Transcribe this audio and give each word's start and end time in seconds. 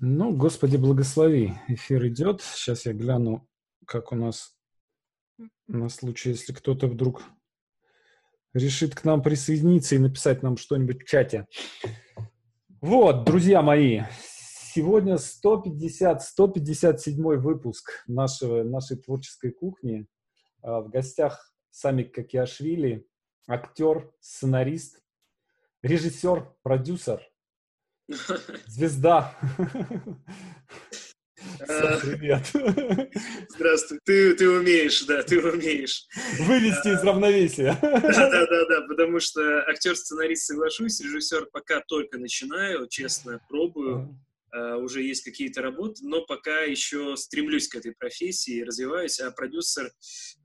Ну, 0.00 0.36
Господи, 0.36 0.76
благослови. 0.76 1.54
Эфир 1.68 2.08
идет. 2.08 2.42
Сейчас 2.42 2.84
я 2.84 2.92
гляну, 2.92 3.48
как 3.86 4.10
у 4.10 4.16
нас 4.16 4.56
на 5.68 5.88
случай, 5.88 6.30
если 6.30 6.52
кто-то 6.52 6.88
вдруг 6.88 7.22
решит 8.52 8.96
к 8.96 9.04
нам 9.04 9.22
присоединиться 9.22 9.94
и 9.94 9.98
написать 9.98 10.42
нам 10.42 10.56
что-нибудь 10.56 11.02
в 11.02 11.06
чате. 11.06 11.46
Вот, 12.80 13.24
друзья 13.24 13.62
мои, 13.62 14.02
сегодня 14.74 15.16
150, 15.16 16.22
157 16.22 17.36
выпуск 17.36 18.02
нашего, 18.08 18.64
нашей 18.64 18.96
творческой 18.96 19.52
кухни. 19.52 20.06
А, 20.60 20.80
в 20.80 20.90
гостях 20.90 21.54
Самик 21.70 22.12
Какиашвили, 22.12 23.06
актер, 23.48 24.12
сценарист, 24.20 25.02
режиссер, 25.82 26.52
продюсер– 26.62 27.22
Звезда. 28.66 29.34
Всем 31.64 32.00
привет. 32.02 32.50
Здравствуй. 33.48 33.98
Ты, 34.04 34.34
ты 34.34 34.48
умеешь, 34.48 35.02
да, 35.04 35.22
ты 35.22 35.40
умеешь. 35.40 36.06
Вывести 36.40 36.88
из 36.88 37.02
равновесия. 37.02 37.78
Да, 37.80 37.90
да, 38.00 38.46
да, 38.46 38.66
да, 38.68 38.80
потому 38.88 39.20
что 39.20 39.62
актер-сценарист 39.68 40.46
соглашусь, 40.46 41.00
режиссер 41.00 41.46
пока 41.52 41.80
только 41.80 42.18
начинаю, 42.18 42.88
честно, 42.88 43.40
пробую. 43.48 44.18
Uh, 44.54 44.76
уже 44.76 45.02
есть 45.02 45.24
какие-то 45.24 45.62
работы, 45.62 46.04
но 46.04 46.24
пока 46.24 46.60
еще 46.60 47.16
стремлюсь 47.16 47.66
к 47.66 47.74
этой 47.74 47.92
профессии, 47.92 48.62
развиваюсь, 48.62 49.18
а 49.18 49.32
продюсер, 49.32 49.90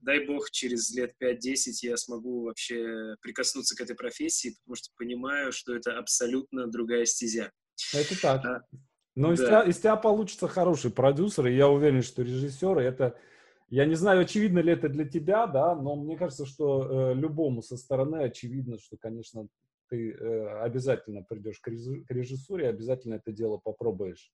дай 0.02 0.26
бог, 0.26 0.50
через 0.50 0.90
лет 0.96 1.14
5-10 1.22 1.38
я 1.84 1.96
смогу 1.96 2.46
вообще 2.46 3.16
прикоснуться 3.22 3.76
к 3.76 3.82
этой 3.82 3.96
профессии, 3.96 4.56
потому 4.62 4.76
что 4.76 4.90
понимаю, 4.98 5.52
что 5.52 5.76
это 5.76 5.96
абсолютно 5.98 6.66
другая 6.66 7.06
стезя. 7.06 7.52
Это 7.94 8.20
так. 8.20 8.46
А, 8.46 8.62
но 9.16 9.28
да. 9.28 9.34
из, 9.34 9.40
тебя, 9.40 9.62
из 9.64 9.78
тебя 9.78 9.96
получится 9.96 10.48
хороший 10.48 10.92
продюсер, 10.92 11.48
и 11.48 11.56
я 11.56 11.68
уверен, 11.68 12.02
что 12.02 12.22
режиссер 12.24 12.80
это... 12.80 13.18
Я 13.70 13.86
не 13.86 13.94
знаю, 13.94 14.22
очевидно 14.22 14.60
ли 14.60 14.74
это 14.74 14.90
для 14.90 15.06
тебя, 15.06 15.46
да, 15.46 15.76
но 15.76 15.96
мне 15.96 16.18
кажется, 16.18 16.48
что 16.48 17.12
э, 17.12 17.14
любому 17.14 17.62
со 17.62 17.78
стороны 17.78 18.24
очевидно, 18.24 18.80
что, 18.80 18.98
конечно, 18.98 19.48
ты 19.90 20.12
э, 20.12 20.62
обязательно 20.62 21.24
придешь 21.24 21.60
к 21.60 21.68
режиссуре, 21.68 22.70
обязательно 22.70 23.16
это 23.16 23.32
дело 23.32 23.58
попробуешь. 23.58 24.32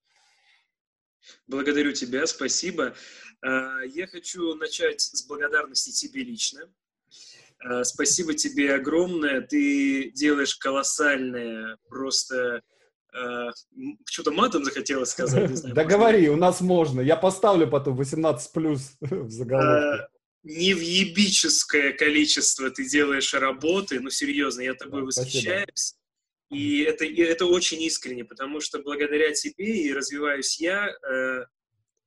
Благодарю 1.48 1.92
тебя, 1.94 2.28
спасибо. 2.28 2.94
А, 3.42 3.82
я 3.82 4.08
хочу 4.08 4.54
начать 4.56 5.02
с 5.02 5.26
благодарности 5.26 5.92
тебе 5.92 6.24
лично. 6.24 6.70
А, 7.64 7.84
спасибо 7.84 8.34
тебе 8.34 8.76
огромное. 8.76 9.42
Ты 9.42 10.12
делаешь 10.12 10.56
колоссальное, 10.56 11.78
просто 11.88 12.62
а, 13.14 13.50
что-то 14.06 14.32
матом 14.32 14.64
захотелось 14.64 15.10
сказать. 15.10 15.50
Не 15.50 15.56
знаю, 15.56 15.76
да 15.76 15.84
говори, 15.84 16.30
у 16.30 16.36
нас 16.36 16.62
можно. 16.62 17.02
Я 17.02 17.16
поставлю 17.16 17.68
потом 17.68 17.96
18 17.96 18.52
плюс 18.52 18.98
в 19.02 19.30
заголовке 19.30 20.08
невъебическое 20.46 21.92
количество 21.94 22.70
ты 22.70 22.88
делаешь 22.88 23.34
работы, 23.34 24.00
ну, 24.00 24.10
серьезно, 24.12 24.62
я 24.62 24.76
тобой 24.76 25.02
да, 25.02 25.06
восхищаюсь. 25.08 25.68
Спасибо. 25.74 26.00
И 26.52 26.82
это, 26.84 27.04
и 27.04 27.22
это 27.22 27.48
очень 27.48 27.82
искренне, 27.82 28.24
потому 28.24 28.62
что 28.62 28.80
благодаря 28.80 29.34
тебе 29.34 29.82
и 29.82 29.92
развиваюсь 29.92 30.60
я, 30.62 30.88
э, 30.88 31.46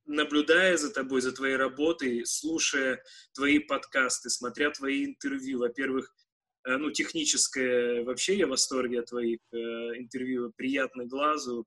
наблюдая 0.05 0.77
за 0.77 0.91
тобой, 0.91 1.19
за 1.19 1.33
твоей 1.33 1.57
работой, 1.57 2.25
слушая 2.25 3.03
твои 3.33 3.59
подкасты, 3.59 4.29
смотря 4.29 4.71
твои 4.71 5.05
интервью. 5.05 5.59
Во-первых, 5.59 6.15
э, 6.63 6.77
ну, 6.77 6.91
техническое, 6.91 8.03
вообще 8.05 8.37
я 8.37 8.47
в 8.47 8.51
восторге 8.51 9.01
от 9.01 9.07
твоих 9.07 9.39
э, 9.51 9.57
интервью, 9.57 10.53
приятно 10.55 11.05
глазу. 11.05 11.65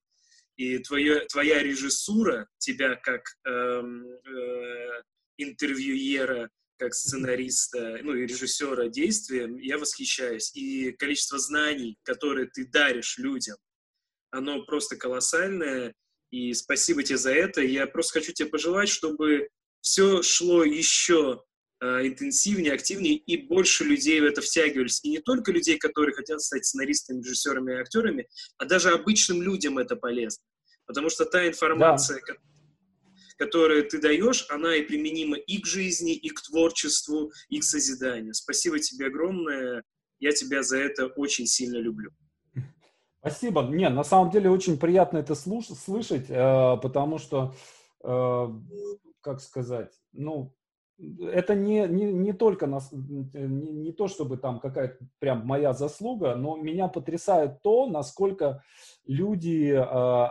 И 0.57 0.79
твое, 0.79 1.27
твоя 1.27 1.63
режиссура, 1.63 2.49
тебя 2.59 2.97
как 2.97 3.25
эм, 3.45 4.07
э, 4.07 5.03
интервьюера, 5.37 6.51
как 6.83 6.95
сценариста, 6.95 8.01
ну 8.03 8.15
и 8.15 8.27
режиссера 8.27 8.89
действия, 8.89 9.49
я 9.61 9.79
восхищаюсь. 9.79 10.51
И 10.55 10.91
количество 10.93 11.39
знаний, 11.39 11.97
которые 12.03 12.49
ты 12.49 12.67
даришь 12.67 13.19
людям, 13.19 13.57
оно 14.31 14.65
просто 14.65 14.97
колоссальное. 14.97 15.95
И 16.33 16.53
спасибо 16.55 17.05
тебе 17.05 17.19
за 17.19 17.33
это. 17.33 17.61
Я 17.61 17.87
просто 17.87 18.15
хочу 18.15 18.33
тебе 18.33 18.49
пожелать, 18.49 18.89
чтобы 18.89 19.49
все 19.81 20.23
шло 20.23 20.65
еще 20.65 21.45
э, 21.81 22.07
интенсивнее, 22.09 22.73
активнее, 22.73 23.17
и 23.17 23.37
больше 23.37 23.85
людей 23.85 24.21
в 24.21 24.25
это 24.25 24.41
втягивались. 24.41 25.05
И 25.05 25.11
не 25.11 25.21
только 25.21 25.53
людей, 25.53 25.79
которые 25.79 26.17
хотят 26.17 26.41
стать 26.41 26.65
сценаристами, 26.65 27.23
режиссерами 27.23 27.75
и 27.75 27.77
актерами, 27.77 28.29
а 28.59 28.65
даже 28.65 28.91
обычным 28.91 29.41
людям 29.41 29.79
это 29.79 29.95
полезно. 29.95 30.43
Потому 30.87 31.11
что 31.11 31.27
та 31.27 31.47
информация, 31.47 32.21
да 32.27 32.35
которую 33.43 33.85
ты 33.89 34.01
даешь, 34.01 34.47
она 34.51 34.77
и 34.77 34.83
применима 34.83 35.37
и 35.37 35.61
к 35.61 35.67
жизни, 35.67 36.15
и 36.15 36.29
к 36.29 36.41
творчеству, 36.43 37.33
и 37.49 37.59
к 37.59 37.65
созиданию. 37.65 38.35
Спасибо 38.35 38.79
тебе 38.79 39.07
огромное. 39.07 39.83
Я 40.21 40.31
тебя 40.31 40.63
за 40.63 40.79
это 40.79 41.07
очень 41.07 41.47
сильно 41.47 41.79
люблю. 41.79 42.11
Спасибо. 43.19 43.63
Не, 43.63 43.89
на 43.89 44.05
самом 44.05 44.31
деле 44.31 44.49
очень 44.49 44.79
приятно 44.79 45.19
это 45.19 45.35
слуш- 45.35 45.75
слышать, 45.75 46.27
э, 46.29 46.77
потому 46.83 47.19
что, 47.19 47.55
э, 48.05 48.47
как 49.21 49.41
сказать, 49.41 49.93
ну, 50.13 50.55
это 51.21 51.57
не, 51.57 51.89
не, 51.89 52.13
не 52.13 52.33
только 52.33 52.67
нас, 52.67 52.93
не, 52.93 53.25
не 53.87 53.93
то, 53.93 54.07
чтобы 54.07 54.37
там 54.37 54.61
какая-то 54.61 54.99
прям 55.19 55.45
моя 55.45 55.73
заслуга, 55.73 56.37
но 56.37 56.57
меня 56.57 56.87
потрясает 56.87 57.61
то, 57.63 57.87
насколько 57.87 58.63
люди 59.07 59.73
э, 59.73 59.79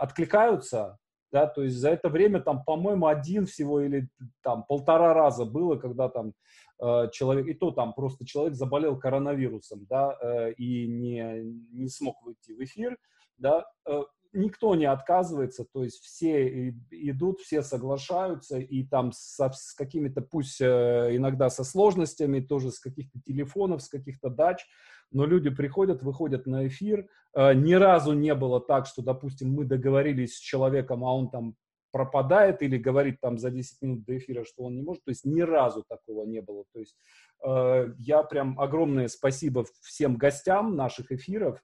откликаются 0.02 0.98
да, 1.32 1.46
то 1.46 1.62
есть 1.62 1.76
за 1.76 1.90
это 1.90 2.08
время 2.08 2.40
там, 2.40 2.62
по-моему, 2.62 3.06
один 3.06 3.46
всего 3.46 3.80
или 3.80 4.08
там 4.42 4.64
полтора 4.64 5.14
раза 5.14 5.44
было, 5.44 5.76
когда 5.76 6.08
там 6.08 6.34
э, 6.80 7.08
человек, 7.12 7.46
и 7.48 7.54
то 7.54 7.70
там 7.70 7.94
просто 7.94 8.26
человек 8.26 8.54
заболел 8.54 8.98
коронавирусом, 8.98 9.86
да, 9.88 10.16
э, 10.20 10.52
и 10.52 10.86
не, 10.86 11.42
не 11.72 11.88
смог 11.88 12.22
выйти 12.22 12.52
в 12.52 12.62
эфир, 12.62 12.98
да, 13.38 13.64
э, 13.86 14.02
никто 14.32 14.74
не 14.74 14.86
отказывается, 14.86 15.64
то 15.72 15.84
есть 15.84 16.02
все 16.02 16.74
идут, 16.90 17.40
все 17.40 17.62
соглашаются, 17.62 18.58
и 18.58 18.84
там 18.84 19.12
со, 19.12 19.50
с 19.52 19.74
какими-то, 19.74 20.20
пусть 20.20 20.60
э, 20.60 21.16
иногда 21.16 21.50
со 21.50 21.64
сложностями, 21.64 22.40
тоже 22.40 22.70
с 22.70 22.78
каких-то 22.78 23.20
телефонов, 23.24 23.82
с 23.82 23.88
каких-то 23.88 24.30
дач, 24.30 24.64
но 25.12 25.26
люди 25.26 25.50
приходят, 25.50 26.02
выходят 26.02 26.46
на 26.46 26.66
эфир. 26.66 27.08
Э, 27.34 27.54
ни 27.54 27.74
разу 27.74 28.12
не 28.12 28.34
было 28.34 28.60
так, 28.60 28.86
что, 28.86 29.02
допустим, 29.02 29.52
мы 29.52 29.64
договорились 29.64 30.36
с 30.36 30.40
человеком, 30.40 31.04
а 31.04 31.14
он 31.14 31.30
там 31.30 31.54
пропадает 31.92 32.62
или 32.62 32.78
говорит 32.78 33.20
там 33.20 33.38
за 33.38 33.50
10 33.50 33.82
минут 33.82 34.04
до 34.04 34.16
эфира, 34.16 34.44
что 34.44 34.64
он 34.64 34.76
не 34.76 34.82
может. 34.82 35.04
То 35.04 35.10
есть 35.10 35.24
ни 35.24 35.42
разу 35.42 35.84
такого 35.86 36.24
не 36.24 36.40
было. 36.40 36.64
То 36.72 36.80
есть 36.80 36.96
э, 37.44 37.92
я 37.98 38.22
прям 38.22 38.58
огромное 38.58 39.08
спасибо 39.08 39.64
всем 39.82 40.16
гостям 40.16 40.74
наших 40.74 41.12
эфиров. 41.12 41.62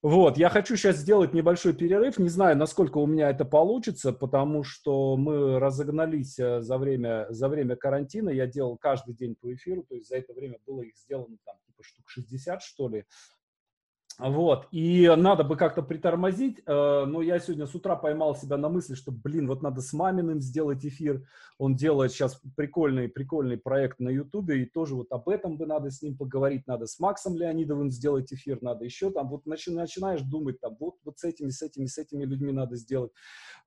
Вот, 0.00 0.38
я 0.38 0.48
хочу 0.48 0.76
сейчас 0.76 0.98
сделать 0.98 1.34
небольшой 1.34 1.74
перерыв. 1.74 2.18
Не 2.18 2.28
знаю, 2.28 2.56
насколько 2.56 2.98
у 2.98 3.06
меня 3.06 3.30
это 3.30 3.44
получится, 3.44 4.12
потому 4.12 4.62
что 4.62 5.16
мы 5.16 5.58
разогнались 5.58 6.38
э, 6.38 6.60
за 6.60 6.78
время, 6.78 7.26
за 7.30 7.48
время 7.48 7.74
карантина. 7.74 8.30
Я 8.30 8.46
делал 8.46 8.76
каждый 8.76 9.14
день 9.14 9.34
по 9.34 9.52
эфиру, 9.52 9.82
то 9.82 9.96
есть 9.96 10.08
за 10.08 10.18
это 10.18 10.32
время 10.34 10.58
было 10.64 10.82
их 10.82 10.96
сделано 10.96 11.36
там 11.44 11.56
типа 11.66 11.82
штук 11.82 12.08
60, 12.08 12.62
что 12.62 12.88
ли. 12.88 13.06
Вот, 14.18 14.66
и 14.72 15.08
надо 15.16 15.44
бы 15.44 15.56
как-то 15.56 15.80
притормозить, 15.80 16.58
э, 16.66 17.04
но 17.06 17.22
я 17.22 17.38
сегодня 17.38 17.66
с 17.66 17.74
утра 17.76 17.94
поймал 17.94 18.34
себя 18.34 18.56
на 18.56 18.68
мысли, 18.68 18.96
что, 18.96 19.12
блин, 19.12 19.46
вот 19.46 19.62
надо 19.62 19.80
с 19.80 19.92
Маминым 19.92 20.40
сделать 20.40 20.84
эфир, 20.84 21.24
он 21.56 21.76
делает 21.76 22.10
сейчас 22.10 22.40
прикольный, 22.56 23.08
прикольный 23.08 23.58
проект 23.58 24.00
на 24.00 24.08
Ютубе, 24.08 24.62
и 24.62 24.66
тоже 24.66 24.96
вот 24.96 25.12
об 25.12 25.28
этом 25.28 25.56
бы 25.56 25.66
надо 25.66 25.92
с 25.92 26.02
ним 26.02 26.16
поговорить, 26.16 26.66
надо 26.66 26.86
с 26.86 26.98
Максом 26.98 27.36
Леонидовым 27.36 27.92
сделать 27.92 28.32
эфир, 28.32 28.58
надо 28.60 28.84
еще 28.84 29.12
там, 29.12 29.28
вот 29.28 29.46
начи, 29.46 29.70
начинаешь 29.70 30.22
думать, 30.22 30.58
там, 30.60 30.76
вот, 30.80 30.96
вот 31.04 31.20
с 31.20 31.22
этими, 31.22 31.50
с 31.50 31.62
этими, 31.62 31.86
с 31.86 31.96
этими 31.96 32.24
людьми 32.24 32.50
надо 32.50 32.74
сделать, 32.74 33.12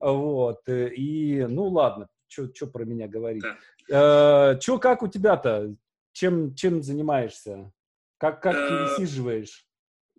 вот, 0.00 0.68
э, 0.68 0.92
и, 0.94 1.46
ну, 1.46 1.68
ладно, 1.68 2.08
что 2.28 2.66
про 2.66 2.84
меня 2.84 3.08
говорить. 3.08 3.42
Да. 3.88 4.52
Э, 4.52 4.60
что, 4.60 4.78
как 4.78 5.02
у 5.02 5.08
тебя-то? 5.08 5.74
Чем, 6.12 6.54
чем 6.54 6.82
занимаешься? 6.82 7.72
Как, 8.18 8.42
как 8.42 8.54
пересиживаешь? 8.54 9.66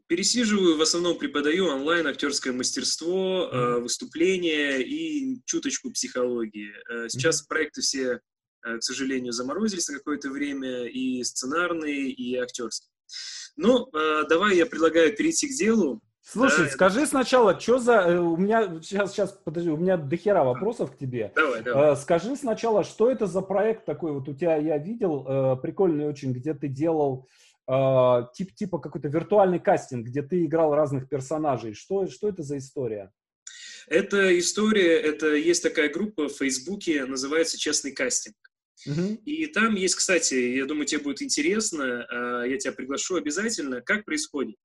Пересиживаю, 0.07 0.77
в 0.77 0.81
основном 0.81 1.17
преподаю 1.17 1.67
онлайн 1.67 2.05
актерское 2.07 2.51
мастерство, 2.51 3.49
mm-hmm. 3.51 3.79
выступления 3.79 4.79
и 4.79 5.41
чуточку 5.45 5.91
психологии. 5.91 6.71
Э, 6.91 7.07
сейчас 7.09 7.41
mm-hmm. 7.41 7.47
проекты 7.47 7.81
все, 7.81 8.19
э, 8.65 8.77
к 8.77 8.83
сожалению, 8.83 9.31
заморозились 9.31 9.87
на 9.87 9.97
какое-то 9.97 10.29
время, 10.29 10.85
и 10.87 11.23
сценарные, 11.23 12.09
и 12.09 12.35
актерские. 12.35 12.89
Ну, 13.55 13.87
давай 14.29 14.57
я 14.57 14.65
предлагаю 14.65 15.15
перейти 15.15 15.47
к 15.47 15.51
делу. 15.51 16.01
Слушай, 16.21 16.65
да, 16.65 16.71
скажи 16.71 17.01
это... 17.01 17.09
сначала, 17.09 17.59
что 17.59 17.77
за... 17.77 18.19
У 18.19 18.35
меня 18.35 18.81
сейчас, 18.81 19.11
сейчас, 19.11 19.39
подожди, 19.43 19.69
у 19.69 19.77
меня 19.77 19.97
дохера 19.97 20.43
вопросов 20.43 20.91
к 20.91 20.97
тебе. 20.97 21.31
Давай, 21.35 21.61
давай. 21.61 21.95
Скажи 21.95 22.35
сначала, 22.35 22.83
что 22.83 23.11
это 23.11 23.27
за 23.27 23.41
проект 23.41 23.85
такой? 23.85 24.11
Вот 24.11 24.27
у 24.27 24.33
тебя 24.33 24.55
я 24.55 24.77
видел, 24.79 25.59
прикольный 25.61 26.07
очень, 26.07 26.33
где 26.33 26.53
ты 26.55 26.67
делал 26.67 27.27
э, 27.67 28.21
тип, 28.33 28.53
типа 28.55 28.79
какой-то 28.79 29.07
виртуальный 29.07 29.59
кастинг, 29.59 30.07
где 30.07 30.21
ты 30.21 30.45
играл 30.45 30.73
разных 30.75 31.09
персонажей. 31.09 31.73
Что, 31.73 32.07
что 32.07 32.29
это 32.29 32.43
за 32.43 32.57
история? 32.57 33.11
Эта 33.87 34.37
история, 34.39 34.99
это 34.99 35.33
есть 35.33 35.61
такая 35.63 35.89
группа 35.89 36.29
в 36.29 36.37
Фейсбуке, 36.37 37.05
называется 37.05 37.57
«Честный 37.57 37.91
кастинг». 37.91 38.35
Uh-huh. 38.87 39.15
И 39.25 39.47
там 39.47 39.75
есть, 39.75 39.95
кстати, 39.95 40.33
я 40.33 40.65
думаю, 40.65 40.85
тебе 40.85 41.01
будет 41.01 41.21
интересно, 41.21 42.05
а, 42.09 42.43
я 42.43 42.57
тебя 42.57 42.73
приглашу 42.73 43.15
обязательно, 43.15 43.81
как 43.81 44.03
происходит. 44.03 44.55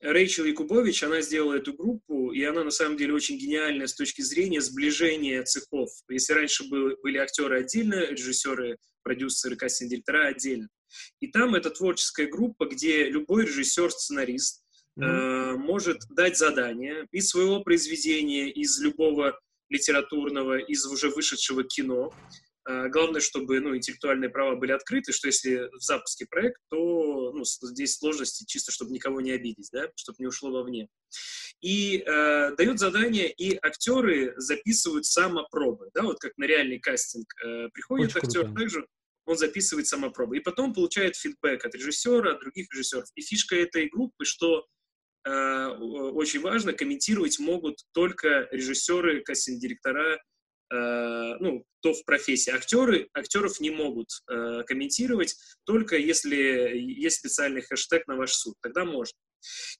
Рэйчел 0.00 0.46
Якубович, 0.46 1.02
она 1.02 1.20
сделала 1.20 1.54
эту 1.54 1.74
группу, 1.74 2.32
и 2.32 2.42
она 2.42 2.64
на 2.64 2.70
самом 2.70 2.96
деле 2.96 3.12
очень 3.12 3.38
гениальная 3.38 3.86
с 3.86 3.94
точки 3.94 4.22
зрения 4.22 4.60
сближения 4.62 5.42
цехов. 5.42 5.90
Если 6.08 6.32
раньше 6.32 6.64
были, 6.68 6.96
были 7.02 7.18
актеры 7.18 7.60
отдельно, 7.60 8.06
режиссеры, 8.06 8.78
продюсеры, 9.02 9.56
кастинг-директора 9.56 10.28
отдельно. 10.28 10.68
И 11.20 11.26
там 11.28 11.54
это 11.54 11.70
творческая 11.70 12.26
группа, 12.26 12.66
где 12.66 13.10
любой 13.10 13.44
режиссер, 13.44 13.90
сценарист 13.90 14.62
mm-hmm. 14.98 15.04
э, 15.04 15.56
может 15.56 15.98
дать 16.10 16.38
задание 16.38 17.06
из 17.12 17.28
своего 17.28 17.62
произведения, 17.62 18.50
из 18.50 18.80
любого 18.80 19.38
литературного, 19.68 20.58
из 20.58 20.84
уже 20.86 21.10
вышедшего 21.10 21.62
кино, 21.62 22.12
главное, 22.88 23.20
чтобы 23.20 23.60
ну, 23.60 23.76
интеллектуальные 23.76 24.30
права 24.30 24.56
были 24.56 24.72
открыты, 24.72 25.12
что 25.12 25.28
если 25.28 25.68
в 25.76 25.80
запуске 25.80 26.26
проект, 26.26 26.60
то 26.68 27.32
ну, 27.32 27.44
здесь 27.44 27.96
сложности 27.96 28.44
чисто, 28.46 28.72
чтобы 28.72 28.92
никого 28.92 29.20
не 29.20 29.32
обидеть, 29.32 29.68
да, 29.72 29.88
чтобы 29.96 30.16
не 30.20 30.26
ушло 30.26 30.50
вовне. 30.50 30.88
И 31.60 31.98
э, 31.98 32.54
дают 32.56 32.78
задание, 32.78 33.30
и 33.30 33.58
актеры 33.60 34.34
записывают 34.36 35.06
самопробы, 35.06 35.90
да, 35.94 36.02
вот 36.02 36.18
как 36.18 36.32
на 36.38 36.44
реальный 36.44 36.78
кастинг 36.78 37.26
э, 37.44 37.68
приходит 37.72 38.16
Очень 38.16 38.26
актер, 38.26 38.44
круто. 38.44 38.60
также 38.60 38.86
он 39.26 39.36
записывает 39.36 39.86
самопробы, 39.86 40.38
и 40.38 40.40
потом 40.40 40.74
получает 40.74 41.16
фидбэк 41.16 41.64
от 41.64 41.74
режиссера, 41.74 42.32
от 42.32 42.40
других 42.40 42.72
режиссеров. 42.72 43.06
И 43.14 43.22
фишка 43.22 43.56
этой 43.56 43.88
группы, 43.88 44.24
что 44.24 44.66
э, 45.24 45.66
очень 45.68 46.40
важно, 46.40 46.72
комментировать 46.72 47.38
могут 47.38 47.76
только 47.92 48.48
режиссеры, 48.50 49.22
кастинг-директора, 49.22 50.18
Э, 50.72 51.36
ну, 51.40 51.64
кто 51.80 51.94
в 51.94 52.04
профессии. 52.04 52.50
Актеры, 52.50 53.08
актеров 53.14 53.58
не 53.60 53.70
могут 53.70 54.08
э, 54.28 54.62
комментировать, 54.66 55.36
только 55.64 55.96
если 55.96 56.36
есть 56.76 57.18
специальный 57.18 57.62
хэштег 57.62 58.06
на 58.06 58.16
ваш 58.16 58.32
суд, 58.32 58.54
тогда 58.60 58.84
можно. 58.84 59.18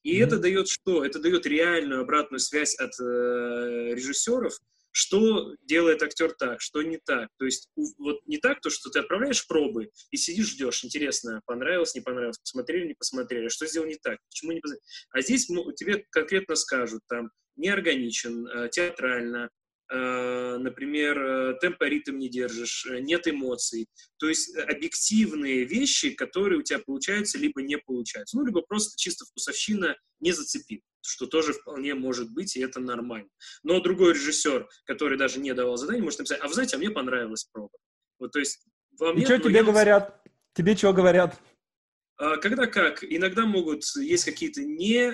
И 0.03 0.19
mm-hmm. 0.19 0.25
это 0.25 0.39
дает 0.39 0.69
что? 0.69 1.05
Это 1.05 1.21
дает 1.21 1.47
реальную 1.47 2.01
обратную 2.01 2.41
связь 2.41 2.75
от 2.77 2.91
э, 2.99 3.95
режиссеров, 3.95 4.59
что 4.91 5.55
делает 5.63 6.03
актер 6.03 6.33
так, 6.33 6.61
что 6.61 6.83
не 6.83 6.99
так. 6.99 7.29
То 7.39 7.45
есть 7.45 7.69
вот 7.99 8.21
не 8.27 8.39
так, 8.39 8.61
то, 8.61 8.71
что 8.71 8.91
ты 8.91 8.99
отправляешь 8.99 9.47
пробы 9.47 9.91
и 10.11 10.17
сидишь, 10.17 10.51
ждешь, 10.51 10.85
интересно, 10.85 11.41
понравилось, 11.47 11.95
не 11.95 12.01
понравилось, 12.01 12.39
посмотрели, 12.39 12.89
не 12.89 12.95
посмотрели, 12.95 13.49
что 13.49 13.67
сделал 13.67 13.87
не 13.87 13.97
так, 13.97 14.19
почему 14.29 14.53
не 14.53 14.61
посмотрели. 14.61 14.85
А 15.13 15.21
здесь 15.21 15.49
ну, 15.51 15.71
тебе 15.73 16.05
конкретно 16.11 16.57
скажут, 16.57 17.03
там, 17.09 17.31
неорганичен, 17.57 18.47
э, 18.47 18.69
театрально, 18.71 19.51
например, 20.59 21.19
э, 21.19 21.59
темпа 21.61 21.85
ритм 21.85 22.17
не 22.17 22.29
держишь, 22.29 22.87
э, 22.87 23.01
нет 23.01 23.27
эмоций. 23.27 23.89
То 24.19 24.29
есть 24.29 24.57
объективные 24.57 25.65
вещи, 25.65 26.11
которые 26.11 26.61
у 26.61 26.63
тебя 26.63 26.79
получаются, 26.79 27.39
либо 27.39 27.61
не 27.63 27.77
получаются. 27.77 28.37
Ну, 28.37 28.47
либо 28.47 28.63
просто 28.63 28.97
чисто 28.97 29.25
вкусовщина 29.25 29.97
не 30.21 30.33
зацепит, 30.33 30.83
что 31.01 31.27
тоже 31.27 31.53
вполне 31.55 31.95
может 31.95 32.33
быть, 32.33 32.57
и 32.57 32.61
это 32.61 32.79
нормально. 32.79 33.29
Но 33.65 33.81
другой 33.81 34.15
режиссер, 34.15 34.69
который 34.85 35.19
даже 35.19 35.41
не 35.41 35.53
давал 35.55 35.77
задание, 35.77 36.05
может 36.05 36.21
написать, 36.21 36.41
а 36.41 36.47
вы 36.47 36.55
знаете, 36.55 36.77
а 36.77 36.79
мне 36.79 36.91
понравилась 36.91 37.49
проба. 37.53 37.77
Вот, 38.21 38.31
то 38.33 38.39
есть, 38.39 38.65
вам 38.99 39.19
и 39.19 39.25
что 39.25 39.39
тебе 39.39 39.65
говорят? 39.65 40.23
Тебе 40.55 40.77
что 40.77 40.93
говорят? 40.93 41.41
А, 42.17 42.37
когда 42.37 42.67
как? 42.67 43.03
Иногда 43.03 43.47
могут, 43.47 43.83
есть 43.97 44.25
какие-то 44.25 44.63
не 44.63 45.11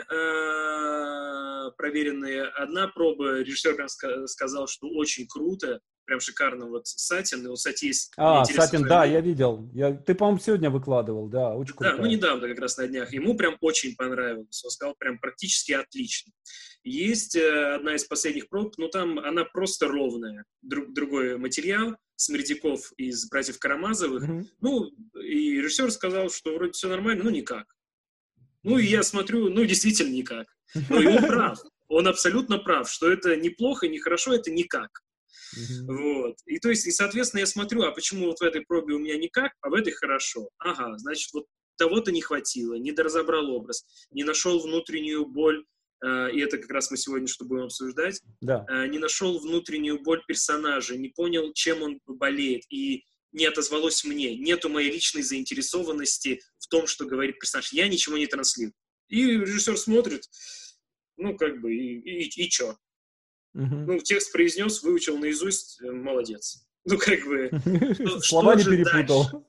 проверенные. 1.70 2.44
Одна 2.44 2.88
проба, 2.88 3.40
режиссер 3.40 3.74
прям 3.74 3.88
сказал, 4.26 4.66
что 4.66 4.88
очень 4.88 5.26
круто, 5.26 5.80
прям 6.06 6.20
шикарно. 6.20 6.66
Вот 6.66 6.86
Сатин, 6.86 7.44
и 7.44 7.48
у 7.48 7.56
Сати 7.56 7.88
есть... 7.88 8.12
А, 8.16 8.44
Сатин, 8.44 8.82
да, 8.82 9.04
я 9.04 9.20
видел. 9.20 9.68
Я, 9.74 9.92
ты, 9.92 10.14
по-моему, 10.14 10.40
сегодня 10.40 10.70
выкладывал, 10.70 11.28
да, 11.28 11.54
очень 11.54 11.74
круто. 11.74 11.96
Да, 11.96 12.02
ну 12.02 12.06
недавно 12.06 12.48
как 12.48 12.58
раз 12.58 12.78
на 12.78 12.86
днях. 12.86 13.12
Ему 13.12 13.36
прям 13.36 13.56
очень 13.60 13.94
понравилось. 13.96 14.64
Он 14.64 14.70
сказал 14.70 14.94
прям 14.98 15.18
практически 15.18 15.72
отлично. 15.72 16.32
Есть 16.82 17.36
э, 17.36 17.74
одна 17.74 17.96
из 17.96 18.04
последних 18.04 18.48
проб, 18.48 18.74
но 18.78 18.88
там 18.88 19.18
она 19.18 19.44
просто 19.44 19.88
ровная. 19.88 20.44
Друг, 20.62 20.92
другой 20.92 21.36
материал, 21.36 21.96
Смердяков 22.14 22.92
из 22.96 23.28
«Братьев 23.28 23.58
Карамазовых». 23.58 24.22
Mm-hmm. 24.22 24.46
Ну, 24.60 24.90
и 25.20 25.60
режиссер 25.60 25.90
сказал, 25.90 26.30
что 26.30 26.54
вроде 26.54 26.72
все 26.72 26.88
нормально, 26.88 27.24
ну 27.24 27.30
никак. 27.30 27.66
Ну, 28.66 28.78
и 28.78 28.86
я 28.86 29.02
смотрю, 29.02 29.48
ну, 29.48 29.64
действительно 29.64 30.12
никак. 30.12 30.46
Ну, 30.74 31.00
и 31.00 31.06
он 31.06 31.22
прав. 31.26 31.58
Он 31.88 32.08
абсолютно 32.08 32.58
прав, 32.58 32.90
что 32.90 33.10
это 33.10 33.36
неплохо, 33.36 33.86
не 33.86 34.00
хорошо, 34.00 34.34
это 34.34 34.50
никак. 34.50 34.90
Mm-hmm. 35.56 35.86
Вот. 35.86 36.36
И 36.46 36.58
то 36.58 36.70
есть, 36.70 36.86
и, 36.86 36.90
соответственно, 36.90 37.40
я 37.40 37.46
смотрю, 37.46 37.82
а 37.82 37.92
почему 37.92 38.26
вот 38.26 38.40
в 38.40 38.42
этой 38.42 38.62
пробе 38.62 38.94
у 38.94 38.98
меня 38.98 39.16
никак, 39.16 39.52
а 39.60 39.70
в 39.70 39.74
этой 39.74 39.92
хорошо? 39.92 40.50
Ага, 40.58 40.98
значит, 40.98 41.32
вот 41.32 41.46
того-то 41.76 42.10
не 42.10 42.20
хватило, 42.20 42.74
не 42.74 42.90
доразобрал 42.90 43.50
образ, 43.50 43.84
не 44.10 44.24
нашел 44.24 44.58
внутреннюю 44.58 45.26
боль, 45.26 45.64
э, 46.04 46.32
и 46.32 46.40
это 46.40 46.58
как 46.58 46.70
раз 46.70 46.90
мы 46.90 46.96
сегодня 46.96 47.28
что 47.28 47.44
будем 47.44 47.64
обсуждать, 47.64 48.20
да. 48.40 48.66
э, 48.68 48.88
не 48.88 48.98
нашел 48.98 49.38
внутреннюю 49.38 50.02
боль 50.02 50.22
персонажа, 50.26 50.96
не 50.96 51.10
понял, 51.10 51.52
чем 51.52 51.82
он 51.82 52.00
болеет, 52.06 52.62
и 52.70 53.04
не 53.36 53.44
отозвалось 53.44 54.02
мне, 54.02 54.34
нету 54.34 54.68
моей 54.70 54.90
личной 54.90 55.22
заинтересованности 55.22 56.40
в 56.58 56.68
том, 56.68 56.86
что 56.86 57.04
говорит 57.04 57.38
персонаж, 57.38 57.72
я 57.72 57.86
ничего 57.86 58.16
не 58.16 58.26
транслирую. 58.26 58.72
И 59.08 59.24
режиссер 59.24 59.76
смотрит, 59.76 60.24
ну, 61.18 61.36
как 61.36 61.60
бы, 61.60 61.72
и, 61.72 61.98
и, 61.98 62.44
и 62.44 62.48
чё? 62.48 62.76
Угу. 63.54 63.74
Ну, 63.74 63.98
текст 63.98 64.32
произнес, 64.32 64.82
выучил 64.82 65.18
наизусть, 65.18 65.80
э, 65.82 65.90
молодец. 65.90 66.66
Ну, 66.86 66.96
как 66.98 67.24
бы... 67.26 67.50
Слова 68.22 68.54
не 68.54 68.64
перепутал. 68.64 69.46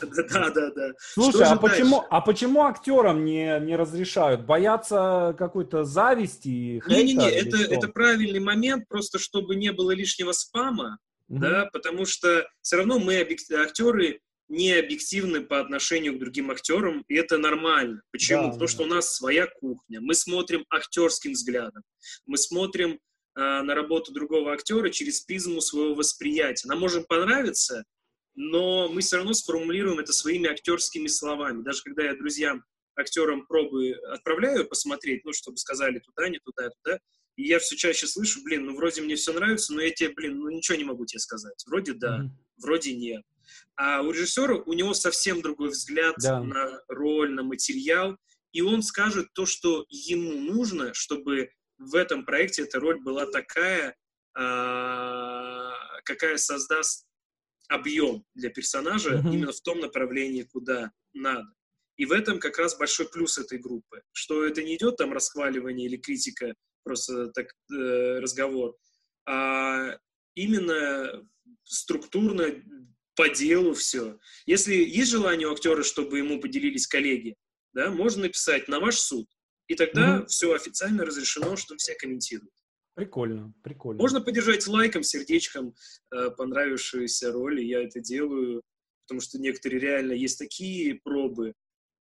Да, 0.00 0.50
да, 0.50 0.70
да. 0.70 0.92
Слушай, 0.98 1.46
а 1.46 1.56
почему, 1.56 2.04
а 2.08 2.20
почему 2.20 2.62
актерам 2.62 3.24
не, 3.24 3.58
не 3.60 3.76
разрешают? 3.76 4.46
Боятся 4.46 5.34
какой-то 5.36 5.84
зависти? 5.84 6.82
Не-не-не, 6.86 7.30
это, 7.30 7.56
это 7.58 7.88
правильный 7.88 8.40
момент, 8.40 8.88
просто 8.88 9.18
чтобы 9.18 9.56
не 9.56 9.72
было 9.72 9.90
лишнего 9.90 10.32
спама, 10.32 10.98
угу. 11.28 11.40
да, 11.40 11.68
потому 11.72 12.04
что 12.06 12.48
все 12.62 12.76
равно 12.76 12.98
мы, 12.98 13.16
актеры, 13.16 14.20
не 14.48 14.72
объективны 14.72 15.40
по 15.40 15.60
отношению 15.60 16.14
к 16.14 16.18
другим 16.20 16.50
актерам, 16.50 17.04
и 17.08 17.14
это 17.14 17.36
нормально. 17.38 18.02
Почему? 18.12 18.42
Да, 18.42 18.48
Потому 18.50 18.66
да. 18.66 18.72
что 18.72 18.82
у 18.84 18.86
нас 18.86 19.14
своя 19.14 19.46
кухня. 19.46 20.00
Мы 20.00 20.14
смотрим 20.14 20.64
актерским 20.70 21.32
взглядом. 21.32 21.82
Мы 22.26 22.38
смотрим 22.38 22.92
э, 22.92 22.98
на 23.34 23.74
работу 23.74 24.12
другого 24.12 24.52
актера 24.52 24.88
через 24.90 25.20
призму 25.22 25.60
своего 25.60 25.94
восприятия. 25.94 26.68
Нам 26.68 26.78
может 26.78 27.08
понравиться, 27.08 27.84
но 28.36 28.88
мы 28.88 29.00
все 29.00 29.16
равно 29.16 29.32
сформулируем 29.32 29.98
это 29.98 30.12
своими 30.12 30.48
актерскими 30.48 31.08
словами. 31.08 31.62
Даже 31.62 31.82
когда 31.82 32.04
я 32.04 32.14
друзьям, 32.14 32.62
актерам 32.94 33.46
пробы 33.46 33.92
отправляю 34.12 34.66
посмотреть, 34.68 35.24
ну, 35.24 35.32
чтобы 35.32 35.56
сказали 35.58 35.98
туда, 35.98 36.28
не 36.28 36.38
туда, 36.38 36.70
туда, 36.70 36.98
и 37.36 37.44
я 37.46 37.58
все 37.58 37.76
чаще 37.76 38.06
слышу, 38.06 38.42
блин, 38.42 38.66
ну, 38.66 38.74
вроде 38.74 39.02
мне 39.02 39.14
все 39.14 39.32
нравится, 39.32 39.72
но 39.74 39.82
я 39.82 39.90
тебе, 39.90 40.10
блин, 40.10 40.38
ну, 40.38 40.48
ничего 40.48 40.76
не 40.78 40.84
могу 40.84 41.04
тебе 41.04 41.20
сказать. 41.20 41.62
Вроде 41.66 41.92
да, 41.92 42.20
mm-hmm. 42.20 42.62
вроде 42.62 42.94
нет. 42.94 43.22
А 43.76 44.02
у 44.02 44.10
режиссера 44.10 44.54
у 44.54 44.72
него 44.72 44.94
совсем 44.94 45.42
другой 45.42 45.68
взгляд 45.68 46.16
да. 46.18 46.42
на 46.42 46.80
роль, 46.88 47.32
на 47.32 47.42
материал, 47.42 48.16
и 48.52 48.62
он 48.62 48.82
скажет 48.82 49.28
то, 49.34 49.44
что 49.44 49.84
ему 49.90 50.40
нужно, 50.40 50.94
чтобы 50.94 51.50
в 51.78 51.94
этом 51.94 52.24
проекте 52.24 52.62
эта 52.62 52.80
роль 52.80 53.00
была 53.02 53.26
такая, 53.26 53.94
а, 54.34 55.72
какая 56.04 56.38
создаст 56.38 57.06
объем 57.68 58.24
для 58.34 58.48
персонажа 58.48 59.10
mm-hmm. 59.10 59.32
именно 59.32 59.52
в 59.52 59.60
том 59.60 59.80
направлении, 59.80 60.44
куда 60.44 60.90
надо. 61.12 61.52
И 61.98 62.06
в 62.06 62.12
этом 62.12 62.38
как 62.38 62.58
раз 62.58 62.76
большой 62.78 63.08
плюс 63.08 63.38
этой 63.38 63.58
группы, 63.58 64.02
что 64.12 64.44
это 64.44 64.62
не 64.62 64.76
идет 64.76 64.96
там 64.96 65.12
расхваливание 65.12 65.86
или 65.86 65.96
критика, 65.96 66.54
просто 66.86 67.28
так 67.32 67.48
э, 67.72 68.20
разговор, 68.20 68.76
а 69.28 69.98
именно 70.36 71.28
структурно 71.64 72.46
по 73.16 73.28
делу 73.28 73.74
все. 73.74 74.18
Если 74.46 74.74
есть 74.74 75.10
желание 75.10 75.48
у 75.48 75.52
актера, 75.52 75.82
чтобы 75.82 76.18
ему 76.18 76.40
поделились 76.40 76.86
коллеги, 76.86 77.34
да, 77.72 77.90
можно 77.90 78.22
написать 78.22 78.68
на 78.68 78.78
ваш 78.78 78.98
суд, 78.98 79.26
и 79.66 79.74
тогда 79.74 80.18
mm-hmm. 80.18 80.26
все 80.26 80.54
официально 80.54 81.04
разрешено, 81.04 81.56
что 81.56 81.76
все 81.76 81.94
комментируют. 81.96 82.52
Прикольно, 82.94 83.52
прикольно. 83.64 84.00
Можно 84.00 84.20
поддержать 84.20 84.66
лайком, 84.68 85.02
сердечком 85.02 85.74
э, 86.14 86.30
понравившуюся 86.30 87.32
роль, 87.32 87.60
и 87.60 87.66
я 87.66 87.82
это 87.82 88.00
делаю, 88.00 88.62
потому 89.02 89.20
что 89.20 89.38
некоторые 89.38 89.80
реально 89.80 90.12
есть 90.12 90.38
такие 90.38 90.94
пробы. 91.02 91.52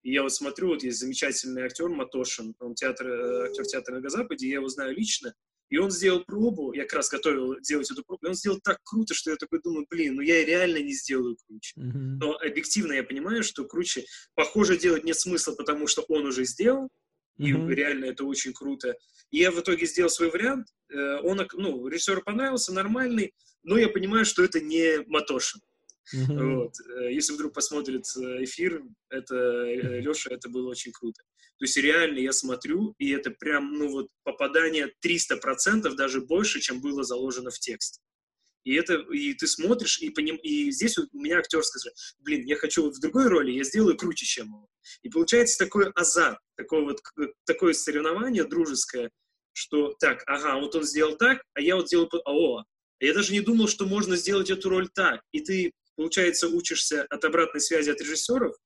И 0.05 0.13
я 0.13 0.23
вот 0.23 0.33
смотрю, 0.33 0.69
вот 0.69 0.83
есть 0.83 0.99
замечательный 0.99 1.63
актер 1.63 1.89
Матошин, 1.89 2.55
он 2.61 2.75
театр, 2.75 3.09
э, 3.09 3.47
актер 3.47 3.65
театра 3.65 4.01
на 4.01 4.11
Западе, 4.11 4.47
я 4.47 4.57
его 4.57 4.69
знаю 4.69 4.95
лично, 4.95 5.35
и 5.71 5.79
он 5.79 5.91
сделал 5.91 6.23
пробу, 6.25 6.75
я 6.75 6.83
как 6.83 6.93
раз 6.93 7.09
готовил 7.09 7.59
делать 7.61 7.91
эту 7.91 8.05
пробу, 8.05 8.27
и 8.27 8.29
он 8.29 8.35
сделал 8.35 8.61
так 8.63 8.79
круто, 8.85 9.15
что 9.15 9.31
я 9.31 9.37
такой 9.37 9.61
думаю, 9.63 9.87
блин, 9.89 10.17
ну 10.17 10.21
я 10.21 10.45
реально 10.45 10.79
не 10.79 10.93
сделаю 10.93 11.37
круче. 11.47 11.73
Mm-hmm. 11.79 12.19
Но 12.21 12.37
объективно 12.37 12.93
я 12.93 13.03
понимаю, 13.03 13.43
что 13.43 13.65
круче, 13.65 14.05
похоже, 14.35 14.77
делать 14.77 15.05
нет 15.05 15.19
смысла, 15.19 15.55
потому 15.55 15.87
что 15.87 16.03
он 16.03 16.27
уже 16.27 16.45
сделал, 16.45 16.91
и 17.39 17.53
mm-hmm. 17.53 17.75
реально 17.75 18.05
это 18.05 18.25
очень 18.25 18.53
круто. 18.53 18.95
И 19.31 19.39
я 19.39 19.51
в 19.51 19.59
итоге 19.59 19.87
сделал 19.87 20.11
свой 20.11 20.31
вариант, 20.31 20.67
э, 20.93 21.17
он, 21.23 21.41
ну, 21.55 21.89
режиссеру 21.89 22.23
понравился, 22.23 22.75
нормальный, 22.75 23.33
но 23.63 23.79
я 23.79 23.89
понимаю, 23.89 24.27
что 24.27 24.45
это 24.45 24.61
не 24.61 25.03
Матошин. 25.07 25.63
Вот. 26.13 26.75
Э, 26.81 27.13
если 27.13 27.33
вдруг 27.33 27.55
посмотрит 27.55 28.05
э, 28.17 28.45
эфир, 28.45 28.83
это 29.11 29.35
Леша, 29.65 30.31
это 30.31 30.49
было 30.49 30.69
очень 30.69 30.93
круто. 30.93 31.23
То 31.59 31.65
есть 31.65 31.77
реально 31.77 32.19
я 32.19 32.33
смотрю, 32.33 32.95
и 32.99 33.11
это 33.11 33.31
прям, 33.31 33.75
ну 33.75 33.89
вот, 33.89 34.09
попадание 34.23 34.93
300%, 35.05 35.95
даже 35.95 36.21
больше, 36.21 36.61
чем 36.61 36.81
было 36.81 37.05
заложено 37.05 37.51
в 37.51 37.59
тексте. 37.59 38.01
И 38.65 38.75
это, 38.75 38.95
и 38.95 39.35
ты 39.35 39.47
смотришь, 39.47 39.99
и, 40.01 40.11
поним, 40.11 40.37
и 40.37 40.71
здесь 40.71 40.99
у 40.99 41.07
меня 41.13 41.39
актер 41.39 41.63
сказал, 41.63 41.93
блин, 42.21 42.45
я 42.47 42.57
хочу 42.57 42.83
вот 42.85 42.97
в 42.97 43.01
другой 43.01 43.29
роли, 43.29 43.53
я 43.53 43.63
сделаю 43.63 43.97
круче, 43.97 44.25
чем 44.25 44.49
его. 44.49 44.69
И 45.03 45.11
получается 45.11 45.59
такой 45.59 45.91
азарт, 45.91 46.39
такое 46.57 46.81
вот, 46.81 47.01
такое 47.45 47.75
соревнование 47.75 48.45
дружеское, 48.45 49.11
что 49.53 49.95
так, 50.01 50.23
ага, 50.27 50.59
вот 50.59 50.75
он 50.75 50.85
сделал 50.85 51.17
так, 51.17 51.43
а 51.53 51.61
я 51.61 51.77
вот 51.77 51.89
сделал, 51.89 52.09
о, 52.25 52.65
я 53.01 53.13
даже 53.13 53.33
не 53.33 53.41
думал, 53.41 53.69
что 53.69 53.87
можно 53.87 54.17
сделать 54.17 54.51
эту 54.51 54.71
роль 54.71 54.89
так. 54.89 55.21
И 55.33 55.41
ты, 55.41 55.73
получается, 55.97 56.49
учишься 56.49 57.03
от 57.05 57.25
обратной 57.25 57.61
связи 57.61 57.91
от 57.91 58.01
режиссеров, 58.01 58.57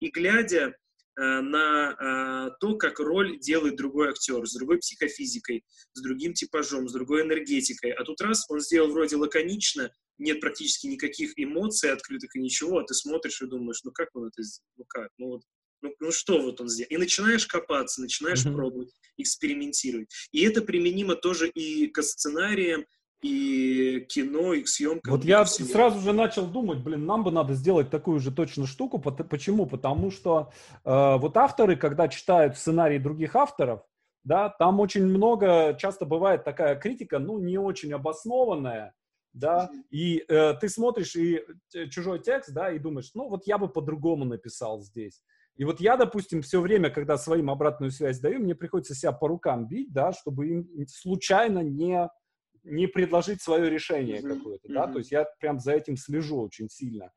и 0.00 0.10
глядя 0.10 0.74
Э, 1.18 1.40
на 1.40 1.96
э, 1.98 2.50
то, 2.60 2.76
как 2.76 3.00
роль 3.00 3.40
делает 3.40 3.74
другой 3.74 4.10
актер, 4.10 4.46
с 4.46 4.54
другой 4.54 4.78
психофизикой, 4.78 5.64
с 5.92 6.00
другим 6.00 6.32
типажом, 6.32 6.88
с 6.88 6.92
другой 6.92 7.22
энергетикой. 7.22 7.90
А 7.90 8.04
тут 8.04 8.20
раз 8.20 8.48
он 8.48 8.60
сделал 8.60 8.92
вроде 8.92 9.16
лаконично, 9.16 9.90
нет 10.18 10.40
практически 10.40 10.86
никаких 10.86 11.32
эмоций 11.34 11.90
открытых 11.90 12.36
и 12.36 12.40
ничего, 12.40 12.78
а 12.78 12.84
ты 12.84 12.94
смотришь 12.94 13.42
и 13.42 13.46
думаешь, 13.46 13.80
ну 13.82 13.90
как 13.90 14.14
он 14.14 14.28
это 14.28 14.44
сделал, 14.44 14.68
ну 14.76 14.84
как, 14.86 15.08
ну 15.18 15.26
вот, 15.26 15.42
ну, 15.82 15.92
ну 15.98 16.12
что 16.12 16.40
вот 16.40 16.60
он 16.60 16.68
сделал. 16.68 16.90
И 16.90 16.96
начинаешь 16.98 17.48
копаться, 17.48 18.00
начинаешь 18.00 18.46
mm-hmm. 18.46 18.54
пробовать, 18.54 18.94
экспериментировать. 19.16 20.08
И 20.30 20.44
это 20.44 20.62
применимо 20.62 21.16
тоже 21.16 21.48
и 21.48 21.88
к 21.88 22.00
сценариям, 22.00 22.86
и 23.22 24.06
кино, 24.08 24.52
и 24.52 24.62
к 24.62 24.68
съемкам. 24.68 25.12
Вот 25.12 25.24
я 25.24 25.44
всего. 25.44 25.68
сразу 25.68 26.00
же 26.00 26.12
начал 26.12 26.46
думать, 26.46 26.78
блин, 26.78 27.06
нам 27.06 27.24
бы 27.24 27.30
надо 27.30 27.54
сделать 27.54 27.90
такую 27.90 28.20
же 28.20 28.30
точно 28.30 28.66
штуку. 28.66 28.98
Почему? 28.98 29.66
Потому 29.66 30.10
что 30.10 30.52
э, 30.84 31.16
вот 31.16 31.36
авторы, 31.36 31.76
когда 31.76 32.08
читают 32.08 32.56
сценарии 32.56 32.98
других 32.98 33.34
авторов, 33.34 33.82
да, 34.24 34.48
там 34.48 34.80
очень 34.80 35.06
много, 35.06 35.76
часто 35.78 36.04
бывает 36.04 36.44
такая 36.44 36.76
критика, 36.76 37.18
ну, 37.18 37.38
не 37.38 37.58
очень 37.58 37.92
обоснованная, 37.92 38.94
да, 39.32 39.70
и 39.90 40.24
э, 40.28 40.54
ты 40.60 40.68
смотришь 40.68 41.16
и 41.16 41.42
э, 41.74 41.88
чужой 41.88 42.20
текст, 42.20 42.52
да, 42.52 42.70
и 42.70 42.78
думаешь, 42.78 43.10
ну, 43.14 43.28
вот 43.28 43.46
я 43.46 43.58
бы 43.58 43.68
по-другому 43.68 44.24
написал 44.24 44.80
здесь. 44.80 45.22
И 45.56 45.64
вот 45.64 45.80
я, 45.80 45.96
допустим, 45.96 46.42
все 46.42 46.60
время, 46.60 46.88
когда 46.88 47.16
своим 47.16 47.50
обратную 47.50 47.90
связь 47.90 48.20
даю, 48.20 48.38
мне 48.38 48.54
приходится 48.54 48.94
себя 48.94 49.10
по 49.12 49.26
рукам 49.26 49.66
бить, 49.66 49.92
да, 49.92 50.12
чтобы 50.12 50.46
им 50.48 50.86
случайно 50.86 51.60
не 51.60 52.08
не 52.64 52.86
предложить 52.86 53.42
свое 53.42 53.70
решение 53.70 54.20
mm-hmm. 54.20 54.36
какое-то, 54.36 54.68
да, 54.72 54.86
mm-hmm. 54.86 54.92
то 54.92 54.98
есть 54.98 55.10
я 55.10 55.26
прям 55.40 55.58
за 55.58 55.72
этим 55.72 55.96
слежу 55.96 56.40
очень 56.40 56.68
сильно. 56.68 57.10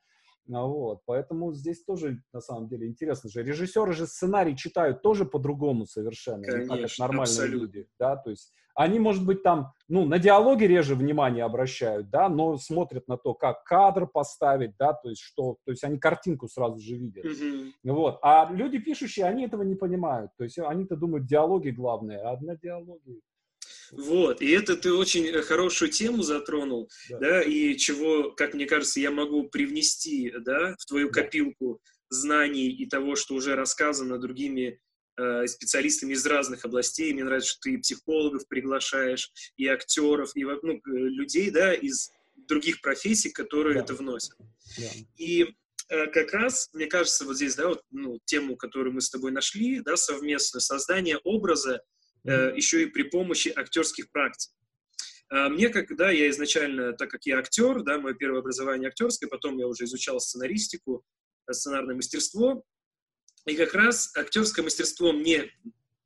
Ну, 0.47 0.67
вот, 0.67 1.01
поэтому 1.05 1.53
здесь 1.53 1.83
тоже, 1.83 2.21
на 2.33 2.41
самом 2.41 2.67
деле, 2.67 2.87
интересно 2.87 3.29
же. 3.29 3.43
Режиссеры 3.43 3.93
же 3.93 4.07
сценарий 4.07 4.57
читают 4.57 5.01
тоже 5.01 5.23
по-другому 5.25 5.85
совершенно, 5.85 6.43
Конечно, 6.43 6.73
не 6.73 6.81
как 6.81 6.99
нормальные 6.99 7.23
абсолютно. 7.23 7.65
люди, 7.65 7.87
да, 7.99 8.17
то 8.17 8.31
есть 8.31 8.51
они, 8.75 8.99
может 8.99 9.25
быть, 9.25 9.43
там, 9.43 9.73
ну, 9.87 10.05
на 10.05 10.17
диалоги 10.17 10.63
реже 10.63 10.95
внимание 10.95 11.43
обращают, 11.43 12.09
да, 12.09 12.29
но 12.29 12.57
смотрят 12.57 13.07
на 13.07 13.17
то, 13.17 13.33
как 13.33 13.63
кадр 13.63 14.07
поставить, 14.07 14.75
да, 14.77 14.93
то 14.93 15.09
есть 15.09 15.21
что, 15.21 15.57
то 15.65 15.71
есть 15.71 15.83
они 15.83 15.99
картинку 15.99 16.47
сразу 16.47 16.79
же 16.79 16.95
видят, 16.95 17.25
mm-hmm. 17.25 17.71
вот. 17.83 18.19
А 18.21 18.51
люди 18.51 18.79
пишущие, 18.79 19.25
они 19.25 19.45
этого 19.45 19.63
не 19.63 19.75
понимают, 19.75 20.31
то 20.37 20.43
есть 20.43 20.57
они-то 20.57 20.95
думают, 20.95 21.27
диалоги 21.27 21.69
главные, 21.69 22.19
а 22.19 22.37
на 22.41 22.57
диалоги 22.57 23.21
вот, 23.91 24.41
и 24.41 24.49
это 24.51 24.77
ты 24.77 24.93
очень 24.93 25.27
э, 25.27 25.41
хорошую 25.41 25.91
тему 25.91 26.23
затронул, 26.23 26.89
да. 27.09 27.19
да, 27.19 27.41
и 27.41 27.75
чего, 27.75 28.31
как 28.31 28.53
мне 28.53 28.65
кажется, 28.65 29.01
я 29.01 29.11
могу 29.11 29.43
привнести, 29.43 30.33
да, 30.39 30.75
в 30.79 30.85
твою 30.85 31.09
да. 31.09 31.21
копилку 31.21 31.81
знаний 32.09 32.69
и 32.69 32.85
того, 32.85 33.15
что 33.15 33.35
уже 33.35 33.55
рассказано 33.55 34.17
другими 34.17 34.79
э, 35.17 35.47
специалистами 35.47 36.13
из 36.13 36.25
разных 36.25 36.63
областей. 36.63 37.13
Мне 37.13 37.25
нравится, 37.25 37.51
что 37.51 37.61
ты 37.63 37.79
психологов 37.79 38.47
приглашаешь, 38.47 39.29
и 39.57 39.67
актеров, 39.67 40.31
и 40.35 40.43
ну, 40.45 40.81
людей, 40.85 41.51
да, 41.51 41.73
из 41.73 42.11
других 42.47 42.79
профессий, 42.81 43.29
которые 43.29 43.75
да. 43.75 43.81
это 43.81 43.93
вносят. 43.93 44.37
Да. 44.77 44.87
И 45.17 45.53
э, 45.89 46.07
как 46.07 46.31
раз, 46.31 46.69
мне 46.71 46.85
кажется, 46.85 47.25
вот 47.25 47.35
здесь, 47.35 47.55
да, 47.55 47.67
вот, 47.67 47.83
ну, 47.91 48.19
тему, 48.23 48.55
которую 48.55 48.93
мы 48.93 49.01
с 49.01 49.09
тобой 49.09 49.33
нашли, 49.33 49.81
да, 49.81 49.97
совместное 49.97 50.61
создание 50.61 51.17
образа, 51.25 51.81
Э, 51.81 52.00
еще 52.23 52.83
и 52.83 52.85
при 52.85 53.03
помощи 53.03 53.51
актерских 53.55 54.11
практик. 54.11 54.51
А 55.31 55.47
мне, 55.47 55.69
когда 55.69 56.11
я 56.11 56.29
изначально, 56.29 56.91
так 56.91 57.09
как 57.09 57.25
я 57.25 57.39
актер, 57.39 57.83
да, 57.83 57.97
мое 57.97 58.13
первое 58.13 58.41
образование 58.41 58.89
актерское, 58.89 59.29
потом 59.29 59.57
я 59.57 59.65
уже 59.65 59.85
изучал 59.85 60.19
сценаристику, 60.19 61.05
э, 61.47 61.53
сценарное 61.53 61.95
мастерство, 61.95 62.65
и 63.45 63.55
как 63.55 63.73
раз 63.73 64.15
актерское 64.17 64.63
мастерство 64.63 65.13
мне 65.13 65.49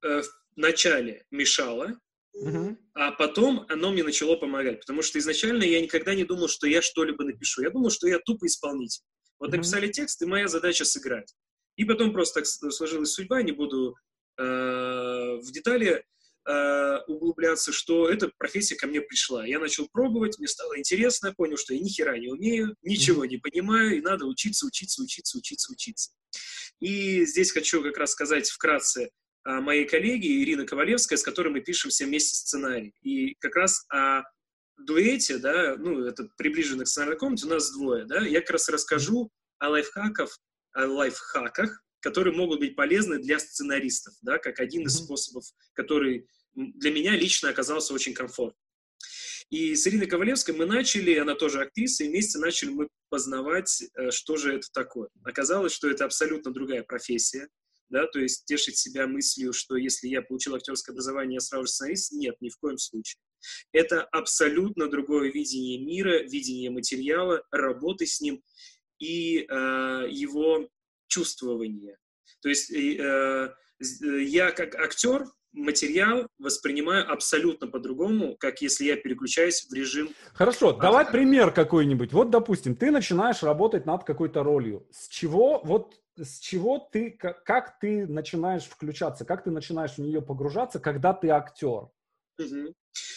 э, 0.04 0.22
в 0.22 0.28
начале 0.56 1.26
мешало, 1.32 2.00
Uh-huh. 2.38 2.76
А 2.96 3.14
потом 3.14 3.66
оно 3.70 3.94
мне 3.94 4.04
начало 4.04 4.36
помогать, 4.36 4.82
потому 4.82 5.02
что 5.04 5.18
изначально 5.20 5.64
я 5.64 5.80
никогда 5.80 6.14
не 6.14 6.26
думал, 6.26 6.50
что 6.50 6.68
я 6.68 6.82
что-либо 6.82 7.24
напишу. 7.24 7.62
Я 7.62 7.70
думал, 7.70 7.90
что 7.92 8.10
я 8.10 8.20
тупо 8.20 8.46
исполнитель. 8.46 9.06
Вот 9.40 9.52
uh-huh. 9.52 9.56
написали 9.56 9.90
текст, 9.90 10.22
и 10.22 10.26
моя 10.26 10.50
задача 10.50 10.84
сыграть. 10.84 11.34
И 11.78 11.86
потом 11.86 12.12
просто 12.12 12.42
так 12.42 12.46
сложилась 12.46 13.12
судьба, 13.12 13.42
не 13.42 13.54
буду 13.54 13.96
Э, 13.96 14.15
в 14.38 15.52
детали 15.52 16.04
э, 16.48 16.98
углубляться, 17.08 17.72
что 17.72 18.10
эта 18.10 18.32
профессия 18.38 18.76
ко 18.76 18.88
мне 18.88 19.02
пришла. 19.02 19.46
Я 19.46 19.60
начал 19.60 19.88
пробовать, 19.92 20.38
мне 20.38 20.48
стало 20.48 20.78
интересно, 20.78 21.34
понял, 21.34 21.58
что 21.58 21.74
я 21.74 21.80
ни 21.80 21.90
хера 21.90 22.18
не 22.18 22.28
умею, 22.28 22.76
ничего 22.84 23.26
не 23.26 23.38
понимаю, 23.38 23.98
и 23.98 24.02
надо 24.02 24.26
учиться, 24.26 24.66
учиться, 24.66 25.02
учиться, 25.02 25.38
учиться, 25.38 25.72
учиться. 25.72 26.12
И 26.80 27.26
здесь 27.26 27.52
хочу 27.52 27.82
как 27.82 27.98
раз 27.98 28.12
сказать 28.12 28.50
вкратце 28.50 29.10
о 29.44 29.62
моей 29.62 29.86
коллеге 29.86 30.42
Ирина 30.42 30.66
Ковалевская, 30.66 31.18
с 31.18 31.24
которой 31.24 31.50
мы 31.50 31.62
пишем 31.62 31.92
все 31.92 32.06
вместе 32.06 32.36
сценарий. 32.36 32.94
И 33.02 33.36
как 33.40 33.56
раз 33.56 33.86
о 33.90 34.24
дуэте, 34.78 35.38
да, 35.38 35.76
ну, 35.78 36.04
это 36.04 36.28
приближенно 36.38 36.84
к 36.84 36.88
сценарной 36.88 37.18
комнате, 37.18 37.46
у 37.46 37.50
нас 37.50 37.72
двое, 37.72 38.06
да, 38.06 38.26
я 38.26 38.42
как 38.42 38.52
раз 38.52 38.70
расскажу 38.70 39.32
о 39.60 39.70
лайфхаках, 39.70 40.38
о 40.74 40.88
лайфхаках, 40.88 41.82
которые 42.06 42.36
могут 42.36 42.60
быть 42.60 42.76
полезны 42.76 43.18
для 43.18 43.40
сценаристов, 43.40 44.14
да, 44.22 44.38
как 44.38 44.60
один 44.60 44.86
из 44.86 44.94
способов, 44.94 45.44
который 45.74 46.30
для 46.54 46.92
меня 46.92 47.16
лично 47.16 47.50
оказался 47.50 47.96
очень 47.96 48.14
комфортным. 48.14 48.62
И 49.50 49.74
с 49.74 49.88
Ириной 49.88 50.06
Ковалевской 50.06 50.54
мы 50.54 50.68
начали, 50.68 51.16
она 51.16 51.34
тоже 51.34 51.64
актриса, 51.64 52.04
и 52.04 52.10
вместе 52.10 52.38
начали 52.38 52.70
мы 52.70 52.90
познавать, 53.10 53.82
э, 53.96 54.12
что 54.12 54.38
же 54.38 54.54
это 54.54 54.68
такое. 54.72 55.10
Оказалось, 55.24 55.74
что 55.74 55.90
это 55.90 56.06
абсолютно 56.06 56.54
другая 56.54 56.84
профессия, 56.84 57.48
да, 57.90 58.06
то 58.06 58.20
есть 58.20 58.46
тешить 58.46 58.78
себя 58.78 59.08
мыслью, 59.08 59.52
что 59.52 59.76
если 59.76 60.08
я 60.08 60.22
получил 60.22 60.54
актерское 60.54 60.94
образование, 60.94 61.38
я 61.38 61.40
сразу 61.40 61.66
же 61.66 61.72
сценарист, 61.72 62.12
нет, 62.12 62.36
ни 62.40 62.50
в 62.50 62.58
коем 62.58 62.78
случае. 62.78 63.20
Это 63.72 64.04
абсолютно 64.04 64.92
другое 64.92 65.32
видение 65.32 65.80
мира, 65.80 66.22
видение 66.22 66.70
материала, 66.70 67.42
работы 67.50 68.06
с 68.06 68.22
ним 68.22 68.44
и 69.00 69.40
э, 69.40 70.08
его 70.12 70.70
чувствование. 71.08 71.98
То 72.42 72.50
есть 72.50 72.72
э, 72.72 72.98
э, 73.00 74.22
я 74.22 74.52
как 74.52 74.76
актер 74.76 75.26
материал 75.56 76.28
воспринимаю 76.38 77.10
абсолютно 77.12 77.68
по-другому, 77.68 78.36
как 78.38 78.62
если 78.62 78.86
я 78.86 78.98
переключаюсь 78.98 79.66
в 79.70 79.74
режим... 79.74 80.10
Хорошо, 80.34 80.70
автора. 80.70 80.84
давай 80.84 81.06
пример 81.12 81.52
какой-нибудь. 81.52 82.12
Вот, 82.12 82.30
допустим, 82.30 82.76
ты 82.76 82.92
начинаешь 82.92 83.42
работать 83.42 83.86
над 83.86 84.04
какой-то 84.04 84.44
ролью. 84.44 84.86
С 84.92 85.08
чего, 85.08 85.62
вот, 85.64 85.96
с 86.18 86.40
чего 86.40 86.80
ты, 86.92 87.12
как, 87.12 87.44
как 87.44 87.80
ты 87.80 88.06
начинаешь 88.06 88.64
включаться, 88.64 89.26
как 89.26 89.44
ты 89.44 89.52
начинаешь 89.52 89.94
в 89.94 90.00
нее 90.00 90.22
погружаться, 90.22 90.80
когда 90.80 91.14
ты 91.14 91.30
актер? 91.30 91.90
Угу. 92.38 92.74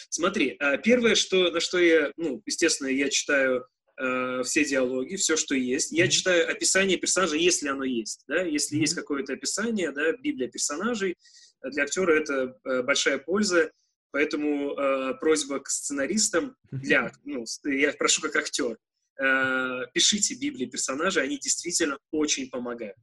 Смотри, 0.09 0.55
а, 0.59 0.77
первое, 0.77 1.15
что, 1.15 1.51
на 1.51 1.59
что 1.59 1.77
я, 1.77 2.11
ну, 2.17 2.41
естественно, 2.45 2.87
я 2.87 3.09
читаю 3.09 3.65
э, 3.99 4.43
все 4.43 4.65
диалоги, 4.65 5.15
все, 5.15 5.35
что 5.35 5.55
есть. 5.55 5.91
Я 5.91 6.07
читаю 6.07 6.49
описание 6.49 6.97
персонажа, 6.97 7.35
если 7.35 7.67
оно 7.67 7.83
есть. 7.83 8.23
Да? 8.27 8.41
Если 8.41 8.77
есть 8.77 8.95
какое-то 8.95 9.33
описание, 9.33 9.91
да, 9.91 10.11
библия 10.13 10.47
персонажей, 10.47 11.15
для 11.63 11.83
актера 11.83 12.19
это 12.19 12.57
э, 12.63 12.83
большая 12.83 13.17
польза. 13.17 13.71
Поэтому 14.11 14.73
э, 14.73 15.13
просьба 15.19 15.59
к 15.59 15.69
сценаристам 15.69 16.55
для, 16.71 17.11
ну, 17.25 17.45
я 17.65 17.93
прошу 17.93 18.21
как 18.21 18.35
актер, 18.35 18.77
э, 19.21 19.81
пишите 19.93 20.35
библии 20.35 20.65
персонажей, 20.65 21.23
они 21.23 21.37
действительно 21.37 21.97
очень 22.11 22.49
помогают. 22.49 22.97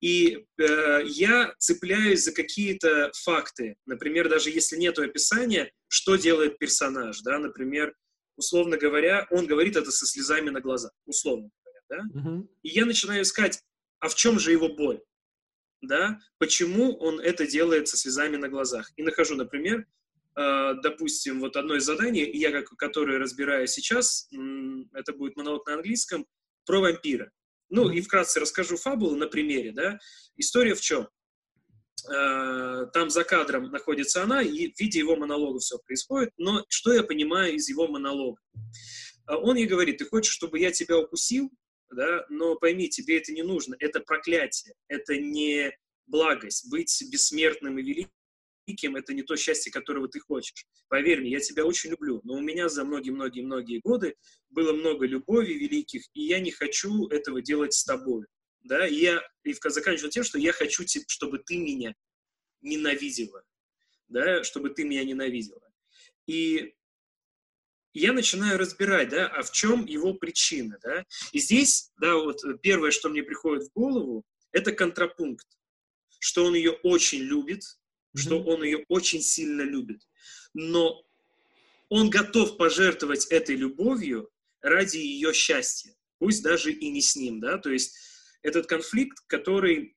И 0.00 0.46
э, 0.58 1.00
я 1.06 1.54
цепляюсь 1.58 2.22
за 2.22 2.32
какие-то 2.32 3.10
факты. 3.24 3.76
Например, 3.86 4.28
даже 4.28 4.50
если 4.50 4.76
нет 4.76 4.98
описания, 4.98 5.72
что 5.88 6.14
делает 6.14 6.58
персонаж, 6.58 7.20
да, 7.22 7.38
например, 7.38 7.94
условно 8.38 8.78
говоря, 8.78 9.26
он 9.30 9.46
говорит 9.46 9.76
это 9.76 9.90
со 9.90 10.06
слезами 10.06 10.48
на 10.48 10.62
глазах, 10.62 10.92
условно 11.04 11.50
говоря, 11.62 11.80
да? 11.90 12.20
Uh-huh. 12.20 12.48
И 12.62 12.68
я 12.70 12.86
начинаю 12.86 13.22
искать, 13.22 13.62
а 13.98 14.08
в 14.08 14.14
чем 14.14 14.38
же 14.38 14.52
его 14.52 14.70
боль? 14.70 15.02
да, 15.82 16.18
почему 16.38 16.96
он 16.96 17.20
это 17.20 17.46
делает 17.46 17.88
со 17.88 17.96
слезами 17.96 18.36
на 18.36 18.48
глазах. 18.48 18.90
И 18.96 19.02
нахожу, 19.02 19.36
например, 19.36 19.86
э, 20.36 20.74
допустим, 20.82 21.40
вот 21.40 21.56
одно 21.56 21.76
из 21.76 21.84
заданий, 21.84 22.28
я, 22.32 22.50
как, 22.50 22.68
которое 22.76 23.18
разбираю 23.18 23.66
сейчас, 23.66 24.28
это 24.92 25.12
будет 25.12 25.36
монолог 25.36 25.66
на 25.66 25.74
английском, 25.74 26.26
про 26.66 26.80
вампира. 26.80 27.30
Ну, 27.70 27.90
и 27.90 28.00
вкратце 28.00 28.40
расскажу 28.40 28.76
фабулу 28.76 29.16
на 29.16 29.26
примере, 29.26 29.72
да. 29.72 29.98
История 30.36 30.74
в 30.74 30.80
чем? 30.80 31.08
Э, 32.06 32.86
там 32.92 33.10
за 33.10 33.24
кадром 33.24 33.70
находится 33.70 34.22
она, 34.22 34.42
и 34.42 34.72
в 34.72 34.78
виде 34.80 34.98
его 34.98 35.16
монолога 35.16 35.58
все 35.58 35.78
происходит, 35.78 36.30
но 36.36 36.64
что 36.68 36.92
я 36.92 37.02
понимаю 37.02 37.54
из 37.54 37.68
его 37.68 37.88
монолога? 37.88 38.40
Э, 39.28 39.34
он 39.34 39.56
ей 39.56 39.66
говорит, 39.66 39.98
ты 39.98 40.04
хочешь, 40.04 40.32
чтобы 40.32 40.58
я 40.58 40.70
тебя 40.70 40.98
укусил? 40.98 41.50
да, 41.90 42.24
но 42.28 42.56
пойми, 42.56 42.88
тебе 42.88 43.18
это 43.18 43.32
не 43.32 43.42
нужно, 43.42 43.76
это 43.78 44.00
проклятие, 44.00 44.74
это 44.88 45.16
не 45.16 45.72
благость. 46.06 46.70
Быть 46.70 47.02
бессмертным 47.10 47.78
и 47.78 47.82
великим– 47.82 48.96
это 48.96 49.14
не 49.14 49.22
то 49.22 49.36
счастье, 49.36 49.72
которого 49.72 50.08
ты 50.08 50.20
хочешь. 50.20 50.66
Поверь 50.88 51.20
мне, 51.20 51.30
я 51.30 51.40
тебя 51.40 51.64
очень 51.64 51.90
люблю, 51.90 52.20
но 52.24 52.34
у 52.34 52.40
меня 52.40 52.68
за 52.68 52.84
многие-многие-многие 52.84 53.80
годы 53.80 54.14
было 54.50 54.72
много 54.72 55.06
любови 55.06 55.54
великих, 55.54 56.02
и 56.12 56.22
я 56.26 56.40
не 56.40 56.50
хочу 56.50 57.06
этого 57.08 57.40
делать 57.40 57.72
с 57.72 57.84
тобой. 57.84 58.26
Да, 58.68 58.86
и 58.86 58.96
я 58.96 59.22
и 59.44 59.54
заканчиваю 59.54 60.10
тем, 60.10 60.24
что 60.24 60.38
я 60.38 60.52
хочу, 60.52 60.84
чтобы 61.06 61.38
ты 61.38 61.56
меня 61.56 61.94
ненавидела, 62.60 63.42
да, 64.08 64.44
чтобы 64.44 64.68
ты 64.68 64.84
меня 64.84 65.04
ненавидела. 65.04 65.66
И 66.26 66.74
я 67.94 68.12
начинаю 68.12 68.58
разбирать, 68.58 69.08
да, 69.08 69.26
а 69.28 69.42
в 69.42 69.52
чем 69.52 69.86
его 69.86 70.12
причина, 70.12 70.78
да. 70.82 71.06
И 71.32 71.38
здесь, 71.38 71.92
да, 71.98 72.16
вот 72.16 72.42
первое, 72.60 72.90
что 72.90 73.08
мне 73.08 73.22
приходит 73.22 73.64
в 73.64 73.72
голову, 73.72 74.26
это 74.52 74.72
контрапункт, 74.72 75.46
что 76.18 76.44
он 76.44 76.54
ее 76.54 76.72
очень 76.72 77.20
любит, 77.20 77.62
mm-hmm. 77.62 78.18
что 78.20 78.42
он 78.42 78.62
ее 78.64 78.84
очень 78.88 79.22
сильно 79.22 79.62
любит, 79.62 80.02
но 80.52 81.02
он 81.88 82.10
готов 82.10 82.58
пожертвовать 82.58 83.24
этой 83.28 83.56
любовью 83.56 84.28
ради 84.60 84.98
ее 84.98 85.32
счастья, 85.32 85.94
пусть 86.18 86.42
даже 86.42 86.70
и 86.70 86.90
не 86.90 87.00
с 87.00 87.16
ним, 87.16 87.40
да, 87.40 87.56
то 87.56 87.70
есть 87.70 88.07
этот 88.48 88.66
конфликт, 88.66 89.18
который 89.26 89.96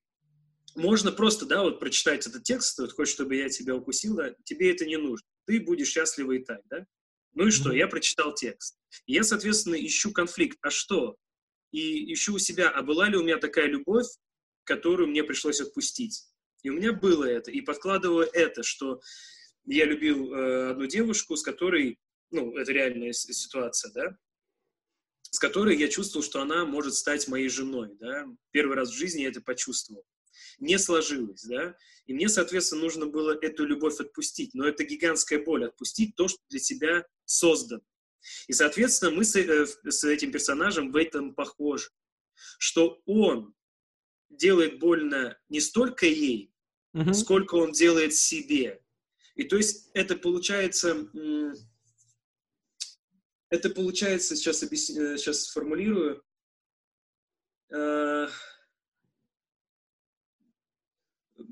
можно 0.75 1.11
просто, 1.11 1.45
да, 1.45 1.63
вот 1.63 1.79
прочитать 1.79 2.25
этот 2.27 2.43
текст, 2.43 2.79
вот 2.79 2.93
хочешь, 2.93 3.13
чтобы 3.13 3.35
я 3.35 3.49
тебя 3.49 3.75
укусил, 3.75 4.15
да, 4.15 4.33
тебе 4.43 4.71
это 4.71 4.85
не 4.85 4.97
нужно, 4.97 5.25
ты 5.45 5.59
будешь 5.59 5.89
счастлива 5.89 6.33
и 6.33 6.43
так, 6.43 6.61
да, 6.69 6.85
ну 7.33 7.47
и 7.47 7.51
что? 7.51 7.71
Я 7.71 7.87
прочитал 7.87 8.33
текст. 8.33 8.77
И 9.05 9.13
я, 9.13 9.23
соответственно, 9.23 9.75
ищу 9.75 10.11
конфликт. 10.11 10.57
А 10.61 10.69
что? 10.69 11.15
И 11.71 12.13
ищу 12.13 12.35
у 12.35 12.39
себя, 12.39 12.69
а 12.69 12.81
была 12.81 13.07
ли 13.07 13.17
у 13.17 13.23
меня 13.23 13.37
такая 13.37 13.67
любовь, 13.67 14.07
которую 14.65 15.09
мне 15.09 15.23
пришлось 15.23 15.61
отпустить? 15.61 16.25
И 16.63 16.69
у 16.69 16.73
меня 16.73 16.91
было 16.91 17.23
это. 17.23 17.49
И 17.51 17.61
подкладываю 17.61 18.27
это, 18.33 18.63
что 18.63 18.99
я 19.65 19.85
любил 19.85 20.33
э, 20.33 20.71
одну 20.71 20.85
девушку, 20.87 21.37
с 21.37 21.43
которой, 21.43 21.97
ну, 22.31 22.55
это 22.57 22.71
реальная 22.71 23.13
ситуация, 23.13 23.91
да, 23.93 24.17
с 25.31 25.39
которой 25.39 25.75
я 25.75 25.87
чувствовал, 25.87 26.23
что 26.23 26.41
она 26.41 26.65
может 26.65 26.93
стать 26.93 27.27
моей 27.27 27.49
женой, 27.49 27.89
да. 27.99 28.27
Первый 28.51 28.75
раз 28.75 28.91
в 28.91 28.95
жизни 28.97 29.23
я 29.23 29.29
это 29.29 29.41
почувствовал 29.41 30.05
не 30.61 30.77
сложилось, 30.77 31.43
да, 31.43 31.75
и 32.05 32.13
мне, 32.13 32.29
соответственно, 32.29 32.81
нужно 32.81 33.07
было 33.07 33.37
эту 33.41 33.65
любовь 33.65 33.99
отпустить, 33.99 34.53
но 34.53 34.67
это 34.67 34.83
гигантская 34.83 35.43
боль, 35.43 35.65
отпустить 35.65 36.15
то, 36.15 36.27
что 36.27 36.39
для 36.49 36.59
тебя 36.59 37.05
создано. 37.25 37.81
И, 38.47 38.53
соответственно, 38.53 39.11
мы 39.11 39.23
с, 39.23 39.35
э, 39.35 39.65
с 39.65 40.03
этим 40.03 40.31
персонажем 40.31 40.91
в 40.91 40.95
этом 40.95 41.33
похожи, 41.33 41.89
что 42.59 43.01
он 43.05 43.53
делает 44.29 44.79
больно 44.79 45.37
не 45.49 45.59
столько 45.59 46.05
ей, 46.05 46.53
mm-hmm. 46.95 47.13
сколько 47.13 47.55
он 47.55 47.71
делает 47.71 48.13
себе. 48.13 48.81
И 49.35 49.43
то 49.43 49.57
есть 49.57 49.89
это 49.93 50.15
получается, 50.15 51.09
это 53.51 53.69
получается, 53.69 54.35
сейчас, 54.35 54.63
объясню, 54.63 55.17
сейчас 55.17 55.43
сформулирую, 55.43 56.23
э, 57.71 58.27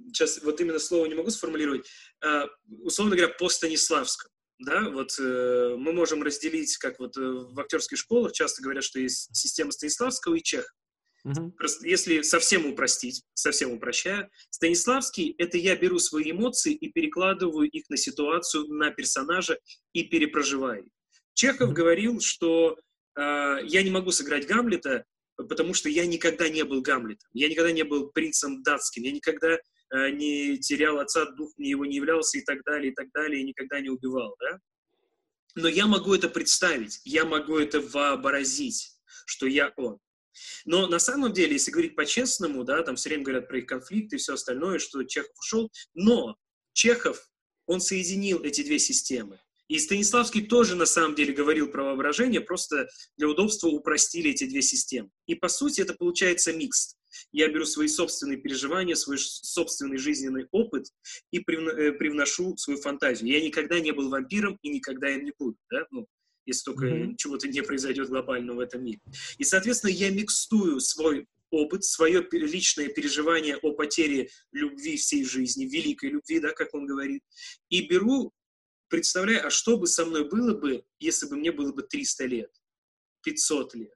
сейчас 0.08 0.42
вот 0.42 0.60
именно 0.62 0.80
слово 0.80 1.06
не 1.08 1.16
могу 1.16 1.30
сформулировать, 1.30 1.88
а, 2.24 2.48
условно 2.82 3.16
говоря, 3.16 3.34
по 3.34 3.50
Станиславскому. 3.50 4.34
Да, 4.60 4.90
вот 4.90 5.18
э, 5.20 5.76
мы 5.78 5.94
можем 5.94 6.22
разделить, 6.22 6.76
как 6.78 7.00
вот 7.00 7.16
э, 7.16 7.22
в 7.22 7.58
актерских 7.60 7.98
школах 7.98 8.34
часто 8.34 8.62
говорят, 8.62 8.84
что 8.84 9.00
есть 9.00 9.34
система 9.34 9.72
Станиславского 9.72 10.36
и 10.36 10.44
Чех. 10.44 10.76
Uh-huh. 11.26 11.52
Просто 11.52 11.88
если 11.88 12.22
совсем 12.24 12.66
упростить, 12.66 13.24
совсем 13.34 13.72
упрощая, 13.72 14.30
Станиславский— 14.50 15.34
это 15.38 15.58
я 15.58 15.78
беру 15.78 16.00
свои 16.00 16.32
эмоции 16.32 16.74
и 16.74 16.92
перекладываю 16.92 17.70
их 17.70 17.90
на 17.90 17.96
ситуацию, 17.96 18.68
на 18.68 18.92
персонажа 18.92 19.60
и 19.94 20.04
перепроживаю. 20.04 20.90
Чехов 21.40 21.74
говорил, 21.74 22.20
что 22.20 22.78
э, 23.18 23.22
я 23.64 23.84
не 23.84 23.92
могу 23.92 24.12
сыграть 24.12 24.48
Гамлета, 24.48 25.06
потому 25.36 25.74
что 25.74 25.90
я 25.90 26.06
никогда 26.06 26.50
не 26.50 26.64
был 26.64 26.82
Гамлетом, 26.82 27.30
я 27.34 27.50
никогда 27.50 27.72
не 27.72 27.84
был 27.84 28.12
принцем 28.12 28.62
датским, 28.64 29.04
я 29.04 29.12
никогда 29.12 29.58
Э, 29.92 30.12
не 30.12 30.60
терял 30.60 31.00
отца, 31.00 31.26
дух 31.26 31.52
мне 31.58 31.72
его 31.72 31.86
не 31.86 31.96
являлся 31.96 32.38
и 32.38 32.42
так 32.42 32.64
далее, 32.64 32.92
и 32.92 32.96
так 32.96 33.12
далее, 33.12 33.42
и 33.42 33.46
никогда 33.46 33.80
не 33.80 33.90
убивал, 33.90 34.36
да? 34.40 34.60
Но 35.56 35.68
я 35.68 35.88
могу 35.88 36.14
это 36.14 36.30
представить, 36.30 37.02
я 37.06 37.26
могу 37.26 37.58
это 37.58 37.82
вообразить, 37.82 38.92
что 39.26 39.48
я 39.48 39.74
он. 39.78 39.98
Но 40.66 40.88
на 40.88 41.00
самом 41.00 41.34
деле, 41.34 41.54
если 41.54 41.72
говорить 41.72 41.96
по-честному, 41.96 42.64
да, 42.64 42.84
там 42.84 42.98
все 42.98 43.10
время 43.10 43.24
говорят 43.24 43.48
про 43.48 43.58
их 43.58 43.66
конфликты 43.66 44.16
и 44.16 44.20
все 44.20 44.36
остальное, 44.36 44.78
что 44.78 45.04
Чехов 45.04 45.36
ушел, 45.40 45.72
но 45.96 46.38
Чехов, 46.74 47.28
он 47.66 47.82
соединил 47.82 48.44
эти 48.44 48.64
две 48.64 48.78
системы. 48.78 49.42
И 49.70 49.78
Станиславский 49.78 50.46
тоже 50.46 50.76
на 50.76 50.88
самом 50.88 51.16
деле 51.16 51.32
говорил 51.32 51.70
про 51.70 51.84
воображение, 51.84 52.42
просто 52.42 52.90
для 53.18 53.30
удобства 53.30 53.68
упростили 53.68 54.32
эти 54.32 54.46
две 54.46 54.64
системы. 54.64 55.10
И 55.28 55.36
по 55.36 55.48
сути 55.48 55.82
это 55.82 55.94
получается 55.94 56.52
микс. 56.52 56.96
Я 57.32 57.48
беру 57.50 57.66
свои 57.66 57.88
собственные 57.88 58.38
переживания, 58.38 58.96
свой 58.96 59.20
собственный 59.20 59.98
жизненный 59.98 60.48
опыт 60.52 60.88
и 61.32 61.38
э, 61.38 61.92
привношу 61.94 62.58
свою 62.58 62.82
фантазию. 62.82 63.32
Я 63.32 63.42
никогда 63.42 63.80
не 63.80 63.92
был 63.92 64.10
вампиром 64.10 64.58
и 64.64 64.70
никогда 64.70 65.10
им 65.10 65.24
не 65.24 65.34
буду, 65.38 65.58
да? 65.70 65.86
ну, 65.92 66.08
если 66.46 66.64
только 66.64 66.88
mm-hmm. 66.88 67.16
чего-то 67.18 67.48
не 67.48 67.62
произойдет 67.62 68.10
глобально 68.10 68.54
в 68.54 68.60
этом 68.60 68.84
мире. 68.84 69.00
И, 69.38 69.44
соответственно, 69.44 69.92
я 69.92 70.10
микстую 70.10 70.80
свой 70.80 71.28
опыт, 71.52 71.84
свое 71.84 72.26
личное 72.32 72.90
переживание 72.90 73.58
о 73.58 73.74
потере 73.74 74.30
любви 74.52 74.98
всей 74.98 75.24
жизни, 75.26 75.66
великой 75.66 76.12
любви, 76.12 76.40
да, 76.40 76.52
как 76.52 76.74
он 76.74 76.86
говорит, 76.86 77.24
и 77.70 77.88
беру, 77.88 78.34
представляю, 78.90 79.48
а 79.48 79.50
что 79.50 79.78
бы 79.78 79.88
со 79.88 80.06
мной 80.06 80.28
было 80.28 80.54
бы, 80.54 80.84
если 81.00 81.28
бы 81.28 81.38
мне 81.38 81.52
было 81.52 81.72
бы 81.72 81.84
300 81.84 82.26
лет, 82.26 82.52
500 83.24 83.76
лет, 83.76 83.94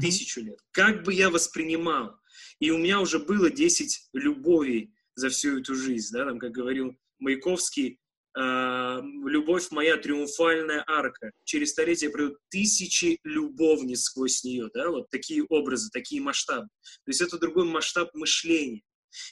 тысячу 0.00 0.40
лет? 0.40 0.60
Как 0.70 1.02
бы 1.02 1.12
я 1.12 1.30
воспринимал? 1.30 2.18
И 2.60 2.70
у 2.70 2.78
меня 2.78 3.00
уже 3.00 3.18
было 3.18 3.50
10 3.50 4.10
любовей 4.12 4.94
за 5.14 5.30
всю 5.30 5.60
эту 5.60 5.74
жизнь, 5.74 6.12
да, 6.12 6.24
там, 6.24 6.38
как 6.38 6.52
говорил 6.52 6.94
Маяковский, 7.18 7.98
э, 8.38 9.00
любовь 9.24 9.70
моя 9.70 9.96
триумфальная 9.96 10.84
арка. 10.86 11.32
Через 11.44 11.70
столетия 11.70 12.10
пройдут 12.10 12.38
тысячи 12.50 13.18
любовниц 13.24 14.02
сквозь 14.02 14.44
нее, 14.44 14.70
да, 14.74 14.90
вот 14.90 15.08
такие 15.10 15.44
образы, 15.48 15.88
такие 15.90 16.20
масштабы. 16.20 16.68
То 17.04 17.10
есть 17.10 17.22
это 17.22 17.38
другой 17.38 17.64
масштаб 17.64 18.14
мышления. 18.14 18.82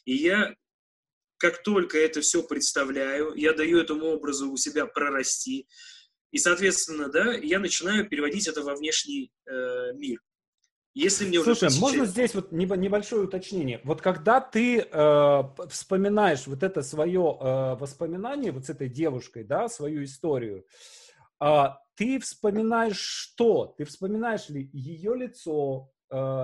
И 0.06 0.14
я, 0.14 0.54
как 1.38 1.62
только 1.62 1.98
это 1.98 2.20
все 2.20 2.42
представляю, 2.42 3.34
я 3.34 3.52
даю 3.52 3.78
этому 3.78 4.06
образу 4.06 4.50
у 4.50 4.56
себя 4.56 4.86
прорасти, 4.86 5.66
и, 6.30 6.38
соответственно, 6.38 7.08
да, 7.08 7.32
я 7.34 7.60
начинаю 7.60 8.08
переводить 8.08 8.48
это 8.48 8.62
во 8.62 8.74
внешний 8.74 9.32
э, 9.46 9.92
мир. 9.94 10.20
Если 10.94 11.26
мне 11.26 11.42
Слушай, 11.42 11.68
уже 11.68 11.80
можно 11.80 12.06
здесь 12.06 12.34
вот 12.34 12.52
небольшое 12.52 13.24
уточнение. 13.24 13.80
Вот 13.82 14.00
когда 14.00 14.40
ты 14.40 14.78
э, 14.78 15.42
вспоминаешь 15.68 16.46
вот 16.46 16.62
это 16.62 16.82
свое 16.82 17.36
э, 17.40 17.74
воспоминание 17.74 18.52
вот 18.52 18.66
с 18.66 18.70
этой 18.70 18.88
девушкой, 18.88 19.42
да, 19.42 19.68
свою 19.68 20.04
историю, 20.04 20.64
э, 21.40 21.64
ты 21.96 22.20
вспоминаешь 22.20 22.98
что? 22.98 23.74
Ты 23.76 23.84
вспоминаешь 23.84 24.48
ли 24.48 24.70
ее 24.72 25.16
лицо, 25.16 25.90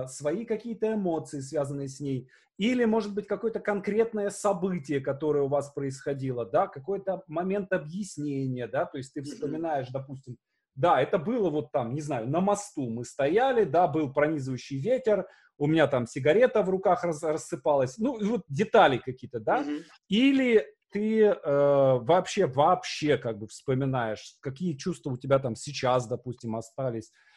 свои 0.07 0.45
какие-то 0.45 0.93
эмоции, 0.93 1.39
связанные 1.39 1.87
с 1.87 1.99
ней, 1.99 2.29
или, 2.61 2.85
может 2.85 3.15
быть, 3.15 3.25
какое-то 3.25 3.59
конкретное 3.59 4.29
событие, 4.29 4.99
которое 4.99 5.43
у 5.43 5.47
вас 5.47 5.71
происходило, 5.71 6.45
да, 6.45 6.67
какой-то 6.67 7.23
момент 7.27 7.73
объяснения, 7.73 8.67
да, 8.67 8.85
то 8.85 8.99
есть 8.99 9.13
ты 9.13 9.23
вспоминаешь, 9.23 9.87
допустим, 9.89 10.37
да, 10.75 11.01
это 11.01 11.17
было 11.17 11.49
вот 11.49 11.71
там, 11.71 11.95
не 11.95 12.01
знаю, 12.01 12.29
на 12.29 12.39
мосту 12.39 12.89
мы 12.89 13.03
стояли, 13.03 13.63
да, 13.63 13.87
был 13.87 14.13
пронизывающий 14.13 14.79
ветер, 14.79 15.27
у 15.57 15.65
меня 15.65 15.87
там 15.87 16.05
сигарета 16.05 16.61
в 16.61 16.69
руках 16.69 17.03
рас, 17.03 17.23
рассыпалась, 17.23 17.97
ну, 17.97 18.23
вот 18.23 18.43
детали 18.47 18.97
какие-то, 18.97 19.39
да, 19.39 19.63
mm-hmm. 19.63 19.83
или 20.09 20.65
ты 20.91 21.23
э, 21.23 21.35
вообще, 21.43 22.45
вообще 22.45 23.17
как 23.17 23.39
бы 23.39 23.47
вспоминаешь, 23.47 24.35
какие 24.39 24.75
чувства 24.75 25.11
у 25.11 25.17
тебя 25.17 25.39
там 25.39 25.55
сейчас, 25.55 26.07
допустим, 26.07 26.55
остались, 26.55 27.09
э, 27.09 27.30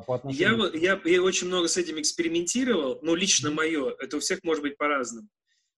по 0.00 0.16
отношению... 0.16 0.70
я, 0.74 0.92
я, 0.92 1.00
я 1.04 1.22
очень 1.22 1.46
много 1.46 1.68
с 1.68 1.76
этим 1.76 2.00
экспериментировал, 2.00 2.98
но 3.02 3.14
лично 3.14 3.50
мое, 3.50 3.94
это 3.98 4.18
у 4.18 4.20
всех 4.20 4.40
может 4.42 4.62
быть 4.62 4.76
по-разному. 4.76 5.28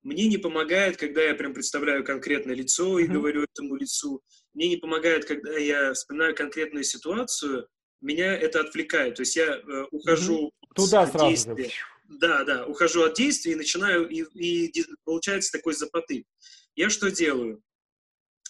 Мне 0.03 0.27
не 0.27 0.38
помогает, 0.38 0.97
когда 0.97 1.23
я 1.23 1.35
прям 1.35 1.55
представляю 1.55 2.05
конкретное 2.05 2.57
лицо 2.57 2.99
и 2.99 3.05
mm-hmm. 3.05 3.12
говорю 3.12 3.45
этому 3.45 3.77
лицу. 3.77 4.21
Мне 4.53 4.69
не 4.69 4.77
помогает, 4.77 5.25
когда 5.25 5.57
я 5.57 5.93
вспоминаю 5.93 6.35
конкретную 6.35 6.83
ситуацию. 6.83 7.69
Меня 8.01 8.37
это 8.37 8.61
отвлекает. 8.61 9.15
То 9.15 9.23
есть 9.23 9.37
я 9.37 9.55
э, 9.55 9.85
ухожу 9.93 10.49
mm-hmm. 10.49 10.75
туда 10.75 11.07
сразу 11.07 11.29
действия. 11.29 11.65
же. 11.69 11.71
Да, 12.09 12.45
да, 12.45 12.67
ухожу 12.67 13.05
от 13.05 13.15
действия 13.15 13.53
и 13.53 13.57
начинаю, 13.57 14.09
и, 14.09 14.23
и 14.23 14.85
получается 15.05 15.53
такой 15.53 15.75
запоты. 15.75 16.27
Я 16.75 16.91
что 16.91 17.11
делаю? 17.11 17.62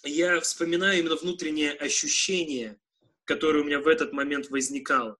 Я 0.03 0.39
вспоминаю 0.41 0.99
именно 0.99 1.15
внутреннее 1.15 1.71
ощущение, 1.71 2.77
которое 3.25 3.61
у 3.61 3.65
меня 3.65 3.79
в 3.79 3.87
этот 3.87 4.11
момент 4.11 4.49
возникало. 4.49 5.17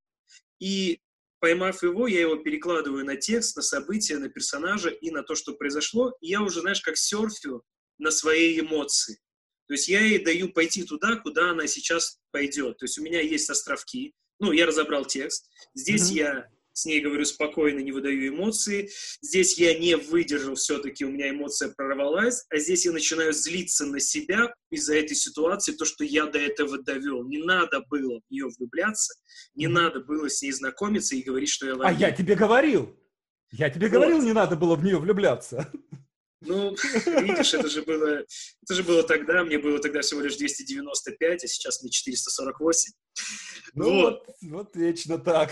И 0.64 1.02
поймав 1.40 1.84
его, 1.84 2.08
я 2.08 2.22
его 2.22 2.38
перекладываю 2.38 3.04
на 3.04 3.18
текст, 3.18 3.58
на 3.58 3.62
события, 3.62 4.18
на 4.18 4.30
персонажа 4.30 4.88
и 4.88 5.12
на 5.12 5.24
то, 5.24 5.36
что 5.36 5.56
произошло. 5.56 6.16
И 6.22 6.28
я 6.30 6.42
уже, 6.42 6.62
знаешь, 6.62 6.80
как 6.80 6.96
серфю 6.96 7.66
на 7.98 8.12
свои 8.12 8.58
эмоции. 8.58 9.20
То 9.68 9.74
есть 9.74 9.90
я 9.90 10.00
ей 10.00 10.24
даю 10.24 10.54
пойти 10.54 10.84
туда, 10.84 11.18
куда 11.18 11.52
она 11.52 11.68
сейчас 11.68 12.18
пойдет. 12.32 12.78
То 12.78 12.86
есть 12.86 12.98
у 12.98 13.04
меня 13.04 13.20
есть 13.20 13.50
островки. 13.50 14.14
Ну, 14.40 14.54
я 14.54 14.66
разобрал 14.66 15.04
текст. 15.04 15.50
Здесь 15.74 16.12
mm-hmm. 16.12 16.16
я 16.16 16.50
с 16.74 16.86
ней 16.86 17.00
говорю 17.02 17.24
спокойно, 17.26 17.80
не 17.80 17.92
выдаю 17.92 18.28
эмоции. 18.28 18.90
Здесь 19.22 19.58
я 19.58 19.78
не 19.78 19.96
выдержал 19.96 20.56
все-таки, 20.56 21.06
у 21.06 21.12
меня 21.12 21.30
эмоция 21.30 21.70
прорвалась, 21.70 22.46
а 22.50 22.58
здесь 22.58 22.86
я 22.86 22.92
начинаю 22.92 23.32
злиться 23.32 23.86
на 23.86 24.00
себя 24.00 24.54
из-за 24.72 24.96
этой 24.96 25.16
ситуации, 25.16 25.74
то, 25.74 25.86
что 25.86 26.04
я 26.04 26.26
до 26.26 26.40
этого 26.40 26.82
довел. 26.82 27.24
Не 27.24 27.44
надо 27.44 27.82
было 27.90 28.20
в 28.20 28.32
нее 28.32 28.48
влюбляться, 28.58 29.14
не 29.56 29.68
надо 29.68 30.00
было 30.02 30.30
с 30.30 30.42
ней 30.42 30.52
знакомиться 30.52 31.16
и 31.16 31.22
говорить, 31.22 31.50
что 31.50 31.68
я 31.68 31.76
А 31.76 31.92
я 31.92 32.12
тебе 32.12 32.36
говорил! 32.36 32.96
Я 33.52 33.70
тебе 33.70 33.88
вот. 33.88 33.94
говорил, 33.94 34.22
не 34.22 34.34
надо 34.34 34.56
было 34.56 34.76
в 34.76 34.84
нее 34.84 34.98
влюбляться. 34.98 35.72
Ну, 36.46 36.76
видишь, 37.22 37.54
это 37.54 37.70
же 37.70 37.84
было, 37.84 38.26
это 38.64 38.74
же 38.74 38.84
было 38.84 39.04
тогда, 39.04 39.44
мне 39.44 39.60
было 39.60 39.80
тогда 39.80 40.02
всего 40.02 40.22
лишь 40.22 40.36
295, 40.36 41.44
а 41.44 41.48
сейчас 41.48 41.82
мне 41.82 41.92
448. 41.92 42.92
Ну 43.76 44.02
вот, 44.02 44.26
вот, 44.28 44.36
вот 44.42 44.76
вечно 44.76 45.18
так. 45.18 45.52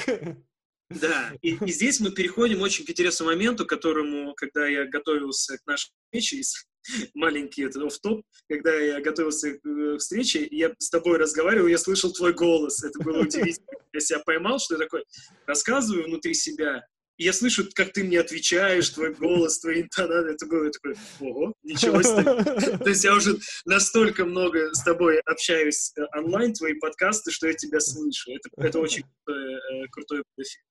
Да, 1.00 1.34
и, 1.42 1.58
и 1.64 1.72
здесь 1.72 2.00
мы 2.00 2.12
переходим 2.12 2.62
очень 2.62 2.86
к 2.86 2.90
интересному 2.90 3.32
моменту, 3.32 3.66
которому, 3.66 4.34
когда 4.36 4.68
я 4.68 4.86
готовился 4.86 5.58
к 5.58 5.66
нашей 5.66 5.92
встрече, 6.12 6.42
маленький 7.14 7.64
это 7.64 7.86
оф-топ, 7.86 8.24
когда 8.50 8.74
я 8.74 9.00
готовился 9.02 9.54
к 9.54 9.98
встрече, 10.00 10.48
я 10.50 10.74
с 10.80 10.90
тобой 10.90 11.18
разговаривал, 11.18 11.68
я 11.68 11.78
слышал 11.78 12.12
твой 12.12 12.34
голос, 12.34 12.84
это 12.84 13.00
было 13.00 13.20
удивительно. 13.22 13.68
Я 13.94 14.00
себя 14.00 14.20
поймал, 14.20 14.60
что 14.60 14.76
я 14.76 14.80
такой 14.80 15.04
рассказываю 15.46 16.06
внутри 16.06 16.34
себя, 16.34 16.84
и 17.18 17.26
я 17.26 17.34
слышу, 17.34 17.70
как 17.76 17.94
ты 17.94 18.04
мне 18.04 18.20
отвечаешь, 18.20 18.90
твой 18.90 19.14
голос, 19.14 19.60
твои 19.60 19.84
интонации. 19.84 20.34
Это 20.34 20.46
было 20.48 20.72
такое, 20.72 20.96
ого, 21.20 21.54
ничего 21.62 22.02
себе. 22.02 22.78
То 22.78 22.90
есть 22.90 23.04
я 23.04 23.14
уже 23.14 23.38
настолько 23.66 24.26
много 24.26 24.74
с 24.74 24.84
тобой 24.84 25.20
общаюсь 25.20 25.94
э, 25.98 26.02
онлайн, 26.18 26.54
твои 26.54 26.74
подкасты, 26.74 27.30
что 27.30 27.48
я 27.48 27.54
тебя 27.54 27.80
слышу. 27.80 28.32
Это, 28.32 28.50
это 28.58 28.80
очень 28.80 29.04
крутой, 29.24 29.54
э, 29.54 29.88
крутой 29.92 30.24
эффект. 30.38 30.66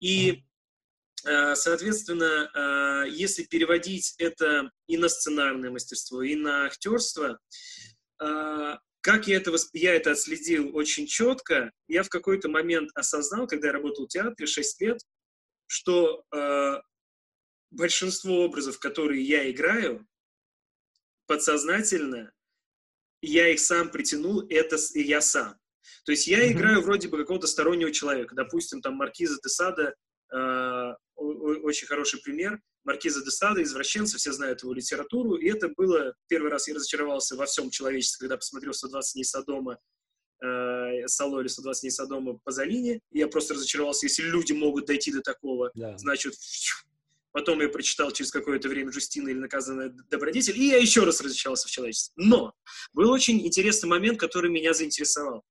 И, 0.00 0.44
э, 1.24 1.54
соответственно, 1.54 2.50
э, 3.06 3.10
если 3.10 3.44
переводить 3.44 4.14
это 4.18 4.70
и 4.86 4.96
на 4.96 5.08
сценарное 5.08 5.70
мастерство, 5.70 6.22
и 6.22 6.34
на 6.34 6.66
актерство, 6.66 7.38
э, 8.22 8.74
как 9.00 9.26
я 9.26 9.36
это, 9.36 9.54
я 9.72 9.94
это 9.94 10.12
отследил 10.12 10.76
очень 10.76 11.06
четко, 11.06 11.72
я 11.86 12.02
в 12.02 12.08
какой-то 12.08 12.48
момент 12.48 12.90
осознал, 12.94 13.46
когда 13.46 13.68
я 13.68 13.72
работал 13.72 14.06
в 14.06 14.08
театре 14.08 14.46
6 14.46 14.80
лет, 14.80 15.00
что 15.66 16.24
большинство 17.70 18.44
образов, 18.44 18.78
которые 18.78 19.22
я 19.22 19.50
играю, 19.50 20.06
подсознательно, 21.26 22.32
я 23.20 23.48
их 23.48 23.60
сам 23.60 23.90
притянул, 23.90 24.46
это 24.48 24.76
я 24.94 25.20
сам. 25.20 25.58
То 26.08 26.12
есть 26.12 26.26
я 26.26 26.42
mm-hmm. 26.42 26.52
играю 26.52 26.80
вроде 26.80 27.06
бы 27.08 27.18
какого-то 27.18 27.46
стороннего 27.46 27.92
человека. 27.92 28.34
Допустим, 28.34 28.80
там 28.80 28.94
Маркиза 28.94 29.38
де 29.44 29.48
Сада, 29.50 29.94
э, 30.32 30.94
очень 31.16 31.86
хороший 31.86 32.18
пример. 32.22 32.58
Маркиза 32.84 33.22
де 33.22 33.30
Сада, 33.30 33.62
извращенцы, 33.62 34.16
все 34.16 34.32
знают 34.32 34.62
его 34.62 34.72
литературу. 34.72 35.34
И 35.34 35.46
это 35.50 35.68
было, 35.68 36.14
первый 36.26 36.50
раз 36.50 36.66
я 36.66 36.74
разочаровался 36.74 37.36
во 37.36 37.44
всем 37.44 37.68
человечестве, 37.68 38.20
когда 38.20 38.38
посмотрел 38.38 38.72
«120 38.72 39.02
дней 39.12 39.24
Содома», 39.24 39.78
э, 40.42 41.06
Сало 41.08 41.40
или 41.40 41.48
120 41.48 41.82
дней 41.82 41.90
Содома 41.90 42.38
Пазолини. 42.42 43.02
Я 43.12 43.28
просто 43.28 43.52
разочаровался, 43.52 44.06
если 44.06 44.22
люди 44.22 44.54
могут 44.54 44.86
дойти 44.86 45.12
до 45.12 45.20
такого, 45.20 45.70
yeah. 45.76 45.98
значит, 45.98 46.32
Потом 47.32 47.60
я 47.60 47.68
прочитал 47.68 48.10
через 48.12 48.30
какое-то 48.30 48.70
время 48.70 48.90
Джустина 48.90 49.28
или 49.28 49.38
наказанная 49.38 49.94
добродетель, 50.10 50.58
и 50.58 50.68
я 50.68 50.78
еще 50.78 51.04
раз 51.04 51.20
разочаровался 51.20 51.68
в 51.68 51.70
человечестве. 51.70 52.14
Но 52.16 52.54
был 52.94 53.10
очень 53.10 53.46
интересный 53.46 53.90
момент, 53.90 54.18
который 54.18 54.50
меня 54.50 54.72
заинтересовал. 54.72 55.44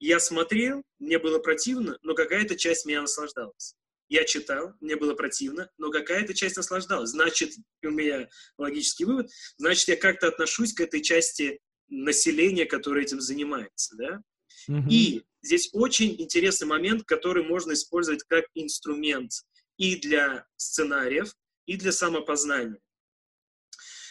Я 0.00 0.20
смотрел, 0.20 0.82
мне 0.98 1.18
было 1.18 1.38
противно, 1.38 1.98
но 2.02 2.14
какая-то 2.14 2.56
часть 2.56 2.86
меня 2.86 3.02
наслаждалась. 3.02 3.74
Я 4.08 4.24
читал, 4.24 4.72
мне 4.80 4.96
было 4.96 5.14
противно, 5.14 5.70
но 5.76 5.90
какая-то 5.90 6.32
часть 6.32 6.56
наслаждалась. 6.56 7.10
Значит, 7.10 7.52
у 7.82 7.90
меня 7.90 8.28
логический 8.56 9.04
вывод, 9.04 9.30
значит, 9.58 9.88
я 9.88 9.96
как-то 9.96 10.28
отношусь 10.28 10.72
к 10.72 10.80
этой 10.80 11.02
части 11.02 11.60
населения, 11.88 12.64
которое 12.64 13.02
этим 13.02 13.20
занимается, 13.20 13.96
да? 13.96 14.22
Mm-hmm. 14.70 14.88
И 14.90 15.24
здесь 15.42 15.70
очень 15.72 16.20
интересный 16.20 16.66
момент, 16.66 17.04
который 17.04 17.44
можно 17.44 17.72
использовать 17.72 18.22
как 18.24 18.44
инструмент 18.54 19.32
и 19.76 19.96
для 19.96 20.46
сценариев, 20.56 21.34
и 21.66 21.76
для 21.76 21.92
самопознания. 21.92 22.80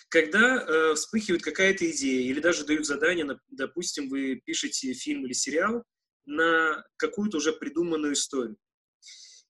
Когда 0.09 0.55
э, 0.55 0.95
вспыхивает 0.95 1.43
какая-то 1.43 1.89
идея 1.91 2.29
или 2.29 2.39
даже 2.39 2.65
дают 2.65 2.85
задание, 2.85 3.25
на, 3.25 3.39
допустим, 3.49 4.09
вы 4.09 4.41
пишете 4.43 4.93
фильм 4.93 5.25
или 5.25 5.33
сериал 5.33 5.83
на 6.25 6.83
какую-то 6.97 7.37
уже 7.37 7.53
придуманную 7.53 8.13
историю. 8.13 8.57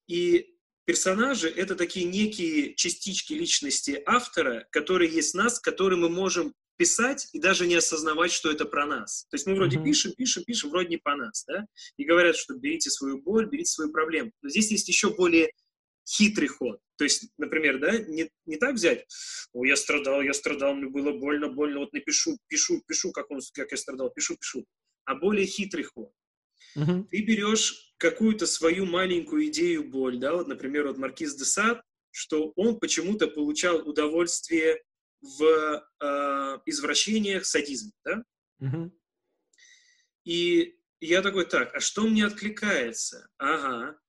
И 0.08 0.56
персонажи— 0.86 1.50
это 1.56 1.76
такие 1.76 2.06
некие 2.06 2.76
частички 2.76 3.34
личности 3.34 4.02
автора, 4.06 4.68
которые 4.72 5.12
есть 5.12 5.34
нас, 5.34 5.60
которые 5.60 6.00
мы 6.00 6.10
можем 6.10 6.54
писать 6.78 7.28
и 7.34 7.40
даже 7.40 7.68
не 7.68 7.76
осознавать, 7.76 8.32
что 8.32 8.52
это 8.52 8.66
про 8.66 8.86
нас. 8.86 9.26
То 9.30 9.36
есть 9.36 9.48
мы 9.48 9.56
вроде 9.56 9.78
mm-hmm. 9.78 9.84
пишем, 9.84 10.14
пишем, 10.14 10.44
пишем, 10.44 10.70
вроде 10.70 10.90
не 10.90 10.98
по 10.98 11.16
нас, 11.16 11.44
да? 11.48 11.66
И 11.98 12.06
говорят, 12.06 12.36
что 12.36 12.56
берите 12.56 12.90
свою 12.90 13.22
боль, 13.22 13.50
берите 13.50 13.72
свою 13.72 13.92
проблему. 13.92 14.32
Но 14.42 14.50
здесь 14.50 14.72
есть 14.72 14.88
еще 14.88 15.10
более 15.10 15.52
хитрый 16.08 16.48
ход. 16.48 16.80
То 16.98 17.04
есть, 17.04 17.30
например, 17.38 17.80
да, 17.80 17.98
не, 17.98 18.30
не 18.46 18.58
так 18.58 18.76
взять, 18.76 19.06
о, 19.54 19.66
я 19.66 19.76
страдал, 19.76 20.22
я 20.22 20.34
страдал, 20.34 20.74
мне 20.74 20.90
было 20.90 21.12
больно, 21.12 21.50
больно, 21.50 21.80
вот 21.80 21.94
напишу, 21.94 22.38
пишу, 22.48 22.82
пишу, 22.88 23.12
как, 23.12 23.30
он, 23.30 23.42
как 23.54 23.72
я 23.72 23.78
страдал, 23.78 24.10
пишу, 24.10 24.36
пишу. 24.38 24.66
А 25.06 25.16
более 25.16 25.46
хитрый 25.46 25.84
ход. 25.84 26.12
Uh-huh. 26.76 27.04
Ты 27.10 27.22
берешь 27.24 27.94
какую-то 27.98 28.46
свою 28.46 28.86
маленькую 28.86 29.48
идею 29.48 29.84
боль, 29.90 30.18
да, 30.18 30.34
вот, 30.34 30.48
например, 30.48 30.88
вот 30.88 30.98
Маркиз 30.98 31.36
де 31.36 31.46
Сад, 31.46 31.82
что 32.12 32.52
он 32.56 32.80
почему-то 32.80 33.28
получал 33.28 33.88
удовольствие 33.88 34.82
в 35.22 35.84
э, 36.00 36.58
извращениях, 36.66 37.46
садизме, 37.46 37.92
да? 38.04 38.24
Uh-huh. 38.62 38.92
И 40.24 40.78
я 41.00 41.22
такой, 41.22 41.46
так, 41.46 41.76
а 41.76 41.80
что 41.80 42.04
мне 42.04 42.26
откликается? 42.26 43.30
Ага, 43.38 44.00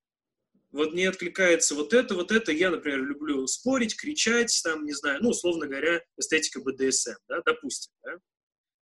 вот 0.71 0.93
мне 0.93 1.09
откликается 1.09 1.75
вот 1.75 1.95
это, 1.95 2.15
вот 2.15 2.31
это. 2.31 2.53
Я, 2.53 2.71
например, 2.71 3.03
люблю 3.03 3.47
спорить, 3.47 3.97
кричать, 3.97 4.61
там, 4.63 4.85
не 4.85 4.93
знаю, 4.93 5.23
ну, 5.23 5.31
условно 5.31 5.67
говоря, 5.67 6.03
эстетика 6.19 6.61
БДСМ, 6.61 7.17
да, 7.29 7.41
допустим, 7.45 7.93
да. 8.05 8.19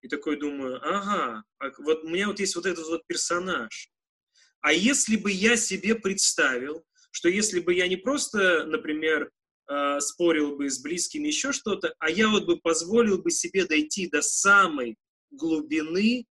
И 0.02 0.08
такой 0.08 0.38
думаю, 0.38 0.80
ага, 0.82 1.42
а 1.58 1.70
вот 1.78 2.04
у 2.04 2.08
меня 2.08 2.28
вот 2.28 2.38
есть 2.38 2.54
вот 2.56 2.66
этот 2.66 2.86
вот 2.86 3.06
персонаж. 3.06 3.90
А 4.60 4.72
если 4.72 5.16
бы 5.16 5.30
я 5.30 5.56
себе 5.56 5.94
представил, 5.94 6.84
что 7.10 7.28
если 7.28 7.60
бы 7.60 7.72
я 7.72 7.88
не 7.88 7.96
просто, 7.96 8.66
например, 8.66 9.30
э, 9.68 10.00
спорил 10.00 10.56
бы 10.56 10.68
с 10.68 10.80
близкими 10.80 11.28
еще 11.28 11.52
что-то, 11.52 11.94
а 11.98 12.10
я 12.10 12.28
вот 12.28 12.46
бы 12.46 12.58
позволил 12.60 13.22
бы 13.22 13.30
себе 13.30 13.64
дойти 13.64 14.08
до 14.08 14.22
самой 14.22 14.96
глубины 15.30 16.26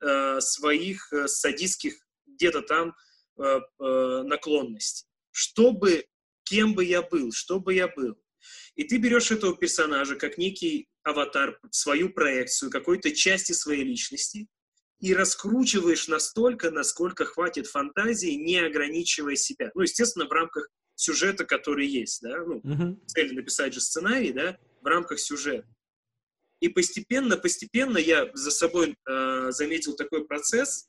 э, 0.00 0.40
своих 0.40 1.12
э, 1.12 1.28
садистских 1.28 1.94
где-то 2.26 2.62
там 2.62 2.94
Э, 3.38 3.60
э, 3.78 4.22
наклонности. 4.24 5.06
Чтобы, 5.30 6.06
кем 6.42 6.74
бы 6.74 6.84
я 6.84 7.02
был, 7.02 7.30
что 7.30 7.60
бы 7.60 7.72
я 7.72 7.86
был. 7.86 8.18
И 8.74 8.82
ты 8.82 8.96
берешь 8.96 9.30
этого 9.30 9.56
персонажа 9.56 10.16
как 10.16 10.38
некий 10.38 10.88
аватар, 11.04 11.60
свою 11.70 12.10
проекцию, 12.10 12.72
какой-то 12.72 13.12
части 13.12 13.52
своей 13.52 13.84
личности, 13.84 14.48
и 14.98 15.14
раскручиваешь 15.14 16.08
настолько, 16.08 16.72
насколько 16.72 17.24
хватит 17.26 17.68
фантазии, 17.68 18.32
не 18.32 18.58
ограничивая 18.58 19.36
себя. 19.36 19.70
Ну, 19.76 19.82
естественно, 19.82 20.26
в 20.26 20.32
рамках 20.32 20.68
сюжета, 20.96 21.44
который 21.44 21.86
есть, 21.86 22.20
да, 22.20 22.44
ну, 22.44 22.60
uh-huh. 22.60 22.98
цель 23.06 23.34
написать 23.36 23.72
же 23.72 23.80
сценарий, 23.80 24.32
да, 24.32 24.58
в 24.82 24.86
рамках 24.86 25.20
сюжета. 25.20 25.68
И 26.58 26.68
постепенно, 26.68 27.36
постепенно 27.36 27.98
я 27.98 28.28
за 28.34 28.50
собой 28.50 28.96
э, 29.08 29.52
заметил 29.52 29.94
такой 29.94 30.26
процесс, 30.26 30.88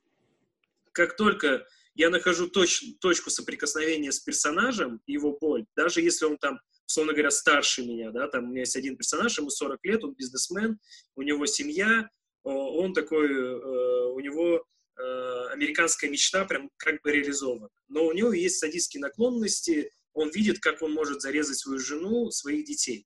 как 0.93 1.15
только 1.15 1.67
я 1.99 2.09
нахожу 2.09 2.47
точ, 2.47 2.81
точку 3.01 3.29
соприкосновения 3.29 4.13
с 4.13 4.21
персонажем, 4.21 5.01
его 5.05 5.38
боль, 5.38 5.65
даже 5.75 6.01
если 6.01 6.25
он 6.25 6.38
там 6.38 6.59
условно 6.88 7.13
говоря, 7.13 7.29
старше 7.29 7.85
меня, 7.85 8.09
да, 8.09 8.27
там 8.27 8.45
у 8.45 8.47
меня 8.47 8.62
есть 8.62 8.75
один 8.75 8.97
персонаж, 8.97 9.38
ему 9.38 9.49
40 9.49 9.79
лет, 9.83 10.03
он 10.03 10.15
бизнесмен, 10.15 10.79
у 11.15 11.21
него 11.21 11.45
семья, 11.45 12.09
он 12.41 12.93
такой, 12.93 13.27
э, 13.31 14.05
у 14.07 14.19
него 14.21 14.65
э, 14.97 15.47
американская 15.51 16.09
мечта 16.09 16.45
прям 16.45 16.71
как 16.77 16.99
бы 17.03 17.12
реализована. 17.12 17.69
Но 17.89 18.07
у 18.07 18.12
него 18.12 18.33
есть 18.33 18.57
садистские 18.57 19.01
наклонности, 19.01 19.91
он 20.13 20.31
видит, 20.31 20.59
как 20.59 20.81
он 20.81 20.93
может 20.93 21.21
зарезать 21.21 21.57
свою 21.57 21.79
жену, 21.79 22.31
своих 22.31 22.65
детей. 22.65 23.05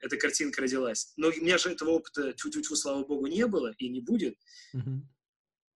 Эта 0.00 0.16
картинка 0.16 0.62
родилась. 0.62 1.12
Но 1.16 1.28
у 1.28 1.30
меня 1.30 1.56
же 1.58 1.70
этого 1.70 1.90
опыта, 1.90 2.32
тьфу-тьфу, 2.32 2.74
слава 2.74 3.04
богу, 3.04 3.26
не 3.26 3.46
было 3.46 3.74
и 3.78 3.88
не 3.88 4.00
будет. 4.00 4.34
Mm-hmm. 4.74 5.02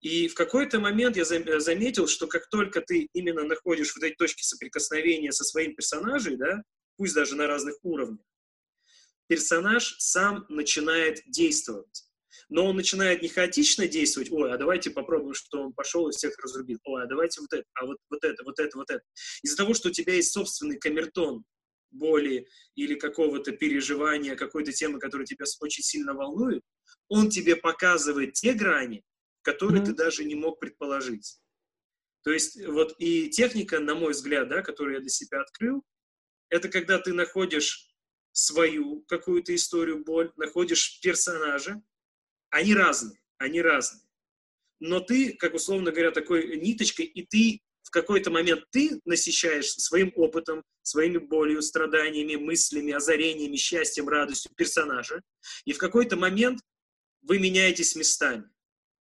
И 0.04 0.28
в 0.28 0.34
какой-то 0.34 0.80
момент 0.80 1.16
я 1.16 1.24
заметил, 1.24 2.06
что 2.06 2.26
как 2.26 2.50
только 2.50 2.82
ты 2.82 3.08
именно 3.14 3.44
находишь 3.44 3.94
вот 3.94 4.04
эти 4.04 4.14
точки 4.14 4.42
соприкосновения 4.42 5.32
со 5.32 5.44
своим 5.44 5.74
персонажем, 5.74 6.36
да, 6.36 6.62
пусть 6.98 7.14
даже 7.14 7.34
на 7.36 7.46
разных 7.46 7.76
уровнях, 7.82 8.20
персонаж 9.28 9.96
сам 9.98 10.44
начинает 10.50 11.22
действовать. 11.26 12.04
Но 12.50 12.66
он 12.66 12.76
начинает 12.76 13.22
не 13.22 13.28
хаотично 13.28 13.88
действовать, 13.88 14.30
ой, 14.30 14.52
а 14.52 14.58
давайте 14.58 14.90
попробуем, 14.90 15.32
что 15.32 15.62
он 15.62 15.72
пошел 15.72 16.06
и 16.06 16.12
всех 16.12 16.38
разрубил, 16.38 16.78
ой, 16.84 17.04
а 17.04 17.06
давайте 17.06 17.40
вот 17.40 17.54
это, 17.54 17.64
а 17.72 17.86
вот, 17.86 17.96
вот 18.10 18.22
это, 18.24 18.44
вот 18.44 18.58
это, 18.58 18.76
вот 18.76 18.90
это. 18.90 19.02
Из-за 19.42 19.56
того, 19.56 19.72
что 19.72 19.88
у 19.88 19.92
тебя 19.92 20.12
есть 20.12 20.32
собственный 20.32 20.78
камертон 20.78 21.44
боли 21.90 22.46
или 22.74 22.96
какого-то 22.96 23.52
переживания, 23.52 24.36
какой-то 24.36 24.70
темы, 24.70 24.98
которая 24.98 25.24
тебя 25.26 25.46
очень 25.60 25.82
сильно 25.82 26.12
волнует, 26.12 26.60
он 27.08 27.30
тебе 27.30 27.56
показывает 27.56 28.34
те 28.34 28.52
грани, 28.52 29.02
которые 29.44 29.82
mm-hmm. 29.82 29.86
ты 29.86 29.94
даже 29.94 30.24
не 30.24 30.34
мог 30.34 30.58
предположить. 30.58 31.38
То 32.22 32.32
есть 32.32 32.60
вот 32.66 32.94
и 32.98 33.28
техника, 33.28 33.78
на 33.78 33.94
мой 33.94 34.12
взгляд, 34.12 34.48
да, 34.48 34.62
которую 34.62 34.94
я 34.94 35.00
для 35.00 35.10
себя 35.10 35.42
открыл, 35.42 35.84
это 36.48 36.68
когда 36.68 36.98
ты 36.98 37.12
находишь 37.12 37.94
свою 38.32 39.02
какую-то 39.02 39.54
историю, 39.54 40.02
боль, 40.02 40.32
находишь 40.36 40.98
персонажа, 41.00 41.80
они 42.50 42.74
разные, 42.74 43.20
они 43.38 43.60
разные. 43.60 44.02
Но 44.80 45.00
ты, 45.00 45.34
как 45.34 45.54
условно 45.54 45.92
говоря, 45.92 46.10
такой 46.10 46.56
ниточкой, 46.56 47.04
и 47.06 47.26
ты 47.26 47.60
в 47.82 47.90
какой-то 47.90 48.30
момент 48.30 48.64
ты 48.70 49.00
насыщаешь 49.04 49.70
своим 49.70 50.10
опытом, 50.16 50.64
своими 50.82 51.18
болью, 51.18 51.60
страданиями, 51.60 52.36
мыслями, 52.36 52.92
озарениями, 52.92 53.56
счастьем, 53.56 54.08
радостью 54.08 54.52
персонажа, 54.56 55.20
и 55.66 55.72
в 55.72 55.78
какой-то 55.78 56.16
момент 56.16 56.60
вы 57.22 57.38
меняетесь 57.38 57.94
местами 57.94 58.48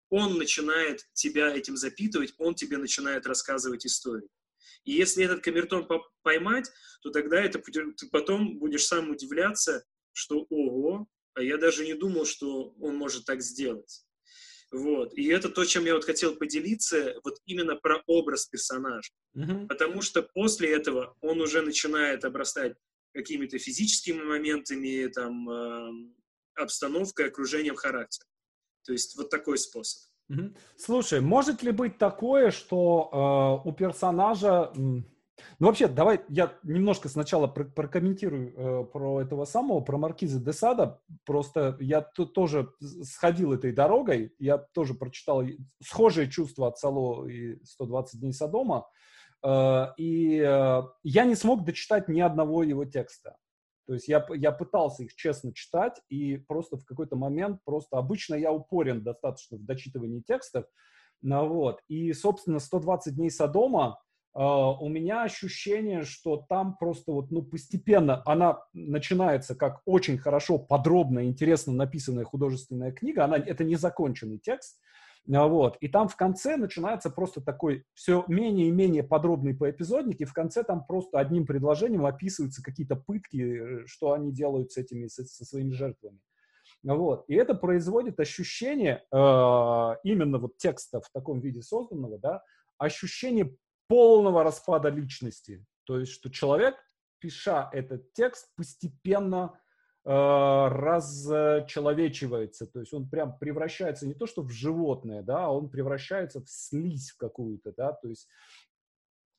он 0.09 0.37
начинает 0.37 1.05
тебя 1.13 1.55
этим 1.55 1.77
запитывать, 1.77 2.33
он 2.37 2.55
тебе 2.55 2.77
начинает 2.77 3.25
рассказывать 3.25 3.85
историю. 3.85 4.29
И 4.85 4.93
если 4.93 5.25
этот 5.25 5.41
камертон 5.41 5.87
поймать, 6.21 6.71
то 7.01 7.11
тогда 7.11 7.41
это, 7.41 7.59
ты 7.59 8.07
потом 8.11 8.57
будешь 8.59 8.85
сам 8.85 9.09
удивляться, 9.09 9.83
что 10.13 10.45
ого, 10.49 11.07
а 11.33 11.41
я 11.41 11.57
даже 11.57 11.85
не 11.85 11.93
думал, 11.93 12.25
что 12.25 12.73
он 12.79 12.95
может 12.95 13.25
так 13.25 13.41
сделать. 13.41 14.03
Вот. 14.71 15.17
И 15.17 15.27
это 15.27 15.49
то, 15.49 15.65
чем 15.65 15.85
я 15.85 15.95
вот 15.95 16.05
хотел 16.05 16.35
поделиться, 16.35 17.15
вот 17.23 17.39
именно 17.45 17.75
про 17.75 18.03
образ 18.05 18.45
персонажа. 18.45 19.11
Mm-hmm. 19.35 19.67
Потому 19.67 20.01
что 20.01 20.21
после 20.21 20.71
этого 20.71 21.15
он 21.21 21.41
уже 21.41 21.61
начинает 21.61 22.23
обрастать 22.23 22.75
какими-то 23.13 23.57
физическими 23.57 24.21
моментами, 24.21 25.07
там, 25.07 25.49
э, 25.49 25.91
обстановкой, 26.55 27.27
окружением, 27.27 27.75
характером. 27.75 28.28
То 28.89 28.93
есть 28.93 29.15
вот 29.17 29.29
такой 29.29 29.59
способ. 29.59 30.01
Слушай, 30.75 31.21
может 31.21 31.61
ли 31.61 31.69
быть 31.69 31.99
такое, 31.99 32.49
что 32.49 33.61
э, 33.63 33.69
у 33.69 33.71
персонажа... 33.71 34.71
Ну, 34.75 35.03
вообще, 35.59 35.87
давай 35.87 36.21
я 36.27 36.51
немножко 36.63 37.07
сначала 37.07 37.45
прокомментирую 37.45 38.49
э, 38.49 38.85
про 38.85 39.21
этого 39.21 39.45
самого, 39.45 39.81
про 39.81 39.99
Маркиза 39.99 40.39
де 40.39 40.53
Сада. 40.53 40.99
Просто 41.23 41.77
я 41.79 42.01
тоже 42.01 42.73
сходил 43.03 43.53
этой 43.53 43.73
дорогой, 43.73 44.33
я 44.39 44.57
тоже 44.57 44.95
прочитал 44.95 45.43
схожие 45.83 46.27
чувства 46.27 46.69
от 46.69 46.79
Сало 46.79 47.27
и 47.27 47.63
120 47.63 48.19
дней 48.19 48.33
Содома, 48.33 48.87
э, 49.43 49.85
и 49.97 50.39
э, 50.39 50.81
я 51.03 51.25
не 51.25 51.35
смог 51.35 51.63
дочитать 51.63 52.07
ни 52.07 52.21
одного 52.21 52.63
его 52.63 52.85
текста. 52.85 53.35
То 53.89 53.95
есть 53.95 54.07
я, 54.07 54.23
я 54.35 54.51
пытался 54.51 55.01
их 55.01 55.15
честно 55.15 55.51
читать, 55.51 55.99
и 56.09 56.37
просто 56.37 56.77
в 56.77 56.85
какой-то 56.85 57.15
момент, 57.15 57.59
просто 57.65 57.97
обычно 57.97 58.35
я 58.35 58.51
упорен 58.51 59.01
достаточно 59.01 59.57
в 59.57 59.65
дочитывании 59.65 60.19
текстов, 60.19 60.65
ну, 61.23 61.47
вот. 61.47 61.81
И, 61.87 62.13
собственно, 62.13 62.59
120 62.59 63.15
дней 63.15 63.31
Содома, 63.31 63.99
э, 64.35 64.39
у 64.43 64.87
меня 64.89 65.23
ощущение, 65.23 66.03
что 66.03 66.45
там 66.47 66.77
просто 66.77 67.13
вот, 67.13 67.31
ну, 67.31 67.41
постепенно 67.41 68.21
она 68.27 68.59
начинается 68.73 69.55
как 69.55 69.81
очень 69.85 70.19
хорошо, 70.19 70.59
подробно, 70.59 71.25
интересно 71.25 71.73
написанная 71.73 72.25
художественная 72.25 72.91
книга, 72.91 73.25
она, 73.25 73.37
это 73.37 73.63
не 73.63 73.75
законченный 73.75 74.37
текст, 74.37 74.79
вот. 75.29 75.77
И 75.79 75.87
там 75.87 76.07
в 76.07 76.15
конце 76.15 76.57
начинается 76.57 77.11
просто 77.11 77.39
такой 77.39 77.85
все 77.93 78.25
менее 78.27 78.69
и 78.69 78.71
менее 78.71 79.03
подробный 79.03 79.53
поэпизодник, 79.53 80.21
и 80.21 80.25
в 80.25 80.33
конце 80.33 80.63
там 80.63 80.83
просто 80.83 81.19
одним 81.19 81.45
предложением 81.45 82.07
описываются 82.07 82.63
какие-то 82.63 82.95
пытки, 82.95 83.83
э, 83.83 83.85
что 83.85 84.13
они 84.13 84.31
делают 84.31 84.71
с 84.71 84.77
этими, 84.77 85.05
со, 85.07 85.23
со 85.25 85.45
своими 85.45 85.71
жертвами. 85.71 86.19
Вот. 86.81 87.25
И 87.27 87.35
это 87.35 87.53
производит 87.53 88.19
ощущение, 88.19 89.03
э, 89.11 89.15
именно 90.03 90.39
вот 90.39 90.57
текста 90.57 90.99
в 90.99 91.11
таком 91.11 91.41
виде 91.41 91.61
созданного, 91.61 92.17
да, 92.17 92.43
ощущение 92.79 93.55
полного 93.87 94.43
распада 94.43 94.89
личности. 94.89 95.63
То 95.83 95.99
есть, 95.99 96.11
что 96.11 96.31
человек, 96.31 96.75
пиша 97.19 97.69
этот 97.71 98.13
текст, 98.13 98.47
постепенно 98.55 99.59
Э, 100.11 100.69
расчеловечивается, 100.71 102.65
то 102.65 102.79
есть 102.79 102.91
он 102.95 103.07
прям 103.07 103.37
превращается 103.37 104.07
не 104.07 104.15
то 104.15 104.25
что 104.25 104.41
в 104.41 104.49
животное, 104.49 105.21
да, 105.21 105.45
а 105.45 105.51
он 105.51 105.69
превращается 105.69 106.41
в 106.41 106.49
слизь 106.49 107.11
в 107.11 107.17
какую-то, 107.17 107.71
да, 107.77 107.93
то 107.93 108.07
есть 108.07 108.27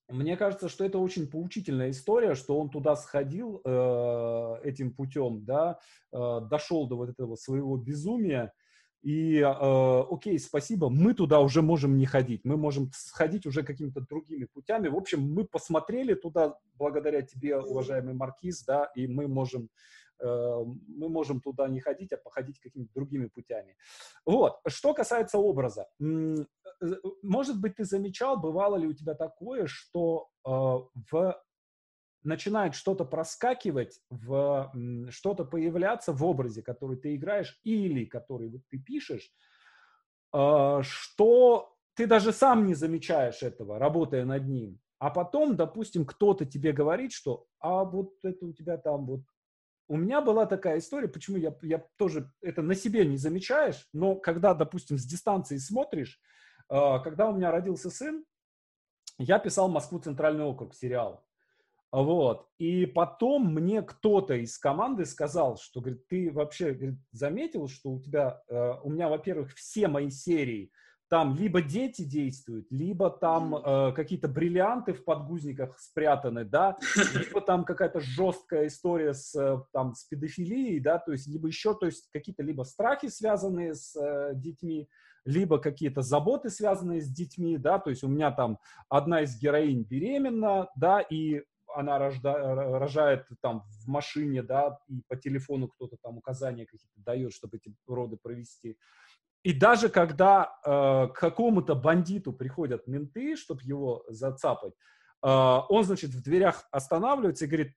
мне 0.08 0.36
кажется, 0.36 0.68
что 0.68 0.84
это 0.84 1.00
очень 1.00 1.28
поучительная 1.28 1.90
история, 1.90 2.36
что 2.36 2.56
он 2.56 2.70
туда 2.70 2.94
сходил 2.94 3.60
э, 3.64 4.60
этим 4.62 4.94
путем, 4.94 5.44
да, 5.44 5.80
э, 6.12 6.40
дошел 6.48 6.86
до 6.86 6.94
вот 6.98 7.08
этого 7.08 7.34
своего 7.34 7.76
безумия, 7.76 8.52
и, 9.02 9.38
э, 9.38 10.04
окей, 10.08 10.38
спасибо, 10.38 10.88
мы 10.88 11.14
туда 11.14 11.40
уже 11.40 11.62
можем 11.62 11.96
не 11.96 12.06
ходить, 12.06 12.44
мы 12.44 12.56
можем 12.56 12.92
сходить 12.94 13.44
уже 13.44 13.64
какими-то 13.64 14.02
другими 14.02 14.44
путями. 14.44 14.86
В 14.86 14.96
общем, 14.96 15.20
мы 15.22 15.46
посмотрели 15.46 16.14
туда 16.14 16.54
благодаря 16.74 17.22
тебе, 17.22 17.58
уважаемый 17.58 18.14
Маркиз, 18.14 18.62
да, 18.62 18.88
и 18.94 19.08
мы 19.08 19.26
можем 19.26 19.68
мы 20.22 21.08
можем 21.08 21.40
туда 21.40 21.68
не 21.68 21.80
ходить, 21.80 22.12
а 22.12 22.16
походить 22.16 22.60
какими-то 22.60 22.92
другими 22.94 23.26
путями. 23.26 23.76
Вот. 24.26 24.58
Что 24.66 24.94
касается 24.94 25.38
образа. 25.38 25.86
Э, 26.00 26.36
может 27.22 27.60
быть, 27.60 27.76
ты 27.76 27.84
замечал, 27.84 28.38
бывало 28.38 28.76
ли 28.76 28.86
у 28.86 28.92
тебя 28.92 29.14
такое, 29.14 29.66
что 29.66 30.28
э, 30.46 30.50
в 30.50 31.42
начинает 32.22 32.74
что-то 32.74 33.04
проскакивать, 33.04 33.98
в, 34.10 34.70
что-то 35.08 35.44
появляться 35.44 36.12
в 36.12 36.22
образе, 36.24 36.62
который 36.62 36.98
ты 36.98 37.16
играешь 37.16 37.58
или 37.64 38.04
который 38.04 38.62
ты 38.68 38.78
пишешь, 38.78 39.32
что 40.30 41.74
ты 41.94 42.06
даже 42.06 42.32
сам 42.32 42.66
не 42.66 42.74
замечаешь 42.74 43.42
этого, 43.42 43.78
работая 43.78 44.24
над 44.24 44.46
ним. 44.46 44.78
А 44.98 45.10
потом, 45.10 45.56
допустим, 45.56 46.04
кто-то 46.04 46.44
тебе 46.44 46.72
говорит, 46.72 47.12
что 47.12 47.46
а 47.58 47.84
вот 47.84 48.12
это 48.22 48.44
у 48.44 48.52
тебя 48.52 48.76
там 48.76 49.06
вот 49.06 49.22
у 49.90 49.96
меня 49.96 50.20
была 50.20 50.46
такая 50.46 50.78
история, 50.78 51.08
почему 51.08 51.36
я, 51.36 51.52
я 51.62 51.84
тоже 51.96 52.30
это 52.40 52.62
на 52.62 52.76
себе 52.76 53.04
не 53.04 53.16
замечаешь, 53.16 53.88
но 53.92 54.14
когда, 54.14 54.54
допустим, 54.54 54.96
с 54.98 55.04
дистанции 55.04 55.56
смотришь, 55.56 56.20
э, 56.68 56.98
когда 57.02 57.28
у 57.28 57.36
меня 57.36 57.50
родился 57.50 57.90
сын, 57.90 58.24
я 59.18 59.40
писал 59.40 59.68
«Москву 59.68 59.98
Центральный 59.98 60.44
округ» 60.44 60.76
сериал. 60.76 61.26
Вот. 61.90 62.48
И 62.58 62.86
потом 62.86 63.52
мне 63.52 63.82
кто-то 63.82 64.34
из 64.34 64.56
команды 64.58 65.04
сказал, 65.06 65.56
что, 65.56 65.80
говорит, 65.80 66.06
ты 66.06 66.30
вообще 66.30 66.72
говорит, 66.72 67.00
заметил, 67.10 67.66
что 67.66 67.90
у 67.90 68.00
тебя, 68.00 68.40
э, 68.46 68.74
у 68.84 68.90
меня, 68.90 69.08
во-первых, 69.08 69.52
все 69.54 69.88
мои 69.88 70.10
серии 70.10 70.70
там 71.10 71.34
либо 71.34 71.60
дети 71.60 72.02
действуют, 72.02 72.70
либо 72.70 73.10
там 73.10 73.56
э, 73.56 73.92
какие-то 73.92 74.28
бриллианты 74.28 74.92
в 74.92 75.04
подгузниках 75.04 75.76
спрятаны, 75.78 76.44
да, 76.44 76.78
либо 77.14 77.40
там 77.40 77.64
какая-то 77.64 77.98
жесткая 77.98 78.68
история 78.68 79.12
с, 79.12 79.34
э, 79.34 79.58
там, 79.72 79.94
с 79.94 80.04
педофилией, 80.04 80.78
да, 80.78 80.98
то 80.98 81.10
есть 81.10 81.26
либо 81.26 81.48
еще, 81.48 81.74
то 81.74 81.86
есть 81.86 82.08
какие-то 82.12 82.44
либо 82.44 82.62
страхи, 82.62 83.08
связанные 83.08 83.74
с 83.74 83.96
э, 83.96 84.34
детьми, 84.36 84.88
либо 85.24 85.58
какие-то 85.58 86.00
заботы, 86.00 86.48
связанные 86.48 87.00
с 87.00 87.08
детьми, 87.08 87.58
да, 87.58 87.80
то 87.80 87.90
есть 87.90 88.04
у 88.04 88.08
меня 88.08 88.30
там 88.30 88.58
одна 88.88 89.22
из 89.22 89.36
героинь 89.36 89.82
беременна, 89.82 90.68
да, 90.76 91.00
и 91.00 91.42
она 91.74 91.98
рожда, 91.98 92.54
рожает 92.78 93.26
там 93.40 93.64
в 93.84 93.88
машине, 93.88 94.42
да, 94.42 94.78
и 94.88 95.02
по 95.08 95.16
телефону 95.16 95.68
кто-то 95.68 95.96
там 96.02 96.18
указания 96.18 96.66
какие-то 96.66 97.00
дает, 97.04 97.32
чтобы 97.32 97.56
эти 97.56 97.74
роды 97.86 98.16
провести. 98.16 98.76
И 99.42 99.52
даже 99.52 99.88
когда 99.88 100.52
э, 100.64 101.08
к 101.08 101.14
какому-то 101.14 101.74
бандиту 101.74 102.32
приходят 102.32 102.86
менты, 102.86 103.36
чтобы 103.36 103.62
его 103.62 104.04
зацапать, 104.08 104.74
э, 105.22 105.28
он, 105.68 105.84
значит, 105.84 106.10
в 106.10 106.22
дверях 106.22 106.68
останавливается 106.70 107.46
и 107.46 107.48
говорит, 107.48 107.74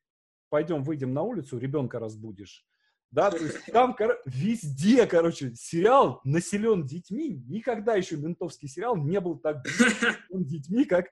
пойдем, 0.50 0.84
выйдем 0.84 1.14
на 1.14 1.22
улицу, 1.22 1.58
ребенка 1.58 2.00
разбудишь. 2.00 2.66
Да, 3.14 3.30
то 3.30 3.38
есть 3.38 3.66
там 3.72 3.94
кор- 3.94 4.20
везде, 4.26 5.06
короче, 5.06 5.54
сериал 5.54 6.20
населен 6.24 6.84
детьми. 6.84 7.30
Никогда 7.48 7.94
еще 7.94 8.18
ментовский 8.18 8.68
сериал 8.68 8.98
не 8.98 9.20
был 9.20 9.38
так 9.38 9.58
населен 9.80 10.44
детьми, 10.44 10.84
как 10.86 11.12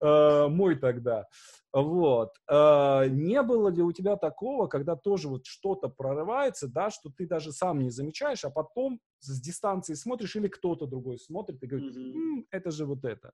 э, 0.00 0.46
мой 0.48 0.76
тогда. 0.76 1.26
Вот. 1.70 2.30
Э, 2.50 3.06
не 3.10 3.42
было 3.42 3.68
ли 3.68 3.82
у 3.82 3.92
тебя 3.92 4.16
такого, 4.16 4.66
когда 4.66 4.96
тоже 4.96 5.28
вот 5.28 5.44
что-то 5.44 5.88
прорывается, 5.88 6.68
да, 6.68 6.90
что 6.90 7.10
ты 7.14 7.26
даже 7.26 7.52
сам 7.52 7.80
не 7.80 7.90
замечаешь, 7.90 8.46
а 8.46 8.50
потом 8.50 8.98
с 9.18 9.38
дистанции 9.38 9.92
смотришь 9.92 10.34
или 10.36 10.48
кто-то 10.48 10.86
другой 10.86 11.18
смотрит 11.18 11.62
и 11.62 11.66
говорит, 11.66 11.94
м-м, 11.94 12.46
это 12.50 12.70
же 12.70 12.86
вот 12.86 13.04
это. 13.04 13.32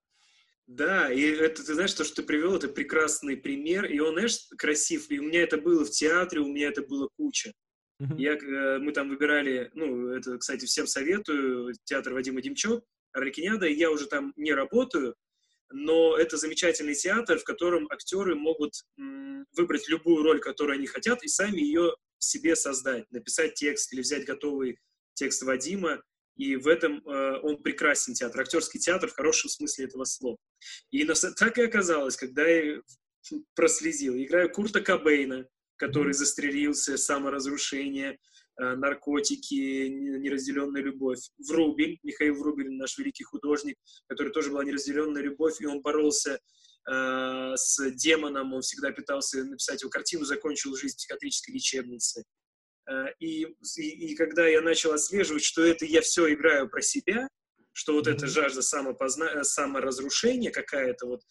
Да, 0.67 1.09
и 1.09 1.21
это, 1.21 1.65
ты 1.65 1.73
знаешь, 1.73 1.93
то, 1.93 2.03
что 2.03 2.17
ты 2.17 2.23
привел, 2.23 2.55
это 2.57 2.67
прекрасный 2.67 3.37
пример, 3.37 3.85
и 3.85 3.99
он, 3.99 4.11
знаешь, 4.11 4.45
красив, 4.57 5.09
и 5.09 5.19
у 5.19 5.23
меня 5.23 5.43
это 5.43 5.57
было 5.57 5.85
в 5.85 5.89
театре, 5.89 6.41
у 6.41 6.47
меня 6.47 6.67
это 6.67 6.81
было 6.81 7.07
куча. 7.17 7.53
Uh-huh. 8.01 8.17
Я, 8.17 8.33
э, 8.33 8.79
мы 8.79 8.91
там 8.93 9.09
выбирали, 9.09 9.71
ну, 9.73 10.09
это, 10.09 10.37
кстати, 10.37 10.65
всем 10.65 10.87
советую, 10.87 11.73
театр 11.83 12.13
Вадима 12.13 12.41
Демчо, 12.41 12.81
Арлекиняда, 13.11 13.67
я 13.67 13.91
уже 13.91 14.07
там 14.07 14.33
не 14.37 14.53
работаю, 14.53 15.15
но 15.71 16.17
это 16.17 16.37
замечательный 16.37 16.95
театр, 16.95 17.37
в 17.39 17.43
котором 17.43 17.87
актеры 17.91 18.35
могут 18.35 18.73
м, 18.97 19.45
выбрать 19.55 19.87
любую 19.89 20.23
роль, 20.23 20.39
которую 20.39 20.75
они 20.75 20.87
хотят, 20.87 21.23
и 21.23 21.27
сами 21.27 21.59
ее 21.59 21.95
себе 22.17 22.55
создать, 22.55 23.09
написать 23.11 23.55
текст 23.55 23.93
или 23.93 24.01
взять 24.01 24.25
готовый 24.25 24.77
текст 25.13 25.43
Вадима, 25.43 26.01
и 26.37 26.55
в 26.55 26.67
этом 26.67 27.05
э, 27.05 27.39
он 27.41 27.61
прекрасен 27.61 28.13
театр, 28.13 28.41
актерский 28.41 28.79
театр 28.79 29.09
в 29.09 29.15
хорошем 29.15 29.49
смысле 29.49 29.85
этого 29.85 30.05
слова. 30.05 30.37
И 30.89 31.05
так 31.05 31.57
и 31.57 31.63
оказалось, 31.63 32.15
когда 32.15 32.47
я 32.47 32.81
прослезил. 33.55 34.15
Играю 34.15 34.49
Курта 34.49 34.81
Кобейна, 34.81 35.47
который 35.79 36.13
застрелился, 36.13 36.97
саморазрушение, 36.97 38.19
э, 38.61 38.75
наркотики, 38.75 39.87
неразделенная 39.87 40.81
любовь. 40.81 41.19
Врубель, 41.39 41.97
Михаил 42.03 42.35
Врубель, 42.35 42.71
наш 42.71 42.97
великий 42.97 43.23
художник, 43.23 43.77
который 44.07 44.33
тоже 44.33 44.51
была 44.51 44.63
неразделенная 44.63 45.23
любовь, 45.23 45.59
и 45.61 45.65
он 45.65 45.81
боролся 45.81 46.39
э, 46.91 47.53
с 47.55 47.91
демоном, 47.91 48.53
он 48.53 48.61
всегда 48.61 48.91
пытался 48.91 49.43
написать 49.45 49.81
его 49.81 49.89
картину, 49.89 50.25
закончил 50.25 50.75
жизнь 50.75 50.95
в 50.95 50.97
психиатрической 50.97 51.55
лечебнице. 51.55 52.25
Э, 52.89 53.05
и, 53.19 53.43
и, 53.77 54.11
и 54.11 54.15
когда 54.15 54.47
я 54.47 54.61
начал 54.61 54.91
отслеживать, 54.91 55.43
что 55.43 55.63
это 55.63 55.85
я 55.85 56.01
все 56.01 56.31
играю 56.33 56.69
про 56.69 56.81
себя, 56.81 57.29
что 57.71 57.93
вот 57.93 58.07
эта 58.07 58.27
жажда 58.27 58.61
самопозна... 58.61 59.45
саморазрушения 59.45 60.51
какая-то 60.51 61.05
вот 61.05 61.21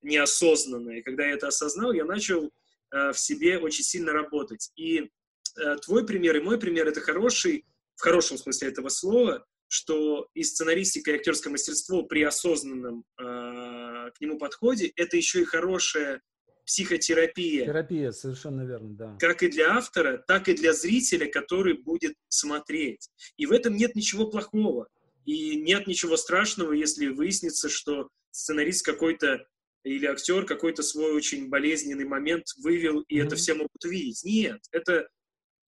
неосознанная, 0.00 1.00
и 1.00 1.02
когда 1.02 1.26
я 1.26 1.34
это 1.34 1.48
осознал, 1.48 1.92
я 1.92 2.06
начал 2.06 2.50
в 2.90 3.14
себе 3.14 3.58
очень 3.58 3.84
сильно 3.84 4.12
работать. 4.12 4.70
И 4.76 5.10
э, 5.58 5.76
твой 5.84 6.06
пример 6.06 6.36
и 6.36 6.40
мой 6.40 6.58
пример— 6.58 6.86
это 6.88 7.00
хороший, 7.00 7.64
в 7.96 8.00
хорошем 8.00 8.38
смысле 8.38 8.68
этого 8.68 8.88
слова, 8.88 9.44
что 9.68 10.28
и 10.34 10.42
сценаристика, 10.42 11.10
и 11.10 11.14
актерское 11.16 11.52
мастерство 11.52 12.02
при 12.02 12.22
осознанном 12.22 13.04
э, 13.18 13.22
к 13.22 14.20
нему 14.20 14.38
подходе— 14.38 14.92
это 14.96 15.16
еще 15.16 15.42
и 15.42 15.44
хорошая 15.44 16.22
психотерапия. 16.64 17.64
Терапия, 17.64 18.12
совершенно 18.12 18.62
верно, 18.62 18.94
да. 18.94 19.16
Как 19.18 19.42
и 19.42 19.48
для 19.48 19.76
автора, 19.76 20.22
так 20.26 20.48
и 20.48 20.54
для 20.54 20.74
зрителя, 20.74 21.26
который 21.30 21.74
будет 21.74 22.14
смотреть. 22.28 23.08
И 23.38 23.46
в 23.46 23.52
этом 23.52 23.74
нет 23.74 23.94
ничего 23.94 24.26
плохого. 24.26 24.88
И 25.24 25.56
нет 25.56 25.86
ничего 25.86 26.16
страшного, 26.16 26.72
если 26.72 27.08
выяснится, 27.08 27.68
что 27.68 28.08
сценарист 28.30 28.84
какой-то 28.84 29.46
или 29.88 30.06
актер 30.06 30.44
какой-то 30.44 30.82
свой 30.82 31.12
очень 31.12 31.48
болезненный 31.48 32.04
момент 32.04 32.46
вывел, 32.58 33.00
и 33.00 33.18
mm-hmm. 33.18 33.24
это 33.24 33.36
все 33.36 33.54
могут 33.54 33.84
увидеть. 33.84 34.22
Нет, 34.24 34.60
это 34.72 35.08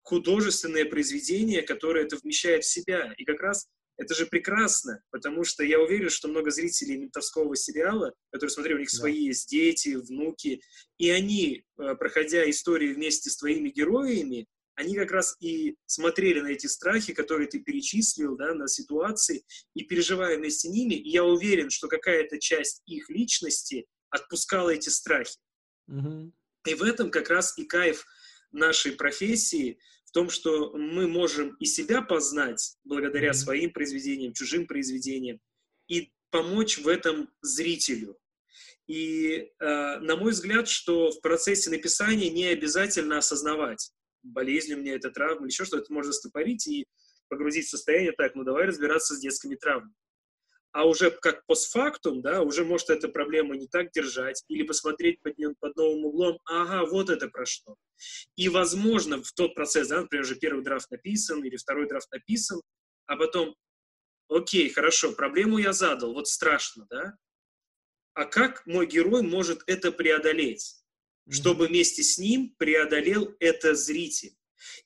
художественное 0.03 0.85
произведение, 0.85 1.63
которое 1.63 2.05
это 2.05 2.17
вмещает 2.17 2.65
в 2.65 2.71
себя. 2.71 3.13
И 3.17 3.25
как 3.25 3.41
раз 3.41 3.69
это 3.97 4.15
же 4.15 4.27
прекрасно, 4.27 5.03
потому 5.11 5.45
что 5.45 5.63
я 5.63 5.79
уверен, 5.79 6.09
что 6.09 6.29
много 6.29 6.51
зрителей 6.51 6.97
ментовского 6.97 7.55
сериала, 7.55 8.15
которые 8.31 8.51
смотрели, 8.51 8.77
у 8.77 8.81
них 8.81 8.91
да. 8.91 8.97
свои 8.97 9.27
есть 9.27 9.51
дети, 9.51 9.91
внуки, 9.91 10.63
и 10.99 11.11
они, 11.11 11.65
э, 11.79 11.95
проходя 11.97 12.49
истории 12.49 12.95
вместе 12.95 13.29
с 13.29 13.37
твоими 13.37 13.69
героями, 13.69 14.47
они 14.75 14.95
как 14.95 15.11
раз 15.11 15.37
и 15.41 15.77
смотрели 15.85 16.41
на 16.41 16.49
эти 16.49 16.67
страхи, 16.67 17.13
которые 17.13 17.49
ты 17.49 17.59
перечислил, 17.59 18.37
да, 18.37 18.55
на 18.55 18.67
ситуации, 18.69 19.45
и 19.75 19.85
переживая 19.85 20.39
вместе 20.39 20.69
с 20.69 20.73
ними, 20.73 20.95
и 20.95 21.11
я 21.11 21.23
уверен, 21.23 21.69
что 21.69 21.87
какая-то 21.87 22.39
часть 22.39 22.81
их 22.87 23.11
личности 23.11 23.87
отпускала 24.11 24.70
эти 24.70 24.88
страхи. 24.88 25.38
Mm-hmm. 25.88 26.33
И 26.66 26.75
в 26.75 26.83
этом 26.83 27.11
как 27.11 27.31
раз 27.31 27.57
и 27.59 27.64
кайф 27.64 28.05
нашей 28.53 28.92
профессии, 28.92 29.79
в 30.05 30.12
том, 30.12 30.29
что 30.29 30.73
мы 30.77 31.07
можем 31.07 31.55
и 31.57 31.64
себя 31.64 32.03
познать 32.03 32.77
благодаря 32.85 33.33
своим 33.33 33.73
произведениям, 33.73 34.33
чужим 34.33 34.66
произведениям, 34.66 35.40
и 35.88 36.12
помочь 36.31 36.79
в 36.79 36.88
этом 36.88 37.31
зрителю. 37.42 38.18
И, 38.87 39.53
э, 39.61 39.99
на 40.01 40.16
мой 40.16 40.33
взгляд, 40.33 40.68
что 40.68 41.12
в 41.12 41.20
процессе 41.20 41.70
написания 41.70 42.29
не 42.29 42.46
обязательно 42.46 43.18
осознавать, 43.18 43.92
болезнь 44.23 44.75
у 44.75 44.79
меня 44.79 44.96
это 44.96 45.11
травма, 45.11 45.42
или 45.42 45.53
еще 45.53 45.64
что-то, 45.64 45.85
это 45.85 45.92
можно 45.92 46.12
застопорить 46.12 46.66
и 46.66 46.87
погрузить 47.29 47.66
в 47.66 47.70
состояние, 47.70 48.12
так, 48.12 48.35
ну 48.35 48.42
давай 48.42 48.66
разбираться 48.66 49.14
с 49.14 49.20
детскими 49.20 49.55
травмами 49.55 49.94
а 50.73 50.87
уже 50.87 51.11
как 51.11 51.45
постфактум, 51.47 52.23
да, 52.23 52.43
уже 52.43 52.65
может 52.65 52.91
эта 52.91 53.09
проблема 53.09 53.57
не 53.57 53.67
так 53.67 53.91
держать, 53.91 54.45
или 54.49 54.63
посмотреть 54.63 55.21
под, 55.21 55.37
ним, 55.39 55.55
под 55.59 55.77
новым 55.77 56.05
углом, 56.05 56.39
ага, 56.45 56.87
вот 56.87 57.11
это 57.11 57.29
про 57.29 57.45
что. 57.45 57.77
И, 58.37 58.49
возможно, 58.49 59.23
в 59.23 59.33
тот 59.33 59.55
процесс, 59.55 59.89
да, 59.89 60.03
например, 60.03 60.25
уже 60.25 60.37
первый 60.37 60.63
драфт 60.63 60.91
написан, 60.91 61.45
или 61.45 61.57
второй 61.57 61.89
драфт 61.89 62.11
написан, 62.13 62.61
а 63.07 63.17
потом, 63.17 63.57
окей, 64.29 64.71
хорошо, 64.71 65.13
проблему 65.13 65.59
я 65.59 65.73
задал, 65.73 66.15
вот 66.15 66.29
страшно, 66.29 66.87
да, 66.89 67.17
а 68.15 68.25
как 68.25 68.65
мой 68.67 68.87
герой 68.87 69.23
может 69.23 69.63
это 69.67 69.91
преодолеть, 69.91 70.77
чтобы 71.29 71.67
вместе 71.67 72.03
с 72.03 72.19
ним 72.19 72.55
преодолел 72.59 73.35
это 73.41 73.75
зритель? 73.75 74.35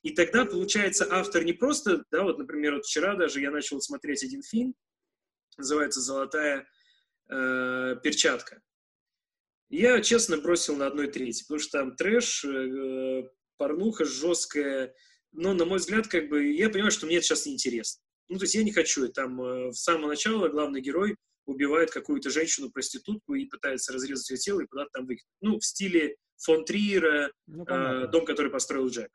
И 0.03 0.11
тогда, 0.11 0.45
получается, 0.45 1.07
автор 1.11 1.43
не 1.43 1.53
просто, 1.53 2.03
да, 2.11 2.23
вот, 2.23 2.37
например, 2.39 2.75
вот 2.75 2.85
вчера 2.85 3.15
даже 3.15 3.41
я 3.41 3.51
начал 3.51 3.81
смотреть 3.81 4.23
один 4.23 4.41
фильм, 4.41 4.73
называется 5.57 6.01
«Золотая 6.01 6.67
э, 7.29 7.95
перчатка». 8.03 8.61
Я, 9.69 10.01
честно, 10.01 10.37
бросил 10.37 10.75
на 10.75 10.87
одной 10.87 11.07
трети, 11.07 11.43
потому 11.43 11.59
что 11.59 11.79
там 11.79 11.95
трэш, 11.95 12.45
э, 12.45 13.23
порнуха 13.57 14.05
жесткая, 14.05 14.93
но, 15.31 15.53
на 15.53 15.65
мой 15.65 15.79
взгляд, 15.79 16.07
как 16.07 16.29
бы, 16.29 16.45
я 16.53 16.69
понимаю, 16.69 16.91
что 16.91 17.05
мне 17.05 17.17
это 17.17 17.25
сейчас 17.25 17.45
неинтересно. 17.45 18.01
Ну, 18.29 18.37
то 18.37 18.45
есть 18.45 18.55
я 18.55 18.63
не 18.63 18.71
хочу, 18.71 19.07
там, 19.09 19.41
э, 19.41 19.71
с 19.71 19.83
самого 19.83 20.09
начала 20.09 20.49
главный 20.49 20.81
герой 20.81 21.15
убивает 21.45 21.91
какую-то 21.91 22.29
женщину-проститутку 22.29 23.35
и 23.35 23.45
пытается 23.45 23.93
разрезать 23.93 24.29
ее 24.31 24.37
тело 24.37 24.61
и 24.61 24.67
куда-то 24.67 24.89
там 24.93 25.05
выкинуть. 25.05 25.25
Ну, 25.41 25.59
в 25.59 25.65
стиле 25.65 26.15
фон 26.37 26.65
Триера, 26.65 27.31
ну, 27.47 27.65
э, 27.65 28.07
дом, 28.07 28.25
который 28.25 28.51
построил 28.51 28.87
Джек. 28.87 29.09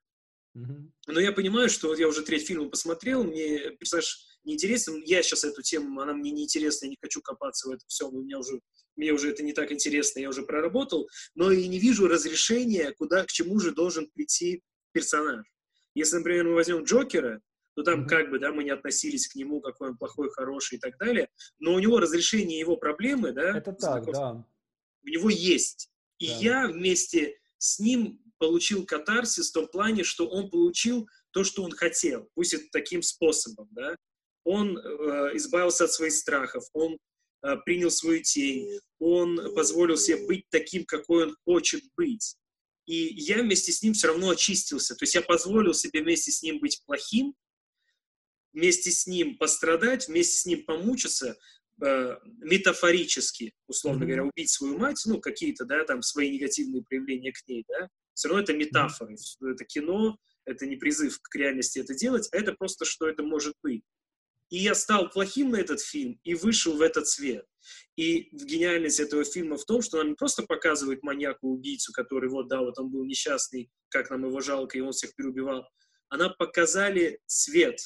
Но 0.55 1.21
я 1.21 1.33
понимаю, 1.33 1.69
что 1.69 1.89
вот 1.89 1.99
я 1.99 2.09
уже 2.09 2.23
треть 2.23 2.47
фильма 2.47 2.69
посмотрел, 2.69 3.25
мне 3.25 3.71
персонаж 3.77 4.19
неинтересен, 4.45 5.03
я 5.05 5.23
сейчас 5.23 5.45
эту 5.45 5.63
тему, 5.63 6.01
она 6.01 6.13
мне 6.13 6.31
неинтересна, 6.31 6.87
я 6.87 6.91
не 6.91 6.99
хочу 7.01 7.21
копаться 7.21 7.69
в 7.69 7.73
этом 7.73 7.87
всем, 7.89 8.15
у 8.15 8.23
меня 8.23 8.39
уже, 8.39 8.61
мне 8.97 9.13
уже 9.13 9.31
это 9.31 9.43
не 9.43 9.53
так 9.53 9.73
интересно, 9.73 10.21
я 10.21 10.29
уже 10.29 10.43
проработал, 10.43 11.09
но 11.35 11.51
и 11.51 11.67
не 11.69 11.79
вижу 11.79 12.09
разрешения, 12.09 12.93
куда, 12.93 13.25
к 13.25 13.29
чему 13.29 13.59
же 13.61 13.73
должен 13.73 14.09
прийти 14.11 14.63
персонаж. 14.93 15.47
Если, 15.95 16.17
например, 16.17 16.45
мы 16.45 16.55
возьмем 16.55 16.85
Джокера, 16.85 17.41
то 17.75 17.83
там 17.83 18.07
как 18.07 18.31
бы, 18.31 18.39
да, 18.39 18.53
мы 18.53 18.65
не 18.65 18.71
относились 18.71 19.29
к 19.29 19.35
нему, 19.35 19.61
какой 19.61 19.91
он 19.91 19.97
плохой, 19.97 20.31
хороший 20.31 20.77
и 20.77 20.81
так 20.81 20.99
далее, 20.99 21.29
но 21.59 21.75
у 21.75 21.79
него 21.79 21.99
разрешение 21.99 22.59
его 22.59 22.77
проблемы, 22.77 23.33
да, 23.33 23.57
это 23.57 23.73
так, 23.73 24.05
да. 24.13 24.45
у 25.03 25.09
него 25.09 25.31
есть. 25.31 25.91
И 26.19 26.27
да. 26.27 26.37
я 26.37 26.69
вместе 26.69 27.39
с 27.59 27.79
ним 27.79 28.21
получил 28.39 28.87
катарсис 28.87 29.51
в 29.51 29.53
том 29.53 29.69
плане, 29.69 30.03
что 30.03 30.27
он 30.27 30.51
получил 30.51 31.09
то, 31.31 31.45
что 31.45 31.63
он 31.63 31.73
хотел, 31.73 32.29
пусть 32.35 32.55
это 32.55 32.65
таким 32.73 33.03
способом, 33.03 33.69
да. 33.71 33.97
Он 34.45 34.77
э, 34.79 35.37
избавился 35.37 35.85
от 35.85 35.93
своих 35.93 36.13
страхов, 36.13 36.65
он 36.73 36.99
э, 37.43 37.57
принял 37.65 37.91
свою 37.91 38.23
тень, 38.23 38.81
он 38.99 39.55
позволил 39.55 39.97
себе 39.97 40.27
быть 40.27 40.47
таким, 40.51 40.85
какой 40.85 41.27
он 41.27 41.37
хочет 41.45 41.83
быть. 41.97 42.37
И 42.87 42.95
я 42.95 43.43
вместе 43.43 43.73
с 43.73 43.83
ним 43.83 43.93
все 43.93 44.09
равно 44.09 44.31
очистился. 44.31 44.95
То 44.97 45.05
есть 45.05 45.15
я 45.15 45.23
позволил 45.23 45.75
себе 45.75 46.03
вместе 46.03 46.33
с 46.33 46.43
ним 46.43 46.59
быть 46.59 46.83
плохим, 46.87 47.35
вместе 48.53 48.91
с 48.91 49.07
ним 49.07 49.37
пострадать, 49.39 50.09
вместе 50.09 50.39
с 50.39 50.47
ним 50.47 50.65
помучиться, 50.65 51.37
э, 51.83 52.17
метафорически, 52.39 53.53
условно 53.67 54.03
mm-hmm. 54.03 54.07
говоря, 54.07 54.25
убить 54.25 54.51
свою 54.51 54.79
мать, 54.79 55.01
ну, 55.07 55.21
какие-то, 55.21 55.65
да, 55.65 55.85
там, 55.85 56.03
свои 56.03 56.31
негативные 56.31 56.83
проявления 56.83 57.33
к 57.33 57.47
ней, 57.47 57.65
да, 57.69 57.89
все 58.15 58.29
равно 58.29 58.43
это 58.43 58.53
метафоры, 58.55 59.17
это 59.41 59.65
кино, 59.65 60.19
это 60.45 60.67
не 60.67 60.77
призыв 60.77 61.21
к 61.23 61.35
реальности 61.37 61.79
это 61.79 61.95
делать, 61.95 62.29
это 62.33 62.53
просто, 62.53 62.85
что 62.85 63.09
это 63.09 63.23
может 63.23 63.55
быть. 63.63 63.83
И 64.51 64.59
я 64.59 64.75
стал 64.75 65.09
плохим 65.11 65.51
на 65.51 65.57
этот 65.57 65.81
фильм 65.81 66.21
и 66.25 66.35
вышел 66.35 66.77
в 66.77 66.83
этот 66.83 67.09
свет. 67.09 67.47
И 67.97 68.29
гениальность 68.33 69.01
этого 69.01 69.25
фильма 69.25 69.57
в 69.57 69.65
том, 69.65 69.83
что 69.83 69.99
он 69.99 70.09
не 70.09 70.15
просто 70.15 70.43
показывает 70.43 71.03
маньяка-убийцу, 71.03 71.93
который 71.93 72.29
вот, 72.29 72.49
да, 72.49 72.61
вот 72.61 72.79
он 72.79 72.91
был 72.91 73.05
несчастный, 73.05 73.71
как 73.89 74.11
нам 74.11 74.25
его 74.25 74.41
жалко, 74.41 74.77
и 74.77 74.81
он 74.81 74.93
всех 74.93 75.15
переубивал. 75.15 75.69
Она 76.09 76.31
показали 76.31 77.21
свет, 77.27 77.79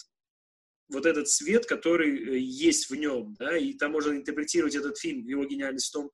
вот 0.88 1.06
этот 1.06 1.28
свет, 1.28 1.66
который 1.66 2.36
э, 2.36 2.38
есть 2.38 2.90
в 2.90 2.94
нем, 2.94 3.34
да, 3.38 3.56
и 3.56 3.74
там 3.74 3.92
можно 3.92 4.12
интерпретировать 4.12 4.74
этот 4.74 4.98
фильм, 4.98 5.26
его 5.26 5.44
гениальность 5.44 5.88
в 5.88 5.92
том, 5.92 6.10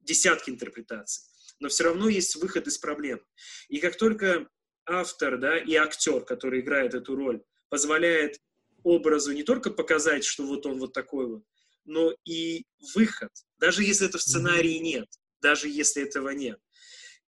десятки 0.00 0.50
интерпретаций. 0.50 1.24
Но 1.60 1.68
все 1.68 1.84
равно 1.84 2.08
есть 2.08 2.36
выход 2.36 2.66
из 2.66 2.78
проблем. 2.78 3.20
И 3.68 3.78
как 3.78 3.96
только 3.96 4.48
автор, 4.86 5.38
да, 5.38 5.58
и 5.58 5.74
актер, 5.74 6.24
который 6.24 6.60
играет 6.60 6.94
эту 6.94 7.14
роль, 7.14 7.42
позволяет 7.68 8.40
образу 8.88 9.32
не 9.32 9.42
только 9.42 9.70
показать, 9.70 10.24
что 10.24 10.44
вот 10.44 10.66
он 10.66 10.78
вот 10.78 10.92
такой 10.92 11.26
вот, 11.26 11.42
но 11.84 12.14
и 12.24 12.64
выход, 12.94 13.30
даже 13.58 13.82
если 13.82 14.08
это 14.08 14.18
в 14.18 14.22
сценарии 14.22 14.78
нет, 14.78 15.08
даже 15.40 15.68
если 15.68 16.02
этого 16.02 16.30
нет. 16.30 16.58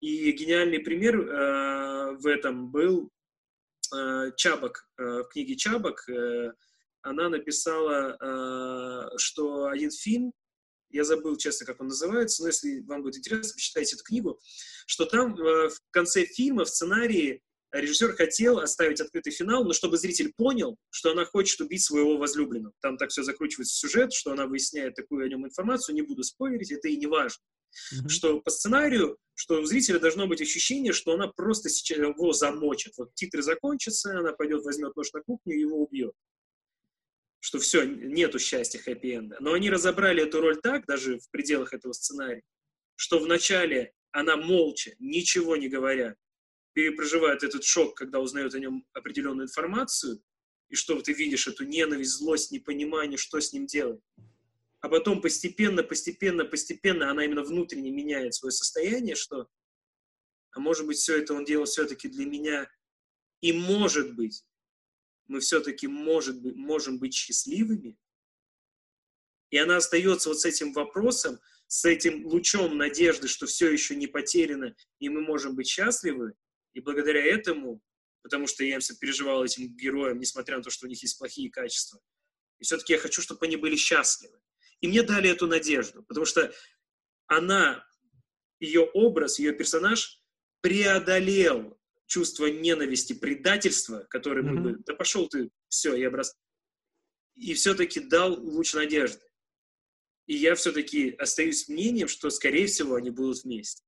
И 0.01 0.33
гениальный 0.33 0.81
пример 0.81 1.21
э, 1.21 2.17
в 2.17 2.27
этом 2.27 2.71
был 2.71 3.11
э, 3.95 4.33
Чабак, 4.37 4.89
э, 4.99 5.03
в 5.03 5.29
книге 5.29 5.57
Чабак, 5.57 6.09
э, 6.09 6.53
она 7.03 7.29
написала, 7.29 8.17
э, 8.21 9.19
что 9.19 9.67
один 9.67 9.91
фильм, 9.91 10.33
я 10.91 11.05
забыл, 11.05 11.37
честно, 11.37 11.67
как 11.67 11.81
он 11.81 11.89
называется, 11.89 12.43
но 12.43 12.49
если 12.49 12.81
вам 12.81 13.03
будет 13.03 13.19
интересно, 13.19 13.55
почитайте 13.55 13.95
эту 13.95 14.05
книгу, 14.05 14.41
что 14.87 15.07
там 15.07 15.35
э, 15.37 15.69
в 15.69 15.79
конце 15.91 16.25
фильма, 16.25 16.65
в 16.65 16.69
сценарии, 16.69 17.43
режиссер 17.73 18.15
хотел 18.15 18.59
оставить 18.59 19.01
открытый 19.01 19.33
финал, 19.33 19.65
но 19.65 19.73
чтобы 19.73 19.97
зритель 19.97 20.33
понял, 20.37 20.77
что 20.91 21.13
она 21.13 21.25
хочет 21.25 21.61
убить 21.61 21.83
своего 21.83 22.17
возлюбленного. 22.17 22.75
Там 22.81 22.97
так 22.97 23.11
все 23.11 23.23
закручивается 23.23 23.77
сюжет, 23.77 24.13
что 24.13 24.33
она 24.33 24.47
выясняет 24.47 24.95
такую 24.95 25.25
о 25.25 25.29
нем 25.29 25.47
информацию, 25.47 25.95
не 25.95 26.03
буду 26.03 26.23
спойлерить, 26.23 26.73
это 26.73 26.89
и 26.89 26.97
не 26.97 27.07
важно. 27.07 27.43
Mm-hmm. 27.95 28.09
Что 28.09 28.41
по 28.41 28.51
сценарию, 28.51 29.17
что 29.35 29.61
у 29.61 29.65
зрителя 29.65 30.01
должно 30.01 30.27
быть 30.27 30.43
ощущение, 30.43 30.93
что 30.93 31.13
она 31.13 31.29
просто 31.29 31.69
сейчас 31.69 31.99
его 31.99 32.33
замочит. 32.33 32.95
Вот 32.99 33.15
титры 33.15 33.43
закончатся, 33.43 34.19
она 34.19 34.33
пойдет, 34.33 34.65
возьмет 34.65 34.97
нож 34.97 35.13
на 35.13 35.23
кухню 35.23 35.55
и 35.55 35.61
его 35.61 35.83
убьет 35.83 36.13
что 37.41 37.59
все, 37.59 37.85
нету 37.85 38.39
счастья 38.39 38.79
хэппи-энда. 38.79 39.39
Но 39.41 39.55
они 39.55 39.71
разобрали 39.71 40.23
эту 40.23 40.41
роль 40.41 40.61
так, 40.61 40.87
даже 40.87 41.19
в 41.19 41.31
пределах 41.31 41.73
этого 41.73 41.93
сценария, 41.93 42.43
что 42.97 43.19
вначале 43.19 43.93
она 44.13 44.37
молча, 44.37 44.93
ничего 44.99 45.57
не 45.57 45.69
говоря, 45.69 46.17
перепроживает 46.81 47.43
этот 47.43 47.63
шок, 47.63 47.95
когда 47.95 48.21
узнает 48.21 48.55
о 48.55 48.59
нем 48.59 48.87
определенную 48.95 49.47
информацию, 49.47 50.23
и 50.71 50.75
что 50.75 50.99
ты 51.03 51.13
видишь 51.13 51.47
эту 51.47 51.65
ненависть, 51.65 52.13
злость, 52.13 52.53
непонимание, 52.53 53.19
что 53.19 53.39
с 53.39 53.53
ним 53.53 53.67
делать. 53.67 54.01
А 54.81 54.89
потом 54.89 55.21
постепенно, 55.21 55.83
постепенно, 55.83 56.47
постепенно 56.47 57.11
она 57.11 57.27
именно 57.27 57.43
внутренне 57.43 57.91
меняет 57.91 58.33
свое 58.35 58.51
состояние, 58.51 59.15
что, 59.15 59.47
а 60.53 60.61
может 60.61 60.87
быть, 60.87 60.97
все 60.97 61.19
это 61.19 61.35
он 61.35 61.45
делал 61.45 61.67
все-таки 61.67 62.09
для 62.09 62.25
меня, 62.25 62.71
и 63.43 63.53
может 63.53 64.15
быть, 64.15 64.43
мы 65.27 65.41
все-таки 65.41 65.87
может 65.87 66.41
быть, 66.41 66.57
можем 66.57 66.99
быть 66.99 67.13
счастливыми. 67.13 67.99
И 69.51 69.59
она 69.59 69.77
остается 69.77 70.31
вот 70.31 70.41
с 70.41 70.47
этим 70.47 70.73
вопросом, 70.73 71.41
с 71.67 71.85
этим 71.85 72.27
лучом 72.27 72.79
надежды, 72.79 73.29
что 73.29 73.47
все 73.47 73.71
еще 73.71 73.97
не 73.97 74.07
потеряно, 74.07 74.75
и 74.99 75.11
мы 75.11 75.21
можем 75.21 75.57
быть 75.57 75.69
счастливы. 75.69 76.33
И 76.73 76.81
благодаря 76.81 77.25
этому, 77.25 77.83
потому 78.23 78.47
что 78.47 78.65
я 78.65 78.79
все 78.79 78.95
переживал 78.95 79.45
этим 79.45 79.75
героям, 79.77 80.19
несмотря 80.19 80.57
на 80.57 80.63
то, 80.63 80.71
что 80.71 80.87
у 80.87 80.89
них 80.89 81.03
есть 81.03 81.19
плохие 81.19 81.51
качества, 81.51 82.01
и 82.59 82.65
все-таки 82.65 82.93
я 82.93 82.99
хочу, 82.99 83.23
чтобы 83.23 83.47
они 83.47 83.57
были 83.57 83.77
счастливы. 83.77 84.39
И 84.81 84.89
мне 84.89 85.03
дали 85.03 85.31
эту 85.31 85.47
надежду, 85.47 86.03
потому 86.05 86.27
что 86.27 86.53
она, 87.27 87.87
ее 88.61 88.83
образ, 88.83 89.39
ее 89.39 89.53
персонаж 89.53 90.23
преодолел 90.61 91.79
чувство 92.07 92.47
ненависти, 92.47 93.13
предательства, 93.13 94.07
которое 94.11 94.43
мы 94.43 94.61
бы, 94.61 94.79
да 94.85 94.95
пошел 94.95 95.29
ты, 95.29 95.51
все, 95.69 95.95
я 95.95 96.11
брос... 96.11 96.35
И 97.37 97.55
все-таки 97.55 98.01
дал 98.01 98.35
луч 98.35 98.75
надежды. 98.75 99.23
И 100.27 100.35
я 100.37 100.55
все-таки 100.55 101.11
остаюсь 101.13 101.69
мнением, 101.69 102.09
что, 102.09 102.29
скорее 102.31 102.67
всего, 102.67 102.97
они 102.97 103.11
будут 103.11 103.45
вместе. 103.45 103.83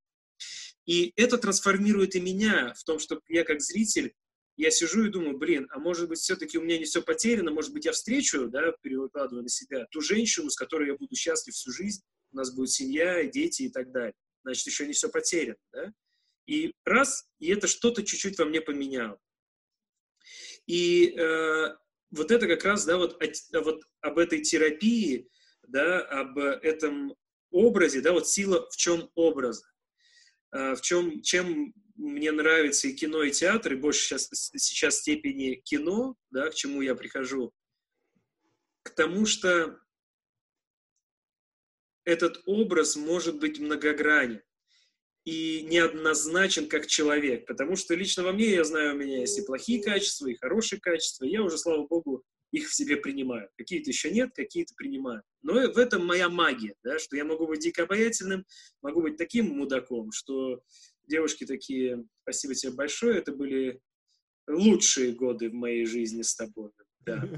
И 0.86 1.12
это 1.16 1.38
трансформирует 1.38 2.14
и 2.16 2.20
меня 2.20 2.74
в 2.76 2.84
том, 2.84 2.98
что 2.98 3.20
я 3.28 3.44
как 3.44 3.60
зритель, 3.60 4.14
я 4.56 4.70
сижу 4.70 5.04
и 5.04 5.10
думаю, 5.10 5.38
блин, 5.38 5.66
а 5.70 5.78
может 5.78 6.08
быть, 6.08 6.18
все-таки 6.18 6.58
у 6.58 6.62
меня 6.62 6.78
не 6.78 6.84
все 6.84 7.02
потеряно, 7.02 7.50
может 7.50 7.72
быть, 7.72 7.84
я 7.84 7.92
встречу, 7.92 8.48
да, 8.48 8.72
перекладывая 8.82 9.42
на 9.42 9.48
себя, 9.48 9.86
ту 9.90 10.00
женщину, 10.00 10.50
с 10.50 10.56
которой 10.56 10.88
я 10.88 10.94
буду 10.94 11.14
счастлив 11.14 11.54
всю 11.54 11.72
жизнь, 11.72 12.02
у 12.32 12.36
нас 12.36 12.54
будет 12.54 12.70
семья, 12.70 13.24
дети 13.24 13.62
и 13.62 13.68
так 13.70 13.92
далее. 13.92 14.14
Значит, 14.44 14.66
еще 14.66 14.86
не 14.86 14.92
все 14.92 15.08
потеряно, 15.08 15.58
да? 15.72 15.92
И 16.46 16.72
раз, 16.84 17.26
и 17.38 17.50
это 17.50 17.66
что-то 17.66 18.02
чуть-чуть 18.02 18.38
во 18.38 18.44
мне 18.44 18.60
поменяло. 18.60 19.18
И 20.66 21.14
э, 21.16 21.76
вот 22.10 22.30
это 22.30 22.46
как 22.46 22.64
раз, 22.64 22.84
да, 22.84 22.98
вот, 22.98 23.20
вот 23.52 23.82
об 24.00 24.18
этой 24.18 24.40
терапии, 24.42 25.28
да, 25.66 26.00
об 26.02 26.38
этом 26.38 27.14
образе, 27.50 28.00
да, 28.00 28.12
вот 28.12 28.28
сила 28.28 28.68
в 28.70 28.76
чем 28.76 29.10
образ, 29.14 29.62
э, 29.62 29.71
в 30.52 30.80
чем, 30.82 31.22
чем 31.22 31.72
мне 31.96 32.30
нравится 32.32 32.88
и 32.88 32.94
кино, 32.94 33.22
и 33.22 33.30
театр, 33.30 33.72
и 33.72 33.76
больше 33.76 34.02
сейчас, 34.02 34.28
сейчас 34.30 34.98
степени 34.98 35.54
кино, 35.64 36.16
да, 36.30 36.50
к 36.50 36.54
чему 36.54 36.82
я 36.82 36.94
прихожу, 36.94 37.52
к 38.82 38.90
тому, 38.90 39.26
что 39.26 39.78
этот 42.04 42.42
образ 42.46 42.96
может 42.96 43.38
быть 43.38 43.58
многогранен 43.60 44.42
и 45.24 45.62
неоднозначен 45.62 46.68
как 46.68 46.86
человек, 46.88 47.46
потому 47.46 47.76
что 47.76 47.94
лично 47.94 48.24
во 48.24 48.32
мне, 48.32 48.50
я 48.50 48.64
знаю, 48.64 48.94
у 48.94 48.98
меня 48.98 49.20
есть 49.20 49.38
и 49.38 49.46
плохие 49.46 49.82
качества, 49.82 50.26
и 50.26 50.34
хорошие 50.34 50.80
качества, 50.80 51.24
я 51.24 51.42
уже, 51.42 51.58
слава 51.58 51.86
богу, 51.86 52.24
их 52.52 52.68
в 52.68 52.74
себе 52.74 52.96
принимаю. 52.96 53.48
Какие-то 53.56 53.90
еще 53.90 54.10
нет, 54.10 54.30
какие-то 54.34 54.74
принимаю. 54.76 55.22
Но 55.42 55.54
в 55.54 55.78
этом 55.78 56.06
моя 56.06 56.28
магия, 56.28 56.74
да, 56.84 56.98
что 56.98 57.16
я 57.16 57.24
могу 57.24 57.46
быть 57.46 57.60
дико 57.60 57.82
обаятельным, 57.82 58.44
могу 58.82 59.02
быть 59.02 59.16
таким 59.16 59.46
мудаком, 59.46 60.12
что 60.12 60.62
девушки 61.06 61.44
такие, 61.44 62.04
спасибо 62.22 62.54
тебе 62.54 62.72
большое, 62.72 63.18
это 63.18 63.32
были 63.32 63.80
лучшие 64.46 65.12
годы 65.12 65.50
в 65.50 65.54
моей 65.54 65.86
жизни 65.86 66.22
с 66.22 66.34
тобой. 66.34 66.70
Да. 67.00 67.28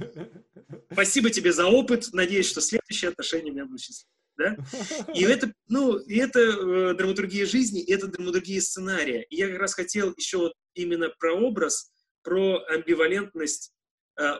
Спасибо 0.92 1.30
тебе 1.30 1.50
за 1.50 1.66
опыт, 1.66 2.08
надеюсь, 2.12 2.46
что 2.46 2.60
следующие 2.60 3.10
отношения 3.10 3.50
у 3.50 3.54
меня 3.54 3.64
будут 3.64 3.80
счастливы 3.80 4.10
да? 4.36 4.56
И 5.14 5.22
это, 5.24 5.52
ну, 5.68 5.98
и 5.98 6.16
это 6.16 6.40
э, 6.40 6.94
драматургия 6.94 7.46
жизни, 7.46 7.82
и 7.82 7.92
это 7.92 8.08
драматургия 8.08 8.60
сценария. 8.60 9.22
И 9.30 9.36
я 9.36 9.48
как 9.48 9.58
раз 9.58 9.74
хотел 9.74 10.12
еще 10.16 10.38
вот 10.38 10.52
именно 10.74 11.10
про 11.18 11.34
образ, 11.34 11.92
про 12.22 12.64
амбивалентность 12.68 13.72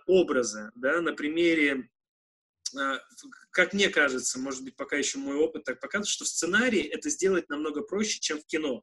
образа, 0.06 0.70
да, 0.74 1.00
на 1.00 1.12
примере, 1.12 1.88
э, 2.78 2.98
как 3.50 3.72
мне 3.72 3.88
кажется, 3.88 4.38
может 4.38 4.62
быть, 4.64 4.76
пока 4.76 4.96
еще 4.96 5.18
мой 5.18 5.36
опыт 5.36 5.64
так 5.64 5.80
показывает, 5.80 6.08
что 6.08 6.24
в 6.24 6.28
сценарии 6.28 6.82
это 6.82 7.10
сделать 7.10 7.48
намного 7.48 7.82
проще, 7.82 8.20
чем 8.20 8.40
в 8.40 8.46
кино. 8.46 8.82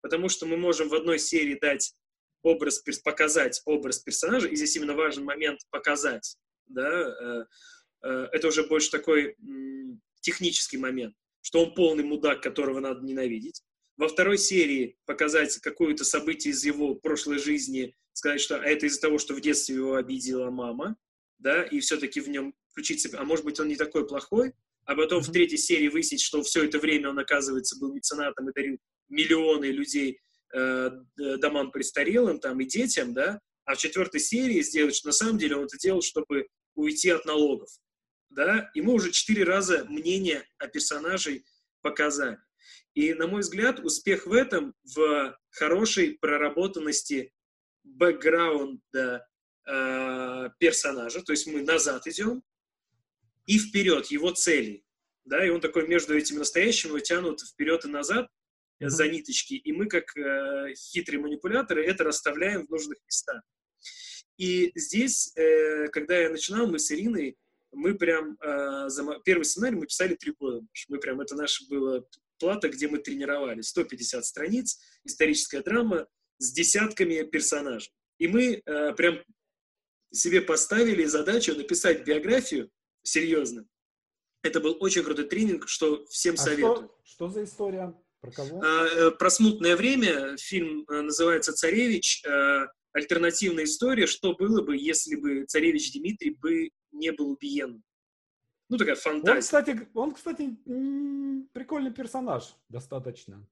Потому 0.00 0.28
что 0.28 0.46
мы 0.46 0.56
можем 0.56 0.88
в 0.88 0.94
одной 0.94 1.18
серии 1.18 1.58
дать 1.60 1.94
образ, 2.42 2.82
показать 3.04 3.62
образ 3.64 4.00
персонажа, 4.00 4.48
и 4.48 4.56
здесь 4.56 4.76
именно 4.76 4.94
важен 4.94 5.24
момент 5.24 5.60
показать, 5.70 6.36
да, 6.66 6.90
э, 6.90 7.44
э, 8.02 8.28
это 8.32 8.48
уже 8.48 8.66
больше 8.66 8.90
такой 8.90 9.36
технический 10.20 10.78
момент, 10.78 11.14
что 11.40 11.64
он 11.64 11.74
полный 11.74 12.04
мудак, 12.04 12.42
которого 12.42 12.80
надо 12.80 13.04
ненавидеть. 13.04 13.62
Во 14.02 14.08
второй 14.08 14.36
серии 14.36 14.98
показать 15.06 15.56
какое-то 15.58 16.02
событие 16.02 16.50
из 16.50 16.64
его 16.64 16.96
прошлой 16.96 17.38
жизни, 17.38 17.94
сказать, 18.12 18.40
что 18.40 18.56
это 18.56 18.86
из-за 18.86 19.00
того, 19.00 19.18
что 19.18 19.32
в 19.32 19.40
детстве 19.40 19.76
его 19.76 19.94
обидела 19.94 20.50
мама, 20.50 20.96
да, 21.38 21.62
и 21.62 21.78
все-таки 21.78 22.18
в 22.20 22.28
нем 22.28 22.52
включить 22.72 23.00
себя, 23.00 23.20
а 23.20 23.24
может 23.24 23.44
быть, 23.44 23.60
он 23.60 23.68
не 23.68 23.76
такой 23.76 24.04
плохой, 24.04 24.54
а 24.86 24.96
потом 24.96 25.20
mm-hmm. 25.20 25.28
в 25.28 25.32
третьей 25.32 25.58
серии 25.58 25.86
выяснить, 25.86 26.20
что 26.20 26.42
все 26.42 26.64
это 26.64 26.80
время 26.80 27.10
он, 27.10 27.18
оказывается, 27.20 27.78
был 27.78 27.94
меценатом 27.94 28.48
и 28.48 28.52
дарил 28.52 28.78
миллионы 29.08 29.66
людей 29.66 30.18
э, 30.52 30.90
домам 31.38 31.70
престарелым 31.70 32.40
там, 32.40 32.60
и 32.60 32.64
детям, 32.64 33.14
да, 33.14 33.38
а 33.66 33.76
в 33.76 33.78
четвертой 33.78 34.18
серии 34.18 34.62
сделать, 34.62 34.96
что 34.96 35.10
на 35.10 35.12
самом 35.12 35.38
деле 35.38 35.54
он 35.54 35.66
это 35.66 35.78
делал, 35.78 36.02
чтобы 36.02 36.48
уйти 36.74 37.10
от 37.10 37.24
налогов 37.24 37.70
да, 38.30 38.68
и 38.74 38.80
мы 38.80 38.94
уже 38.94 39.12
четыре 39.12 39.44
раза 39.44 39.84
мнение 39.84 40.44
о 40.58 40.66
персонажей 40.66 41.44
показали. 41.82 42.38
И, 42.94 43.14
на 43.14 43.26
мой 43.26 43.40
взгляд, 43.40 43.80
успех 43.80 44.26
в 44.26 44.32
этом 44.32 44.74
в 44.84 45.38
хорошей 45.50 46.18
проработанности 46.20 47.32
бэкграунда 47.84 49.26
э, 49.66 50.50
персонажа, 50.58 51.22
то 51.22 51.32
есть 51.32 51.46
мы 51.46 51.62
назад 51.62 52.06
идем 52.06 52.42
и 53.46 53.58
вперед 53.58 54.06
его 54.06 54.30
целей, 54.30 54.84
да, 55.24 55.44
и 55.44 55.50
он 55.50 55.60
такой 55.60 55.86
между 55.88 56.16
этими 56.16 56.38
настоящими 56.38 57.00
тянут 57.00 57.40
вперед 57.40 57.84
и 57.84 57.88
назад 57.88 58.28
mm-hmm. 58.80 58.88
за 58.88 59.08
ниточки, 59.08 59.54
и 59.54 59.72
мы 59.72 59.86
как 59.86 60.16
э, 60.16 60.74
хитрые 60.74 61.20
манипуляторы 61.20 61.84
это 61.84 62.04
расставляем 62.04 62.66
в 62.66 62.70
нужных 62.70 62.98
местах. 63.06 63.42
И 64.36 64.70
здесь, 64.74 65.32
э, 65.36 65.88
когда 65.88 66.18
я 66.18 66.28
начинал, 66.28 66.66
мы 66.66 66.78
с 66.78 66.90
Ириной 66.90 67.36
мы 67.72 67.94
прям 67.94 68.36
э, 68.40 68.88
за, 68.88 69.18
первый 69.24 69.44
сценарий 69.44 69.76
мы 69.76 69.86
писали 69.86 70.14
три 70.14 70.32
года. 70.38 70.64
Мы 70.88 70.98
прям, 70.98 71.20
это 71.20 71.34
наша 71.34 71.64
была 71.68 72.02
плата, 72.42 72.68
где 72.68 72.88
мы 72.88 72.98
тренировались. 72.98 73.68
150 73.68 74.24
страниц, 74.24 74.80
историческая 75.04 75.62
драма 75.62 76.08
с 76.38 76.52
десятками 76.52 77.22
персонажей. 77.22 77.92
И 78.18 78.26
мы 78.26 78.60
э, 78.66 78.92
прям 78.94 79.20
себе 80.12 80.42
поставили 80.42 81.04
задачу 81.04 81.54
написать 81.54 82.04
биографию 82.04 82.68
серьезно. 83.04 83.64
Это 84.42 84.58
был 84.58 84.76
очень 84.80 85.04
крутой 85.04 85.28
тренинг, 85.28 85.68
что 85.68 86.04
всем 86.06 86.34
а 86.34 86.38
советую. 86.38 86.90
Что, 87.04 87.14
что 87.14 87.28
за 87.28 87.44
история? 87.44 87.94
Про 88.20 88.32
кого? 88.32 88.60
А, 88.60 89.10
про 89.12 89.30
смутное 89.30 89.76
время. 89.76 90.36
Фильм 90.36 90.84
э, 90.90 91.00
называется 91.00 91.52
«Царевич». 91.52 92.24
Э, 92.24 92.66
альтернативная 92.92 93.64
история, 93.64 94.08
что 94.08 94.34
было 94.34 94.62
бы, 94.62 94.76
если 94.76 95.14
бы 95.14 95.44
царевич 95.44 95.92
Дмитрий 95.92 96.30
бы 96.30 96.70
не 96.90 97.12
был 97.12 97.30
убиен. 97.30 97.84
Ну, 98.72 98.78
такая 98.78 98.94
фантазия. 98.94 99.34
Он, 99.34 99.40
кстати, 99.42 99.88
он, 99.92 100.14
кстати, 100.14 100.56
прикольный 101.52 101.92
персонаж 101.92 102.56
достаточно. 102.70 103.46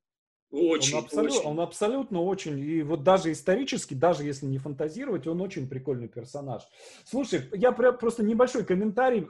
Очень, 0.51 0.97
он, 0.97 1.05
абсолют, 1.05 1.33
очень. 1.33 1.47
он 1.47 1.61
абсолютно 1.61 2.23
очень, 2.23 2.59
и 2.59 2.83
вот 2.83 3.05
даже 3.05 3.31
исторически, 3.31 3.93
даже 3.93 4.25
если 4.25 4.47
не 4.47 4.57
фантазировать, 4.57 5.27
он 5.27 5.43
очень 5.43 5.69
прикольный 5.69 6.09
персонаж. 6.09 6.63
Слушай, 7.05 7.43
я 7.53 7.71
просто 7.71 8.23
небольшой 8.25 8.65
комментарий, 8.65 9.29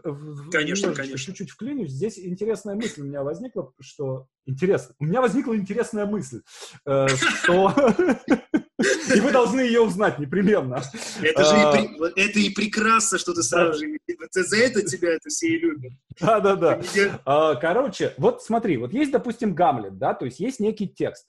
конечно, 0.52 0.94
конечно. 0.94 1.18
чуть-чуть 1.18 1.50
вклинюсь. 1.50 1.90
Здесь 1.90 2.20
интересная 2.20 2.76
мысль 2.76 3.02
у 3.02 3.04
меня 3.04 3.24
возникла, 3.24 3.72
что 3.80 4.28
интересно, 4.46 4.94
у 5.00 5.04
меня 5.04 5.20
возникла 5.20 5.56
интересная 5.56 6.06
мысль, 6.06 6.40
э, 6.86 7.08
что 7.08 7.74
И 9.14 9.20
вы 9.20 9.32
должны 9.32 9.60
ее 9.60 9.80
узнать 9.80 10.18
непременно. 10.18 10.82
Это 11.20 11.44
же 11.44 11.54
а... 11.54 11.76
и, 11.76 12.20
это 12.20 12.38
и 12.38 12.50
прекрасно, 12.50 13.18
что 13.18 13.34
ты 13.34 13.42
сразу 13.42 13.78
же... 13.78 13.86
За 14.32 14.56
это 14.56 14.82
тебя 14.82 15.10
это 15.10 15.28
все 15.28 15.48
и 15.48 15.58
любят. 15.58 15.92
Да-да-да. 16.20 16.80
А, 17.24 17.54
короче, 17.56 18.14
вот 18.16 18.42
смотри, 18.42 18.76
вот 18.76 18.92
есть, 18.92 19.10
допустим, 19.10 19.54
Гамлет, 19.54 19.98
да, 19.98 20.14
то 20.14 20.24
есть 20.24 20.40
есть 20.40 20.60
некий 20.60 20.88
текст. 20.88 21.26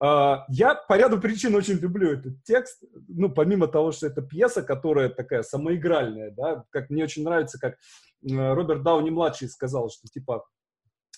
А, 0.00 0.44
я 0.48 0.74
по 0.74 0.96
ряду 0.96 1.20
причин 1.20 1.54
очень 1.54 1.74
люблю 1.74 2.12
этот 2.12 2.42
текст, 2.44 2.82
ну, 3.08 3.28
помимо 3.28 3.68
того, 3.68 3.92
что 3.92 4.06
это 4.06 4.22
пьеса, 4.22 4.62
которая 4.62 5.08
такая 5.08 5.42
самоигральная, 5.42 6.30
да, 6.30 6.64
как 6.70 6.90
мне 6.90 7.04
очень 7.04 7.24
нравится, 7.24 7.58
как 7.58 7.76
Роберт 8.22 8.82
Дауни-младший 8.82 9.48
сказал, 9.48 9.90
что, 9.90 10.08
типа, 10.08 10.44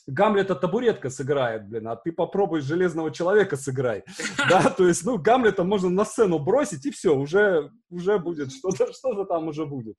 Гамлета 0.07 0.55
табуретка 0.55 1.09
сыграет, 1.09 1.69
блин, 1.69 1.89
а 1.89 1.97
ты 1.97 2.13
попробуй 2.13 2.61
Железного 2.61 3.11
Человека 3.11 3.57
сыграй. 3.57 4.05
Да, 4.49 4.71
то 4.71 4.87
есть, 4.87 5.05
ну, 5.05 5.19
Гамлета 5.19 5.65
можно 5.65 5.89
на 5.89 6.05
сцену 6.05 6.39
бросить, 6.39 6.85
и 6.85 6.91
все, 6.91 7.17
уже, 7.17 7.71
уже 7.91 8.19
будет, 8.19 8.53
что-то 8.53 8.93
что 8.93 9.25
там 9.25 9.49
уже 9.49 9.65
будет. 9.65 9.97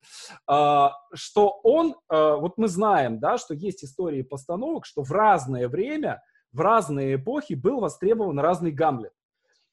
А, 0.47 0.93
что 1.13 1.59
он, 1.63 1.95
а, 2.07 2.35
вот 2.35 2.57
мы 2.57 2.67
знаем, 2.67 3.19
да, 3.19 3.37
что 3.37 3.53
есть 3.53 3.83
истории 3.83 4.21
постановок, 4.21 4.85
что 4.85 5.03
в 5.03 5.11
разное 5.11 5.67
время, 5.67 6.21
в 6.51 6.61
разные 6.61 7.15
эпохи 7.15 7.53
был 7.53 7.79
востребован 7.79 8.39
разный 8.39 8.71
Гамлет. 8.71 9.11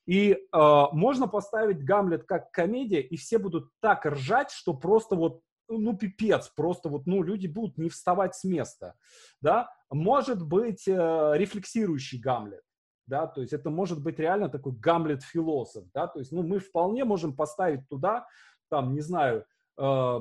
И 0.04 0.32
э, 0.32 0.84
можно 0.92 1.28
поставить 1.28 1.84
Гамлет 1.84 2.24
как 2.24 2.50
комедия, 2.50 3.00
и 3.00 3.16
все 3.16 3.38
будут 3.38 3.68
так 3.80 4.04
ржать, 4.04 4.50
что 4.50 4.74
просто 4.74 5.14
вот 5.14 5.42
ну, 5.68 5.96
пипец, 5.96 6.48
просто 6.48 6.88
вот, 6.88 7.06
ну, 7.06 7.22
люди 7.22 7.46
будут 7.46 7.78
не 7.78 7.88
вставать 7.88 8.34
с 8.34 8.44
места, 8.44 8.94
да, 9.40 9.70
может 9.90 10.46
быть 10.46 10.86
э, 10.86 11.32
рефлексирующий 11.34 12.18
Гамлет, 12.18 12.62
да, 13.06 13.26
то 13.26 13.40
есть 13.40 13.52
это 13.52 13.70
может 13.70 14.02
быть 14.02 14.18
реально 14.18 14.48
такой 14.48 14.72
Гамлет-философ, 14.72 15.84
да, 15.94 16.06
то 16.06 16.18
есть, 16.18 16.32
ну, 16.32 16.42
мы 16.42 16.58
вполне 16.58 17.04
можем 17.04 17.34
поставить 17.34 17.88
туда, 17.88 18.26
там, 18.68 18.94
не 18.94 19.00
знаю, 19.00 19.44
э, 19.78 20.20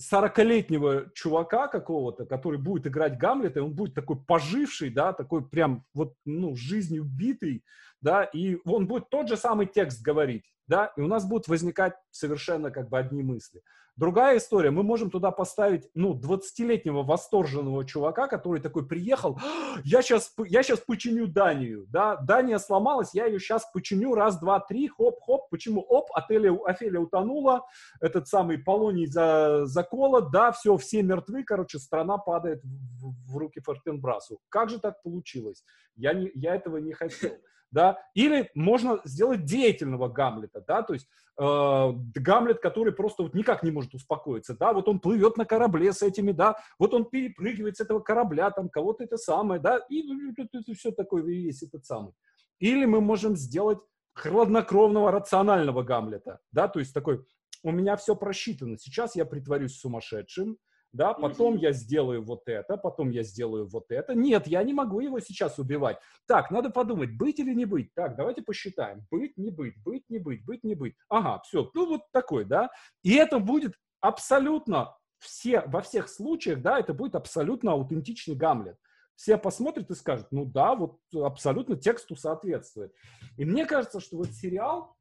40-летнего 0.00 1.10
чувака 1.14 1.68
какого-то, 1.68 2.26
который 2.26 2.58
будет 2.58 2.86
играть 2.86 3.18
Гамлета, 3.18 3.60
и 3.60 3.62
он 3.62 3.74
будет 3.74 3.94
такой 3.94 4.16
поживший, 4.16 4.90
да, 4.90 5.12
такой 5.12 5.46
прям 5.46 5.84
вот, 5.94 6.14
ну, 6.24 6.54
жизнью 6.56 7.04
битый, 7.04 7.64
да, 8.00 8.24
и 8.24 8.58
он 8.64 8.86
будет 8.86 9.10
тот 9.10 9.28
же 9.28 9.36
самый 9.36 9.66
текст 9.66 10.02
говорить, 10.02 10.53
да, 10.66 10.92
и 10.96 11.00
у 11.00 11.06
нас 11.06 11.26
будут 11.26 11.48
возникать 11.48 11.94
совершенно 12.10 12.70
как 12.70 12.88
бы 12.88 12.98
одни 12.98 13.22
мысли. 13.22 13.62
Другая 13.96 14.38
история, 14.38 14.72
мы 14.72 14.82
можем 14.82 15.08
туда 15.08 15.30
поставить, 15.30 15.88
ну, 15.94 16.18
20-летнего 16.18 17.04
восторженного 17.04 17.84
чувака, 17.84 18.26
который 18.26 18.60
такой 18.60 18.88
приехал, 18.88 19.38
я 19.84 20.02
сейчас, 20.02 20.34
я 20.46 20.64
сейчас 20.64 20.80
починю 20.80 21.28
Данию, 21.28 21.86
да, 21.88 22.16
Дания 22.16 22.58
сломалась, 22.58 23.14
я 23.14 23.26
ее 23.26 23.38
сейчас 23.38 23.70
починю, 23.72 24.16
раз, 24.16 24.40
два, 24.40 24.58
три, 24.58 24.88
хоп-хоп, 24.88 25.48
почему, 25.48 25.80
оп, 25.80 26.08
Офелия, 26.12 26.58
Офелия 26.66 26.98
утонула, 26.98 27.64
этот 28.00 28.26
самый 28.26 28.58
Полоний 28.58 29.06
за, 29.06 29.64
закола, 29.66 30.22
да, 30.22 30.50
все, 30.50 30.76
все 30.76 31.00
мертвы, 31.02 31.44
короче, 31.44 31.78
страна 31.78 32.18
падает 32.18 32.64
в, 32.64 33.32
в 33.32 33.36
руки 33.36 33.60
Фортенбрасу. 33.60 34.40
Как 34.48 34.70
же 34.70 34.80
так 34.80 35.02
получилось? 35.04 35.62
Я, 35.94 36.14
не, 36.14 36.32
я 36.34 36.56
этого 36.56 36.78
не 36.78 36.94
хотел 36.94 37.30
да, 37.74 37.98
или 38.14 38.50
можно 38.54 39.00
сделать 39.04 39.44
деятельного 39.44 40.08
Гамлета, 40.08 40.64
да, 40.66 40.82
то 40.82 40.94
есть 40.94 41.08
э, 41.38 41.92
Гамлет, 42.14 42.60
который 42.60 42.92
просто 42.92 43.24
вот 43.24 43.34
никак 43.34 43.64
не 43.64 43.72
может 43.72 43.92
успокоиться, 43.94 44.56
да, 44.56 44.72
вот 44.72 44.88
он 44.88 45.00
плывет 45.00 45.36
на 45.36 45.44
корабле 45.44 45.92
с 45.92 46.00
этими, 46.00 46.30
да, 46.30 46.56
вот 46.78 46.94
он 46.94 47.04
перепрыгивает 47.04 47.76
с 47.76 47.80
этого 47.80 47.98
корабля, 47.98 48.50
там, 48.52 48.68
кого-то 48.68 49.02
это 49.02 49.16
самое, 49.16 49.60
да, 49.60 49.78
и, 49.90 49.96
и, 49.96 50.34
и, 50.36 50.70
и 50.70 50.74
все 50.74 50.92
такое, 50.92 51.22
весь 51.24 51.62
этот 51.64 51.84
самый. 51.84 52.12
Или 52.60 52.84
мы 52.84 53.00
можем 53.00 53.36
сделать 53.36 53.80
хладнокровного, 54.14 55.10
рационального 55.10 55.82
Гамлета, 55.82 56.38
да, 56.52 56.68
то 56.68 56.78
есть 56.78 56.94
такой, 56.94 57.24
у 57.64 57.72
меня 57.72 57.96
все 57.96 58.14
просчитано, 58.14 58.78
сейчас 58.78 59.16
я 59.16 59.24
притворюсь 59.24 59.76
сумасшедшим, 59.76 60.58
да, 60.94 61.12
потом 61.12 61.56
я 61.56 61.72
сделаю 61.72 62.22
вот 62.22 62.42
это, 62.46 62.76
потом 62.76 63.10
я 63.10 63.24
сделаю 63.24 63.66
вот 63.66 63.86
это. 63.90 64.14
Нет, 64.14 64.46
я 64.46 64.62
не 64.62 64.72
могу 64.72 65.00
его 65.00 65.18
сейчас 65.18 65.58
убивать. 65.58 65.98
Так, 66.26 66.52
надо 66.52 66.70
подумать, 66.70 67.16
быть 67.16 67.40
или 67.40 67.52
не 67.52 67.64
быть. 67.64 67.92
Так, 67.94 68.16
давайте 68.16 68.42
посчитаем. 68.42 69.04
Быть, 69.10 69.36
не 69.36 69.50
быть, 69.50 69.74
быть, 69.82 70.04
не 70.08 70.18
быть, 70.18 70.44
быть, 70.44 70.62
не 70.62 70.76
быть. 70.76 70.94
Ага, 71.08 71.42
все, 71.44 71.68
ну 71.74 71.86
вот 71.86 72.02
такой, 72.12 72.44
да. 72.44 72.70
И 73.02 73.14
это 73.14 73.40
будет 73.40 73.74
абсолютно 74.00 74.96
все, 75.18 75.62
во 75.66 75.82
всех 75.82 76.08
случаях, 76.08 76.62
да, 76.62 76.78
это 76.78 76.94
будет 76.94 77.16
абсолютно 77.16 77.72
аутентичный 77.72 78.36
Гамлет. 78.36 78.76
Все 79.16 79.36
посмотрят 79.36 79.90
и 79.90 79.94
скажут, 79.94 80.28
ну 80.30 80.44
да, 80.44 80.76
вот 80.76 80.98
абсолютно 81.12 81.76
тексту 81.76 82.14
соответствует. 82.14 82.92
И 83.36 83.44
мне 83.44 83.66
кажется, 83.66 83.98
что 83.98 84.16
вот 84.18 84.28
сериал, 84.28 84.96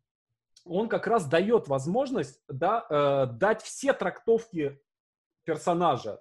он 0.66 0.90
как 0.90 1.06
раз 1.06 1.26
дает 1.28 1.68
возможность 1.68 2.42
да, 2.48 2.86
э, 2.90 3.28
дать 3.34 3.62
все 3.62 3.94
трактовки 3.94 4.80
персонажа. 5.44 6.20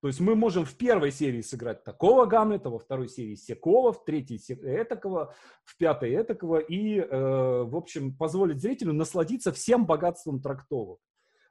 То 0.00 0.08
есть 0.08 0.18
мы 0.18 0.34
можем 0.34 0.64
в 0.64 0.74
первой 0.74 1.12
серии 1.12 1.42
сыграть 1.42 1.84
такого 1.84 2.26
Гамлета, 2.26 2.70
во 2.70 2.80
второй 2.80 3.08
серии 3.08 3.36
Секова, 3.36 3.92
в 3.92 4.04
третьей 4.04 4.40
этакого, 4.48 5.32
в 5.64 5.76
пятой 5.76 6.14
этакого, 6.16 6.58
и, 6.58 6.98
э, 6.98 7.06
в 7.08 7.76
общем, 7.76 8.16
позволить 8.16 8.60
зрителю 8.60 8.94
насладиться 8.94 9.52
всем 9.52 9.86
богатством 9.86 10.42
трактовок. 10.42 10.98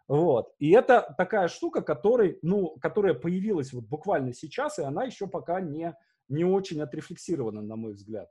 Вот. 0.09 0.53
И 0.59 0.71
это 0.71 1.15
такая 1.17 1.47
штука, 1.47 1.81
которой, 1.81 2.39
ну, 2.41 2.75
которая 2.81 3.13
появилась 3.13 3.71
вот 3.71 3.85
буквально 3.85 4.33
сейчас, 4.33 4.79
и 4.79 4.83
она 4.83 5.05
еще 5.05 5.27
пока 5.27 5.61
не, 5.61 5.95
не 6.27 6.43
очень 6.43 6.81
отрефлексирована, 6.81 7.61
на 7.61 7.77
мой 7.77 7.93
взгляд. 7.93 8.29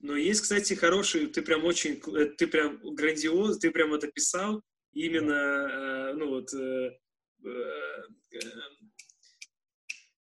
Но 0.00 0.16
есть, 0.16 0.42
кстати, 0.42 0.74
хороший, 0.74 1.28
ты 1.28 1.40
прям 1.40 1.64
очень, 1.64 2.02
э, 2.14 2.26
ты 2.36 2.46
прям 2.46 2.78
грандиоз, 2.94 3.58
ты 3.58 3.70
прям 3.70 3.94
это 3.94 4.08
писал, 4.08 4.60
именно, 4.92 5.32
э, 5.32 6.12
ну 6.14 6.28
вот, 6.28 6.52
э, 6.52 6.98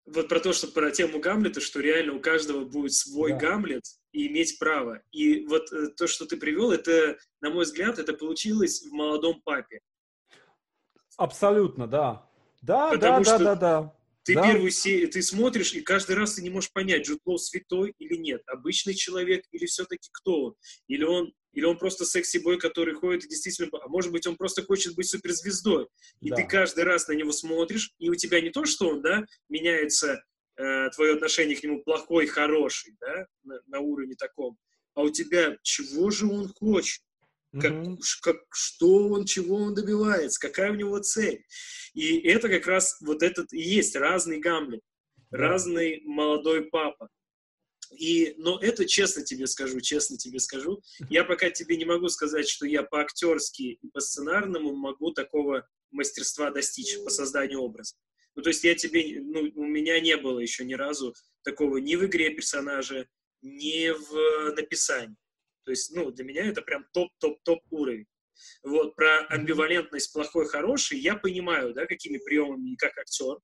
вот 0.05 0.28
про 0.28 0.39
то, 0.39 0.53
что 0.53 0.67
про 0.67 0.91
тему 0.91 1.19
Гамлета, 1.19 1.61
что 1.61 1.80
реально 1.80 2.13
у 2.13 2.19
каждого 2.19 2.65
будет 2.65 2.93
свой 2.93 3.32
да. 3.32 3.38
Гамлет 3.38 3.84
и 4.11 4.28
иметь 4.28 4.59
право. 4.59 5.01
И 5.11 5.45
вот 5.45 5.72
э, 5.72 5.88
то, 5.95 6.07
что 6.07 6.26
ты 6.26 6.38
привел, 6.38 6.72
это, 6.72 7.17
на 7.39 7.49
мой 7.49 7.63
взгляд, 7.63 7.99
это 7.99 8.13
получилось 8.13 8.82
в 8.84 8.91
молодом 8.91 9.41
папе. 9.43 9.80
Абсолютно, 11.17 11.88
да. 11.88 12.28
Да, 12.61 12.91
Потому 12.91 13.24
да, 13.24 13.38
да, 13.38 13.43
да, 13.43 13.55
да. 13.55 13.95
Ты 14.24 14.36
да. 14.36 14.43
первую 14.43 14.69
серию, 14.69 15.09
ты 15.09 15.22
смотришь, 15.24 15.74
и 15.74 15.82
каждый 15.82 16.15
раз 16.15 16.36
ты 16.36 16.43
не 16.43 16.51
можешь 16.51 16.72
понять, 16.72 17.07
Джуд 17.07 17.19
Лоу 17.26 17.39
святой 17.39 17.95
или 17.97 18.15
нет, 18.15 18.43
обычный 18.45 18.93
человек 18.93 19.45
или 19.51 19.65
все-таки 19.65 20.09
кто 20.11 20.45
он, 20.45 20.55
или 20.88 21.03
он, 21.03 21.34
или 21.53 21.65
он 21.65 21.77
просто 21.77 22.05
секси-бой, 22.05 22.57
который 22.59 22.93
ходит 22.93 23.25
и 23.25 23.29
действительно, 23.29 23.69
а 23.73 23.87
может 23.87 24.11
быть, 24.11 24.25
он 24.27 24.35
просто 24.35 24.63
хочет 24.63 24.95
быть 24.95 25.09
суперзвездой, 25.09 25.87
и 26.19 26.29
да. 26.29 26.37
ты 26.37 26.43
каждый 26.47 26.83
раз 26.83 27.07
на 27.07 27.13
него 27.13 27.31
смотришь, 27.31 27.93
и 27.99 28.09
у 28.09 28.15
тебя 28.15 28.41
не 28.41 28.49
то, 28.49 28.65
что 28.65 28.89
он, 28.89 29.01
да, 29.01 29.25
меняется 29.49 30.23
э, 30.57 30.89
твое 30.91 31.13
отношение 31.13 31.55
к 31.55 31.63
нему 31.63 31.83
плохой, 31.83 32.27
хороший, 32.27 32.95
да, 32.99 33.27
на, 33.43 33.59
на 33.67 33.79
уровне 33.79 34.15
таком, 34.15 34.57
а 34.93 35.03
у 35.03 35.09
тебя 35.09 35.57
чего 35.61 36.09
же 36.11 36.27
он 36.27 36.47
хочет? 36.47 37.01
Как, 37.53 37.73
mm-hmm. 37.73 37.97
как, 38.21 38.37
что 38.53 39.09
он, 39.09 39.25
чего 39.25 39.57
он 39.57 39.73
добивается, 39.73 40.39
какая 40.39 40.71
у 40.71 40.75
него 40.75 40.99
цель. 40.99 41.43
И 41.93 42.17
это 42.19 42.47
как 42.47 42.65
раз 42.65 42.95
вот 43.01 43.21
этот 43.23 43.51
и 43.51 43.59
есть 43.59 43.97
разный 43.97 44.39
Гамлет, 44.39 44.79
yeah. 44.79 45.37
разный 45.37 46.01
молодой 46.05 46.69
папа. 46.69 47.09
И, 47.91 48.35
но 48.37 48.57
это 48.59 48.85
честно 48.85 49.23
тебе 49.23 49.47
скажу, 49.47 49.81
честно 49.81 50.17
тебе 50.17 50.39
скажу. 50.39 50.81
Я 51.09 51.23
пока 51.23 51.49
тебе 51.49 51.77
не 51.77 51.85
могу 51.85 52.07
сказать, 52.09 52.47
что 52.47 52.65
я 52.65 52.83
по-актерски 52.83 53.79
и 53.81 53.87
по 53.89 53.99
сценарному 53.99 54.73
могу 54.75 55.11
такого 55.11 55.67
мастерства 55.91 56.51
достичь 56.51 56.97
по 57.03 57.09
созданию 57.09 57.61
образа. 57.61 57.95
Ну, 58.35 58.43
то 58.43 58.49
есть 58.49 58.63
я 58.63 58.75
тебе, 58.75 59.19
ну, 59.21 59.51
у 59.55 59.65
меня 59.65 59.99
не 59.99 60.15
было 60.15 60.39
еще 60.39 60.63
ни 60.63 60.73
разу 60.73 61.13
такого 61.43 61.77
ни 61.77 61.95
в 61.95 62.05
игре 62.05 62.29
персонажа, 62.29 63.07
ни 63.41 63.89
в 63.89 64.55
написании. 64.55 65.17
То 65.63 65.71
есть, 65.71 65.93
ну, 65.93 66.11
для 66.11 66.23
меня 66.23 66.45
это 66.45 66.61
прям 66.61 66.85
топ-топ-топ 66.93 67.61
уровень. 67.69 68.05
Вот, 68.63 68.95
про 68.95 69.25
амбивалентность 69.27 70.13
плохой-хороший 70.13 70.97
я 70.99 71.15
понимаю, 71.15 71.73
да, 71.73 71.85
какими 71.85 72.17
приемами 72.17 72.71
и 72.71 72.75
как 72.77 72.97
актер 72.97 73.37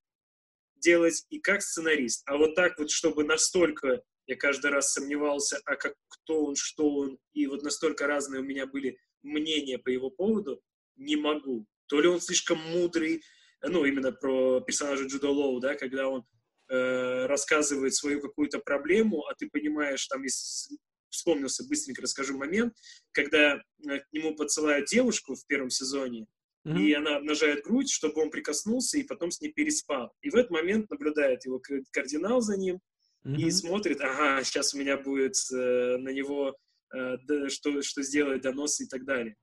делать, 0.77 1.25
и 1.29 1.39
как 1.39 1.61
сценарист. 1.61 2.23
А 2.25 2.37
вот 2.37 2.55
так 2.55 2.77
вот, 2.79 2.89
чтобы 2.89 3.23
настолько 3.23 4.01
я 4.27 4.35
каждый 4.35 4.71
раз 4.71 4.91
сомневался, 4.91 5.59
а 5.65 5.75
как, 5.75 5.95
кто 6.09 6.45
он, 6.45 6.55
что 6.55 6.89
он, 6.89 7.17
и 7.33 7.47
вот 7.47 7.63
настолько 7.63 8.07
разные 8.07 8.41
у 8.41 8.45
меня 8.45 8.67
были 8.67 8.99
мнения 9.23 9.79
по 9.79 9.89
его 9.89 10.09
поводу, 10.09 10.61
не 10.97 11.15
могу. 11.15 11.65
То 11.87 12.01
ли 12.01 12.07
он 12.07 12.19
слишком 12.19 12.59
мудрый, 12.71 13.23
ну, 13.61 13.85
именно 13.85 14.11
про 14.11 14.59
персонажа 14.59 15.05
Джуда 15.05 15.29
Лоу, 15.29 15.59
да, 15.59 15.75
когда 15.75 16.09
он 16.09 16.25
э, 16.69 17.25
рассказывает 17.25 17.95
свою 17.95 18.21
какую-то 18.21 18.59
проблему, 18.59 19.25
а 19.25 19.33
ты 19.35 19.49
понимаешь, 19.49 20.05
там 20.07 20.23
из 20.25 20.69
вспомнился, 21.09 21.65
быстренько 21.67 22.01
расскажу 22.01 22.37
момент, 22.37 22.73
когда 23.11 23.55
э, 23.55 23.99
к 23.99 24.05
нему 24.11 24.35
подсылают 24.35 24.87
девушку 24.87 25.35
в 25.35 25.45
первом 25.47 25.69
сезоне, 25.69 26.27
mm-hmm. 26.65 26.79
и 26.79 26.93
она 26.93 27.15
обнажает 27.15 27.63
грудь, 27.63 27.89
чтобы 27.89 28.21
он 28.21 28.29
прикоснулся 28.29 28.97
и 28.97 29.03
потом 29.03 29.31
с 29.31 29.39
ней 29.39 29.51
переспал. 29.53 30.13
И 30.21 30.29
в 30.29 30.35
этот 30.35 30.51
момент 30.51 30.89
наблюдает 30.89 31.45
его 31.45 31.61
кардинал 31.91 32.41
за 32.41 32.57
ним 32.57 32.79
mm-hmm. 33.27 33.41
и 33.41 33.51
смотрит, 33.51 34.01
ага, 34.01 34.43
сейчас 34.43 34.73
у 34.73 34.77
меня 34.77 34.97
будет 34.97 35.35
э, 35.53 35.97
на 35.97 36.09
него 36.09 36.57
э, 36.95 37.17
да, 37.23 37.49
что, 37.49 37.81
что 37.81 38.01
сделать 38.01 38.41
донос 38.41 38.79
и 38.79 38.87
так 38.87 39.05
далее. 39.05 39.35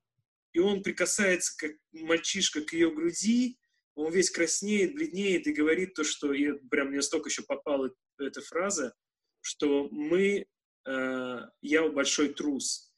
И 0.52 0.58
он 0.58 0.82
прикасается, 0.82 1.52
как 1.56 1.72
мальчишка, 1.92 2.62
к 2.62 2.72
ее 2.72 2.90
груди, 2.90 3.58
он 3.94 4.12
весь 4.12 4.30
краснеет, 4.30 4.94
бледнеет 4.94 5.46
и 5.46 5.52
говорит 5.52 5.94
то, 5.94 6.04
что, 6.04 6.32
и 6.32 6.52
прям 6.70 6.88
мне 6.88 7.02
столько 7.02 7.28
еще 7.28 7.42
попала 7.42 7.90
эта 8.18 8.40
фраза, 8.40 8.94
что 9.40 9.88
мы 9.90 10.46
Э, 10.86 11.46
я 11.62 11.88
большой 11.88 12.34
трус, 12.34 12.92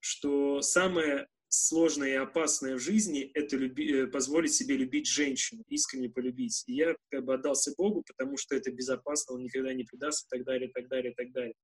что 0.00 0.62
самое 0.62 1.28
сложное 1.50 2.10
и 2.10 2.14
опасное 2.14 2.76
в 2.76 2.78
жизни— 2.78 3.30
это 3.34 3.56
люби, 3.56 3.92
э, 3.92 4.06
позволить 4.06 4.54
себе 4.54 4.76
любить 4.76 5.06
женщину, 5.06 5.62
искренне 5.68 6.08
полюбить. 6.08 6.62
И 6.66 6.74
я 6.74 6.94
как 7.10 7.24
бы 7.24 7.34
отдался 7.34 7.74
Богу, 7.76 8.02
потому 8.06 8.36
что 8.36 8.54
это 8.54 8.70
безопасно, 8.70 9.34
Он 9.34 9.42
никогда 9.42 9.74
не 9.74 9.84
предаст, 9.84 10.26
и 10.26 10.36
так 10.36 10.46
далее, 10.46 10.68
и 10.68 10.72
так 10.72 10.88
далее, 10.88 11.12
и 11.12 11.14
так 11.14 11.32
далее. 11.32 11.54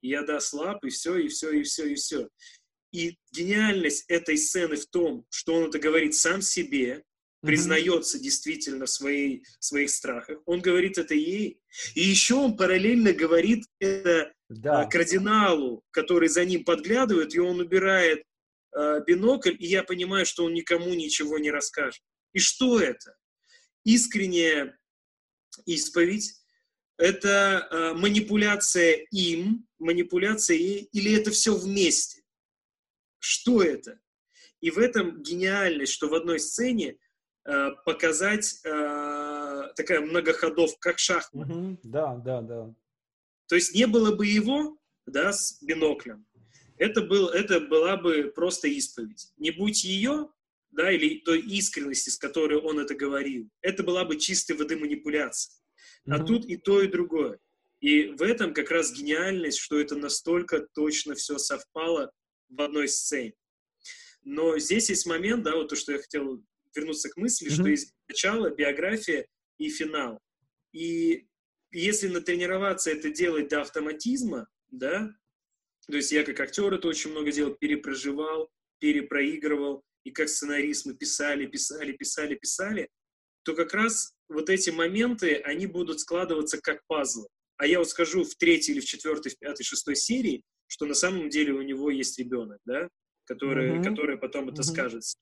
И 0.00 0.08
я 0.08 0.22
да 0.22 0.40
слаб, 0.40 0.84
и 0.84 0.88
все, 0.88 1.16
и 1.16 1.28
все, 1.28 1.50
и 1.50 1.62
все, 1.64 1.86
и 1.88 1.94
все. 1.96 2.28
И 2.92 3.16
гениальность 3.32 4.04
этой 4.08 4.36
сцены 4.38 4.76
в 4.76 4.86
том, 4.86 5.26
что 5.30 5.54
он 5.54 5.68
это 5.68 5.78
говорит 5.78 6.14
сам 6.14 6.40
себе, 6.40 7.02
признается 7.40 8.20
действительно 8.20 8.86
в 8.86 8.90
своей, 8.90 9.44
своих 9.58 9.90
страхах. 9.90 10.38
Он 10.46 10.60
говорит 10.60 10.98
это 10.98 11.14
ей. 11.14 11.60
И 11.94 12.00
еще 12.00 12.34
он 12.34 12.56
параллельно 12.56 13.12
говорит 13.12 13.64
это 13.80 14.32
да. 14.48 14.86
кардиналу, 14.86 15.82
который 15.90 16.28
за 16.28 16.44
ним 16.44 16.64
подглядывает, 16.64 17.34
и 17.34 17.40
он 17.40 17.58
убирает 17.58 18.22
э, 18.76 19.00
бинокль, 19.06 19.56
и 19.58 19.66
я 19.66 19.82
понимаю, 19.82 20.26
что 20.26 20.44
он 20.44 20.54
никому 20.54 20.94
ничего 20.94 21.38
не 21.38 21.50
расскажет. 21.50 22.02
И 22.32 22.38
что 22.38 22.80
это? 22.80 23.16
Искренняя 23.84 24.78
исповедь, 25.66 26.42
это 26.98 27.66
э, 27.70 27.94
манипуляция 27.94 29.06
им, 29.10 29.66
манипуляция 29.78 30.56
ей, 30.56 30.88
или 30.92 31.18
это 31.18 31.30
все 31.30 31.54
вместе? 31.54 32.22
Что 33.18 33.62
это? 33.62 33.98
И 34.60 34.70
в 34.70 34.78
этом 34.78 35.22
гениальность, 35.22 35.92
что 35.92 36.08
в 36.08 36.14
одной 36.14 36.38
сцене 36.38 36.96
э, 37.44 37.70
показать 37.84 38.60
э, 38.64 39.72
такая 39.74 40.00
многоходовка, 40.00 40.78
как 40.90 40.98
шахмат. 40.98 41.50
Угу, 41.50 41.78
да, 41.82 42.14
да, 42.16 42.40
да. 42.40 42.74
То 43.48 43.56
есть 43.56 43.74
не 43.74 43.86
было 43.86 44.14
бы 44.14 44.26
его, 44.26 44.78
да, 45.06 45.32
с 45.32 45.60
биноклем, 45.62 46.24
это, 46.82 47.00
был, 47.00 47.28
это 47.28 47.60
была 47.60 47.96
бы 47.96 48.32
просто 48.34 48.66
исповедь. 48.66 49.32
Не 49.36 49.52
будь 49.52 49.84
ее, 49.84 50.28
да, 50.72 50.90
или 50.90 51.20
той 51.20 51.40
искренности, 51.40 52.10
с 52.10 52.16
которой 52.16 52.58
он 52.58 52.80
это 52.80 52.96
говорил, 52.96 53.48
это 53.60 53.84
была 53.84 54.04
бы 54.04 54.18
чистой 54.18 54.56
воды 54.56 54.76
манипуляция. 54.76 55.54
А 56.06 56.18
mm-hmm. 56.18 56.26
тут 56.26 56.46
и 56.46 56.56
то, 56.56 56.82
и 56.82 56.88
другое. 56.88 57.38
И 57.80 58.06
в 58.08 58.22
этом 58.22 58.52
как 58.52 58.72
раз 58.72 58.92
гениальность, 58.92 59.58
что 59.58 59.78
это 59.78 59.94
настолько 59.94 60.66
точно 60.74 61.14
все 61.14 61.38
совпало 61.38 62.10
в 62.48 62.60
одной 62.60 62.88
сцене. 62.88 63.34
Но 64.24 64.58
здесь 64.58 64.90
есть 64.90 65.06
момент, 65.06 65.44
да, 65.44 65.54
вот 65.54 65.68
то, 65.68 65.76
что 65.76 65.92
я 65.92 65.98
хотел 65.98 66.42
вернуться 66.74 67.10
к 67.10 67.16
мысли, 67.16 67.46
mm-hmm. 67.46 67.54
что 67.54 67.68
есть 67.68 67.94
начало, 68.08 68.50
биография 68.50 69.28
и 69.58 69.68
финал. 69.68 70.18
И 70.72 71.28
если 71.70 72.08
натренироваться 72.08 72.90
это 72.90 73.10
делать 73.10 73.48
до 73.48 73.60
автоматизма, 73.60 74.48
да, 74.70 75.14
то 75.90 75.96
есть 75.96 76.12
я 76.12 76.24
как 76.24 76.38
актер 76.40 76.72
это 76.72 76.88
очень 76.88 77.10
много 77.10 77.32
делал, 77.32 77.54
перепроживал, 77.54 78.50
перепроигрывал, 78.78 79.82
и 80.04 80.10
как 80.10 80.28
сценарист 80.28 80.86
мы 80.86 80.94
писали, 80.94 81.46
писали, 81.46 81.92
писали, 81.92 82.34
писали, 82.34 82.88
то 83.44 83.54
как 83.54 83.74
раз 83.74 84.12
вот 84.28 84.50
эти 84.50 84.70
моменты, 84.70 85.36
они 85.36 85.66
будут 85.66 86.00
складываться 86.00 86.60
как 86.60 86.80
пазлы. 86.86 87.26
А 87.56 87.66
я 87.66 87.78
вот 87.78 87.88
скажу 87.88 88.24
в 88.24 88.34
третьей 88.36 88.74
или 88.74 88.80
в 88.80 88.84
четвертой, 88.84 89.32
в 89.32 89.38
пятой, 89.38 89.62
шестой 89.64 89.96
серии, 89.96 90.42
что 90.66 90.86
на 90.86 90.94
самом 90.94 91.28
деле 91.28 91.52
у 91.52 91.62
него 91.62 91.90
есть 91.90 92.18
ребенок, 92.18 92.58
да, 92.64 92.88
который, 93.24 93.72
mm-hmm. 93.72 93.84
который 93.84 94.18
потом 94.18 94.48
это 94.48 94.62
mm-hmm. 94.62 94.72
скажется. 94.72 95.18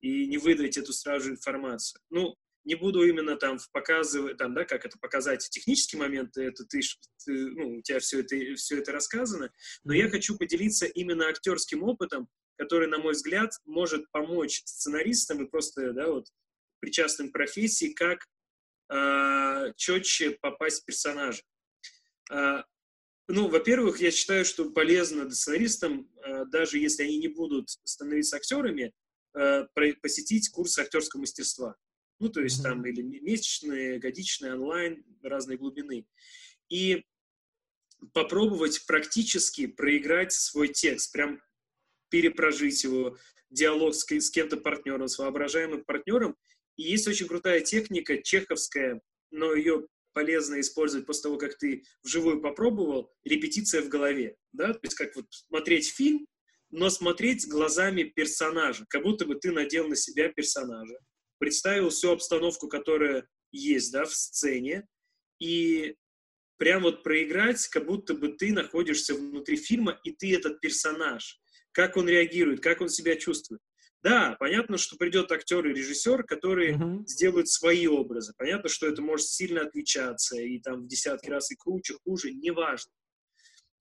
И 0.00 0.26
не 0.26 0.38
выдать 0.38 0.78
эту 0.78 0.92
сразу 0.92 1.30
информацию. 1.30 2.00
Ну, 2.10 2.34
не 2.64 2.74
буду 2.74 3.02
именно 3.06 3.36
там 3.36 3.58
показывать, 3.72 4.36
там, 4.36 4.54
да, 4.54 4.64
как 4.64 4.84
это 4.84 4.98
показать 4.98 5.48
технические 5.48 6.00
моменты, 6.00 6.42
это 6.42 6.64
ты, 6.64 6.80
ты 7.24 7.32
ну, 7.32 7.78
у 7.78 7.82
тебя 7.82 8.00
все 8.00 8.20
это, 8.20 8.36
все 8.56 8.78
это 8.78 8.92
рассказано, 8.92 9.50
но 9.84 9.94
я 9.94 10.08
хочу 10.10 10.36
поделиться 10.36 10.86
именно 10.86 11.28
актерским 11.28 11.82
опытом, 11.82 12.28
который, 12.56 12.88
на 12.88 12.98
мой 12.98 13.12
взгляд, 13.12 13.52
может 13.64 14.10
помочь 14.10 14.62
сценаристам 14.64 15.44
и 15.44 15.48
просто, 15.48 15.92
да, 15.92 16.08
вот, 16.08 16.26
причастным 16.80 17.30
к 17.30 17.32
профессии, 17.32 17.92
как 17.92 18.26
э, 18.90 19.72
четче 19.76 20.32
попасть 20.32 20.82
в 20.82 20.84
персонажа. 20.84 21.42
Э, 22.30 22.62
ну, 23.28 23.48
во-первых, 23.48 24.00
я 24.00 24.10
считаю, 24.10 24.44
что 24.44 24.70
полезно 24.70 25.30
сценаристам, 25.30 26.10
э, 26.22 26.44
даже 26.46 26.78
если 26.78 27.04
они 27.04 27.18
не 27.18 27.28
будут 27.28 27.70
становиться 27.84 28.36
актерами, 28.36 28.92
э, 29.38 29.66
посетить 30.02 30.50
курс 30.50 30.78
актерского 30.78 31.20
мастерства. 31.20 31.76
Ну, 32.20 32.28
то 32.28 32.40
есть 32.42 32.60
mm-hmm. 32.60 32.62
там 32.62 32.86
или 32.86 33.02
месячные, 33.02 33.98
годичные, 33.98 34.54
онлайн, 34.54 35.04
разной 35.22 35.56
глубины. 35.56 36.06
И 36.68 37.04
попробовать 38.12 38.86
практически 38.86 39.66
проиграть 39.66 40.32
свой 40.32 40.68
текст, 40.68 41.12
прям 41.12 41.42
перепрожить 42.10 42.84
его, 42.84 43.16
диалог 43.50 43.94
с, 43.94 44.04
с 44.06 44.30
кем-то 44.30 44.56
партнером, 44.58 45.08
с 45.08 45.18
воображаемым 45.18 45.84
партнером. 45.84 46.36
И 46.76 46.84
есть 46.84 47.08
очень 47.08 47.26
крутая 47.26 47.60
техника, 47.60 48.22
чеховская, 48.22 49.00
но 49.30 49.54
ее 49.54 49.86
полезно 50.12 50.60
использовать 50.60 51.06
после 51.06 51.24
того, 51.24 51.38
как 51.38 51.56
ты 51.58 51.84
вживую 52.02 52.40
попробовал, 52.40 53.12
репетиция 53.24 53.82
в 53.82 53.88
голове, 53.88 54.36
да, 54.52 54.72
то 54.72 54.80
есть 54.82 54.96
как 54.96 55.14
вот 55.14 55.26
смотреть 55.30 55.92
фильм, 55.92 56.26
но 56.70 56.90
смотреть 56.90 57.48
глазами 57.48 58.04
персонажа, 58.04 58.84
как 58.88 59.02
будто 59.02 59.24
бы 59.24 59.36
ты 59.36 59.52
надел 59.52 59.88
на 59.88 59.96
себя 59.96 60.28
персонажа, 60.28 60.98
представил 61.40 61.88
всю 61.88 62.12
обстановку, 62.12 62.68
которая 62.68 63.26
есть, 63.50 63.90
да, 63.92 64.04
в 64.04 64.14
сцене, 64.14 64.86
и 65.40 65.96
прям 66.58 66.82
вот 66.82 67.02
проиграть, 67.02 67.66
как 67.68 67.86
будто 67.86 68.14
бы 68.14 68.28
ты 68.28 68.52
находишься 68.52 69.14
внутри 69.14 69.56
фильма, 69.56 69.98
и 70.04 70.12
ты 70.12 70.36
этот 70.36 70.60
персонаж. 70.60 71.40
Как 71.72 71.96
он 71.96 72.08
реагирует, 72.08 72.60
как 72.60 72.80
он 72.80 72.88
себя 72.88 73.16
чувствует. 73.16 73.62
Да, 74.02 74.36
понятно, 74.38 74.76
что 74.78 74.96
придет 74.96 75.30
актер 75.30 75.66
и 75.66 75.74
режиссер, 75.74 76.24
которые 76.24 76.74
uh-huh. 76.74 77.06
сделают 77.06 77.48
свои 77.48 77.86
образы. 77.86 78.32
Понятно, 78.36 78.68
что 78.68 78.86
это 78.86 79.02
может 79.02 79.26
сильно 79.26 79.62
отличаться, 79.62 80.36
и 80.40 80.58
там 80.58 80.82
в 80.82 80.86
десятки 80.86 81.28
раз 81.28 81.50
и 81.50 81.56
круче, 81.56 81.94
хуже, 82.04 82.32
неважно. 82.32 82.92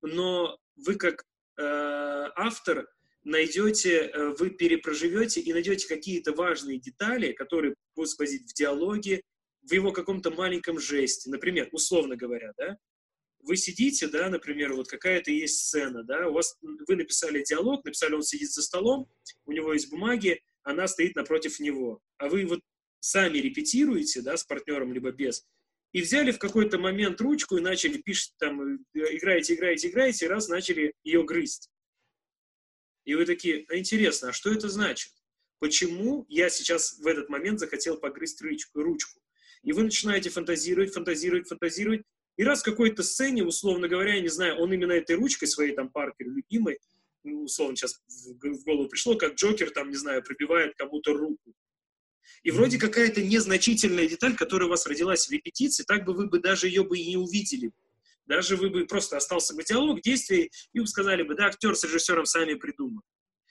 Но 0.01 0.57
вы 0.75 0.95
как 0.95 1.23
э, 1.57 1.63
автор 2.35 2.87
найдете, 3.23 3.97
э, 3.97 4.35
вы 4.37 4.49
перепроживете 4.51 5.41
и 5.41 5.53
найдете 5.53 5.87
какие-то 5.87 6.33
важные 6.33 6.79
детали, 6.79 7.33
которые 7.33 7.75
будут 7.95 8.11
сквозить 8.11 8.49
в 8.49 8.53
диалоге, 8.53 9.23
в 9.61 9.73
его 9.73 9.91
каком-то 9.91 10.31
маленьком 10.31 10.79
жесте. 10.79 11.29
Например, 11.29 11.69
условно 11.71 12.15
говоря, 12.15 12.53
да, 12.57 12.77
вы 13.41 13.55
сидите, 13.57 14.07
да, 14.07 14.29
например, 14.29 14.73
вот 14.73 14.87
какая-то 14.87 15.31
есть 15.31 15.59
сцена, 15.59 16.03
да, 16.03 16.27
у 16.27 16.33
вас, 16.33 16.57
вы 16.61 16.95
написали 16.95 17.43
диалог, 17.43 17.85
написали, 17.85 18.13
он 18.13 18.23
сидит 18.23 18.51
за 18.51 18.61
столом, 18.61 19.09
у 19.45 19.51
него 19.51 19.73
есть 19.73 19.89
бумаги, 19.89 20.41
она 20.63 20.87
стоит 20.87 21.15
напротив 21.15 21.59
него, 21.59 22.01
а 22.17 22.27
вы 22.27 22.45
вот 22.45 22.61
сами 22.99 23.37
репетируете, 23.37 24.21
да, 24.21 24.35
с 24.35 24.43
партнером 24.43 24.93
либо 24.93 25.11
без, 25.11 25.45
и 25.93 26.01
взяли 26.01 26.31
в 26.31 26.39
какой-то 26.39 26.77
момент 26.77 27.19
ручку 27.21 27.57
и 27.57 27.61
начали 27.61 27.97
пишать 27.97 28.33
там, 28.37 28.61
э, 28.61 28.77
играете, 28.93 29.55
играете, 29.55 29.89
играете, 29.89 30.25
и 30.25 30.29
раз 30.29 30.49
начали 30.49 30.93
ее 31.03 31.23
грызть. 31.23 31.69
И 33.09 33.15
вы 33.15 33.25
такие, 33.25 33.65
а 33.69 33.75
интересно, 33.75 34.29
а 34.29 34.33
что 34.33 34.51
это 34.51 34.69
значит? 34.69 35.11
Почему 35.57 36.27
я 36.29 36.47
сейчас 36.47 36.99
в 36.99 37.07
этот 37.07 37.27
момент 37.27 37.59
захотел 37.59 37.97
погрызть 37.97 38.39
ручку? 38.39 38.83
ручку? 38.83 39.19
И 39.63 39.71
вы 39.71 39.81
начинаете 39.81 40.29
фантазировать, 40.29 40.93
фантазировать, 40.93 41.47
фантазировать. 41.47 42.03
И 42.37 42.43
раз 42.43 42.61
в 42.61 42.65
какой-то 42.65 43.01
сцене, 43.01 43.43
условно 43.43 43.87
говоря, 43.87 44.13
я 44.13 44.21
не 44.21 44.27
знаю, 44.27 44.57
он 44.57 44.71
именно 44.73 44.91
этой 44.91 45.15
ручкой 45.15 45.47
своей, 45.47 45.73
там, 45.73 45.89
Паркер, 45.89 46.27
любимой, 46.27 46.77
ну, 47.23 47.45
условно, 47.45 47.75
сейчас 47.75 47.99
в 48.07 48.63
голову 48.63 48.87
пришло, 48.87 49.15
как 49.15 49.33
Джокер, 49.33 49.71
там, 49.71 49.89
не 49.89 49.97
знаю, 49.97 50.21
пробивает 50.21 50.75
кому-то 50.75 51.13
руку. 51.13 51.55
И 52.43 52.51
вроде 52.51 52.77
какая-то 52.77 53.23
незначительная 53.23 54.07
деталь, 54.07 54.35
которая 54.35 54.67
у 54.67 54.69
вас 54.69 54.85
родилась 54.85 55.25
в 55.25 55.31
репетиции, 55.31 55.83
так 55.83 56.05
бы 56.05 56.13
вы 56.13 56.27
бы 56.27 56.37
даже 56.37 56.67
ее 56.67 56.83
бы 56.83 56.99
и 56.99 57.09
не 57.09 57.17
увидели. 57.17 57.71
Даже 58.29 58.55
вы 58.55 58.69
бы 58.69 58.85
просто 58.85 59.17
остался 59.17 59.55
бы 59.55 59.63
диалог, 59.63 60.01
действие, 60.01 60.51
и 60.71 60.79
вы 60.79 60.85
сказали 60.85 61.23
бы, 61.23 61.33
да, 61.33 61.47
актер 61.47 61.75
с 61.75 61.83
режиссером 61.83 62.25
сами 62.25 62.53
придумали. 62.53 63.01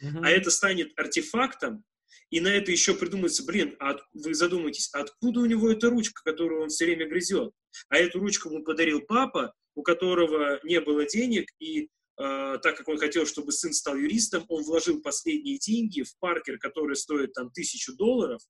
Uh-huh. 0.00 0.20
А 0.22 0.30
это 0.30 0.52
станет 0.52 0.96
артефактом, 0.96 1.82
и 2.30 2.40
на 2.40 2.46
это 2.46 2.70
еще 2.70 2.94
придумается, 2.94 3.44
блин, 3.44 3.74
а 3.80 3.96
вы 4.12 4.34
задумаетесь, 4.34 4.88
откуда 4.92 5.40
у 5.40 5.46
него 5.46 5.68
эта 5.68 5.90
ручка, 5.90 6.22
которую 6.22 6.62
он 6.62 6.68
все 6.68 6.84
время 6.84 7.08
грызет? 7.08 7.52
А 7.88 7.96
эту 7.96 8.20
ручку 8.20 8.50
ему 8.50 8.62
подарил 8.62 9.00
папа, 9.00 9.52
у 9.74 9.82
которого 9.82 10.60
не 10.62 10.80
было 10.80 11.04
денег, 11.06 11.50
и 11.58 11.88
э, 12.20 12.58
так 12.62 12.76
как 12.76 12.86
он 12.86 12.98
хотел, 12.98 13.26
чтобы 13.26 13.50
сын 13.50 13.72
стал 13.72 13.96
юристом, 13.96 14.44
он 14.48 14.62
вложил 14.62 15.02
последние 15.02 15.58
деньги 15.58 16.02
в 16.02 16.16
Паркер, 16.20 16.58
который 16.58 16.94
стоит 16.94 17.32
там 17.32 17.50
тысячу 17.50 17.96
долларов, 17.96 18.40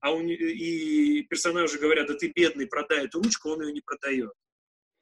а 0.00 0.12
у, 0.12 0.20
и 0.20 1.22
персонажи 1.22 1.78
говорят, 1.78 2.08
да 2.08 2.14
ты 2.14 2.30
бедный, 2.34 2.66
продай 2.66 3.06
эту 3.06 3.22
ручку, 3.22 3.48
он 3.48 3.62
ее 3.62 3.72
не 3.72 3.80
продает. 3.80 4.32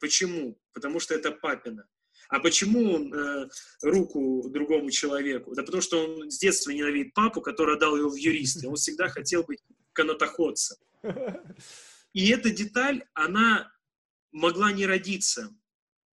Почему? 0.02 0.58
Потому 0.72 0.98
что 0.98 1.14
это 1.14 1.30
папина. 1.30 1.86
А 2.28 2.40
почему 2.40 2.92
он 2.92 3.14
э, 3.14 3.48
руку 3.82 4.48
другому 4.50 4.90
человеку? 4.90 5.54
Да 5.54 5.62
потому 5.62 5.80
что 5.80 6.04
он 6.04 6.28
с 6.28 6.38
детства 6.38 6.72
ненавидит 6.72 7.14
папу, 7.14 7.40
который 7.40 7.76
отдал 7.76 7.96
его 7.96 8.10
в 8.10 8.16
юристы. 8.16 8.68
Он 8.68 8.74
всегда 8.74 9.08
хотел 9.08 9.44
быть 9.44 9.60
канатоходцем. 9.92 10.76
И 12.14 12.30
эта 12.30 12.50
деталь, 12.50 13.04
она 13.14 13.72
могла 14.32 14.72
не 14.72 14.86
родиться. 14.86 15.54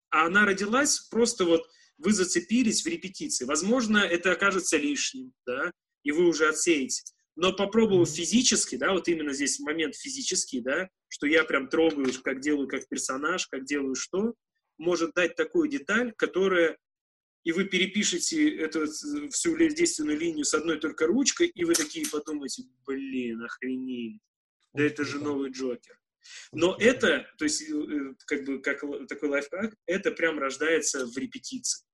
А 0.09 0.25
она 0.25 0.45
родилась 0.45 1.01
просто 1.11 1.45
вот 1.45 1.69
вы 1.99 2.11
зацепились 2.11 2.83
в 2.83 2.87
репетиции. 2.87 3.45
Возможно, 3.45 3.99
это 3.99 4.31
окажется 4.31 4.77
лишним, 4.77 5.31
да, 5.45 5.71
и 6.01 6.11
вы 6.11 6.27
уже 6.27 6.49
отсеете. 6.49 7.03
Но 7.35 7.51
попробовав 7.51 8.09
физически, 8.09 8.77
да, 8.77 8.93
вот 8.93 9.07
именно 9.07 9.33
здесь 9.33 9.59
момент 9.59 9.95
физический, 9.95 10.61
да, 10.61 10.89
что 11.09 11.27
я 11.27 11.43
прям 11.43 11.67
трогаю, 11.67 12.11
как 12.23 12.39
делаю 12.39 12.67
как 12.67 12.87
персонаж, 12.87 13.47
как 13.47 13.65
делаю 13.65 13.95
что, 13.95 14.35
может 14.77 15.13
дать 15.13 15.35
такую 15.35 15.69
деталь, 15.69 16.13
которая 16.17 16.77
и 17.43 17.51
вы 17.51 17.65
перепишете 17.65 18.57
эту 18.57 18.87
всю 18.87 19.55
действенную 19.57 20.17
линию 20.17 20.45
с 20.45 20.53
одной 20.55 20.79
только 20.79 21.05
ручкой, 21.05 21.47
и 21.47 21.63
вы 21.63 21.75
такие 21.75 22.07
подумаете, 22.09 22.63
блин, 22.87 23.43
охренеть, 23.43 24.19
да 24.73 24.83
это 24.83 25.05
же 25.05 25.19
новый 25.19 25.51
Джокер. 25.51 25.99
Но 26.51 26.75
это, 26.79 27.31
то 27.37 27.45
есть, 27.45 27.69
э, 27.69 28.15
как 28.25 28.45
бы, 28.45 28.59
как 28.59 28.81
такой 29.07 29.29
лайфхак, 29.29 29.75
это 29.85 30.11
прям 30.11 30.39
рождается 30.39 31.05
в 31.05 31.15
репетиции. 31.17 31.85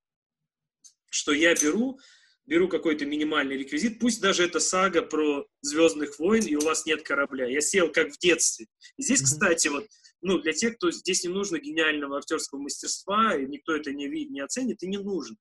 Что 1.09 1.33
я 1.33 1.53
беру, 1.53 1.99
беру 2.45 2.67
какой-то 2.67 3.05
минимальный 3.05 3.57
реквизит, 3.57 3.99
пусть 3.99 4.21
даже 4.21 4.43
это 4.43 4.59
сага 4.59 5.01
про 5.01 5.45
Звездных 5.61 6.19
войн, 6.19 6.45
и 6.45 6.55
у 6.55 6.61
вас 6.61 6.85
нет 6.85 7.03
корабля. 7.03 7.47
Я 7.47 7.61
сел 7.61 7.91
как 7.91 8.11
в 8.11 8.17
детстве. 8.17 8.67
И 8.97 9.03
здесь, 9.03 9.21
кстати, 9.21 9.67
вот 9.67 9.87
ну, 10.21 10.39
для 10.39 10.53
тех, 10.53 10.75
кто 10.75 10.91
здесь 10.91 11.23
не 11.23 11.29
нужно 11.29 11.59
гениального 11.59 12.17
актерского 12.17 12.59
мастерства, 12.59 13.35
и 13.35 13.45
никто 13.45 13.75
это 13.75 13.91
не 13.91 14.07
видит, 14.07 14.31
не 14.31 14.41
оценит, 14.41 14.83
и 14.83 14.87
не 14.87 14.97
нужен. 14.97 15.37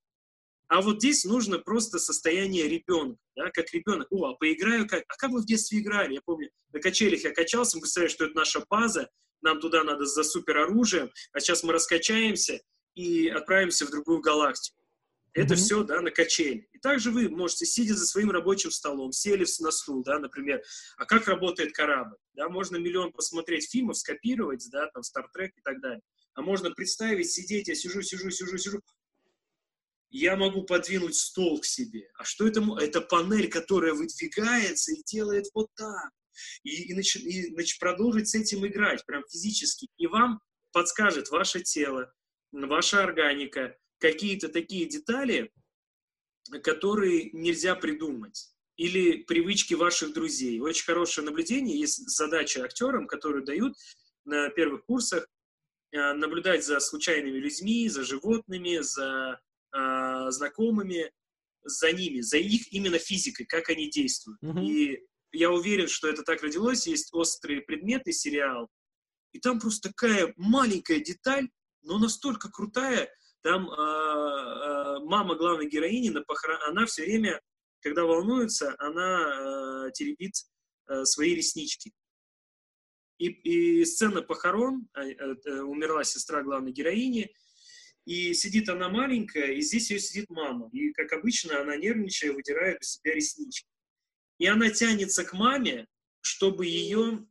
А 0.68 0.82
вот 0.82 0.98
здесь 0.98 1.24
нужно 1.24 1.58
просто 1.58 1.98
состояние 1.98 2.68
ребенка, 2.68 3.18
да, 3.34 3.50
как 3.50 3.72
ребенок. 3.72 4.06
О, 4.10 4.26
а 4.26 4.34
поиграю 4.34 4.86
как? 4.86 5.02
А 5.08 5.16
как 5.16 5.32
вы 5.32 5.42
в 5.42 5.46
детстве 5.46 5.80
играли? 5.80 6.14
Я 6.14 6.20
помню, 6.24 6.50
на 6.72 6.80
качелях 6.80 7.24
я 7.24 7.32
качался, 7.32 7.76
мы 7.76 7.82
представляли, 7.82 8.12
что 8.12 8.24
это 8.26 8.36
наша 8.36 8.64
база, 8.70 9.10
нам 9.42 9.60
туда 9.60 9.82
надо 9.82 10.06
за 10.06 10.22
супероружием, 10.22 11.10
а 11.32 11.40
сейчас 11.40 11.64
мы 11.64 11.72
раскачаемся 11.72 12.60
и 12.94 13.28
отправимся 13.28 13.84
в 13.84 13.90
другую 13.90 14.20
галактику. 14.20 14.79
Это 15.32 15.54
mm-hmm. 15.54 15.56
все, 15.56 15.82
да, 15.84 16.00
на 16.00 16.10
качель. 16.10 16.68
И 16.72 16.78
также 16.78 17.10
вы 17.10 17.28
можете, 17.28 17.64
сидя 17.64 17.94
за 17.94 18.06
своим 18.06 18.30
рабочим 18.30 18.70
столом, 18.70 19.12
сели 19.12 19.46
на 19.60 19.70
стул, 19.70 20.02
да, 20.02 20.18
например, 20.18 20.62
а 20.96 21.04
как 21.04 21.28
работает 21.28 21.72
корабль? 21.72 22.16
Да, 22.34 22.48
можно 22.48 22.76
миллион 22.76 23.12
посмотреть 23.12 23.70
фильмов, 23.70 23.98
скопировать, 23.98 24.66
да, 24.70 24.88
там, 24.88 25.02
Trek 25.36 25.50
и 25.56 25.60
так 25.62 25.80
далее. 25.80 26.02
А 26.34 26.42
можно 26.42 26.70
представить, 26.70 27.30
сидеть, 27.30 27.68
я 27.68 27.74
сижу, 27.74 28.02
сижу, 28.02 28.30
сижу, 28.30 28.58
сижу, 28.58 28.80
я 30.10 30.36
могу 30.36 30.64
подвинуть 30.64 31.14
стол 31.14 31.60
к 31.60 31.64
себе. 31.64 32.10
А 32.18 32.24
что 32.24 32.46
это? 32.46 32.62
Это 32.80 33.00
панель, 33.00 33.48
которая 33.48 33.94
выдвигается 33.94 34.92
и 34.92 35.02
делает 35.04 35.46
вот 35.54 35.68
так. 35.76 36.10
И, 36.64 36.90
и, 36.90 36.94
нач, 36.94 37.16
и 37.16 37.50
нач, 37.54 37.78
продолжить 37.78 38.28
с 38.28 38.34
этим 38.34 38.66
играть, 38.66 39.04
прям 39.06 39.22
физически. 39.30 39.88
И 39.96 40.06
вам 40.06 40.40
подскажет 40.72 41.30
ваше 41.30 41.62
тело, 41.62 42.12
ваша 42.52 43.04
органика, 43.04 43.76
какие-то 44.00 44.48
такие 44.48 44.86
детали, 44.86 45.52
которые 46.62 47.30
нельзя 47.32 47.74
придумать. 47.74 48.52
Или 48.76 49.24
привычки 49.24 49.74
ваших 49.74 50.14
друзей. 50.14 50.58
Очень 50.60 50.86
хорошее 50.86 51.26
наблюдение. 51.26 51.78
Есть 51.78 52.08
задача 52.08 52.64
актерам, 52.64 53.06
которые 53.06 53.44
дают 53.44 53.76
на 54.24 54.48
первых 54.48 54.86
курсах 54.86 55.28
э, 55.92 56.12
наблюдать 56.14 56.64
за 56.64 56.80
случайными 56.80 57.38
людьми, 57.38 57.88
за 57.88 58.04
животными, 58.04 58.78
за 58.78 59.38
э, 59.76 60.30
знакомыми, 60.30 61.12
за 61.62 61.92
ними, 61.92 62.20
за 62.20 62.38
их 62.38 62.72
именно 62.72 62.98
физикой, 62.98 63.44
как 63.44 63.68
они 63.68 63.90
действуют. 63.90 64.42
Mm-hmm. 64.42 64.64
И 64.64 65.06
я 65.32 65.50
уверен, 65.50 65.88
что 65.88 66.08
это 66.08 66.22
так 66.22 66.42
родилось. 66.42 66.86
Есть 66.86 67.12
«Острые 67.12 67.60
предметы» 67.60 68.12
сериал, 68.12 68.70
и 69.32 69.38
там 69.38 69.60
просто 69.60 69.90
такая 69.90 70.32
маленькая 70.36 71.00
деталь, 71.00 71.48
но 71.82 71.98
настолько 71.98 72.50
крутая, 72.50 73.10
там 73.42 73.70
э, 73.70 73.74
э, 73.74 74.98
мама 75.04 75.34
главной 75.34 75.68
героини 75.68 76.10
на 76.10 76.22
похорон... 76.22 76.58
она 76.68 76.86
все 76.86 77.02
время, 77.02 77.40
когда 77.80 78.04
волнуется, 78.04 78.74
она 78.78 79.86
э, 79.86 79.90
теребит 79.92 80.34
э, 80.88 81.04
свои 81.04 81.34
реснички. 81.34 81.92
И, 83.18 83.28
и 83.28 83.84
сцена 83.84 84.22
похорон, 84.22 84.88
э, 84.94 85.12
э, 85.12 85.60
умерла 85.62 86.04
сестра 86.04 86.42
главной 86.42 86.72
героини, 86.72 87.34
и 88.06 88.34
сидит 88.34 88.68
она 88.68 88.88
маленькая, 88.88 89.52
и 89.52 89.60
здесь 89.60 89.90
ее 89.90 90.00
сидит 90.00 90.28
мама. 90.30 90.68
И, 90.72 90.92
как 90.92 91.12
обычно, 91.12 91.60
она 91.60 91.76
нервничая, 91.76 92.32
выдирает 92.32 92.80
у 92.80 92.84
себя 92.84 93.14
реснички. 93.14 93.68
И 94.38 94.46
она 94.46 94.70
тянется 94.70 95.24
к 95.24 95.32
маме, 95.34 95.86
чтобы 96.22 96.66
ее, 96.66 97.26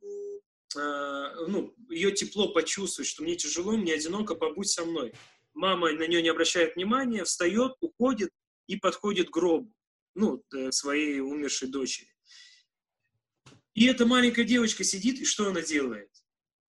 ну, 0.74 1.74
ее 1.90 2.12
тепло 2.12 2.52
почувствовать, 2.52 3.08
что 3.08 3.24
мне 3.24 3.34
тяжело, 3.34 3.76
мне 3.76 3.94
одиноко, 3.94 4.36
побудь 4.36 4.70
со 4.70 4.84
мной 4.84 5.12
мама 5.54 5.92
на 5.92 6.06
нее 6.06 6.22
не 6.22 6.28
обращает 6.28 6.76
внимания, 6.76 7.24
встает, 7.24 7.72
уходит 7.80 8.30
и 8.66 8.76
подходит 8.76 9.30
к 9.30 9.32
гробу, 9.32 9.74
ну, 10.14 10.44
своей 10.70 11.20
умершей 11.20 11.68
дочери. 11.68 12.14
И 13.74 13.86
эта 13.86 14.06
маленькая 14.06 14.44
девочка 14.44 14.84
сидит, 14.84 15.20
и 15.20 15.24
что 15.24 15.48
она 15.48 15.62
делает? 15.62 16.10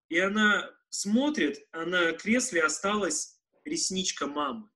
И 0.09 0.17
она 0.17 0.69
смотрит, 0.89 1.67
а 1.71 1.85
на 1.85 2.11
кресле 2.13 2.63
осталась 2.63 3.39
ресничка 3.63 4.27
мамы. 4.27 4.69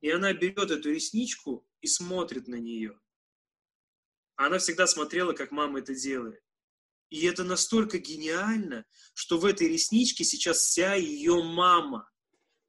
И 0.00 0.10
она 0.10 0.32
берет 0.32 0.70
эту 0.70 0.90
ресничку 0.90 1.68
и 1.80 1.86
смотрит 1.86 2.48
на 2.48 2.56
нее. 2.56 2.98
Она 4.36 4.58
всегда 4.58 4.86
смотрела, 4.86 5.32
как 5.32 5.50
мама 5.50 5.80
это 5.80 5.94
делает. 5.94 6.42
И 7.10 7.26
это 7.26 7.42
настолько 7.42 7.98
гениально, 7.98 8.84
что 9.14 9.38
в 9.38 9.44
этой 9.44 9.68
ресничке 9.68 10.24
сейчас 10.24 10.58
вся 10.58 10.94
ее 10.94 11.42
мама 11.42 12.08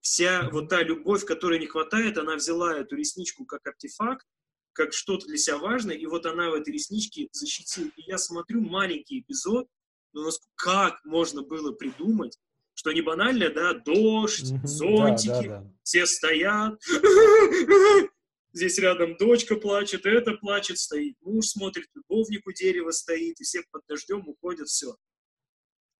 вся 0.02 0.50
вот 0.52 0.70
та 0.70 0.84
любовь, 0.84 1.26
которой 1.26 1.60
не 1.60 1.68
хватает, 1.68 2.18
она 2.18 2.36
взяла 2.36 2.78
эту 2.78 2.96
ресничку 2.96 3.46
как 3.46 3.66
артефакт, 3.68 4.26
как 4.74 4.94
что-то 4.94 5.28
для 5.28 5.38
себя 5.38 5.58
важное, 5.58 5.96
и 5.96 6.06
вот 6.06 6.26
она 6.26 6.50
в 6.50 6.54
этой 6.54 6.74
ресничке 6.74 7.28
защитила. 7.32 7.90
И 7.98 8.04
я 8.04 8.18
смотрю 8.18 8.62
маленький 8.62 9.20
эпизод, 9.20 9.68
но 10.14 10.30
как 10.56 11.04
можно 11.04 11.42
было 11.42 11.72
придумать, 11.72 12.38
что 12.74 12.92
не 12.92 13.02
банально, 13.02 13.50
да, 13.50 13.74
дождь, 13.74 14.54
зонтики, 14.64 15.28
да, 15.28 15.42
да, 15.42 15.60
да. 15.62 15.74
все 15.84 16.06
стоят, 16.06 16.82
здесь 18.54 18.80
рядом 18.80 19.18
дочка 19.18 19.56
плачет, 19.56 20.06
это 20.06 20.34
плачет, 20.34 20.80
стоит 20.80 21.18
муж 21.22 21.48
смотрит, 21.48 21.90
любовник 21.94 22.48
у 22.48 22.54
дерева 22.54 22.92
стоит, 22.92 23.40
и 23.42 23.44
все 23.44 23.64
под 23.72 23.86
дождем 23.88 24.28
уходят, 24.28 24.70
все. 24.70 24.96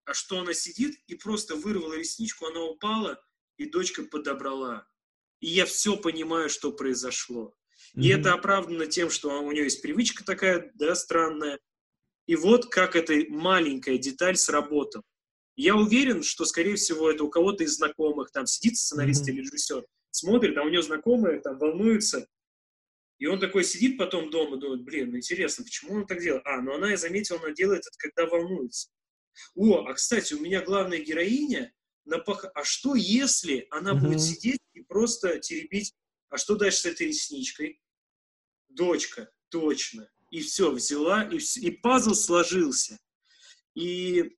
А 0.06 0.14
что 0.14 0.40
она 0.40 0.54
сидит 0.54 0.96
и 1.06 1.14
просто 1.14 1.54
вырвала 1.54 1.94
ресничку, 1.94 2.46
она 2.46 2.62
упала, 2.62 3.22
и 3.60 3.68
дочка 3.68 4.02
подобрала. 4.02 4.88
И 5.40 5.48
я 5.48 5.66
все 5.66 5.96
понимаю, 5.96 6.48
что 6.48 6.72
произошло. 6.72 7.54
И 7.94 8.10
mm-hmm. 8.10 8.18
это 8.18 8.32
оправдано 8.32 8.86
тем, 8.86 9.10
что 9.10 9.42
у 9.42 9.52
нее 9.52 9.64
есть 9.64 9.82
привычка 9.82 10.24
такая, 10.24 10.70
да, 10.74 10.94
странная. 10.94 11.58
И 12.26 12.36
вот 12.36 12.66
как 12.66 12.96
эта 12.96 13.14
маленькая 13.28 13.98
деталь 13.98 14.36
сработала. 14.36 15.04
Я 15.56 15.76
уверен, 15.76 16.22
что, 16.22 16.46
скорее 16.46 16.76
всего, 16.76 17.10
это 17.10 17.24
у 17.24 17.28
кого-то 17.28 17.64
из 17.64 17.76
знакомых, 17.76 18.30
там 18.30 18.46
сидит 18.46 18.78
сценарист 18.78 19.28
mm-hmm. 19.28 19.32
или 19.32 19.40
режиссер, 19.42 19.84
смотрит, 20.10 20.56
а 20.56 20.62
у 20.62 20.70
него 20.70 20.82
знакомые 20.82 21.40
там 21.40 21.58
волнуются, 21.58 22.26
и 23.18 23.26
он 23.26 23.38
такой 23.38 23.64
сидит 23.64 23.98
потом 23.98 24.30
дома, 24.30 24.56
думает, 24.56 24.82
блин, 24.84 25.10
ну 25.10 25.18
интересно, 25.18 25.64
почему 25.64 25.96
он 25.96 26.06
так 26.06 26.22
делает? 26.22 26.42
А, 26.46 26.62
ну 26.62 26.74
она, 26.74 26.92
я 26.92 26.96
заметила, 26.96 27.38
она 27.42 27.52
делает 27.52 27.80
это, 27.80 27.96
когда 27.98 28.26
волнуется. 28.26 28.88
О, 29.54 29.84
а 29.84 29.92
кстати, 29.92 30.32
у 30.32 30.40
меня 30.40 30.62
главная 30.62 30.98
героиня 30.98 31.74
напах... 32.10 32.44
А 32.54 32.64
что 32.64 32.94
если 32.94 33.66
она 33.70 33.92
mm-hmm. 33.92 34.00
будет 34.00 34.20
сидеть 34.20 34.60
и 34.74 34.82
просто 34.82 35.38
теребить? 35.38 35.94
А 36.28 36.36
что 36.36 36.56
дальше 36.56 36.80
с 36.80 36.86
этой 36.86 37.08
ресничкой? 37.08 37.80
Дочка, 38.68 39.30
точно. 39.48 40.08
И 40.30 40.40
все, 40.40 40.70
взяла, 40.70 41.24
и, 41.24 41.38
все, 41.38 41.60
и 41.60 41.70
пазл 41.70 42.14
сложился. 42.14 42.98
И 43.74 44.36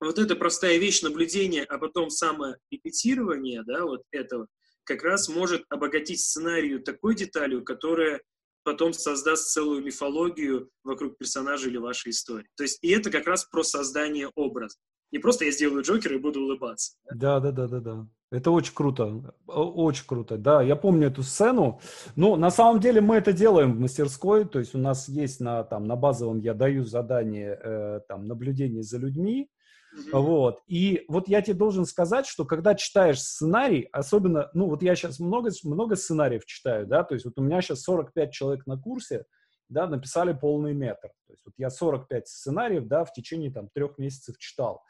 вот 0.00 0.18
эта 0.18 0.36
простая 0.36 0.76
вещь 0.78 1.02
наблюдения, 1.02 1.64
а 1.64 1.78
потом 1.78 2.10
саморепетирование, 2.10 3.62
да, 3.64 3.84
вот 3.84 4.02
этого, 4.10 4.48
как 4.84 5.02
раз 5.02 5.28
может 5.28 5.64
обогатить 5.70 6.20
сценарию 6.20 6.82
такой 6.82 7.14
деталью, 7.14 7.64
которая 7.64 8.20
потом 8.64 8.92
создаст 8.92 9.50
целую 9.50 9.82
мифологию 9.82 10.70
вокруг 10.82 11.16
персонажа 11.18 11.68
или 11.68 11.76
вашей 11.76 12.10
истории. 12.10 12.48
То 12.56 12.64
есть, 12.64 12.78
и 12.82 12.88
это 12.88 13.10
как 13.10 13.26
раз 13.26 13.44
про 13.44 13.62
создание 13.62 14.30
образа. 14.34 14.76
Не 15.14 15.20
просто 15.20 15.44
я 15.44 15.52
сделаю 15.52 15.84
Джокера 15.84 16.16
и 16.16 16.18
буду 16.18 16.40
улыбаться. 16.40 16.94
Да, 17.14 17.38
да, 17.38 17.52
да, 17.52 17.68
да, 17.68 17.78
да. 17.78 18.06
Это 18.32 18.50
очень 18.50 18.74
круто, 18.74 19.32
очень 19.46 20.04
круто. 20.08 20.36
Да, 20.36 20.60
я 20.60 20.74
помню 20.74 21.06
эту 21.06 21.22
сцену. 21.22 21.80
Ну, 22.16 22.34
на 22.34 22.50
самом 22.50 22.80
деле 22.80 23.00
мы 23.00 23.14
это 23.14 23.32
делаем 23.32 23.76
в 23.76 23.78
мастерской, 23.78 24.44
то 24.44 24.58
есть 24.58 24.74
у 24.74 24.78
нас 24.78 25.08
есть 25.08 25.38
на 25.38 25.62
там 25.62 25.84
на 25.84 25.94
базовом 25.94 26.40
я 26.40 26.52
даю 26.52 26.82
задание 26.82 27.56
э, 27.62 28.00
там 28.08 28.26
наблюдение 28.26 28.82
за 28.82 28.98
людьми, 28.98 29.48
Mm-hmm. 29.94 30.20
Вот. 30.20 30.58
И 30.66 31.04
вот 31.06 31.28
я 31.28 31.40
тебе 31.40 31.54
должен 31.54 31.86
сказать, 31.86 32.26
что 32.26 32.44
когда 32.44 32.74
читаешь 32.74 33.20
сценарий, 33.20 33.88
особенно, 33.92 34.50
ну 34.52 34.66
вот 34.68 34.82
я 34.82 34.96
сейчас 34.96 35.20
много, 35.20 35.50
много 35.62 35.94
сценариев 35.94 36.44
читаю, 36.46 36.88
да, 36.88 37.04
то 37.04 37.14
есть 37.14 37.24
вот 37.24 37.34
у 37.36 37.42
меня 37.42 37.62
сейчас 37.62 37.82
45 37.82 38.32
человек 38.32 38.66
на 38.66 38.76
курсе, 38.76 39.24
да, 39.68 39.86
написали 39.86 40.32
полный 40.32 40.74
метр. 40.74 41.08
То 41.26 41.32
есть 41.32 41.42
вот 41.44 41.54
я 41.58 41.70
45 41.70 42.28
сценариев, 42.28 42.86
да, 42.86 43.04
в 43.04 43.12
течение 43.12 43.50
там 43.50 43.68
трех 43.72 43.98
месяцев 43.98 44.38
читал. 44.38 44.82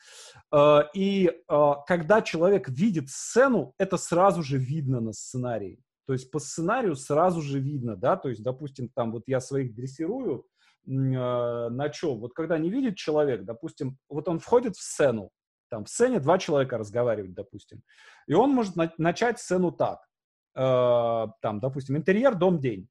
А, 0.51 0.89
и 0.95 1.31
а, 1.49 1.77
когда 1.87 2.23
человек 2.23 2.69
видит 2.69 3.09
сцену, 3.09 3.75
это 3.79 3.97
сразу 3.97 4.43
же 4.43 4.59
видно 4.59 5.01
на 5.01 5.13
сценарии. 5.13 5.81
То 6.07 6.13
есть 6.13 6.31
по 6.31 6.39
сценарию 6.39 6.97
сразу 6.97 7.41
же 7.41 7.61
видно, 7.61 7.97
да, 7.97 8.17
то 8.17 8.29
есть, 8.29 8.43
допустим, 8.43 8.91
там 8.95 9.13
вот 9.13 9.23
я 9.27 9.41
своих 9.41 9.75
дрессирую, 9.75 10.45
а, 10.87 11.71
на 11.71 11.89
чем? 11.89 12.21
Вот 12.21 12.35
когда 12.35 12.59
не 12.59 12.71
видит 12.71 12.97
человек, 12.97 13.45
допустим, 13.45 13.99
вот 14.09 14.29
он 14.29 14.39
входит 14.39 14.77
в 14.77 14.83
сцену, 14.83 15.31
там 15.71 15.85
в 15.87 15.89
сцене 15.89 16.21
два 16.21 16.39
человека 16.39 16.79
разговаривают, 16.79 17.35
допустим, 17.35 17.83
и 18.27 18.35
он 18.35 18.51
может 18.51 18.77
на- 18.77 18.93
начать 18.99 19.41
сцену 19.41 19.73
так, 19.73 20.01
э, 20.55 20.61
там, 21.41 21.59
допустим, 21.59 21.97
интерьер, 21.97 22.37
дом, 22.37 22.61
день. 22.61 22.89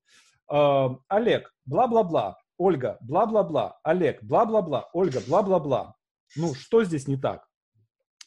Э, 0.52 0.90
Олег, 1.08 1.54
бла-бла-бла, 1.66 2.38
Ольга, 2.58 2.98
бла-бла-бла, 3.02 3.80
Олег, 3.84 4.24
бла-бла-бла, 4.24 4.90
Ольга, 4.94 5.22
бла-бла-бла. 5.28 5.96
Ну, 6.36 6.54
что 6.54 6.84
здесь 6.84 7.08
не 7.08 7.18
так? 7.18 7.48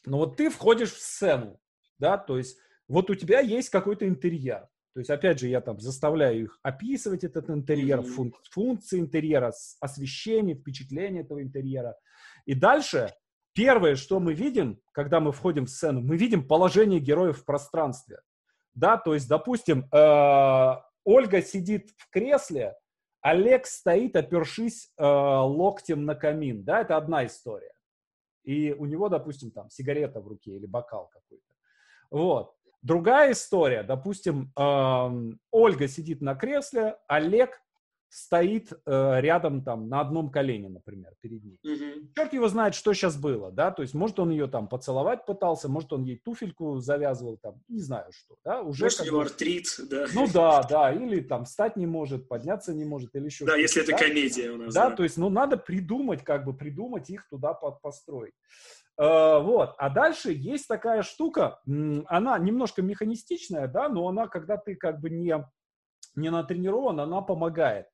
Ну, 0.05 0.19
вот 0.19 0.37
ты 0.37 0.51
входишь 0.51 0.93
в 0.93 1.01
сцену, 1.01 1.59
да, 1.99 2.17
то 2.19 2.39
есть 2.39 2.59
вот 2.89 3.11
у 3.11 3.15
тебя 3.15 3.41
есть 3.41 3.71
какой-то 3.71 4.07
интерьер, 4.07 4.69
то 4.97 5.01
есть, 5.01 5.11
опять 5.11 5.39
же, 5.39 5.49
я 5.49 5.61
там 5.61 5.79
заставляю 5.79 6.45
их 6.45 6.59
описывать 6.63 7.23
этот 7.23 7.51
интерьер, 7.51 8.01
фун- 8.01 8.33
функции 8.51 8.99
интерьера, 8.99 9.53
освещение, 9.79 10.57
впечатление 10.57 11.23
этого 11.23 11.43
интерьера. 11.43 11.97
И 12.47 12.55
дальше 12.55 13.13
первое, 13.53 13.97
что 13.97 14.21
мы 14.21 14.33
видим, 14.33 14.81
когда 14.93 15.21
мы 15.21 15.33
входим 15.33 15.67
в 15.67 15.69
сцену, 15.69 16.01
мы 16.01 16.17
видим 16.17 16.49
положение 16.49 16.99
героев 16.99 17.41
в 17.41 17.45
пространстве. 17.45 18.21
Да, 18.73 18.97
то 18.97 19.13
есть, 19.13 19.29
допустим, 19.29 19.87
э, 19.93 20.77
Ольга 21.07 21.41
сидит 21.41 21.91
в 21.97 22.11
кресле, 22.11 22.75
Олег 23.23 23.67
стоит, 23.67 24.17
опершись 24.17 24.93
э, 24.99 25.05
локтем 25.05 26.05
на 26.05 26.17
камин. 26.17 26.65
Да, 26.65 26.81
это 26.81 26.97
одна 26.97 27.25
история. 27.25 27.73
И 28.43 28.73
у 28.73 28.87
него, 28.87 29.09
допустим, 29.09 29.53
там 29.53 29.71
сигарета 29.71 30.21
в 30.21 30.27
руке 30.27 30.57
или 30.57 30.67
бокал 30.67 31.09
какой-то. 31.09 31.55
Вот. 32.11 32.55
Другая 32.83 33.33
история, 33.33 33.85
допустим, 33.85 34.53
э, 34.59 35.37
Ольга 35.53 35.89
сидит 35.89 36.21
на 36.21 36.35
кресле, 36.35 36.97
Олег 37.07 37.61
стоит 38.09 38.73
э, 38.73 39.21
рядом 39.21 39.63
там 39.63 39.89
на 39.89 40.01
одном 40.01 40.31
колене, 40.31 40.69
например, 40.69 41.15
перед 41.21 41.45
ней. 41.45 41.59
Mm-hmm. 41.67 42.13
Черт 42.15 42.33
его 42.33 42.49
знает, 42.49 42.75
что 42.75 42.95
сейчас 42.95 43.17
было, 43.17 43.51
да, 43.51 43.71
то 43.71 43.83
есть 43.83 43.95
может 43.95 44.19
он 44.19 44.31
ее 44.31 44.47
там 44.47 44.69
поцеловать 44.69 45.27
пытался, 45.27 45.69
может 45.69 45.93
он 45.93 46.05
ей 46.05 46.21
туфельку 46.25 46.79
завязывал, 46.79 47.37
там, 47.37 47.61
не 47.69 47.81
знаю 47.81 48.11
что, 48.13 48.37
да, 48.45 48.63
уже. 48.63 48.85
Может, 48.85 49.01
у 49.01 49.05
него 49.05 49.21
артрит, 49.21 49.67
да. 49.91 50.07
Ну 50.15 50.27
да, 50.33 50.63
да, 50.63 50.93
или 50.93 51.21
там 51.21 51.45
встать 51.45 51.77
не 51.77 51.87
может, 51.87 52.29
подняться 52.29 52.73
не 52.75 52.85
может, 52.85 53.15
или 53.15 53.27
еще 53.27 53.45
Да, 53.45 53.57
если 53.57 53.83
это 53.83 53.93
да? 53.93 53.99
комедия 53.99 54.51
у 54.51 54.57
нас. 54.57 54.75
Да, 54.75 54.91
да, 54.91 54.97
то 54.97 55.03
есть, 55.03 55.17
ну 55.17 55.29
надо 55.29 55.57
придумать, 55.57 56.23
как 56.23 56.45
бы 56.45 56.55
придумать 56.55 57.11
их 57.11 57.29
туда 57.29 57.55
под, 57.55 57.81
построить. 57.83 58.35
Uh, 58.99 59.43
вот. 59.43 59.75
А 59.77 59.91
дальше 59.91 60.33
есть 60.33 60.67
такая 60.67 61.03
штука, 61.03 61.61
она 62.07 62.39
немножко 62.39 62.81
механистичная, 62.81 63.69
да, 63.69 63.91
но 63.91 64.09
она, 64.09 64.27
когда 64.27 64.57
ты 64.57 64.75
как 64.75 65.01
бы 65.01 65.11
не, 65.11 65.37
не 66.15 66.31
натренирован, 66.31 66.99
она 67.01 67.21
помогает. 67.21 67.87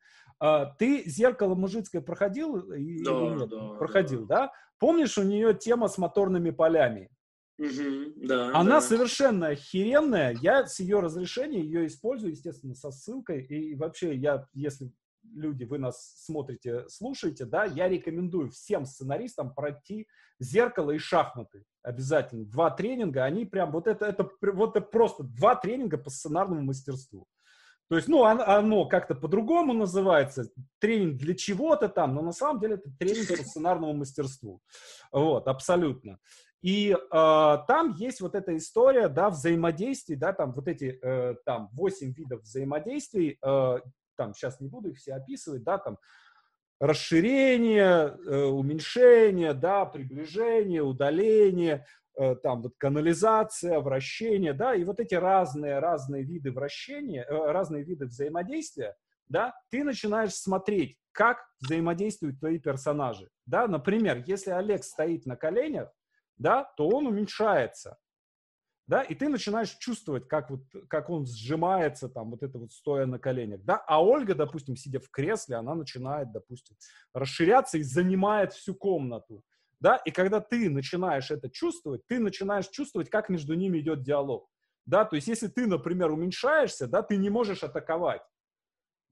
Uh, 0.42 0.66
ты 0.76 1.04
«Зеркало 1.06 1.54
мужицкое» 1.54 2.02
проходил? 2.02 2.66
Да, 2.66 2.76
или 2.76 3.38
нет? 3.38 3.48
Да, 3.48 3.68
проходил, 3.74 4.26
да. 4.26 4.46
да? 4.46 4.52
Помнишь, 4.80 5.16
у 5.16 5.22
нее 5.22 5.54
тема 5.54 5.86
с 5.86 5.98
моторными 5.98 6.50
полями? 6.50 7.10
Угу, 7.58 8.26
да, 8.26 8.46
Она 8.48 8.76
да. 8.76 8.80
совершенно 8.80 9.48
охеренная. 9.48 10.36
Я 10.40 10.66
с 10.66 10.80
ее 10.80 10.98
разрешения 10.98 11.60
ее 11.60 11.86
использую, 11.86 12.32
естественно, 12.32 12.74
со 12.74 12.90
ссылкой. 12.90 13.44
И 13.44 13.76
вообще, 13.76 14.16
я, 14.16 14.48
если 14.52 14.90
люди, 15.32 15.62
вы 15.62 15.78
нас 15.78 16.12
смотрите, 16.24 16.88
слушаете, 16.88 17.44
да, 17.44 17.64
я 17.64 17.88
рекомендую 17.88 18.50
всем 18.50 18.84
сценаристам 18.84 19.54
пройти 19.54 20.08
зеркало 20.40 20.90
и 20.90 20.98
шахматы. 20.98 21.64
Обязательно. 21.82 22.44
Два 22.44 22.70
тренинга, 22.70 23.24
они 23.24 23.44
прям, 23.44 23.70
вот 23.70 23.86
это, 23.86 24.06
это, 24.06 24.28
вот 24.40 24.76
это 24.76 24.86
просто 24.86 25.22
два 25.22 25.54
тренинга 25.54 25.98
по 25.98 26.10
сценарному 26.10 26.62
мастерству. 26.62 27.28
То 27.92 27.96
есть, 27.96 28.08
ну, 28.08 28.24
оно, 28.24 28.42
оно 28.46 28.86
как-то 28.86 29.14
по-другому 29.14 29.74
называется, 29.74 30.48
тренинг 30.78 31.18
для 31.18 31.34
чего-то 31.34 31.90
там, 31.90 32.14
но 32.14 32.22
на 32.22 32.32
самом 32.32 32.58
деле 32.58 32.76
это 32.76 32.88
тренинг 32.98 33.28
по 33.28 33.44
сценарному 33.44 33.92
мастерству. 33.92 34.62
Вот, 35.12 35.46
абсолютно. 35.46 36.18
И 36.62 36.92
э, 36.92 36.96
там 37.10 37.94
есть 37.98 38.22
вот 38.22 38.34
эта 38.34 38.56
история, 38.56 39.08
да, 39.08 39.28
взаимодействий, 39.28 40.16
да, 40.16 40.32
там 40.32 40.54
вот 40.54 40.68
эти, 40.68 40.98
э, 41.02 41.34
там, 41.44 41.68
восемь 41.74 42.14
видов 42.14 42.40
взаимодействий, 42.44 43.36
э, 43.44 43.78
там 44.16 44.32
сейчас 44.32 44.58
не 44.58 44.68
буду 44.68 44.88
их 44.88 44.96
все 44.96 45.12
описывать, 45.12 45.62
да, 45.62 45.76
там 45.76 45.98
расширение, 46.80 48.16
э, 48.26 48.44
уменьшение, 48.44 49.52
да, 49.52 49.84
приближение, 49.84 50.82
удаление, 50.82 51.84
там 52.42 52.62
вот 52.62 52.74
канализация, 52.78 53.80
вращение, 53.80 54.52
да, 54.52 54.74
и 54.74 54.84
вот 54.84 55.00
эти 55.00 55.14
разные, 55.14 55.78
разные 55.78 56.22
виды 56.22 56.52
вращения, 56.52 57.24
э, 57.24 57.50
разные 57.50 57.84
виды 57.84 58.06
взаимодействия, 58.06 58.96
да, 59.28 59.54
ты 59.70 59.82
начинаешь 59.82 60.34
смотреть, 60.34 60.98
как 61.12 61.38
взаимодействуют 61.60 62.38
твои 62.38 62.58
персонажи, 62.58 63.28
да, 63.46 63.66
например, 63.66 64.22
если 64.26 64.50
Олег 64.50 64.84
стоит 64.84 65.26
на 65.26 65.36
коленях, 65.36 65.90
да, 66.36 66.64
то 66.76 66.88
он 66.88 67.06
уменьшается, 67.06 67.96
да, 68.86 69.02
и 69.02 69.14
ты 69.14 69.28
начинаешь 69.28 69.70
чувствовать, 69.76 70.28
как 70.28 70.50
вот, 70.50 70.64
как 70.88 71.08
он 71.08 71.24
сжимается 71.24 72.08
там, 72.08 72.30
вот 72.30 72.42
это 72.42 72.58
вот 72.58 72.72
стоя 72.72 73.06
на 73.06 73.18
коленях, 73.18 73.62
да, 73.62 73.76
а 73.86 74.04
Ольга, 74.04 74.34
допустим, 74.34 74.76
сидя 74.76 75.00
в 75.00 75.08
кресле, 75.10 75.56
она 75.56 75.74
начинает, 75.74 76.30
допустим, 76.32 76.76
расширяться 77.14 77.78
и 77.78 77.82
занимает 77.82 78.52
всю 78.52 78.74
комнату, 78.74 79.44
да, 79.82 79.96
и 79.96 80.10
когда 80.10 80.40
ты 80.40 80.70
начинаешь 80.70 81.30
это 81.30 81.50
чувствовать, 81.50 82.02
ты 82.06 82.18
начинаешь 82.18 82.68
чувствовать, 82.68 83.10
как 83.10 83.28
между 83.28 83.54
ними 83.54 83.78
идет 83.80 84.02
диалог, 84.02 84.48
да, 84.86 85.04
то 85.04 85.16
есть 85.16 85.28
если 85.28 85.48
ты, 85.48 85.66
например, 85.66 86.10
уменьшаешься, 86.10 86.86
да, 86.86 87.02
ты 87.02 87.16
не 87.16 87.30
можешь 87.30 87.62
атаковать, 87.62 88.22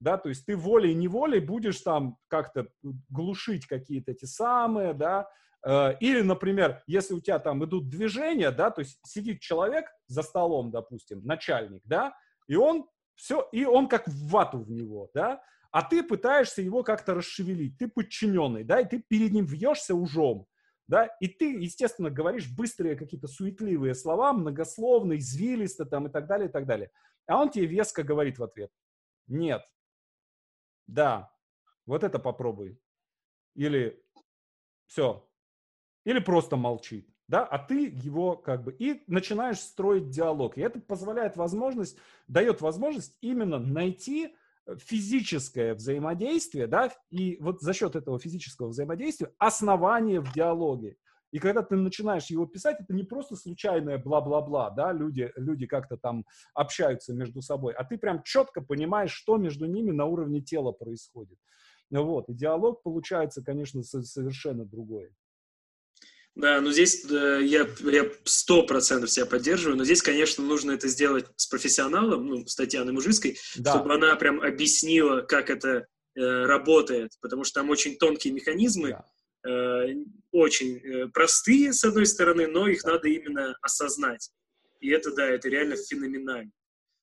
да, 0.01 0.16
то 0.16 0.29
есть 0.29 0.47
ты 0.47 0.57
волей-неволей 0.57 1.41
будешь 1.41 1.81
там 1.81 2.16
как-то 2.29 2.68
глушить 3.09 3.66
какие-то 3.66 4.12
эти 4.12 4.25
самые, 4.25 4.95
да, 4.95 5.29
Э, 5.64 5.95
или, 6.01 6.23
например, 6.23 6.83
если 6.87 7.14
у 7.14 7.21
тебя 7.21 7.39
там 7.39 7.64
идут 7.64 7.89
движения, 7.89 8.51
да, 8.51 8.71
то 8.71 8.81
есть 8.81 8.99
сидит 9.05 9.41
человек 9.41 9.87
за 10.07 10.23
столом, 10.23 10.71
допустим, 10.71 11.25
начальник, 11.25 11.83
да, 11.85 12.14
и 12.47 12.57
он 12.57 12.87
все, 13.14 13.47
и 13.53 13.64
он 13.64 13.89
как 13.89 14.09
в 14.09 14.29
вату 14.29 14.59
в 14.59 14.71
него, 14.71 15.11
да, 15.14 15.43
а 15.71 15.83
ты 15.83 16.03
пытаешься 16.03 16.62
его 16.62 16.83
как-то 16.83 17.14
расшевелить, 17.14 17.79
ты 17.79 17.89
подчиненный, 17.89 18.64
да, 18.64 18.81
и 18.81 18.89
ты 18.89 19.05
перед 19.07 19.33
ним 19.33 19.45
вьешься 19.45 19.95
ужом, 19.95 20.47
да, 20.91 21.07
и 21.20 21.28
ты, 21.28 21.53
естественно, 21.53 22.11
говоришь 22.11 22.51
быстрые 22.51 22.97
какие-то 22.97 23.28
суетливые 23.28 23.95
слова, 23.95 24.32
многословно, 24.32 25.16
извилисто 25.16 25.86
там 25.86 26.09
и 26.09 26.11
так 26.11 26.26
далее, 26.26 26.49
и 26.49 26.53
так 26.53 26.66
далее. 26.66 26.91
А 27.28 27.41
он 27.41 27.49
тебе 27.49 27.66
веско 27.66 28.03
говорит 28.03 28.41
в 28.41 28.43
ответ, 28.43 28.72
нет, 29.28 29.62
да, 30.88 31.32
вот 31.86 32.03
это 32.03 32.18
попробуй. 32.18 32.80
Или 33.55 34.03
все, 34.86 35.30
или 36.05 36.18
просто 36.18 36.57
молчит, 36.57 37.09
да, 37.28 37.45
а 37.45 37.64
ты 37.64 37.86
его 37.86 38.34
как 38.34 38.64
бы 38.64 38.72
и 38.72 39.05
начинаешь 39.07 39.61
строить 39.61 40.11
диалог. 40.11 40.59
И 40.59 40.61
это 40.61 40.80
позволяет 40.80 41.36
возможность, 41.36 41.99
дает 42.26 42.62
возможность 42.62 43.16
именно 43.20 43.61
найти 43.61 44.36
физическое 44.78 45.74
взаимодействие, 45.74 46.66
да, 46.66 46.92
и 47.11 47.36
вот 47.40 47.61
за 47.61 47.72
счет 47.72 47.96
этого 47.96 48.18
физического 48.18 48.68
взаимодействия 48.68 49.32
основание 49.38 50.20
в 50.20 50.32
диалоге. 50.32 50.96
И 51.32 51.38
когда 51.38 51.62
ты 51.62 51.76
начинаешь 51.76 52.26
его 52.26 52.46
писать, 52.46 52.78
это 52.80 52.92
не 52.92 53.04
просто 53.04 53.36
случайное 53.36 53.98
бла-бла-бла, 53.98 54.70
да, 54.70 54.92
люди, 54.92 55.30
люди 55.36 55.66
как-то 55.66 55.96
там 55.96 56.24
общаются 56.54 57.14
между 57.14 57.40
собой, 57.40 57.72
а 57.74 57.84
ты 57.84 57.98
прям 57.98 58.22
четко 58.24 58.61
понимаешь, 58.61 59.12
что 59.12 59.36
между 59.36 59.66
ними 59.66 59.92
на 59.92 60.06
уровне 60.06 60.40
тела 60.40 60.72
происходит. 60.72 61.38
Вот, 61.90 62.28
и 62.28 62.34
диалог 62.34 62.82
получается, 62.82 63.42
конечно, 63.44 63.82
совершенно 63.82 64.64
другой. 64.64 65.12
Да, 66.37 66.61
ну 66.61 66.70
здесь 66.70 67.05
э, 67.11 67.41
я 67.43 67.66
сто 68.24 68.62
процентов 68.62 69.11
тебя 69.11 69.26
поддерживаю, 69.26 69.76
но 69.76 69.85
здесь, 69.85 70.01
конечно, 70.01 70.45
нужно 70.45 70.72
это 70.72 70.89
сделать 70.89 71.26
с 71.37 71.47
профессионалом, 71.47 72.26
ну, 72.26 72.47
с 72.47 72.55
Татьяной 72.55 72.93
Мужицкой, 72.93 73.37
да. 73.57 73.72
чтобы 73.72 73.95
она 73.95 74.14
прям 74.16 74.41
объяснила, 74.41 75.22
как 75.22 75.51
это 75.51 75.87
э, 76.14 76.45
работает, 76.45 77.11
потому 77.20 77.45
что 77.45 77.61
там 77.61 77.70
очень 77.70 77.97
тонкие 77.97 78.33
механизмы, 78.33 78.91
да. 79.43 79.51
э, 79.51 79.97
очень 80.31 80.78
э, 80.78 81.09
простые, 81.09 81.72
с 81.72 81.83
одной 81.85 82.07
стороны, 82.07 82.47
но 82.47 82.68
их 82.68 82.83
да. 82.85 82.93
надо 82.93 83.09
именно 83.09 83.57
осознать. 83.61 84.31
И 84.78 84.89
это, 84.91 85.14
да, 85.14 85.26
это 85.26 85.49
реально 85.49 85.76
феноменально. 85.76 86.53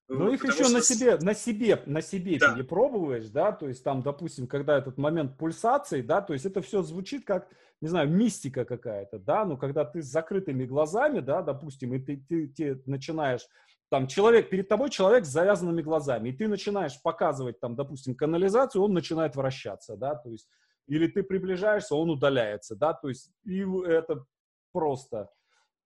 Ну, 0.09 0.31
их 0.31 0.43
еще 0.43 0.63
что... 0.63 0.69
на 0.69 0.81
себе, 0.81 1.17
на 1.17 1.33
себе, 1.33 1.83
на 1.85 2.01
себе 2.01 2.37
да. 2.39 2.55
не 2.55 2.63
пробуешь, 2.63 3.27
да, 3.27 3.51
то 3.51 3.67
есть 3.67 3.83
там, 3.83 4.01
допустим, 4.01 4.47
когда 4.47 4.77
этот 4.77 4.97
момент 4.97 5.37
пульсации, 5.37 6.01
да, 6.01 6.21
то 6.21 6.31
есть 6.31 6.45
это 6.45 6.61
все 6.61 6.81
звучит 6.81 7.25
как, 7.25 7.49
не 7.81 7.87
знаю, 7.87 8.09
мистика 8.09 8.65
какая-то, 8.65 9.19
да, 9.19 9.45
но 9.45 9.57
когда 9.57 9.85
ты 9.85 10.01
с 10.01 10.07
закрытыми 10.07 10.65
глазами, 10.65 11.19
да, 11.19 11.41
допустим, 11.41 11.93
и 11.93 11.99
ты, 11.99 12.17
ты, 12.27 12.47
ты 12.47 12.81
начинаешь, 12.85 13.47
там, 13.89 14.07
человек, 14.07 14.49
перед 14.49 14.67
тобой 14.67 14.89
человек 14.89 15.25
с 15.25 15.29
завязанными 15.29 15.81
глазами, 15.81 16.29
и 16.29 16.33
ты 16.33 16.47
начинаешь 16.47 17.01
показывать, 17.01 17.59
там, 17.59 17.75
допустим, 17.75 18.15
канализацию, 18.15 18.81
он 18.81 18.93
начинает 18.93 19.35
вращаться, 19.35 19.95
да, 19.95 20.15
то 20.15 20.29
есть, 20.29 20.49
или 20.87 21.07
ты 21.07 21.23
приближаешься, 21.23 21.95
он 21.95 22.09
удаляется, 22.09 22.75
да, 22.75 22.93
то 22.93 23.09
есть, 23.09 23.31
и 23.45 23.59
это 23.85 24.25
просто 24.71 25.29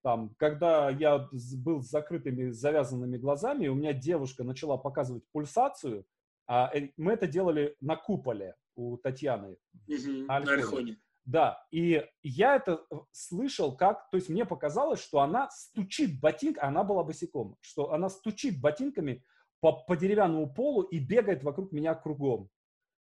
там, 0.03 0.33
когда 0.37 0.89
я 0.89 1.29
был 1.63 1.81
с 1.81 1.89
закрытыми, 1.89 2.49
завязанными 2.49 3.17
глазами, 3.17 3.67
у 3.67 3.75
меня 3.75 3.93
девушка 3.93 4.43
начала 4.43 4.77
показывать 4.77 5.23
пульсацию, 5.31 6.05
а 6.47 6.71
э, 6.73 6.89
мы 6.97 7.13
это 7.13 7.27
делали 7.27 7.75
на 7.81 7.95
куполе 7.95 8.55
у 8.75 8.97
Татьяны. 8.97 9.57
Угу, 9.87 10.25
на 10.27 10.37
Альхоне. 10.37 10.97
Да, 11.25 11.63
и 11.71 12.03
я 12.23 12.55
это 12.55 12.83
э, 12.89 12.95
слышал 13.11 13.75
как, 13.75 14.09
то 14.09 14.17
есть 14.17 14.29
мне 14.29 14.43
показалось, 14.43 14.99
что 14.99 15.19
она 15.19 15.49
стучит 15.51 16.19
ботинками, 16.19 16.67
она 16.67 16.83
была 16.83 17.03
босиком, 17.03 17.57
что 17.61 17.93
она 17.93 18.09
стучит 18.09 18.59
ботинками 18.59 19.23
по, 19.59 19.73
по 19.83 19.95
деревянному 19.95 20.51
полу 20.51 20.81
и 20.81 20.99
бегает 20.99 21.43
вокруг 21.43 21.71
меня 21.71 21.93
кругом. 21.93 22.49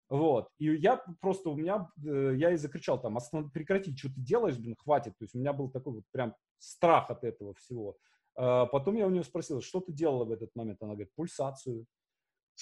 Вот. 0.08 0.48
И 0.58 0.74
я 0.74 1.02
просто, 1.20 1.50
у 1.50 1.54
меня, 1.54 1.90
э, 2.04 2.34
я 2.36 2.52
и 2.52 2.56
закричал 2.56 3.00
там, 3.00 3.16
останов, 3.16 3.52
прекрати, 3.52 3.94
что 3.96 4.08
ты 4.08 4.20
делаешь, 4.20 4.58
блин, 4.58 4.74
хватит. 4.76 5.12
То 5.18 5.24
есть 5.24 5.34
у 5.34 5.38
меня 5.38 5.52
был 5.52 5.70
такой 5.70 5.94
вот 5.94 6.04
прям 6.10 6.34
страх 6.58 7.10
от 7.10 7.24
этого 7.24 7.54
всего. 7.54 7.96
А 8.34 8.66
потом 8.66 8.96
я 8.96 9.06
у 9.06 9.10
нее 9.10 9.24
спросил, 9.24 9.60
что 9.60 9.80
ты 9.80 9.92
делала 9.92 10.24
в 10.24 10.32
этот 10.32 10.50
момент? 10.54 10.82
Она 10.82 10.94
говорит, 10.94 11.14
пульсацию. 11.14 11.86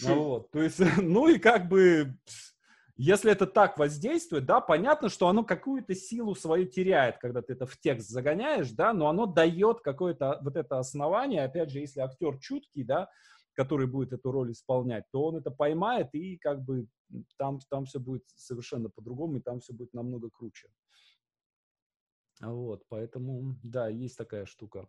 Хм. 0.03 0.15
Вот. 0.15 0.51
То 0.51 0.63
есть, 0.63 0.81
ну 1.01 1.29
и 1.29 1.39
как 1.39 1.69
бы, 1.69 2.19
если 2.97 3.31
это 3.31 3.47
так 3.47 3.79
воздействует, 3.79 4.47
да, 4.47 4.61
понятно, 4.61 5.11
что 5.11 5.29
оно 5.29 5.45
какую-то 5.45 5.95
силу 5.95 6.35
свою 6.35 6.67
теряет, 6.67 7.19
когда 7.19 7.43
ты 7.43 7.53
это 7.53 7.67
в 7.67 7.79
текст 7.79 8.09
загоняешь, 8.09 8.71
да, 8.71 8.95
но 8.95 9.09
оно 9.09 9.27
дает 9.27 9.81
какое-то 9.81 10.39
вот 10.43 10.57
это 10.57 10.79
основание, 10.79 11.45
опять 11.45 11.71
же, 11.71 11.81
если 11.81 12.01
актер 12.01 12.39
чуткий, 12.39 12.85
да, 12.85 13.11
который 13.53 13.87
будет 13.87 14.13
эту 14.13 14.31
роль 14.33 14.53
исполнять, 14.53 15.05
то 15.13 15.25
он 15.25 15.37
это 15.37 15.51
поймает, 15.51 16.15
и 16.15 16.39
как 16.39 16.63
бы 16.63 16.89
там, 17.37 17.59
там 17.69 17.85
все 17.85 17.99
будет 17.99 18.25
совершенно 18.35 18.89
по-другому, 18.89 19.37
и 19.37 19.41
там 19.41 19.61
все 19.61 19.75
будет 19.75 19.93
намного 19.93 20.31
круче. 20.31 20.69
Вот, 22.41 22.83
поэтому, 22.89 23.57
да, 23.63 23.89
есть 23.89 24.17
такая 24.17 24.47
штука. 24.47 24.89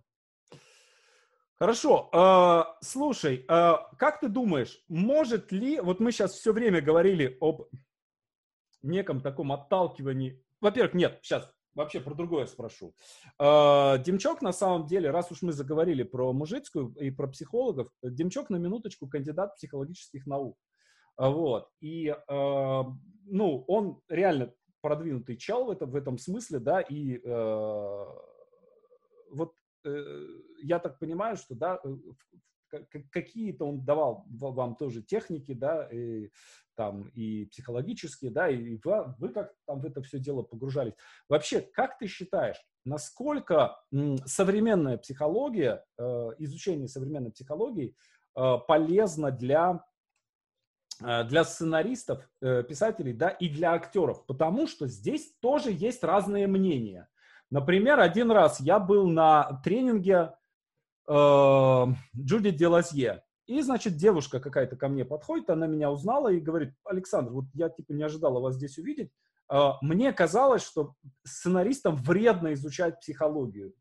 Хорошо, 1.55 2.09
э, 2.13 2.63
слушай, 2.81 3.45
э, 3.49 3.73
как 3.97 4.19
ты 4.19 4.27
думаешь, 4.27 4.83
может 4.87 5.51
ли, 5.51 5.79
вот 5.79 5.99
мы 5.99 6.11
сейчас 6.11 6.33
все 6.33 6.53
время 6.53 6.81
говорили 6.81 7.35
об 7.41 7.63
неком 8.83 9.21
таком 9.21 9.51
отталкивании, 9.51 10.43
во-первых, 10.61 10.93
нет, 10.93 11.19
сейчас 11.21 11.51
вообще 11.77 12.01
про 12.01 12.15
другое 12.15 12.47
спрошу. 12.47 12.93
Э, 13.39 13.97
Демчок, 14.03 14.41
на 14.41 14.51
самом 14.51 14.87
деле, 14.87 15.11
раз 15.11 15.31
уж 15.31 15.41
мы 15.43 15.53
заговорили 15.53 16.03
про 16.03 16.33
мужицкую 16.33 16.93
и 16.95 17.11
про 17.11 17.27
психологов, 17.27 17.87
Демчок 18.01 18.49
на 18.49 18.57
минуточку 18.57 19.07
кандидат 19.07 19.55
психологических 19.55 20.25
наук. 20.25 20.57
Вот. 21.17 21.69
И, 21.79 22.07
э, 22.07 22.15
ну, 22.27 23.63
он 23.67 24.01
реально 24.09 24.53
продвинутый 24.81 25.37
чел 25.37 25.65
в 25.65 25.69
этом, 25.69 25.91
в 25.91 25.95
этом 25.95 26.17
смысле, 26.17 26.59
да, 26.59 26.81
и 26.81 27.19
э, 27.23 28.05
вот 29.31 29.53
я 30.63 30.79
так 30.79 30.99
понимаю, 30.99 31.37
что, 31.37 31.55
да, 31.55 31.79
какие-то 33.11 33.65
он 33.65 33.83
давал 33.83 34.25
вам 34.27 34.75
тоже 34.75 35.01
техники, 35.01 35.53
да, 35.53 35.87
и, 35.91 36.29
там, 36.75 37.07
и 37.09 37.45
психологические, 37.45 38.31
да, 38.31 38.49
и 38.49 38.79
вы, 38.83 39.15
вы 39.17 39.29
как 39.29 39.53
там 39.65 39.81
в 39.81 39.85
это 39.85 40.01
все 40.01 40.19
дело 40.19 40.43
погружались. 40.43 40.93
Вообще, 41.29 41.61
как 41.61 41.97
ты 41.97 42.07
считаешь, 42.07 42.57
насколько 42.85 43.79
современная 44.25 44.97
психология, 44.97 45.83
э, 45.97 46.03
изучение 46.39 46.87
современной 46.87 47.31
психологии 47.31 47.95
э, 48.35 48.53
полезно 48.67 49.31
для 49.31 49.83
э, 51.03 51.23
для 51.25 51.43
сценаристов, 51.43 52.27
писателей, 52.39 53.13
да, 53.13 53.29
и 53.29 53.49
для 53.49 53.73
актеров, 53.73 54.25
потому 54.25 54.67
что 54.67 54.87
здесь 54.87 55.33
тоже 55.39 55.71
есть 55.71 56.03
разные 56.03 56.47
мнения. 56.47 57.07
Например, 57.49 57.99
один 57.99 58.31
раз 58.31 58.59
я 58.59 58.79
был 58.79 59.07
на 59.07 59.61
тренинге 59.63 60.33
э, 61.07 61.85
Джуди 62.17 62.51
Делазье. 62.51 63.23
И, 63.45 63.61
значит, 63.61 63.95
девушка 63.95 64.41
какая-то 64.41 64.75
ко 64.75 64.89
мне 64.89 65.05
подходит, 65.05 65.49
она 65.49 65.67
меня 65.67 65.89
узнала 65.89 66.27
и 66.29 66.39
говорит, 66.39 66.73
Александр, 66.83 67.31
вот 67.31 67.45
я 67.53 67.69
типа 67.69 67.93
не 67.93 68.03
ожидала 68.03 68.41
вас 68.41 68.55
здесь 68.55 68.77
увидеть. 68.77 69.11
Э, 69.51 69.71
мне 69.81 70.11
казалось, 70.11 70.63
что 70.63 70.93
сценаристам 71.23 71.95
вредно 71.95 72.53
изучать 72.53 72.99
психологию, 72.99 73.73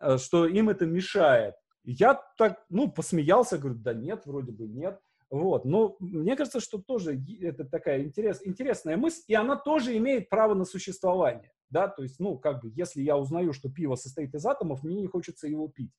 э, 0.00 0.18
что 0.18 0.46
им 0.46 0.68
это 0.68 0.86
мешает. 0.86 1.54
Я 1.84 2.20
так, 2.36 2.64
ну, 2.68 2.90
посмеялся, 2.90 3.58
говорю, 3.58 3.78
да 3.78 3.94
нет, 3.94 4.26
вроде 4.26 4.52
бы 4.52 4.66
нет. 4.66 5.00
Вот, 5.30 5.64
но 5.64 5.96
мне 5.98 6.36
кажется, 6.36 6.60
что 6.60 6.78
тоже 6.78 7.20
это 7.40 7.64
такая 7.64 8.04
интерес, 8.04 8.40
интересная 8.44 8.96
мысль, 8.96 9.22
и 9.26 9.34
она 9.34 9.56
тоже 9.56 9.96
имеет 9.96 10.28
право 10.28 10.54
на 10.54 10.64
существование, 10.64 11.50
да, 11.70 11.88
то 11.88 12.04
есть, 12.04 12.20
ну, 12.20 12.38
как 12.38 12.62
бы, 12.62 12.70
если 12.76 13.02
я 13.02 13.16
узнаю, 13.16 13.52
что 13.52 13.68
пиво 13.68 13.96
состоит 13.96 14.32
из 14.34 14.46
атомов, 14.46 14.84
мне 14.84 15.00
не 15.00 15.08
хочется 15.08 15.48
его 15.48 15.66
пить 15.66 15.90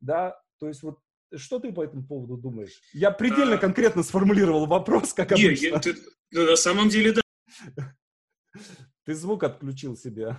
да, 0.00 0.40
то 0.58 0.68
есть 0.68 0.82
вот 0.82 0.98
что 1.36 1.60
ты 1.60 1.72
по 1.72 1.84
этому 1.84 2.06
поводу 2.06 2.36
думаешь? 2.36 2.80
Я 2.92 3.10
предельно 3.10 3.54
а... 3.54 3.58
конкретно 3.58 4.02
сформулировал 4.02 4.66
вопрос, 4.66 5.14
как 5.14 5.30
не, 5.30 5.44
обычно. 5.44 5.66
Я, 5.66 5.78
ты, 5.78 5.94
ну, 6.32 6.44
на 6.44 6.56
самом 6.56 6.88
деле, 6.88 7.12
да. 7.12 7.22
Ты 9.04 9.14
звук 9.14 9.44
отключил 9.44 9.96
себе. 9.96 10.36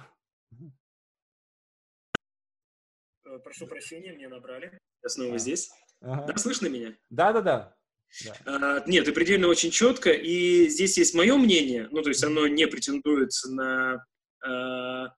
Э, 3.26 3.40
прошу 3.44 3.68
прощения, 3.68 4.14
мне 4.14 4.28
набрали. 4.28 4.78
Я 5.04 5.10
снова 5.10 5.36
а. 5.36 5.38
здесь. 5.38 5.72
Ага. 6.02 6.26
Да, 6.28 6.38
слышно 6.38 6.68
меня? 6.68 6.96
Да-да-да. 7.10 7.76
Да. 8.26 8.36
А, 8.46 8.90
нет, 8.90 9.06
ты 9.06 9.14
предельно 9.14 9.48
очень 9.48 9.72
четко, 9.72 10.12
и 10.12 10.68
здесь 10.68 10.98
есть 10.98 11.14
мое 11.16 11.38
мнение, 11.38 11.88
ну, 11.92 12.02
то 12.02 12.10
есть 12.10 12.24
оно 12.24 12.46
не 12.48 12.68
претендует 12.68 13.30
на 13.48 14.06
а, 14.46 15.16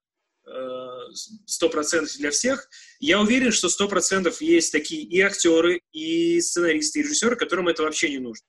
сто 1.45 1.69
процентов 1.69 2.15
для 2.17 2.31
всех. 2.31 2.69
Я 2.99 3.21
уверен, 3.21 3.51
что 3.51 3.69
сто 3.69 3.87
процентов 3.87 4.41
есть 4.41 4.71
такие 4.71 5.03
и 5.03 5.21
актеры, 5.21 5.81
и 5.91 6.41
сценаристы, 6.41 6.99
и 6.99 7.03
режиссеры, 7.03 7.35
которым 7.35 7.67
это 7.67 7.83
вообще 7.83 8.09
не 8.09 8.19
нужно. 8.19 8.45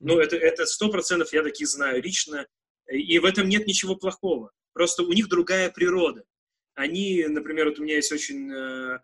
Но 0.00 0.20
это 0.20 0.66
сто 0.66 0.90
процентов 0.90 1.32
я 1.32 1.42
таких 1.42 1.66
знаю 1.66 2.02
лично, 2.02 2.46
и 2.88 3.18
в 3.18 3.24
этом 3.24 3.48
нет 3.48 3.66
ничего 3.66 3.96
плохого. 3.96 4.52
Просто 4.72 5.02
у 5.02 5.12
них 5.12 5.28
другая 5.28 5.70
природа. 5.70 6.24
Они, 6.74 7.24
например, 7.28 7.68
вот 7.68 7.78
у 7.78 7.84
меня 7.84 7.94
есть 7.96 8.12
очень, 8.12 8.52
э, 8.52 8.98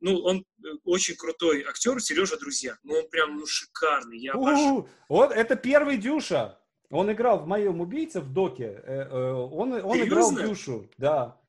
ну, 0.00 0.18
он 0.18 0.44
очень 0.84 1.16
крутой 1.16 1.64
актер, 1.64 2.00
Сережа 2.00 2.38
Друзья. 2.38 2.78
Ну, 2.84 2.94
он 2.94 3.08
прям, 3.08 3.36
ну, 3.36 3.44
шикарный. 3.44 4.18
Я 4.18 4.34
обожаю. 4.34 4.88
Вот 5.08 5.32
это 5.32 5.56
первый 5.56 5.98
Дюша. 5.98 6.60
Он 6.90 7.12
играл 7.12 7.40
в 7.40 7.46
моем 7.46 7.80
убийце 7.80 8.20
в 8.20 8.32
доке. 8.32 8.80
Э, 8.84 9.08
э, 9.10 9.32
он, 9.32 9.72
он 9.72 10.00
играл 10.00 10.32
Дюшу, 10.34 10.88
да. 10.96 11.40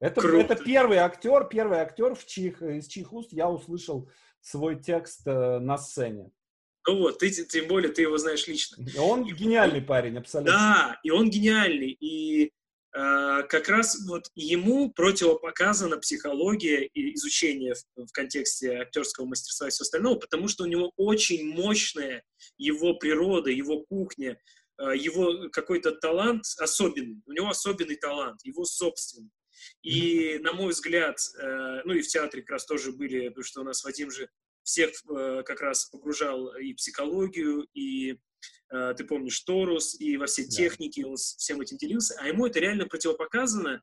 Это, 0.00 0.20
это 0.28 0.56
первый 0.56 0.98
актер, 0.98 1.48
первый 1.48 1.78
актер, 1.78 2.14
в 2.14 2.26
чьих, 2.26 2.60
из 2.60 2.86
чьих 2.86 3.12
уст 3.12 3.32
я 3.32 3.48
услышал 3.48 4.10
свой 4.40 4.80
текст 4.80 5.26
э, 5.26 5.58
на 5.58 5.78
сцене. 5.78 6.30
Ну 6.86 6.98
вот, 6.98 7.18
ты, 7.18 7.30
тем 7.30 7.66
более 7.66 7.90
ты 7.90 8.02
его 8.02 8.16
знаешь 8.18 8.46
лично. 8.46 8.84
Он 9.00 9.26
и 9.26 9.32
гениальный 9.32 9.80
он, 9.80 9.86
парень, 9.86 10.18
абсолютно. 10.18 10.52
Да, 10.52 11.00
и 11.02 11.10
он 11.10 11.30
гениальный. 11.30 11.90
И 11.98 12.44
э, 12.44 12.48
как 12.92 13.68
раз 13.68 14.06
вот 14.06 14.26
ему 14.34 14.92
противопоказана 14.92 15.96
психология 15.96 16.84
и 16.84 17.14
изучение 17.14 17.74
в, 17.74 18.06
в 18.06 18.12
контексте 18.12 18.76
актерского 18.76 19.24
мастерства 19.24 19.66
и 19.66 19.70
всего 19.70 19.84
остального, 19.84 20.16
потому 20.16 20.46
что 20.46 20.64
у 20.64 20.68
него 20.68 20.92
очень 20.96 21.48
мощная 21.54 22.22
его 22.58 22.94
природа, 22.94 23.50
его 23.50 23.80
кухня, 23.86 24.38
э, 24.78 24.96
его 24.96 25.48
какой-то 25.50 25.90
талант 25.90 26.44
особенный, 26.58 27.22
у 27.26 27.32
него 27.32 27.48
особенный 27.48 27.96
талант, 27.96 28.44
его 28.44 28.64
собственный. 28.64 29.30
И, 29.82 30.38
на 30.40 30.52
мой 30.52 30.72
взгляд, 30.72 31.18
э, 31.40 31.82
ну 31.84 31.94
и 31.94 32.02
в 32.02 32.08
театре 32.08 32.42
как 32.42 32.52
раз 32.52 32.66
тоже 32.66 32.92
были, 32.92 33.28
потому 33.28 33.44
что 33.44 33.60
у 33.60 33.64
нас 33.64 33.84
Вадим 33.84 34.10
же 34.10 34.28
всех 34.62 34.90
э, 35.08 35.42
как 35.44 35.60
раз 35.60 35.86
погружал 35.86 36.54
и 36.56 36.74
психологию, 36.74 37.66
и 37.72 38.18
э, 38.70 38.94
ты 38.96 39.04
помнишь 39.04 39.40
Торус, 39.40 39.98
и 39.98 40.16
во 40.16 40.26
все 40.26 40.42
да. 40.42 40.50
техники, 40.50 41.02
он 41.02 41.16
всем 41.16 41.60
этим 41.60 41.76
делился, 41.76 42.16
а 42.20 42.26
ему 42.26 42.46
это 42.46 42.58
реально 42.58 42.86
противопоказано, 42.86 43.82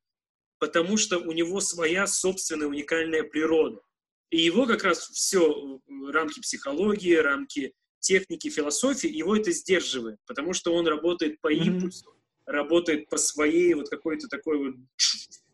потому 0.59 0.97
что 0.97 1.19
у 1.19 1.31
него 1.31 1.61
своя 1.61 2.05
собственная 2.05 2.67
уникальная 2.67 3.23
природа. 3.23 3.81
И 4.29 4.41
его 4.41 4.65
как 4.65 4.83
раз 4.83 5.09
все, 5.09 5.79
рамки 6.11 6.39
психологии, 6.41 7.15
рамки 7.15 7.73
техники, 7.99 8.49
философии, 8.49 9.09
его 9.09 9.35
это 9.35 9.51
сдерживает, 9.51 10.19
потому 10.25 10.53
что 10.53 10.73
он 10.73 10.87
работает 10.87 11.39
по 11.39 11.51
импульсу, 11.51 12.09
mm-hmm. 12.09 12.51
работает 12.51 13.09
по 13.09 13.17
своей 13.17 13.73
вот 13.73 13.89
какой-то 13.89 14.27
такой 14.27 14.57
вот 14.57 14.75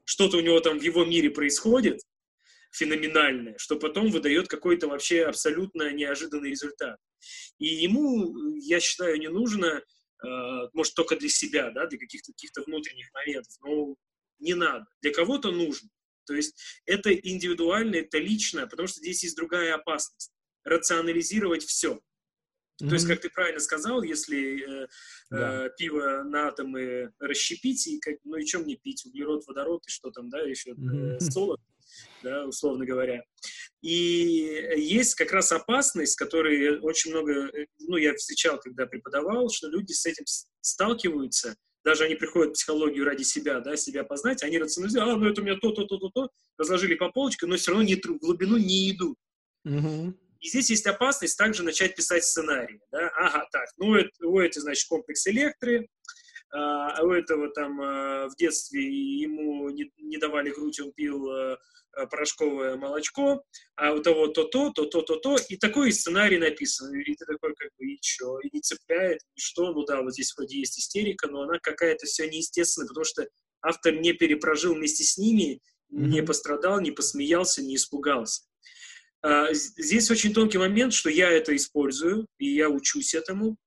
что-то 0.10 0.38
у 0.38 0.41
него 0.41 0.60
там 0.60 0.80
в 0.80 0.82
его 0.82 1.05
мире 1.05 1.30
происходит 1.30 2.01
феноменальное, 2.72 3.55
что 3.60 3.76
потом 3.76 4.10
выдает 4.10 4.47
какой-то 4.47 4.88
вообще 4.88 5.24
абсолютно 5.24 5.91
неожиданный 5.91 6.49
результат. 6.49 6.97
И 7.60 7.68
ему, 7.68 8.55
я 8.55 8.80
считаю, 8.80 9.20
не 9.20 9.28
нужно, 9.28 9.68
э, 9.68 10.28
может, 10.74 10.95
только 10.95 11.16
для 11.16 11.30
себя, 11.30 11.70
да, 11.70 11.86
для 11.86 11.99
каких-то 11.99 12.32
каких 12.32 12.49
внутренних 12.66 13.14
моментов, 13.14 13.53
но 13.62 13.95
не 14.39 14.55
надо. 14.55 14.88
Для 15.03 15.14
кого-то 15.14 15.51
нужно. 15.51 15.89
То 16.26 16.34
есть 16.34 16.60
это 16.88 17.14
индивидуально, 17.14 17.97
это 17.97 18.18
лично, 18.18 18.66
потому 18.66 18.88
что 18.88 19.01
здесь 19.01 19.22
есть 19.22 19.36
другая 19.36 19.76
опасность. 19.76 20.32
Рационализировать 20.64 21.64
все. 21.64 21.99
Mm-hmm. 22.82 22.88
То 22.88 22.93
есть, 22.93 23.07
как 23.07 23.21
ты 23.21 23.30
правильно 23.30 23.59
сказал, 23.59 24.01
если 24.03 24.84
э, 24.84 24.88
да. 25.30 25.65
э, 25.65 25.69
пиво 25.77 26.23
на 26.23 26.47
атомы 26.47 27.11
расщепить, 27.19 27.86
и 27.88 27.99
как, 27.99 28.15
ну 28.23 28.38
и 28.38 28.45
чем 28.45 28.63
мне 28.63 28.77
пить? 28.77 29.05
Углерод, 29.05 29.45
водород 29.47 29.84
и 29.86 29.89
что 29.89 30.11
там, 30.11 30.30
да, 30.30 30.39
еще 30.39 30.71
mm-hmm. 30.71 31.17
э, 31.17 31.19
солод, 31.19 31.59
да, 32.23 32.45
условно 32.45 32.86
говоря. 32.86 33.23
И 33.82 34.75
есть 34.77 35.15
как 35.15 35.32
раз 35.32 35.51
опасность, 35.51 36.15
которой 36.15 36.80
очень 36.80 37.11
много, 37.11 37.47
э, 37.47 37.65
ну, 37.80 37.97
я 37.97 38.15
встречал, 38.15 38.59
когда 38.59 38.86
преподавал, 38.86 39.49
что 39.49 39.67
люди 39.67 39.91
с 39.91 40.05
этим 40.05 40.25
сталкиваются, 40.61 41.55
даже 41.84 42.03
они 42.05 42.15
приходят 42.15 42.51
в 42.51 42.53
психологию 42.53 43.05
ради 43.05 43.23
себя, 43.23 43.59
да, 43.59 43.75
себя 43.75 44.03
познать, 44.03 44.43
они 44.43 44.57
рационализируют, 44.57 45.15
а, 45.15 45.17
ну 45.17 45.30
это 45.30 45.41
у 45.41 45.43
меня 45.43 45.57
то, 45.57 45.71
то, 45.71 45.86
то, 45.86 45.97
то, 45.97 46.09
то, 46.09 46.30
разложили 46.57 46.95
по 46.95 47.09
полочкам, 47.09 47.49
но 47.49 47.57
все 47.57 47.71
равно 47.71 47.86
не, 47.86 47.95
в 47.95 48.19
глубину 48.19 48.57
не 48.57 48.91
идут. 48.91 49.17
Mm-hmm. 49.67 50.13
И 50.39 50.47
здесь 50.47 50.69
есть 50.69 50.87
опасность 50.87 51.37
также 51.37 51.63
начать 51.63 51.95
писать 51.95 52.23
сценарии. 52.23 52.79
Да? 52.91 53.09
Ага, 53.17 53.47
так, 53.51 53.69
ну 53.77 53.95
это, 53.95 54.09
у 54.25 54.39
этого, 54.39 54.61
значит, 54.61 54.87
комплекс 54.87 55.27
электры, 55.27 55.87
а 56.51 57.03
у 57.03 57.11
этого 57.11 57.49
там 57.49 57.79
а, 57.81 58.27
в 58.27 58.35
детстве 58.35 58.81
ему 58.81 59.69
не, 59.69 59.91
не 59.97 60.17
давали 60.17 60.49
грудь, 60.49 60.79
он 60.79 60.91
пил 60.93 61.29
а, 61.29 61.59
а, 61.93 62.05
порошковое 62.07 62.75
молочко, 62.75 63.43
а 63.75 63.93
у 63.93 64.01
того 64.01 64.27
то-то, 64.27 64.71
то-то, 64.71 65.01
то-то, 65.01 65.35
и 65.47 65.57
такой 65.57 65.91
сценарий 65.91 66.39
написан. 66.39 66.93
И 66.95 67.15
ты 67.15 67.25
такой, 67.25 67.53
как 67.55 67.69
бы, 67.77 67.85
и 67.85 67.99
что? 68.01 68.39
И 68.39 68.49
не 68.51 68.61
цепляет, 68.61 69.19
и 69.35 69.39
что? 69.39 69.71
Ну 69.73 69.85
да, 69.85 70.01
вот 70.01 70.13
здесь 70.13 70.33
вроде 70.35 70.57
есть 70.57 70.79
истерика, 70.79 71.27
но 71.27 71.41
она 71.41 71.59
какая-то 71.59 72.07
все 72.07 72.27
неестественная, 72.27 72.87
потому 72.87 73.05
что 73.05 73.27
автор 73.61 73.93
не 73.93 74.13
перепрожил 74.13 74.73
вместе 74.73 75.03
с 75.03 75.17
ними, 75.17 75.61
mm-hmm. 75.91 76.07
не 76.07 76.23
пострадал, 76.23 76.81
не 76.81 76.91
посмеялся, 76.91 77.61
не 77.61 77.75
испугался. 77.75 78.43
А, 79.22 79.53
здесь 79.53 80.09
очень 80.11 80.34
тонкий 80.34 80.57
момент, 80.57 80.93
что 80.93 81.09
я 81.09 81.30
это 81.30 81.55
использую, 81.55 82.28
и 82.38 82.53
я 82.53 82.70
учусь 82.70 83.13
этому, 83.13 83.57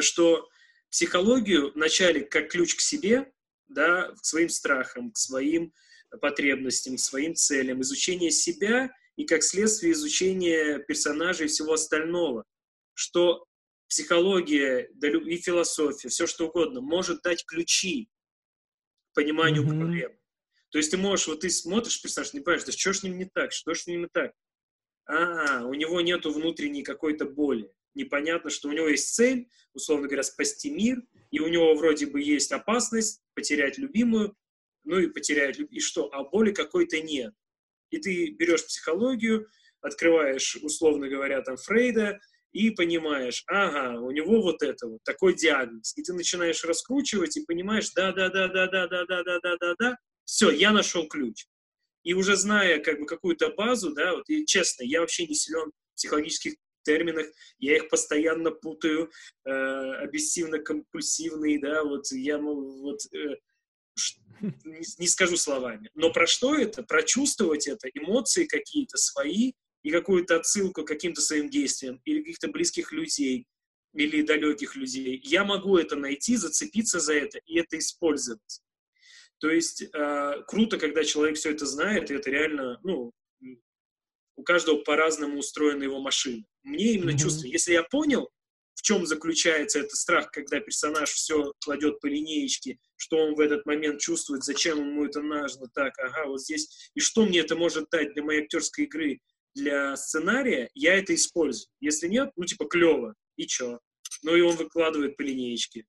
что 0.00 0.48
психологию 0.90 1.72
вначале 1.72 2.20
как 2.20 2.50
ключ 2.50 2.76
к 2.76 2.80
себе, 2.80 3.32
да, 3.68 4.12
к 4.12 4.24
своим 4.24 4.48
страхам, 4.48 5.10
к 5.10 5.16
своим 5.16 5.72
потребностям, 6.20 6.96
к 6.96 7.00
своим 7.00 7.34
целям, 7.34 7.80
изучение 7.82 8.30
себя 8.30 8.90
и 9.16 9.24
как 9.24 9.42
следствие 9.42 9.92
изучения 9.92 10.78
персонажей 10.78 11.46
и 11.46 11.48
всего 11.48 11.72
остального, 11.72 12.44
что 12.94 13.44
психология 13.88 14.88
и 15.02 15.36
философия, 15.36 16.08
все 16.08 16.26
что 16.28 16.46
угодно, 16.46 16.80
может 16.80 17.22
дать 17.22 17.44
ключи 17.44 18.08
к 19.10 19.14
пониманию 19.16 19.64
mm-hmm. 19.64 19.78
проблем. 19.78 20.12
То 20.70 20.78
есть 20.78 20.92
ты 20.92 20.96
можешь, 20.96 21.26
вот 21.26 21.40
ты 21.40 21.50
смотришь 21.50 22.00
персонаж, 22.00 22.32
не 22.32 22.40
понимаешь, 22.40 22.64
да 22.64 22.70
что 22.70 22.92
ж 22.92 22.98
с 22.98 23.02
ним 23.02 23.18
не 23.18 23.24
так, 23.24 23.50
что 23.50 23.74
ж 23.74 23.80
с 23.80 23.86
ним 23.88 24.02
не 24.02 24.08
так 24.08 24.32
а, 25.10 25.66
у 25.66 25.74
него 25.74 26.00
нету 26.00 26.32
внутренней 26.32 26.82
какой-то 26.82 27.24
боли. 27.24 27.72
Непонятно, 27.94 28.50
что 28.50 28.68
у 28.68 28.72
него 28.72 28.88
есть 28.88 29.14
цель, 29.14 29.48
условно 29.74 30.06
говоря, 30.06 30.22
спасти 30.22 30.70
мир, 30.70 31.02
и 31.30 31.40
у 31.40 31.48
него 31.48 31.74
вроде 31.74 32.06
бы 32.06 32.20
есть 32.20 32.52
опасность 32.52 33.22
потерять 33.34 33.78
любимую, 33.78 34.36
ну 34.84 34.98
и 34.98 35.08
потерять, 35.08 35.58
и 35.58 35.80
что, 35.80 36.08
а 36.12 36.22
боли 36.22 36.52
какой-то 36.52 37.00
нет. 37.00 37.34
И 37.90 37.98
ты 37.98 38.30
берешь 38.30 38.66
психологию, 38.66 39.48
открываешь, 39.80 40.56
условно 40.62 41.08
говоря, 41.08 41.42
там 41.42 41.56
Фрейда, 41.56 42.20
и 42.52 42.70
понимаешь, 42.70 43.42
ага, 43.48 44.00
у 44.00 44.12
него 44.12 44.42
вот 44.42 44.62
это 44.62 44.86
вот, 44.86 45.02
такой 45.04 45.34
диагноз. 45.34 45.96
И 45.96 46.02
ты 46.02 46.12
начинаешь 46.12 46.64
раскручивать 46.64 47.36
и 47.36 47.44
понимаешь, 47.44 47.90
да-да-да-да-да-да-да-да-да-да, 47.90 49.96
все, 50.24 50.50
я 50.50 50.72
нашел 50.72 51.06
ключ. 51.08 51.46
И 52.02 52.14
уже 52.14 52.36
зная 52.36 52.80
как 52.80 53.00
бы 53.00 53.06
какую-то 53.06 53.50
базу, 53.50 53.92
да, 53.92 54.14
вот 54.14 54.28
и 54.28 54.46
честно, 54.46 54.84
я 54.84 55.00
вообще 55.00 55.26
не 55.26 55.34
силен 55.34 55.70
в 55.70 55.96
психологических 55.96 56.54
терминах, 56.82 57.26
я 57.58 57.76
их 57.76 57.88
постоянно 57.88 58.50
путаю, 58.50 59.10
э, 59.44 59.50
обессивно-компульсивный, 59.50 61.60
да, 61.60 61.84
вот 61.84 62.10
я, 62.12 62.38
вот, 62.38 63.00
э, 63.12 63.36
не, 64.64 64.80
не 64.98 65.06
скажу 65.06 65.36
словами. 65.36 65.90
Но 65.94 66.12
про 66.12 66.26
что 66.26 66.54
это? 66.54 66.82
Прочувствовать 66.82 67.66
это, 67.66 67.88
эмоции 67.88 68.44
какие-то 68.44 68.96
свои 68.96 69.52
и 69.82 69.90
какую-то 69.90 70.36
отсылку 70.36 70.84
к 70.84 70.88
каким-то 70.88 71.20
своим 71.20 71.50
действиям 71.50 72.00
или 72.04 72.20
каких-то 72.20 72.48
близких 72.48 72.92
людей 72.92 73.46
или 73.94 74.22
далеких 74.22 74.76
людей. 74.76 75.20
Я 75.24 75.44
могу 75.44 75.76
это 75.76 75.96
найти, 75.96 76.36
зацепиться 76.36 77.00
за 77.00 77.14
это 77.14 77.38
и 77.46 77.58
это 77.58 77.78
использовать. 77.78 78.60
То 79.40 79.50
есть 79.50 79.82
э, 79.82 80.42
круто, 80.46 80.78
когда 80.78 81.02
человек 81.02 81.36
все 81.36 81.50
это 81.50 81.64
знает, 81.64 82.10
и 82.10 82.14
это 82.14 82.30
реально, 82.30 82.78
ну, 82.82 83.10
у 84.36 84.42
каждого 84.42 84.82
по-разному 84.82 85.38
устроена 85.38 85.82
его 85.82 85.98
машина. 85.98 86.44
Мне 86.62 86.92
именно 86.92 87.10
mm-hmm. 87.10 87.18
чувство, 87.18 87.46
если 87.46 87.72
я 87.72 87.82
понял, 87.82 88.30
в 88.74 88.82
чем 88.82 89.06
заключается 89.06 89.78
этот 89.78 89.92
страх, 89.92 90.30
когда 90.30 90.60
персонаж 90.60 91.10
все 91.10 91.52
кладет 91.64 92.00
по 92.00 92.06
линеечке, 92.06 92.78
что 92.96 93.16
он 93.16 93.34
в 93.34 93.40
этот 93.40 93.64
момент 93.64 94.00
чувствует, 94.00 94.44
зачем 94.44 94.78
ему 94.78 95.06
это 95.06 95.20
нужно, 95.22 95.68
так, 95.74 95.98
ага, 95.98 96.26
вот 96.26 96.42
здесь, 96.42 96.90
и 96.94 97.00
что 97.00 97.24
мне 97.24 97.40
это 97.40 97.56
может 97.56 97.88
дать 97.90 98.12
для 98.14 98.22
моей 98.22 98.42
актерской 98.42 98.84
игры, 98.84 99.20
для 99.54 99.96
сценария, 99.96 100.70
я 100.74 100.96
это 100.96 101.14
использую. 101.14 101.68
Если 101.80 102.08
нет, 102.08 102.30
ну, 102.36 102.44
типа, 102.44 102.66
клево, 102.66 103.14
и 103.36 103.46
чё? 103.46 103.80
Ну, 104.22 104.36
и 104.36 104.42
он 104.42 104.56
выкладывает 104.56 105.16
по 105.16 105.22
линеечке 105.22 105.84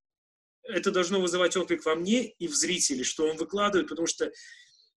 это 0.64 0.90
должно 0.90 1.20
вызывать 1.20 1.56
отклик 1.56 1.84
во 1.84 1.94
мне 1.94 2.30
и 2.30 2.48
в 2.48 2.54
зрителе, 2.54 3.04
что 3.04 3.28
он 3.28 3.36
выкладывает, 3.36 3.88
потому 3.88 4.06
что 4.06 4.30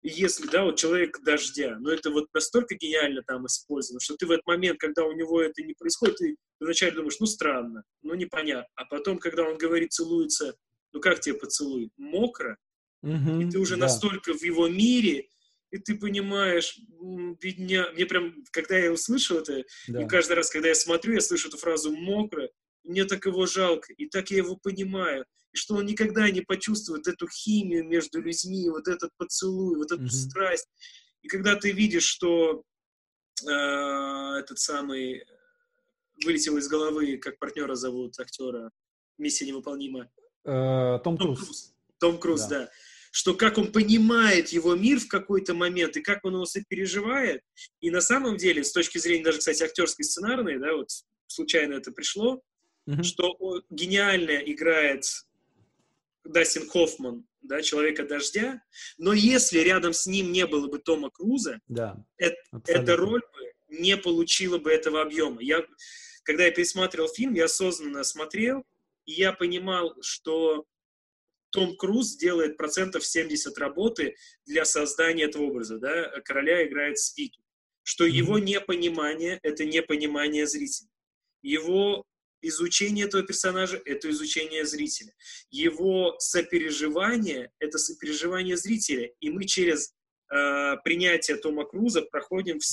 если, 0.01 0.47
да, 0.47 0.63
вот 0.63 0.77
человек 0.77 1.19
дождя, 1.23 1.77
но 1.79 1.91
это 1.91 2.11
вот 2.11 2.27
настолько 2.33 2.75
гениально 2.75 3.23
там 3.25 3.47
использовано, 3.47 3.99
что 3.99 4.15
ты 4.15 4.27
в 4.27 4.31
этот 4.31 4.45
момент, 4.45 4.79
когда 4.79 5.03
у 5.03 5.11
него 5.13 5.41
это 5.41 5.63
не 5.63 5.73
происходит, 5.73 6.17
ты 6.17 6.35
вначале 6.59 6.91
думаешь, 6.91 7.19
ну 7.19 7.25
странно, 7.25 7.83
ну 8.03 8.13
непонятно, 8.13 8.69
а 8.75 8.85
потом, 8.85 9.17
когда 9.17 9.43
он 9.43 9.57
говорит, 9.57 9.93
целуется, 9.93 10.55
ну 10.93 10.99
как 10.99 11.21
тебе 11.21 11.35
поцелуй? 11.35 11.89
Мокро, 11.97 12.57
mm 13.03 13.43
и 13.43 13.51
ты 13.51 13.57
уже 13.57 13.75
да. 13.75 13.81
настолько 13.81 14.33
в 14.33 14.43
его 14.43 14.67
мире, 14.67 15.27
и 15.71 15.79
ты 15.79 15.95
понимаешь, 15.95 16.77
бедня, 17.41 17.89
мне 17.93 18.05
прям, 18.05 18.35
когда 18.51 18.77
я 18.77 18.91
услышал 18.91 19.39
это, 19.39 19.63
да. 19.87 20.03
и 20.03 20.07
каждый 20.07 20.33
раз, 20.33 20.51
когда 20.51 20.67
я 20.67 20.75
смотрю, 20.75 21.13
я 21.13 21.21
слышу 21.21 21.47
эту 21.47 21.57
фразу 21.57 21.91
«мокро», 21.91 22.49
мне 22.85 23.05
так 23.05 23.25
его 23.25 23.45
жалко, 23.45 23.93
и 23.93 24.07
так 24.07 24.31
я 24.31 24.37
его 24.37 24.55
понимаю, 24.55 25.25
и 25.51 25.57
что 25.57 25.75
он 25.75 25.85
никогда 25.85 26.29
не 26.29 26.41
почувствует 26.41 27.07
эту 27.07 27.27
химию 27.27 27.85
между 27.85 28.21
людьми, 28.21 28.69
вот 28.69 28.87
этот 28.87 29.11
поцелуй, 29.17 29.77
вот 29.77 29.91
эту 29.91 30.03
mm-hmm. 30.03 30.09
страсть. 30.09 30.67
И 31.21 31.27
когда 31.27 31.55
ты 31.55 31.71
видишь, 31.71 32.03
что 32.03 32.63
э, 33.43 33.49
этот 33.49 34.59
самый 34.59 35.25
вылетел 36.23 36.57
из 36.57 36.67
головы, 36.67 37.17
как 37.17 37.39
партнера 37.39 37.75
зовут 37.75 38.19
актера, 38.19 38.71
миссия 39.17 39.45
невыполнима. 39.45 40.09
Э, 40.45 40.99
Том, 41.03 41.17
Том 41.17 41.35
Круз. 41.35 41.39
Круз. 41.39 41.73
Том 41.99 42.17
Круз, 42.19 42.41
да. 42.43 42.59
да. 42.59 42.71
Что 43.11 43.33
как 43.33 43.57
он 43.57 43.71
понимает 43.71 44.49
его 44.49 44.75
мир 44.75 44.99
в 44.99 45.07
какой-то 45.07 45.53
момент, 45.53 45.95
и 45.95 46.01
как 46.01 46.25
он 46.25 46.33
его 46.33 46.45
сопереживает. 46.45 47.41
И 47.79 47.89
на 47.89 48.01
самом 48.01 48.35
деле, 48.35 48.63
с 48.63 48.73
точки 48.73 48.97
зрения 48.97 49.23
даже, 49.23 49.39
кстати, 49.39 49.63
актерской 49.63 50.03
сценарной, 50.03 50.59
да, 50.59 50.75
вот 50.75 50.89
случайно 51.27 51.75
это 51.75 51.91
пришло, 51.91 52.41
mm-hmm. 52.87 53.03
что 53.03 53.63
гениально 53.69 54.31
играет 54.31 55.05
Дастин 56.23 56.67
Хоффман 56.69 57.25
да, 57.41 57.61
Человека-дождя, 57.61 58.61
но 58.97 59.13
если 59.13 59.59
рядом 59.59 59.93
с 59.93 60.07
ним 60.07 60.31
не 60.31 60.47
было 60.47 60.67
бы 60.67 60.79
Тома 60.79 61.09
Круза, 61.11 61.59
да, 61.67 62.03
это, 62.17 62.37
эта 62.65 62.95
роль 62.95 63.21
бы 63.21 63.77
не 63.77 63.97
получила 63.97 64.57
бы 64.57 64.71
этого 64.71 65.01
объема. 65.01 65.41
Я, 65.41 65.63
когда 66.23 66.45
я 66.45 66.51
пересматривал 66.51 67.07
фильм, 67.07 67.33
я 67.33 67.45
осознанно 67.45 68.03
смотрел, 68.03 68.63
и 69.05 69.13
я 69.13 69.33
понимал, 69.33 69.95
что 70.01 70.65
том 71.51 71.75
Круз 71.77 72.17
делает 72.17 72.57
процентов 72.57 73.05
70 73.05 73.57
работы 73.57 74.15
для 74.45 74.65
создания 74.65 75.23
этого 75.23 75.43
образа, 75.43 75.77
да, 75.77 76.09
короля 76.21 76.67
играет 76.67 76.97
свиту, 76.97 77.39
что 77.83 78.05
его 78.05 78.39
непонимание— 78.39 79.39
это 79.43 79.65
непонимание 79.65 80.47
зрителя. 80.47 80.89
Его 81.41 82.05
изучение 82.47 83.05
этого 83.05 83.23
персонажа— 83.23 83.81
это 83.85 84.09
изучение 84.09 84.65
зрителя. 84.65 85.13
Его 85.49 86.15
сопереживание— 86.19 87.51
это 87.59 87.77
сопереживание 87.77 88.57
зрителя. 88.57 89.11
И 89.19 89.30
мы 89.30 89.45
через 89.45 89.93
э, 90.34 90.77
принятие 90.84 91.38
Тома 91.38 91.65
Круза 91.65 92.01
проходим 92.01 92.59
в, 92.59 92.65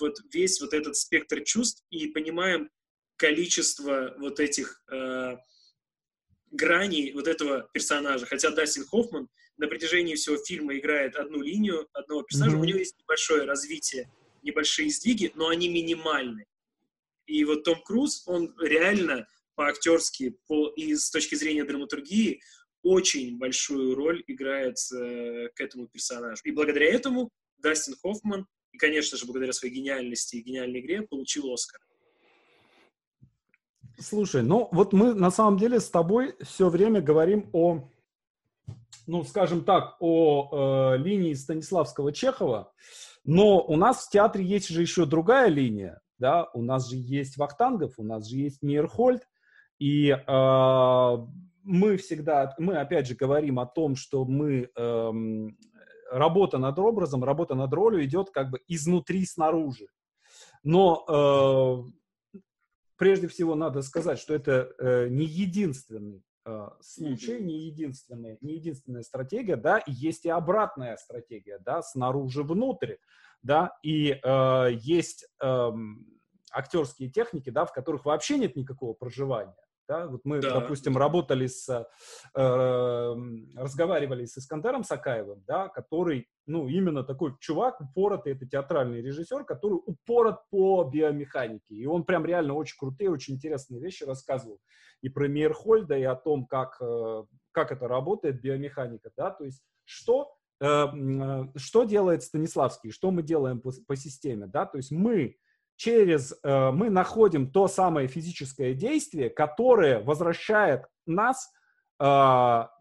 вот 0.00 0.16
весь 0.32 0.60
вот 0.60 0.74
этот 0.74 0.96
спектр 0.96 1.42
чувств 1.42 1.84
и 1.90 2.08
понимаем 2.08 2.70
количество 3.16 4.14
вот 4.18 4.40
этих 4.40 4.82
э, 4.90 5.36
граней 6.50 7.12
вот 7.12 7.28
этого 7.28 7.68
персонажа. 7.72 8.26
Хотя 8.26 8.50
Дастин 8.50 8.84
Хоффман 8.86 9.28
на 9.58 9.68
протяжении 9.68 10.14
всего 10.14 10.36
фильма 10.38 10.76
играет 10.78 11.16
одну 11.16 11.42
линию 11.42 11.88
одного 11.92 12.22
персонажа, 12.22 12.56
mm-hmm. 12.56 12.60
у 12.60 12.64
него 12.64 12.78
есть 12.78 12.98
небольшое 12.98 13.44
развитие, 13.44 14.10
небольшие 14.42 14.90
сдвиги, 14.90 15.32
но 15.34 15.48
они 15.48 15.68
минимальны. 15.68 16.46
И 17.30 17.44
вот 17.44 17.62
Том 17.62 17.80
Круз, 17.82 18.24
он 18.26 18.52
реально 18.60 19.26
по-актерски 19.54 20.36
по, 20.48 20.68
и 20.70 20.96
с 20.96 21.10
точки 21.10 21.36
зрения 21.36 21.64
драматургии 21.64 22.40
очень 22.82 23.38
большую 23.38 23.94
роль 23.94 24.24
играет 24.26 24.76
э, 24.92 25.48
к 25.54 25.60
этому 25.60 25.86
персонажу. 25.86 26.42
И 26.44 26.50
благодаря 26.50 26.86
этому 26.92 27.30
Дастин 27.58 27.94
Хоффман, 28.02 28.46
и, 28.72 28.78
конечно 28.78 29.16
же, 29.16 29.26
благодаря 29.26 29.52
своей 29.52 29.74
гениальности 29.74 30.36
и 30.36 30.42
гениальной 30.42 30.80
игре, 30.80 31.02
получил 31.02 31.52
Оскар. 31.52 31.80
Слушай, 33.98 34.42
ну 34.42 34.68
вот 34.72 34.92
мы 34.92 35.14
на 35.14 35.30
самом 35.30 35.58
деле 35.58 35.78
с 35.78 35.88
тобой 35.88 36.34
все 36.40 36.68
время 36.68 37.00
говорим 37.00 37.48
о, 37.52 37.90
ну, 39.06 39.22
скажем 39.24 39.64
так, 39.64 39.96
о 40.00 40.94
э, 40.94 40.98
линии 40.98 41.34
Станиславского 41.34 42.12
Чехова, 42.12 42.72
но 43.24 43.62
у 43.62 43.76
нас 43.76 44.06
в 44.06 44.10
театре 44.10 44.44
есть 44.44 44.68
же 44.68 44.80
еще 44.80 45.04
другая 45.04 45.48
линия, 45.48 46.00
да, 46.20 46.48
у 46.54 46.62
нас 46.62 46.88
же 46.88 46.96
есть 46.96 47.36
Вахтангов, 47.36 47.94
у 47.96 48.04
нас 48.04 48.28
же 48.28 48.36
есть 48.36 48.62
Мейерхольд, 48.62 49.22
и 49.78 50.10
э, 50.10 51.16
мы 51.62 51.96
всегда, 51.96 52.54
мы 52.58 52.76
опять 52.76 53.08
же 53.08 53.14
говорим 53.14 53.58
о 53.58 53.66
том, 53.66 53.96
что 53.96 54.24
мы, 54.24 54.70
э, 54.76 55.12
работа 56.10 56.58
над 56.58 56.78
образом, 56.78 57.24
работа 57.24 57.54
над 57.54 57.72
ролью 57.72 58.04
идет 58.04 58.30
как 58.30 58.50
бы 58.50 58.60
изнутри 58.68 59.24
снаружи. 59.24 59.86
Но 60.62 61.04
э, 62.34 62.38
прежде 62.96 63.28
всего 63.28 63.54
надо 63.54 63.82
сказать, 63.82 64.18
что 64.18 64.34
это 64.34 64.72
э, 64.78 65.08
не 65.08 65.24
единственный 65.24 66.22
случай, 66.80 67.40
не 67.40 67.66
единственная, 67.66 68.38
не 68.40 68.54
единственная 68.54 69.02
стратегия, 69.02 69.56
да, 69.56 69.78
и 69.78 69.92
есть 69.92 70.24
и 70.24 70.30
обратная 70.30 70.96
стратегия, 70.96 71.58
да, 71.58 71.82
снаружи 71.82 72.42
внутрь, 72.42 72.96
да, 73.42 73.76
и 73.82 74.18
э, 74.22 74.68
есть 74.80 75.26
э, 75.42 75.70
актерские 76.52 77.10
техники, 77.10 77.50
да, 77.50 77.64
в 77.64 77.72
которых 77.72 78.04
вообще 78.04 78.38
нет 78.38 78.56
никакого 78.56 78.92
проживания, 78.94 79.56
да? 79.90 80.06
Вот 80.06 80.20
мы, 80.24 80.40
да. 80.40 80.60
допустим, 80.60 80.96
работали 80.96 81.48
с, 81.48 81.68
э, 81.68 83.14
разговаривали 83.56 84.24
с 84.24 84.38
Искандером 84.38 84.84
Сакаевым, 84.84 85.42
да, 85.48 85.68
который, 85.68 86.28
ну, 86.46 86.68
именно 86.68 87.02
такой 87.02 87.34
чувак, 87.40 87.80
упоротый, 87.80 88.34
это 88.34 88.46
театральный 88.46 89.02
режиссер, 89.02 89.44
который 89.44 89.80
упорот 89.84 90.42
по 90.50 90.84
биомеханике. 90.84 91.74
И 91.74 91.86
он 91.86 92.04
прям 92.04 92.24
реально 92.24 92.54
очень 92.54 92.76
крутые, 92.78 93.10
очень 93.10 93.34
интересные 93.34 93.80
вещи 93.80 94.04
рассказывал. 94.04 94.60
И 95.02 95.08
про 95.08 95.26
Мейерхольда, 95.26 95.98
и 95.98 96.04
о 96.04 96.14
том, 96.14 96.46
как, 96.46 96.76
э, 96.80 97.24
как 97.50 97.72
это 97.72 97.88
работает, 97.88 98.40
биомеханика, 98.40 99.10
да, 99.16 99.30
то 99.30 99.44
есть 99.44 99.60
что 99.84 100.32
э, 100.60 100.66
э 100.66 101.46
что 101.56 101.82
делает 101.82 102.22
Станиславский, 102.22 102.92
что 102.92 103.10
мы 103.10 103.24
делаем 103.24 103.60
по, 103.60 103.72
по 103.88 103.96
системе, 103.96 104.46
да, 104.46 104.66
то 104.66 104.76
есть 104.76 104.92
мы 104.92 105.36
через 105.80 106.34
э, 106.42 106.70
мы 106.72 106.90
находим 106.90 107.50
то 107.50 107.66
самое 107.66 108.06
физическое 108.06 108.74
действие, 108.74 109.30
которое 109.30 110.00
возвращает 110.00 110.82
нас 111.06 111.50
э, 111.98 112.04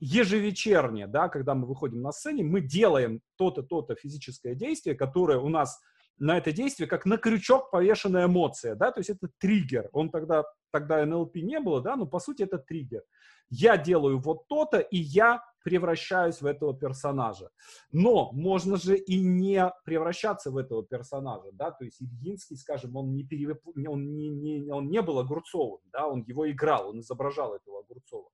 ежевечерне, 0.02 1.08
да, 1.08 1.30
когда 1.30 1.56
мы 1.56 1.66
выходим 1.66 2.02
на 2.02 2.12
сцене, 2.12 2.44
мы 2.44 2.60
делаем 2.60 3.22
то-то, 3.38 3.64
то-то 3.64 3.96
физическое 3.96 4.54
действие, 4.54 4.98
которое 4.98 5.40
у 5.40 5.48
нас 5.48 5.80
на 6.20 6.38
это 6.38 6.52
действие 6.52 6.88
как 6.88 7.06
на 7.06 7.18
крючок 7.18 7.72
повешенная 7.72 8.26
эмоция, 8.26 8.76
да, 8.76 8.92
то 8.92 9.00
есть 9.00 9.10
это 9.10 9.30
триггер. 9.40 9.90
Он 9.94 10.10
тогда, 10.10 10.44
тогда 10.72 11.06
НЛП 11.06 11.36
не 11.36 11.60
было, 11.60 11.82
да, 11.82 11.96
но 11.96 12.06
по 12.06 12.20
сути 12.20 12.44
это 12.44 12.58
триггер. 12.58 13.04
Я 13.50 13.78
делаю 13.78 14.20
вот 14.20 14.48
то-то, 14.48 14.80
и 14.80 14.98
я 14.98 15.44
превращаюсь 15.64 16.42
в 16.42 16.46
этого 16.46 16.78
персонажа. 16.78 17.50
Но 17.92 18.32
можно 18.32 18.78
же 18.78 18.98
и 18.98 19.20
не 19.20 19.72
превращаться 19.86 20.52
в 20.52 20.58
этого 20.58 20.86
персонажа, 20.86 21.50
да, 21.54 21.72
то 21.72 21.86
есть 21.86 22.02
Ильинский, 22.02 22.58
скажем, 22.58 22.96
он 22.96 23.14
не, 23.16 23.24
перевып... 23.24 23.62
он 23.66 24.16
не, 24.16 24.30
не, 24.30 24.72
он 24.72 24.90
не 24.90 25.02
был 25.02 25.20
Огурцовым, 25.20 25.82
да, 25.92 26.08
он 26.08 26.24
его 26.24 26.50
играл, 26.50 26.90
он 26.90 27.00
изображал 27.00 27.56
этого 27.56 27.80
Огурцова. 27.80 28.30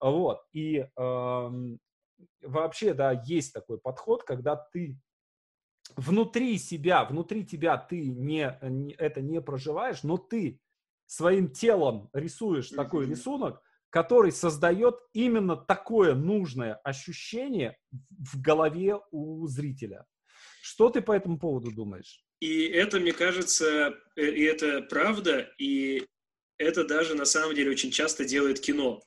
Вот, 0.00 0.40
и 0.52 0.78
э, 0.78 1.50
вообще, 2.42 2.94
да, 2.94 3.12
есть 3.24 3.52
такой 3.52 3.78
подход, 3.78 4.22
когда 4.22 4.56
ты 4.72 4.96
внутри 5.96 6.58
себя, 6.58 7.04
внутри 7.04 7.44
тебя 7.44 7.76
ты 7.76 8.08
не, 8.08 8.58
не, 8.62 8.94
это 8.94 9.20
не 9.20 9.40
проживаешь, 9.40 10.02
но 10.02 10.16
ты 10.16 10.60
своим 11.06 11.50
телом 11.50 12.10
рисуешь 12.12 12.68
такой 12.68 13.06
рисунок, 13.06 13.62
который 13.90 14.32
создает 14.32 14.96
именно 15.12 15.56
такое 15.56 16.14
нужное 16.14 16.74
ощущение 16.84 17.76
в 18.10 18.40
голове 18.40 18.98
у 19.10 19.46
зрителя. 19.46 20.04
Что 20.62 20.90
ты 20.90 21.00
по 21.00 21.12
этому 21.12 21.38
поводу 21.38 21.72
думаешь? 21.72 22.24
И 22.40 22.66
это, 22.66 23.00
мне 23.00 23.12
кажется, 23.12 23.94
э, 24.16 24.22
и 24.22 24.42
это 24.42 24.82
правда, 24.82 25.50
и 25.58 26.06
это 26.58 26.84
даже 26.84 27.14
на 27.14 27.24
самом 27.24 27.54
деле 27.54 27.70
очень 27.70 27.90
часто 27.90 28.24
делает 28.24 28.60
кино, 28.60 29.00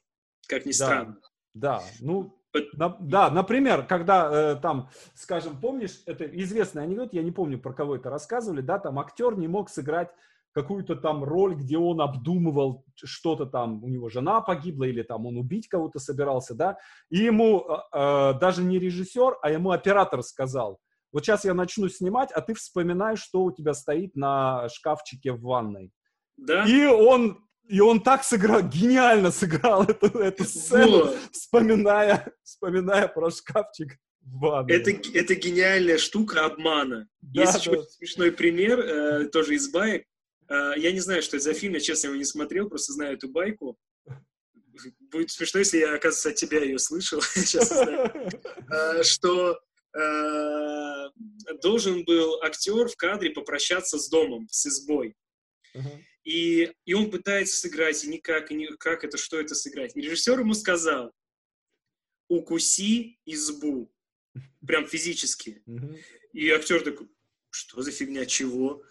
как 0.48 0.66
ни 0.66 0.72
странно. 0.72 1.20
Да, 1.54 1.80
да. 1.80 1.86
ну, 2.02 2.41
на, 2.74 2.98
да, 3.00 3.30
например, 3.30 3.86
когда 3.86 4.30
э, 4.32 4.56
там, 4.62 4.90
скажем, 5.14 5.60
помнишь, 5.60 6.02
это 6.06 6.26
известный 6.26 6.84
анекдот, 6.84 7.14
я 7.14 7.24
не 7.24 7.32
помню, 7.32 7.60
про 7.60 7.74
кого 7.74 7.96
это 7.96 8.10
рассказывали, 8.10 8.62
да, 8.62 8.80
там 8.80 9.00
актер 9.00 9.38
не 9.38 9.48
мог 9.48 9.70
сыграть 9.70 10.10
какую-то 10.54 10.96
там 10.96 11.24
роль, 11.24 11.56
где 11.56 11.78
он 11.78 12.02
обдумывал 12.02 12.84
что-то 12.96 13.46
там, 13.46 13.84
у 13.84 13.88
него 13.88 14.10
жена 14.10 14.42
погибла 14.42 14.84
или 14.84 15.02
там 15.02 15.26
он 15.26 15.38
убить 15.38 15.68
кого-то 15.68 16.00
собирался, 16.00 16.54
да, 16.56 16.78
и 17.10 17.20
ему 17.20 17.66
э, 17.70 18.34
даже 18.40 18.64
не 18.64 18.80
режиссер, 18.80 19.38
а 19.42 19.50
ему 19.50 19.72
оператор 19.72 20.22
сказал, 20.24 20.80
вот 21.14 21.26
сейчас 21.26 21.46
я 21.46 21.54
начну 21.54 21.90
снимать, 21.90 22.32
а 22.32 22.42
ты 22.42 22.54
вспоминаешь, 22.54 23.22
что 23.22 23.44
у 23.44 23.52
тебя 23.52 23.74
стоит 23.74 24.16
на 24.16 24.68
шкафчике 24.70 25.34
в 25.34 25.42
ванной. 25.42 25.92
Да. 26.38 26.66
И 26.66 26.86
он 26.86 27.46
и 27.68 27.80
он 27.80 28.02
так 28.02 28.24
сыграл, 28.24 28.62
гениально 28.62 29.32
сыграл 29.32 29.84
эту, 29.84 30.08
эту 30.20 30.44
сцену, 30.44 31.06
вот. 31.06 31.18
вспоминая, 31.32 32.34
вспоминая 32.44 33.08
про 33.08 33.32
шкафчик 33.32 33.98
в 34.22 34.40
ванной. 34.40 34.76
Это, 34.76 34.92
это 35.14 35.36
гениальная 35.36 35.98
штука 35.98 36.46
обмана. 36.46 37.08
Да, 37.22 37.42
Есть 37.42 37.54
да. 37.54 37.60
еще 37.60 37.84
смешной 37.84 38.32
пример, 38.32 38.80
э, 38.80 39.28
тоже 39.30 39.56
из 39.56 39.70
баек. 39.70 40.06
А, 40.48 40.74
я 40.76 40.92
не 40.92 41.00
знаю, 41.00 41.22
что 41.22 41.38
это 41.38 41.46
за 41.46 41.54
фильм, 41.54 41.74
я, 41.74 41.80
честно, 41.80 42.08
его 42.08 42.18
не 42.18 42.26
смотрел, 42.26 42.68
просто 42.68 42.94
знаю 42.94 43.16
эту 43.16 43.30
байку. 43.30 43.78
Будет 45.00 45.32
смешно, 45.32 45.60
если 45.60 45.78
я, 45.78 45.96
оказывается, 45.96 46.30
от 46.30 46.36
тебя 46.36 46.62
ее 46.64 46.80
слышал, 46.80 47.22
а, 48.70 49.04
что 49.04 49.60
а, 49.94 51.10
должен 51.62 52.04
был 52.04 52.42
актер 52.42 52.88
в 52.88 52.96
кадре 52.98 53.30
попрощаться 53.30 53.98
с 53.98 54.10
домом, 54.10 54.48
с 54.50 54.66
избой. 54.66 55.16
И, 56.24 56.72
и 56.86 56.94
он 56.94 57.10
пытается 57.10 57.58
сыграть, 57.58 58.04
и 58.04 58.08
никак, 58.08 58.52
и 58.52 58.56
никак 58.56 59.04
это, 59.04 59.18
что 59.18 59.40
это 59.40 59.56
сыграть. 59.56 59.96
И 59.96 60.02
режиссер 60.02 60.40
ему 60.40 60.54
сказал, 60.54 61.12
укуси 62.28 63.20
избу. 63.26 63.92
Прям 64.66 64.88
физически. 64.88 65.64
И 66.34 66.50
актер 66.50 66.82
такой, 66.82 67.10
что 67.50 67.82
за 67.82 67.92
фигня, 67.92 68.26
чего? 68.26 68.84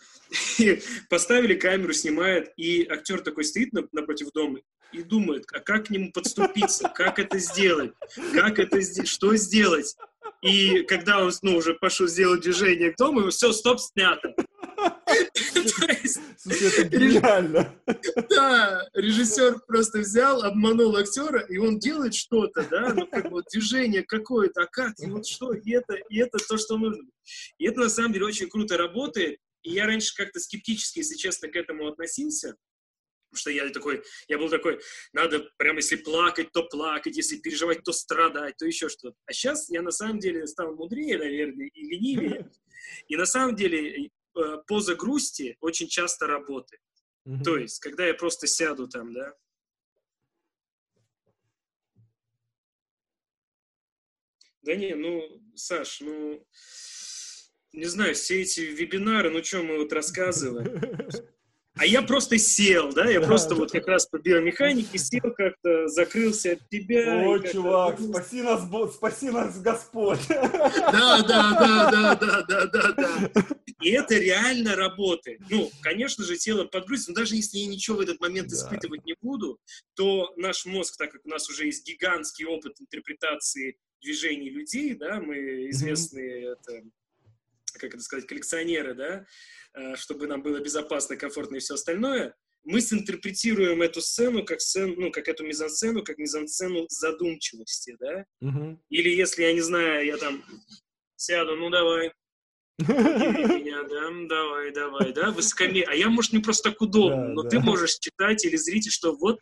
И 0.59 0.81
поставили 1.09 1.55
камеру, 1.55 1.93
снимает, 1.93 2.53
и 2.57 2.87
актер 2.87 3.21
такой 3.21 3.45
стоит 3.45 3.73
напротив 3.73 4.31
дома 4.33 4.61
и 4.93 5.03
думает, 5.03 5.47
а 5.53 5.61
как 5.61 5.87
к 5.87 5.91
нему 5.91 6.13
подступиться, 6.13 6.89
как 6.89 7.19
это 7.19 7.39
сделать, 7.39 7.93
как 8.33 8.59
это 8.59 8.81
сделать, 8.81 9.09
что 9.09 9.35
сделать. 9.37 9.97
И 10.43 10.83
когда 10.83 11.25
он 11.25 11.33
ну, 11.43 11.57
уже 11.57 11.75
пошел 11.75 12.07
сделать 12.07 12.43
движение 12.43 12.93
к 12.93 12.97
дому, 12.97 13.31
все, 13.31 13.53
стоп, 13.53 13.81
снято. 13.81 14.35
Слушай, 16.37 16.69
это 16.69 16.97
гениально. 16.97 17.75
Да, 18.31 18.89
режиссер 18.95 19.61
просто 19.67 19.99
взял, 19.99 20.43
обманул 20.43 20.97
актера, 20.97 21.41
и 21.41 21.59
он 21.59 21.79
делает 21.79 22.15
что-то, 22.15 22.67
да, 22.71 22.95
ну, 22.95 23.07
как 23.07 23.31
вот 23.31 23.45
движение 23.53 24.03
какое-то, 24.03 24.63
а 24.63 24.67
как, 24.67 24.99
и 24.99 25.07
вот 25.07 25.27
что, 25.27 25.53
и 25.53 25.73
это, 25.73 25.95
и 26.09 26.19
это 26.19 26.39
то, 26.39 26.57
что 26.57 26.79
нужно. 26.79 27.05
И 27.59 27.67
это, 27.67 27.81
на 27.81 27.89
самом 27.89 28.13
деле, 28.13 28.27
очень 28.27 28.49
круто 28.49 28.77
работает, 28.77 29.39
и 29.63 29.73
я 29.73 29.87
раньше 29.87 30.15
как-то 30.15 30.41
скептически, 30.41 31.01
если 31.01 31.17
честно, 31.17 31.49
к 31.49 31.57
этому 31.57 31.89
относился, 31.89 32.57
Потому 33.31 33.43
что 33.43 33.51
я 33.51 33.71
такой, 33.71 34.03
я 34.27 34.39
был 34.39 34.49
такой, 34.49 34.81
надо 35.13 35.49
прямо 35.57 35.79
если 35.79 35.95
плакать, 35.95 36.51
то 36.51 36.65
плакать, 36.65 37.17
если 37.17 37.37
переживать, 37.37 37.85
то 37.85 37.93
страдать, 37.93 38.57
то 38.57 38.67
еще 38.67 38.89
что-то. 38.89 39.17
А 39.27 39.33
сейчас 39.33 39.71
я 39.71 39.83
на 39.83 39.93
самом 39.93 40.19
деле 40.19 40.49
стал 40.49 40.75
мудрее, 40.75 41.17
наверное, 41.17 41.69
и 41.69 41.81
ленивее. 41.81 42.51
И 43.07 43.17
на 43.17 43.27
самом 43.27 43.55
деле 43.55 44.11
поза 44.67 44.95
грусти 44.95 45.57
очень 45.61 45.89
часто 45.89 46.27
работает. 46.27 46.83
То 47.45 47.57
есть, 47.59 47.81
когда 47.81 48.07
я 48.07 48.15
просто 48.15 48.47
сяду 48.47 48.89
там, 48.89 49.13
да, 49.13 49.35
Да 54.63 54.75
не, 54.75 54.95
ну, 54.95 55.43
Саш, 55.55 56.01
ну, 56.01 56.47
не 57.73 57.87
знаю, 57.87 58.15
все 58.15 58.43
эти 58.43 58.61
вебинары, 58.61 59.31
ну, 59.31 59.43
что 59.43 59.63
мы 59.63 59.79
вот 59.79 59.93
рассказываем. 59.93 60.81
А 61.81 61.87
я 61.87 62.03
просто 62.03 62.37
сел, 62.37 62.93
да, 62.93 63.09
я 63.09 63.21
да, 63.21 63.27
просто 63.27 63.51
да. 63.51 63.55
вот 63.55 63.73
как 63.73 63.87
раз 63.87 64.05
по 64.05 64.19
биомеханике 64.19 64.99
сел 64.99 65.33
как-то, 65.35 65.89
закрылся 65.89 66.53
от 66.53 66.69
тебя. 66.69 67.27
О, 67.27 67.39
чувак, 67.39 67.99
спаси 67.99 68.43
нас, 68.43 68.69
спаси 68.95 69.31
нас 69.31 69.59
Господь. 69.63 70.21
Да, 70.29 71.23
да, 71.23 71.57
да, 71.59 71.91
да, 71.91 72.15
да, 72.17 72.43
да, 72.43 72.67
да, 72.67 72.93
да. 72.93 73.47
И 73.81 73.93
это 73.93 74.17
реально 74.17 74.77
работает. 74.77 75.41
Ну, 75.49 75.71
конечно 75.81 76.23
же, 76.23 76.37
тело 76.37 76.65
подгрузится, 76.65 77.13
но 77.13 77.17
даже 77.17 77.37
если 77.37 77.57
я 77.57 77.67
ничего 77.67 77.97
в 77.97 78.01
этот 78.01 78.21
момент 78.21 78.49
да. 78.49 78.57
испытывать 78.57 79.07
не 79.07 79.15
буду, 79.23 79.59
то 79.95 80.35
наш 80.37 80.67
мозг, 80.67 80.99
так 80.99 81.11
как 81.11 81.25
у 81.25 81.31
нас 81.31 81.49
уже 81.49 81.65
есть 81.65 81.87
гигантский 81.87 82.45
опыт 82.45 82.79
интерпретации 82.79 83.79
движений 84.03 84.51
людей, 84.51 84.95
да, 84.95 85.19
мы 85.19 85.71
известные, 85.71 86.43
mm-hmm. 86.43 86.53
это, 86.53 86.83
как 87.79 87.95
это 87.95 88.03
сказать, 88.03 88.27
коллекционеры, 88.27 88.95
да, 88.95 89.27
Э, 89.73 89.95
чтобы 89.95 90.27
нам 90.27 90.43
было 90.43 90.59
безопасно, 90.59 91.17
комфортно 91.17 91.57
и 91.57 91.61
все 91.61 91.75
остальное, 91.75 92.35
мы 92.65 92.81
синтерпретируем 92.81 93.83
эту 93.83 94.01
сцену 94.03 94.45
как 94.45 94.61
сцену, 94.61 94.95
ну, 94.97 95.11
как 95.13 95.29
эту 95.29 95.45
мизансцену, 95.47 96.03
как 96.03 96.19
мизансцену 96.19 96.87
задумчивости, 96.89 97.97
да? 98.01 98.25
Uh-huh. 98.43 98.77
Или 98.89 99.11
если, 99.11 99.45
я 99.45 99.53
не 99.53 99.61
знаю, 99.61 100.05
я 100.05 100.17
там 100.17 100.45
сяду, 101.15 101.55
ну, 101.55 101.71
давай, 101.71 102.13
меня, 102.79 103.83
да, 103.85 104.11
давай, 104.29 104.73
давай, 104.73 105.13
да, 105.13 105.31
высокомерие. 105.31 105.85
А 105.85 105.95
я, 105.95 106.09
может, 106.09 106.33
не 106.33 106.41
просто 106.41 106.71
так 106.71 106.81
удобно, 106.81 107.29
да, 107.29 107.33
но 107.33 107.43
да. 107.45 107.49
ты 107.51 107.61
можешь 107.61 107.97
читать 107.99 108.45
или 108.45 108.57
зритель, 108.57 108.91
что 108.91 109.15
вот 109.15 109.39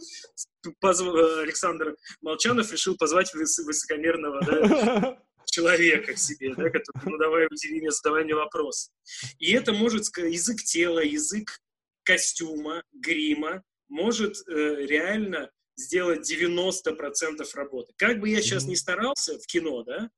позв... 0.81 1.07
Э, 1.07 1.43
Александр 1.43 1.97
Молчанов 2.21 2.71
решил 2.71 2.97
позвать 2.97 3.33
выс... 3.33 3.59
высокомерного 3.59 4.45
да, 4.45 5.19
человека 5.59 6.15
к 6.15 6.19
себе, 6.19 6.55
да, 6.55 6.71
который, 6.71 7.03
ну, 7.05 7.19
давай, 7.19 7.47
удиви 7.47 7.81
меня, 7.81 7.91
задавай 7.91 8.25
мне 8.25 8.35
вопрос. 8.35 8.91
И 9.39 9.53
это 9.53 9.73
может, 9.73 10.05
язык 10.17 10.63
тела, 10.63 11.01
язык 11.01 11.61
костюма, 12.05 12.83
грима 12.93 13.63
может 13.89 14.37
э, 14.47 14.87
реально 14.87 15.51
сделать 15.77 16.31
90% 16.31 17.47
работы. 17.55 17.93
Как 17.97 18.21
бы 18.21 18.29
я 18.29 18.41
сейчас 18.41 18.65
не 18.67 18.77
старался 18.77 19.39
в 19.39 19.47
кино, 19.47 19.83
да, 19.83 20.11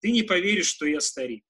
ты 0.00 0.10
не 0.10 0.22
поверишь, 0.22 0.66
что 0.66 0.86
я 0.86 1.00
старик. 1.00 1.44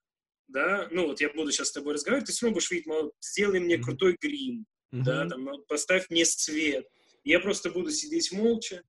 Да, 0.49 0.89
ну 0.91 1.07
вот 1.07 1.21
я 1.21 1.31
буду 1.31 1.51
сейчас 1.51 1.69
с 1.69 1.73
тобой 1.73 1.95
разговаривать, 1.95 2.27
ты 2.27 2.33
все 2.33 2.47
равно 2.47 2.57
будешь 2.57 2.71
видеть, 2.71 2.87
мол, 2.87 3.13
сделай 3.21 3.61
мне 3.61 3.79
крутой 3.79 4.17
грим, 4.21 4.67
да, 4.91 5.27
там, 5.27 5.49
поставь 5.67 6.11
мне 6.11 6.25
цвет. 6.25 6.87
Я 7.25 7.41
просто 7.41 7.71
буду 7.71 7.91
сидеть 7.91 8.33
молча, 8.33 8.83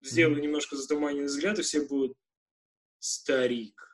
сделаю 0.00 0.38
mm-hmm. 0.38 0.42
немножко 0.42 0.76
затуманенный 0.76 1.26
взгляд, 1.26 1.58
и 1.58 1.62
все 1.62 1.86
будут, 1.86 2.16
старик. 3.00 3.86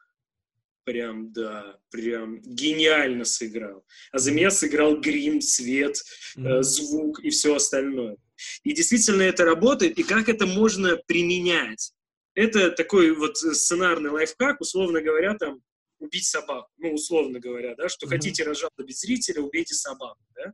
Прям, 0.84 1.32
да, 1.32 1.80
прям 1.90 2.40
гениально 2.42 3.24
сыграл. 3.24 3.84
А 4.12 4.18
за 4.18 4.30
меня 4.30 4.52
сыграл 4.52 5.00
грим, 5.00 5.40
свет, 5.40 5.96
mm-hmm. 6.36 6.48
э, 6.48 6.62
звук 6.62 7.18
и 7.24 7.30
все 7.30 7.56
остальное. 7.56 8.16
И 8.62 8.72
действительно 8.72 9.22
это 9.22 9.44
работает, 9.44 9.98
и 9.98 10.04
как 10.04 10.28
это 10.28 10.46
можно 10.46 10.96
применять? 11.08 11.92
Это 12.34 12.70
такой 12.70 13.10
вот 13.16 13.36
сценарный 13.36 14.10
лайфхак, 14.10 14.60
условно 14.60 15.00
говоря, 15.00 15.34
там, 15.34 15.60
убить 15.98 16.26
собаку. 16.26 16.70
Ну, 16.76 16.92
условно 16.92 17.40
говоря, 17.40 17.74
да, 17.74 17.88
что 17.88 18.06
mm-hmm. 18.06 18.10
хотите 18.10 18.44
разжалобить 18.44 19.00
зрителя, 19.00 19.40
убейте 19.40 19.74
собаку, 19.74 20.22
да. 20.36 20.52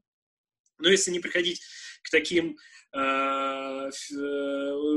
Но 0.78 0.88
если 0.88 1.10
не 1.10 1.20
приходить 1.20 1.60
к 2.02 2.10
таким 2.10 2.56
Э, 2.56 2.56
э, 2.56 2.81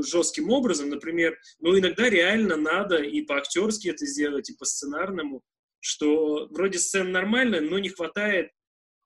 жестким 0.02 0.50
образом, 0.50 0.90
например, 0.90 1.38
ну, 1.60 1.78
иногда 1.78 2.08
реально 2.08 2.56
надо 2.56 2.96
и 2.98 3.22
по-актерски 3.22 3.88
это 3.88 4.06
сделать, 4.06 4.50
и 4.50 4.56
по-сценарному, 4.56 5.42
что 5.80 6.46
вроде 6.50 6.78
сцена 6.78 7.10
нормальная, 7.10 7.60
но 7.60 7.78
не 7.78 7.88
хватает, 7.88 8.50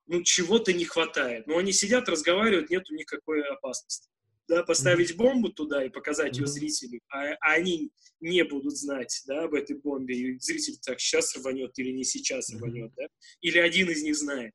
ну, 0.07 0.23
чего-то 0.23 0.73
не 0.73 0.85
хватает. 0.85 1.47
Но 1.47 1.59
они 1.59 1.73
сидят, 1.73 2.09
разговаривают, 2.09 2.71
нету 2.71 2.95
никакой 2.95 3.43
опасности. 3.43 4.09
Да, 4.49 4.65
поставить 4.65 5.17
бомбу 5.17 5.51
туда 5.51 5.85
и 5.85 5.91
показать 5.91 6.37
ее 6.37 6.49
зрителю, 6.49 6.99
а, 7.09 7.35
а 7.35 7.53
они 7.53 7.93
не 8.19 8.43
будут 8.43 8.77
знать, 8.77 9.23
да, 9.29 9.45
об 9.45 9.55
этой 9.55 9.77
бомбе, 9.77 10.17
и 10.17 10.39
зритель 10.41 10.77
так, 10.85 10.99
сейчас 10.99 11.37
рванет 11.37 11.79
или 11.79 11.93
не 11.93 12.03
сейчас 12.03 12.53
рванет, 12.53 12.93
да, 12.97 13.07
или 13.41 13.59
один 13.59 13.89
из 13.91 14.03
них 14.03 14.17
знает. 14.17 14.53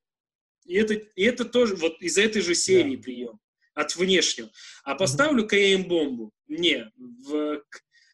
И 0.66 0.76
это, 0.76 0.96
и 0.96 1.24
это 1.24 1.46
тоже 1.46 1.78
вот 1.78 2.02
из 2.02 2.18
этой 2.18 2.42
же 2.42 2.56
серии 2.56 2.98
да. 2.98 3.04
прием 3.04 3.40
от 3.76 3.96
внешнего. 3.96 4.50
А 4.84 4.96
поставлю 4.96 5.48
КМ 5.48 5.84
бомбу. 5.88 6.32
Не, 6.48 6.92
в 6.98 7.64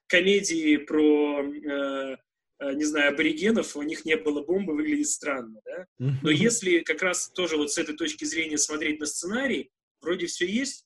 комедии 0.07 0.77
про, 0.77 1.41
э, 1.41 2.17
э, 2.59 2.73
не 2.73 2.83
знаю, 2.83 3.13
аборигенов 3.13 3.77
у 3.77 3.81
них 3.83 4.03
не 4.03 4.17
было 4.17 4.43
бомбы, 4.43 4.75
выглядит 4.75 5.07
странно, 5.07 5.61
да? 5.63 5.85
Но 6.21 6.29
если 6.29 6.79
как 6.79 7.01
раз 7.01 7.29
тоже 7.29 7.55
вот 7.55 7.71
с 7.71 7.77
этой 7.77 7.95
точки 7.95 8.25
зрения 8.25 8.57
смотреть 8.57 8.99
на 8.99 9.05
сценарий, 9.05 9.69
вроде 10.01 10.25
все 10.25 10.45
есть, 10.45 10.85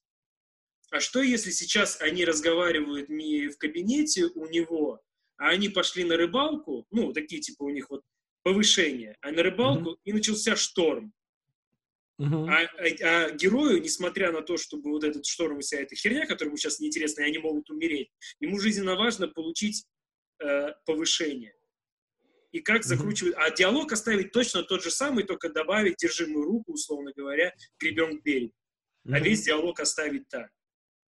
а 0.91 0.99
что 0.99 1.22
если 1.22 1.52
сейчас 1.52 1.99
они 2.02 2.26
разговаривают 2.26 3.10
не 3.10 3.47
в 3.47 3.57
кабинете 3.57 4.26
у 4.35 4.45
него, 4.45 5.02
а 5.38 5.49
они 5.49 5.69
пошли 5.69 6.03
на 6.03 6.15
рыбалку, 6.18 6.85
ну, 6.91 7.11
такие 7.11 7.41
типа 7.41 7.64
у 7.64 7.69
них 7.69 7.89
вот 7.89 8.02
повышения, 8.43 9.18
а 9.22 9.31
на 9.31 9.41
рыбалку 9.41 9.91
mm-hmm. 9.91 10.02
и 10.06 10.14
начался 10.14 10.56
шторм. 10.56 11.11
Uh-huh. 12.22 12.48
А, 12.50 12.62
а, 12.64 13.26
а 13.26 13.32
герою, 13.32 13.82
несмотря 13.82 14.32
на 14.32 14.42
то, 14.42 14.56
чтобы 14.56 14.90
вот 14.92 15.04
этот 15.04 15.26
шторм 15.26 15.60
вся 15.60 15.80
эта 15.80 15.96
херня, 15.96 16.26
которая 16.26 16.50
ему 16.50 16.58
сейчас 16.58 16.80
неинтересна, 16.80 17.24
и 17.24 17.26
они 17.26 17.40
могут 17.40 17.70
умереть, 17.70 18.10
ему 18.40 18.58
жизненно 18.60 18.96
важно 18.96 19.28
получить 19.28 19.86
э, 20.42 20.70
повышение. 20.86 21.54
И 22.54 22.62
как 22.62 22.82
uh-huh. 22.82 22.88
закручивать... 22.88 23.36
А 23.36 23.52
диалог 23.52 23.92
оставить 23.92 24.32
точно 24.32 24.64
тот 24.64 24.82
же 24.82 24.92
самый, 24.92 25.26
только 25.26 25.50
добавить 25.50 25.98
«держи 25.98 26.26
мою 26.26 26.46
руку», 26.46 26.74
условно 26.74 27.12
говоря, 27.14 27.54
«гребем 27.80 28.20
к 28.20 28.24
берегу». 28.24 28.54
Uh-huh. 29.06 29.16
А 29.16 29.20
весь 29.20 29.44
диалог 29.44 29.82
оставить 29.82 30.30
так. 30.30 30.50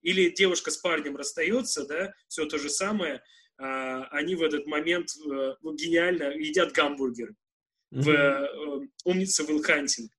Или 0.00 0.30
девушка 0.30 0.70
с 0.70 0.78
парнем 0.78 1.16
расстается, 1.16 1.86
да, 1.86 2.14
все 2.28 2.46
то 2.46 2.58
же 2.58 2.70
самое, 2.70 3.22
а, 3.56 4.04
они 4.04 4.34
в 4.34 4.42
этот 4.42 4.66
момент 4.66 5.08
э, 5.16 5.54
гениально 5.74 6.34
едят 6.34 6.72
гамбургер 6.72 7.30
uh-huh. 7.30 8.02
в 8.02 8.08
э, 8.08 8.88
«Умница 9.04 9.44
Уилл 9.44 9.62
Хантинг». 9.62 10.10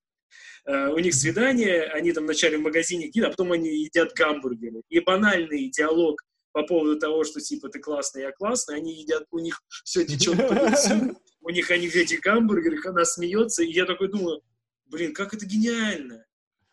Э, 0.65 0.89
у 0.89 0.99
них 0.99 1.13
свидание, 1.13 1.83
они 1.83 2.11
там 2.11 2.23
вначале 2.23 2.57
в 2.57 2.61
магазине 2.61 3.07
едят, 3.07 3.27
а 3.27 3.29
потом 3.29 3.51
они 3.51 3.69
едят 3.69 4.13
гамбургеры. 4.13 4.81
И 4.89 4.99
банальный 4.99 5.69
диалог 5.69 6.21
по 6.51 6.63
поводу 6.63 6.99
того, 6.99 7.23
что 7.23 7.39
типа 7.39 7.69
ты 7.69 7.79
классный, 7.79 8.23
я 8.23 8.31
классный, 8.31 8.77
они 8.77 8.93
едят, 8.93 9.25
у 9.31 9.39
них 9.39 9.61
все 9.83 10.05
течет 10.05 10.37
по 10.37 10.53
лицу, 10.53 11.21
у 11.41 11.49
них 11.49 11.69
они 11.69 11.87
в 11.87 11.95
этих 11.95 12.21
гамбургерах, 12.21 12.85
она 12.85 13.05
смеется, 13.05 13.63
и 13.63 13.71
я 13.71 13.85
такой 13.85 14.07
думаю, 14.07 14.41
блин, 14.85 15.13
как 15.13 15.33
это 15.33 15.45
гениально. 15.45 16.25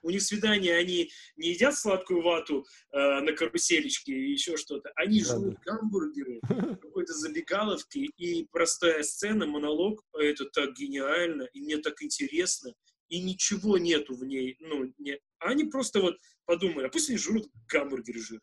У 0.04 0.10
них 0.10 0.22
свидание, 0.22 0.76
они 0.76 1.10
не 1.36 1.50
едят 1.50 1.76
сладкую 1.76 2.22
вату 2.22 2.66
э, 2.92 3.20
на 3.20 3.32
каруселечке 3.32 4.12
и 4.12 4.32
еще 4.32 4.56
что-то, 4.56 4.90
они 4.96 5.22
жрут 5.22 5.58
гамбургеры, 5.64 6.40
какой-то 6.82 7.12
забегаловки 7.12 8.10
и 8.16 8.46
простая 8.50 9.02
сцена, 9.02 9.46
монолог, 9.46 10.02
это 10.14 10.46
так 10.46 10.74
гениально, 10.74 11.42
и 11.52 11.60
мне 11.60 11.76
так 11.78 12.02
интересно, 12.02 12.72
и 13.12 13.20
ничего 13.20 13.76
нету 13.76 14.14
в 14.14 14.24
ней, 14.24 14.56
ну, 14.58 14.90
не, 14.98 15.18
а 15.38 15.50
они 15.50 15.64
просто 15.64 16.00
вот 16.00 16.16
подумали, 16.46 16.86
а 16.86 16.88
пусть 16.88 17.10
они 17.10 17.18
жрут 17.18 17.46
гамбургеры 17.68 18.20
жир. 18.20 18.40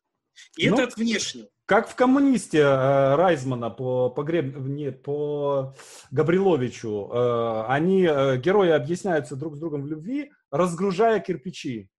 И 0.57 0.69
ну, 0.69 0.75
это 0.75 0.83
от 0.83 0.95
внешнего. 0.95 1.49
Как 1.65 1.89
в 1.89 1.95
коммунисте 1.95 2.59
э, 2.59 3.15
Райзмана 3.15 3.71
по, 3.71 4.11
по, 4.11 4.23
Греб... 4.23 4.55
не, 4.57 4.91
по 4.91 5.75
Габриловичу. 6.11 7.09
Э, 7.11 7.65
они, 7.67 8.03
э, 8.03 8.37
герои, 8.37 8.69
объясняются 8.69 9.35
друг 9.35 9.55
с 9.55 9.59
другом 9.59 9.81
в 9.83 9.87
любви, 9.87 10.31
разгружая 10.51 11.19
кирпичи. 11.19 11.89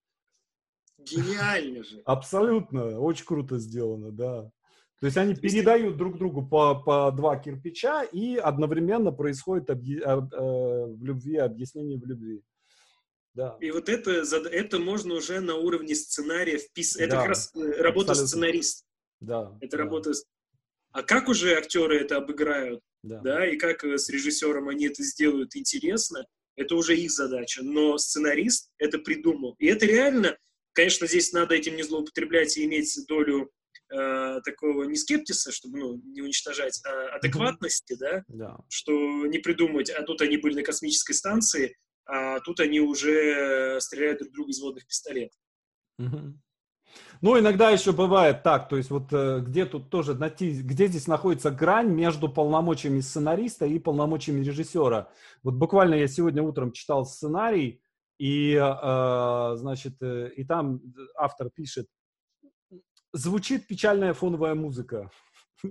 Гениально 0.99 1.83
же. 1.83 2.01
Абсолютно. 2.05 3.01
Очень 3.01 3.27
круто 3.27 3.59
сделано, 3.59 4.13
да. 4.13 4.51
То 5.01 5.07
есть 5.07 5.17
они 5.17 5.35
передают 5.35 5.97
друг 5.97 6.19
другу 6.19 6.47
по, 6.47 6.77
по 6.77 7.11
два 7.11 7.37
кирпича, 7.37 8.05
и 8.05 8.37
одновременно 8.37 9.13
происходит 9.13 9.71
объ... 9.71 9.83
э, 9.83 10.17
в 10.17 11.05
любви 11.05 11.37
объяснение 11.37 11.99
в 11.99 12.07
любви. 12.07 12.43
Да. 13.41 13.57
И 13.59 13.71
вот 13.71 13.89
это, 13.89 14.11
это 14.11 14.79
можно 14.79 15.15
уже 15.15 15.41
на 15.41 15.55
уровне 15.55 15.95
сценария 15.95 16.59
вписать. 16.59 17.01
Это 17.01 17.13
да. 17.13 17.17
как 17.21 17.29
раз 17.29 17.51
э, 17.57 17.81
работа 17.81 18.13
Абсолютно. 18.13 18.27
сценариста. 18.27 18.85
Да. 19.21 19.57
Это 19.63 19.79
да. 19.79 19.83
работа... 19.83 20.13
А 20.93 21.03
как 21.03 21.29
уже 21.29 21.55
актеры 21.57 22.01
это 22.01 22.17
обыграют, 22.17 22.83
да. 23.03 23.21
да, 23.21 23.47
и 23.49 23.57
как 23.57 23.83
э, 23.85 23.97
с 23.97 24.11
режиссером 24.11 24.69
они 24.69 24.89
это 24.89 25.03
сделают 25.03 25.57
интересно, 25.57 26.27
это 26.55 26.75
уже 26.75 26.95
их 26.95 27.11
задача. 27.11 27.63
Но 27.63 27.97
сценарист 27.97 28.69
это 28.77 28.99
придумал. 28.99 29.55
И 29.59 29.69
это 29.69 29.87
реально, 29.87 30.37
конечно, 30.75 31.07
здесь 31.07 31.33
надо 31.33 31.55
этим 31.55 31.77
не 31.77 31.83
злоупотреблять 31.83 32.59
и 32.59 32.67
иметь 32.67 32.95
долю 33.09 33.51
э, 33.91 34.41
такого 34.45 34.85
не 34.85 34.97
скептиса, 34.97 35.51
чтобы 35.51 35.79
ну, 35.79 36.03
не 36.05 36.21
уничтожать, 36.21 36.79
а 36.85 37.17
адекватности, 37.17 37.97
да? 37.99 38.23
да, 38.29 38.59
что 38.69 38.93
не 39.25 39.39
придумать, 39.39 39.89
а 39.89 40.03
тут 40.03 40.21
они 40.21 40.37
были 40.37 40.57
на 40.57 40.63
космической 40.63 41.15
станции, 41.15 41.75
а 42.11 42.41
тут 42.41 42.61
они 42.61 42.81
уже 42.81 43.81
стреляют 43.81 44.19
друг 44.19 44.33
друга 44.33 44.51
из 44.51 44.61
водных 44.61 44.87
пистолетов. 44.87 45.39
Ну, 47.23 47.39
иногда 47.39 47.71
еще 47.71 47.93
бывает 47.93 48.43
так, 48.43 48.69
то 48.69 48.77
есть 48.77 48.91
вот 48.91 49.13
э, 49.13 49.41
где 49.41 49.67
тут 49.67 49.91
тоже 49.91 50.15
найти, 50.15 50.63
где 50.63 50.87
здесь 50.87 51.07
находится 51.07 51.51
грань 51.51 51.91
между 51.91 52.29
полномочиями 52.29 53.01
сценариста 53.01 53.67
и 53.67 53.79
полномочиями 53.79 54.43
режиссера. 54.43 55.09
Вот 55.43 55.55
буквально 55.55 55.95
я 55.95 56.09
сегодня 56.09 56.43
утром 56.43 56.73
читал 56.73 57.05
сценарий, 57.05 57.83
и, 58.19 58.55
э, 58.55 59.53
значит, 59.57 60.03
э, 60.03 60.31
и 60.35 60.45
там 60.45 60.81
автор 61.15 61.51
пишет, 61.51 61.87
звучит 63.13 63.67
печальная 63.67 64.15
фоновая 64.15 64.55
музыка. 64.55 65.11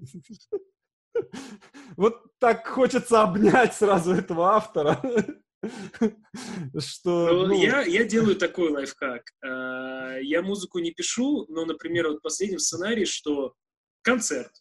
Вот 1.97 2.21
так 2.39 2.65
хочется 2.67 3.23
обнять 3.23 3.73
сразу 3.73 4.13
этого 4.13 4.53
автора. 4.55 5.01
Что, 6.79 7.29
ну, 7.33 7.47
ну... 7.47 7.61
Я, 7.61 7.81
я 7.81 8.03
делаю 8.05 8.35
такой 8.35 8.69
лайфхак. 8.69 9.23
А, 9.43 10.17
я 10.19 10.41
музыку 10.41 10.79
не 10.79 10.91
пишу, 10.91 11.45
но, 11.49 11.65
например, 11.65 12.07
вот 12.07 12.19
в 12.19 12.21
последнем 12.21 12.59
сценарии, 12.59 13.05
что 13.05 13.53
концерт 14.01 14.51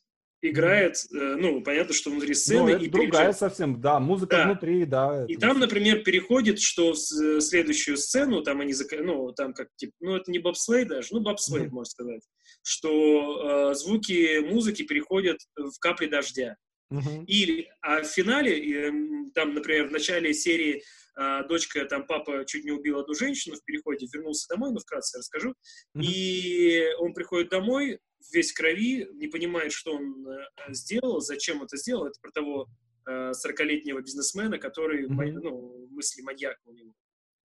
играет, 0.40 0.96
э, 1.12 1.36
ну, 1.36 1.62
понятно, 1.62 1.94
что 1.94 2.10
внутри 2.10 2.34
сцены. 2.34 2.76
Ну, 2.76 2.78
и 2.78 2.88
другая 2.88 3.10
переезжает. 3.10 3.38
совсем, 3.38 3.80
да, 3.80 3.98
музыка 3.98 4.36
да. 4.36 4.44
внутри, 4.44 4.84
да. 4.84 5.24
И 5.26 5.36
там, 5.36 5.58
например, 5.58 6.04
переходит, 6.04 6.60
что 6.60 6.92
в 6.92 7.40
следующую 7.40 7.96
сцену, 7.96 8.42
там 8.42 8.60
они, 8.60 8.74
ну, 9.00 9.32
там 9.32 9.52
как, 9.52 9.68
типа, 9.76 9.92
ну, 10.00 10.16
это 10.16 10.30
не 10.30 10.38
бобслей 10.38 10.84
даже, 10.84 11.08
ну, 11.10 11.20
бобслей, 11.20 11.64
mm-hmm. 11.64 11.70
можно 11.70 11.90
сказать, 11.90 12.22
что 12.62 13.70
э, 13.70 13.74
звуки 13.74 14.38
музыки 14.40 14.82
переходят 14.82 15.38
в 15.56 15.78
капли 15.80 16.06
дождя. 16.06 16.56
Uh-huh. 16.90 17.24
Или, 17.26 17.70
а 17.82 18.02
в 18.02 18.06
финале, 18.06 18.90
там, 19.34 19.54
например, 19.54 19.88
в 19.88 19.92
начале 19.92 20.32
серии 20.32 20.82
а, 21.14 21.42
дочка, 21.42 21.84
там, 21.84 22.06
папа 22.06 22.44
чуть 22.46 22.64
не 22.64 22.70
убил 22.70 22.98
одну 22.98 23.14
женщину 23.14 23.56
в 23.56 23.64
переходе, 23.64 24.06
вернулся 24.12 24.48
домой, 24.48 24.72
ну, 24.72 24.78
вкратце 24.78 25.18
расскажу, 25.18 25.50
uh-huh. 25.50 26.02
и 26.02 26.94
он 26.98 27.12
приходит 27.12 27.50
домой, 27.50 27.98
весь 28.32 28.52
в 28.52 28.56
крови, 28.56 29.06
не 29.14 29.28
понимает, 29.28 29.72
что 29.72 29.96
он 29.96 30.26
э, 30.28 30.46
сделал, 30.68 31.20
зачем 31.20 31.62
это 31.62 31.76
сделал, 31.76 32.06
это 32.06 32.18
про 32.20 32.30
того 32.30 32.68
э, 33.06 33.32
40-летнего 33.32 34.00
бизнесмена, 34.00 34.58
который, 34.58 35.06
uh-huh. 35.06 35.40
ну, 35.42 35.88
мысли 35.90 36.22
маньяка 36.22 36.60
у 36.64 36.72
него. 36.72 36.94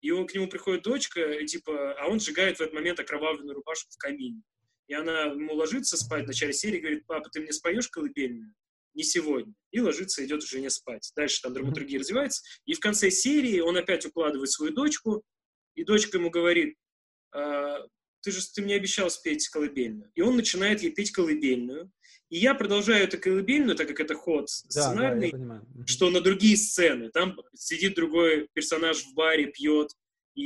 И 0.00 0.10
он, 0.10 0.26
к 0.26 0.34
нему 0.34 0.48
приходит 0.48 0.84
дочка, 0.84 1.20
и, 1.20 1.46
типа, 1.46 1.92
а 1.94 2.08
он 2.08 2.20
сжигает 2.20 2.58
в 2.58 2.60
этот 2.60 2.74
момент 2.74 3.00
окровавленную 3.00 3.54
рубашку 3.54 3.90
в 3.90 3.98
камине. 3.98 4.42
И 4.86 4.94
она 4.94 5.24
ему 5.24 5.54
ложится 5.54 5.96
спать 5.96 6.24
в 6.24 6.28
начале 6.28 6.52
серии, 6.52 6.80
говорит, 6.80 7.04
папа, 7.06 7.28
ты 7.30 7.40
мне 7.40 7.52
споешь 7.52 7.88
колыбельную? 7.88 8.54
Не 8.98 9.04
сегодня. 9.04 9.54
И 9.70 9.80
ложится, 9.80 10.24
идет 10.24 10.42
уже 10.42 10.60
не 10.60 10.68
спать. 10.68 11.12
Дальше 11.14 11.40
там 11.40 11.54
драматургия 11.54 12.00
развивается. 12.00 12.42
И 12.66 12.74
в 12.74 12.80
конце 12.80 13.10
серии 13.10 13.60
он 13.60 13.76
опять 13.76 14.04
укладывает 14.04 14.50
свою 14.50 14.74
дочку, 14.74 15.22
и 15.76 15.84
дочка 15.84 16.18
ему 16.18 16.30
говорит, 16.30 16.74
а, 17.32 17.78
ты 18.22 18.32
же 18.32 18.40
ты 18.52 18.60
мне 18.60 18.74
обещал 18.74 19.08
спеть 19.08 19.48
колыбельную. 19.48 20.10
И 20.16 20.20
он 20.20 20.34
начинает 20.34 20.82
ей 20.82 20.90
петь 20.90 21.12
колыбельную. 21.12 21.92
И 22.28 22.38
я 22.38 22.54
продолжаю 22.54 23.04
эту 23.04 23.18
колыбельную, 23.18 23.76
так 23.76 23.86
как 23.86 24.00
это 24.00 24.16
ход 24.16 24.50
сценарный, 24.50 25.30
да, 25.30 25.38
да, 25.38 25.86
что 25.86 26.10
на 26.10 26.20
другие 26.20 26.56
сцены. 26.56 27.10
Там 27.10 27.38
сидит 27.54 27.94
другой 27.94 28.48
персонаж 28.52 29.04
в 29.04 29.14
баре, 29.14 29.46
пьет, 29.46 29.92
и 30.34 30.42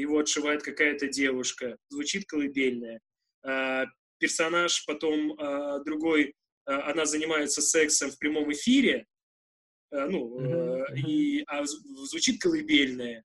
его 0.00 0.18
отшивает 0.18 0.64
какая-то 0.64 1.06
девушка. 1.06 1.78
Звучит 1.88 2.26
колыбельная. 2.26 3.00
А, 3.44 3.84
персонаж 4.18 4.84
потом 4.84 5.38
а, 5.38 5.78
другой 5.84 6.34
она 6.66 7.04
занимается 7.04 7.62
сексом 7.62 8.10
в 8.10 8.18
прямом 8.18 8.52
эфире, 8.52 9.06
э, 9.90 10.06
ну, 10.06 10.40
mm-hmm. 10.40 10.96
и, 10.96 11.44
а 11.46 11.64
звучит 11.64 12.40
колыбельное. 12.40 13.24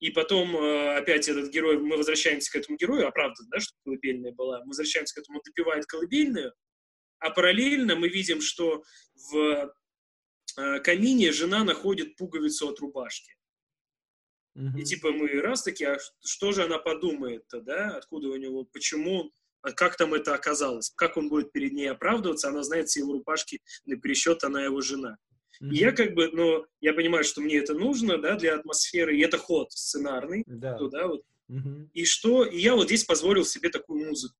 И 0.00 0.10
потом 0.12 0.54
опять 0.56 1.28
этот 1.28 1.50
герой, 1.50 1.78
мы 1.78 1.96
возвращаемся 1.96 2.52
к 2.52 2.56
этому 2.56 2.78
герою, 2.78 3.08
а 3.08 3.10
правда, 3.10 3.42
да, 3.48 3.58
что 3.58 3.74
колыбельная 3.84 4.30
была, 4.30 4.60
мы 4.60 4.68
возвращаемся 4.68 5.14
к 5.14 5.18
этому, 5.18 5.38
он 5.38 5.42
допивает 5.44 5.86
колыбельную, 5.86 6.54
а 7.18 7.30
параллельно 7.30 7.96
мы 7.96 8.08
видим, 8.08 8.40
что 8.40 8.84
в 9.32 9.74
камине 10.84 11.32
жена 11.32 11.64
находит 11.64 12.14
пуговицу 12.14 12.68
от 12.68 12.78
рубашки. 12.78 13.32
Mm-hmm. 14.56 14.80
И 14.80 14.84
типа 14.84 15.10
мы 15.10 15.28
раз 15.40 15.62
таки, 15.62 15.84
а 15.84 15.98
что 16.24 16.52
же 16.52 16.64
она 16.64 16.78
подумает-то, 16.78 17.60
да, 17.60 17.96
откуда 17.96 18.28
у 18.28 18.36
него, 18.36 18.64
почему 18.64 19.32
как 19.74 19.96
там 19.96 20.14
это 20.14 20.34
оказалось, 20.34 20.92
как 20.96 21.16
он 21.16 21.28
будет 21.28 21.52
перед 21.52 21.72
ней 21.72 21.90
оправдываться, 21.90 22.48
она 22.48 22.62
знает 22.62 22.88
все 22.88 23.00
его 23.00 23.12
рубашки 23.12 23.60
на 23.86 23.96
пересчет, 23.96 24.44
она 24.44 24.64
его 24.64 24.80
жена. 24.80 25.16
Mm-hmm. 25.62 25.70
И 25.70 25.76
я 25.76 25.92
как 25.92 26.14
бы, 26.14 26.30
ну, 26.32 26.64
я 26.80 26.92
понимаю, 26.92 27.24
что 27.24 27.40
мне 27.40 27.56
это 27.56 27.74
нужно, 27.74 28.18
да, 28.18 28.36
для 28.36 28.54
атмосферы, 28.54 29.16
и 29.16 29.20
это 29.20 29.38
ход 29.38 29.72
сценарный, 29.72 30.44
да, 30.46 30.76
туда 30.76 31.08
вот. 31.08 31.22
Mm-hmm. 31.50 31.88
И 31.94 32.04
что, 32.04 32.44
и 32.44 32.58
я 32.58 32.74
вот 32.74 32.86
здесь 32.86 33.04
позволил 33.04 33.44
себе 33.44 33.70
такую 33.70 34.06
музыку. 34.06 34.36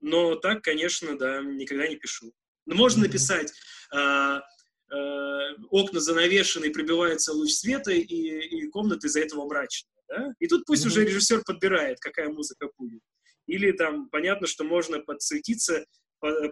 Но 0.00 0.36
так, 0.36 0.62
конечно, 0.62 1.16
да, 1.18 1.42
никогда 1.42 1.88
не 1.88 1.96
пишу. 1.96 2.32
Но 2.66 2.74
можно 2.74 3.00
mm-hmm. 3.00 3.06
написать, 3.08 3.52
а, 3.92 4.42
а, 4.90 5.54
окна 5.70 6.00
занавешены, 6.00 6.70
пробивается 6.70 7.32
луч 7.32 7.52
света, 7.52 7.90
и, 7.92 8.02
и 8.02 8.68
комната 8.68 9.06
из-за 9.06 9.20
этого 9.20 9.46
мрачная, 9.46 9.90
да? 10.08 10.34
И 10.38 10.46
тут 10.46 10.64
пусть 10.66 10.84
mm-hmm. 10.84 10.88
уже 10.88 11.04
режиссер 11.04 11.42
подбирает, 11.44 11.98
какая 12.00 12.28
музыка 12.28 12.68
будет. 12.78 13.00
Или 13.46 13.72
там 13.72 14.08
понятно, 14.08 14.46
что 14.46 14.64
можно 14.64 15.00
подсветиться, 15.00 15.84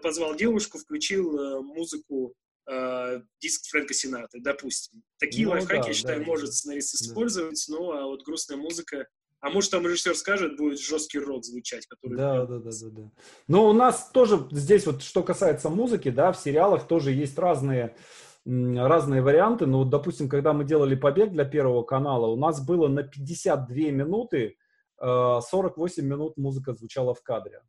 позвал 0.03 0.35
девушку, 0.35 0.77
включил 0.77 1.37
э, 1.39 1.61
музыку, 1.61 2.33
э, 2.69 3.21
диск 3.39 3.69
Фрэнка 3.69 3.93
Сината, 3.93 4.37
допустим. 4.41 5.01
Такие 5.17 5.45
ну, 5.45 5.51
лайфхаки, 5.51 5.81
да, 5.81 5.87
я 5.87 5.93
считаю, 5.93 6.19
да, 6.19 6.25
может 6.25 6.53
сценарист 6.53 6.99
да. 6.99 7.05
использовать, 7.05 7.65
ну, 7.69 7.91
а 7.91 8.05
вот 8.05 8.23
грустная 8.23 8.57
музыка, 8.57 9.07
а 9.39 9.49
может, 9.49 9.71
там 9.71 9.87
режиссер 9.87 10.15
скажет, 10.15 10.57
будет 10.57 10.79
жесткий 10.79 11.19
рок 11.19 11.43
звучать, 11.43 11.87
который... 11.87 12.15
Да, 12.15 12.45
да, 12.45 12.59
да, 12.59 12.71
да, 12.71 12.89
да. 12.91 13.11
Но 13.47 13.69
у 13.69 13.73
нас 13.73 14.11
тоже 14.13 14.47
здесь 14.51 14.85
вот, 14.85 15.01
что 15.01 15.23
касается 15.23 15.69
музыки, 15.69 16.09
да, 16.09 16.31
в 16.31 16.37
сериалах 16.37 16.87
тоже 16.87 17.11
есть 17.11 17.37
разные 17.37 17.95
разные 18.43 19.21
варианты. 19.21 19.67
Ну, 19.67 19.79
вот, 19.79 19.89
допустим, 19.89 20.27
когда 20.27 20.51
мы 20.51 20.63
делали 20.63 20.95
«Побег» 20.95 21.31
для 21.31 21.45
Первого 21.45 21.83
канала, 21.83 22.25
у 22.25 22.35
нас 22.35 22.65
было 22.65 22.87
на 22.87 23.03
52 23.03 23.75
минуты 23.91 24.57
48 25.01 26.05
минут 26.05 26.37
музыка 26.37 26.73
звучала 26.73 27.13
в 27.13 27.21
кадре. 27.23 27.61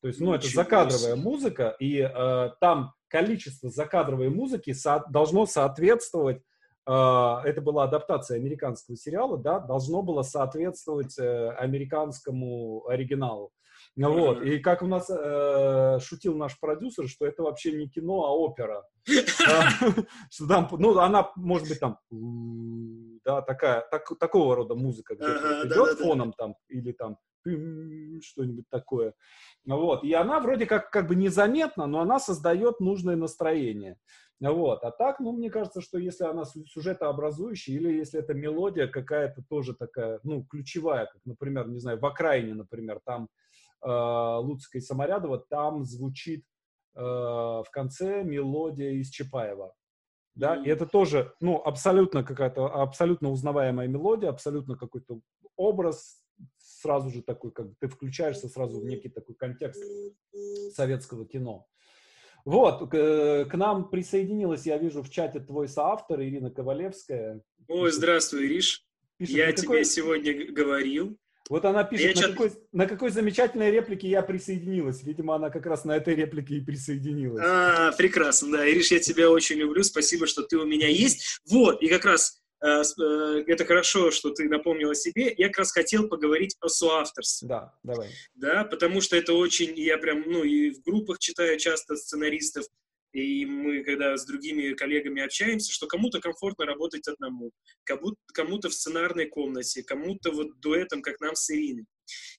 То 0.00 0.08
есть, 0.08 0.20
ну, 0.20 0.32
это 0.34 0.48
закадровая 0.48 1.14
музыка, 1.16 1.76
и 1.78 1.98
э, 1.98 2.50
там 2.60 2.94
количество 3.08 3.68
закадровой 3.70 4.30
музыки 4.30 4.72
со- 4.72 5.04
должно 5.10 5.44
соответствовать, 5.46 6.38
э, 6.38 6.40
это 6.92 7.60
была 7.60 7.84
адаптация 7.84 8.36
американского 8.36 8.96
сериала, 8.96 9.38
да, 9.38 9.60
должно 9.60 10.02
было 10.02 10.22
соответствовать 10.22 11.18
э, 11.18 11.50
американскому 11.50 12.86
оригиналу. 12.88 13.52
Вот. 13.96 14.42
И 14.42 14.58
как 14.58 14.82
у 14.82 14.86
нас 14.86 15.10
э, 15.10 15.98
шутил 16.00 16.36
наш 16.36 16.58
продюсер, 16.58 17.08
что 17.08 17.26
это 17.26 17.42
вообще 17.42 17.72
не 17.72 17.88
кино, 17.88 18.24
а 18.24 18.34
опера. 18.34 18.84
Что 20.30 20.46
там, 20.48 20.68
ну, 20.72 20.98
она, 20.98 21.30
может 21.36 21.68
быть, 21.68 21.80
там, 21.80 21.98
да, 23.24 23.42
такая, 23.42 23.84
такого 24.18 24.56
рода 24.56 24.74
музыка 24.74 25.14
где-то 25.14 25.66
идет 25.66 25.98
фоном 25.98 26.32
там, 26.32 26.54
или 26.68 26.92
там 26.92 27.18
что-нибудь 27.42 28.66
такое. 28.70 29.14
Вот. 29.66 30.04
И 30.04 30.12
она 30.12 30.40
вроде 30.40 30.66
как, 30.66 30.90
как 30.90 31.08
бы 31.08 31.14
незаметна, 31.14 31.86
но 31.86 32.00
она 32.00 32.18
создает 32.18 32.80
нужное 32.80 33.16
настроение. 33.16 33.96
Вот. 34.40 34.82
А 34.84 34.90
так, 34.90 35.20
ну, 35.20 35.32
мне 35.32 35.50
кажется, 35.50 35.82
что 35.82 35.98
если 35.98 36.24
она 36.24 36.44
сюжетообразующая, 36.44 37.74
или 37.74 37.92
если 37.92 38.20
это 38.20 38.32
мелодия 38.32 38.86
какая-то 38.86 39.42
тоже 39.48 39.74
такая, 39.74 40.18
ну, 40.22 40.44
ключевая, 40.44 41.06
как, 41.06 41.20
например, 41.26 41.68
не 41.68 41.78
знаю, 41.78 42.00
в 42.00 42.06
«Окраине», 42.06 42.54
например, 42.54 43.00
там 43.04 43.28
э, 43.84 43.88
Луцка 43.88 44.78
и 44.78 44.80
Саморядова, 44.80 45.44
там 45.50 45.84
звучит 45.84 46.44
э, 46.94 47.00
в 47.00 47.66
конце 47.70 48.22
мелодия 48.22 48.92
из 48.92 49.10
Чапаева. 49.10 49.74
Да, 50.34 50.56
и 50.56 50.68
это 50.68 50.86
тоже, 50.86 51.34
ну, 51.40 51.60
абсолютно 51.62 52.24
какая-то, 52.24 52.66
абсолютно 52.66 53.30
узнаваемая 53.30 53.88
мелодия, 53.88 54.30
абсолютно 54.30 54.74
какой-то 54.76 55.20
образ, 55.56 56.24
сразу 56.56 57.10
же 57.10 57.22
такой, 57.22 57.50
как 57.50 57.66
ты 57.78 57.88
включаешься 57.88 58.48
сразу 58.48 58.80
в 58.80 58.84
некий 58.84 59.10
такой 59.10 59.34
контекст 59.34 59.82
советского 60.72 61.26
кино. 61.26 61.66
Вот, 62.44 62.90
к, 62.90 63.44
к 63.50 63.54
нам 63.54 63.88
присоединилась, 63.90 64.66
я 64.66 64.78
вижу 64.78 65.02
в 65.02 65.10
чате 65.10 65.40
твой 65.40 65.68
соавтор 65.68 66.20
Ирина 66.22 66.50
Ковалевская. 66.50 67.42
Ой, 67.68 67.90
здравствуй, 67.90 68.46
Ириш. 68.46 68.84
Пишет, 69.16 69.36
я 69.36 69.52
тебе 69.52 69.66
какой... 69.66 69.84
сегодня 69.84 70.52
говорил. 70.52 71.16
Вот 71.50 71.64
она 71.64 71.82
пишет, 71.82 72.14
на, 72.14 72.22
чат... 72.22 72.30
какой, 72.30 72.52
на 72.72 72.86
какой 72.86 73.10
замечательной 73.10 73.72
реплике 73.72 74.08
я 74.08 74.22
присоединилась. 74.22 75.02
Видимо, 75.02 75.34
она 75.34 75.50
как 75.50 75.66
раз 75.66 75.84
на 75.84 75.96
этой 75.96 76.14
реплике 76.14 76.54
и 76.54 76.60
присоединилась. 76.60 77.44
А, 77.44 77.92
прекрасно, 77.92 78.52
да. 78.52 78.70
Ириш, 78.70 78.92
я 78.92 79.00
тебя 79.00 79.30
очень 79.30 79.56
люблю. 79.56 79.82
Спасибо, 79.82 80.26
что 80.26 80.42
ты 80.42 80.56
у 80.56 80.64
меня 80.64 80.88
есть. 80.88 81.40
Вот, 81.50 81.82
и 81.82 81.88
как 81.88 82.04
раз 82.04 82.39
э, 82.39 82.39
э, 82.39 82.39
это 82.60 83.64
хорошо, 83.64 84.10
что 84.10 84.30
ты 84.30 84.48
напомнил 84.48 84.90
о 84.90 84.94
себе. 84.94 85.34
Я 85.36 85.48
как 85.48 85.58
раз 85.58 85.72
хотел 85.72 86.08
поговорить 86.08 86.56
о 86.60 86.68
соавторстве. 86.68 87.48
Да, 87.48 87.74
давай. 87.82 88.10
Да, 88.34 88.64
потому 88.64 89.00
что 89.00 89.16
это 89.16 89.32
очень, 89.32 89.78
я 89.78 89.98
прям, 89.98 90.22
ну, 90.26 90.44
и 90.44 90.70
в 90.70 90.82
группах 90.82 91.18
читаю 91.18 91.58
часто 91.58 91.96
сценаристов, 91.96 92.66
и 93.12 93.44
мы, 93.44 93.82
когда 93.82 94.16
с 94.16 94.24
другими 94.24 94.72
коллегами 94.74 95.22
общаемся, 95.22 95.72
что 95.72 95.88
кому-то 95.88 96.20
комфортно 96.20 96.64
работать 96.64 97.08
одному, 97.08 97.50
кому-то 97.84 98.68
в 98.68 98.74
сценарной 98.74 99.26
комнате, 99.26 99.82
кому-то 99.82 100.30
вот 100.30 100.60
дуэтом, 100.60 101.02
как 101.02 101.20
нам 101.20 101.34
с 101.34 101.50
Ириной. 101.50 101.86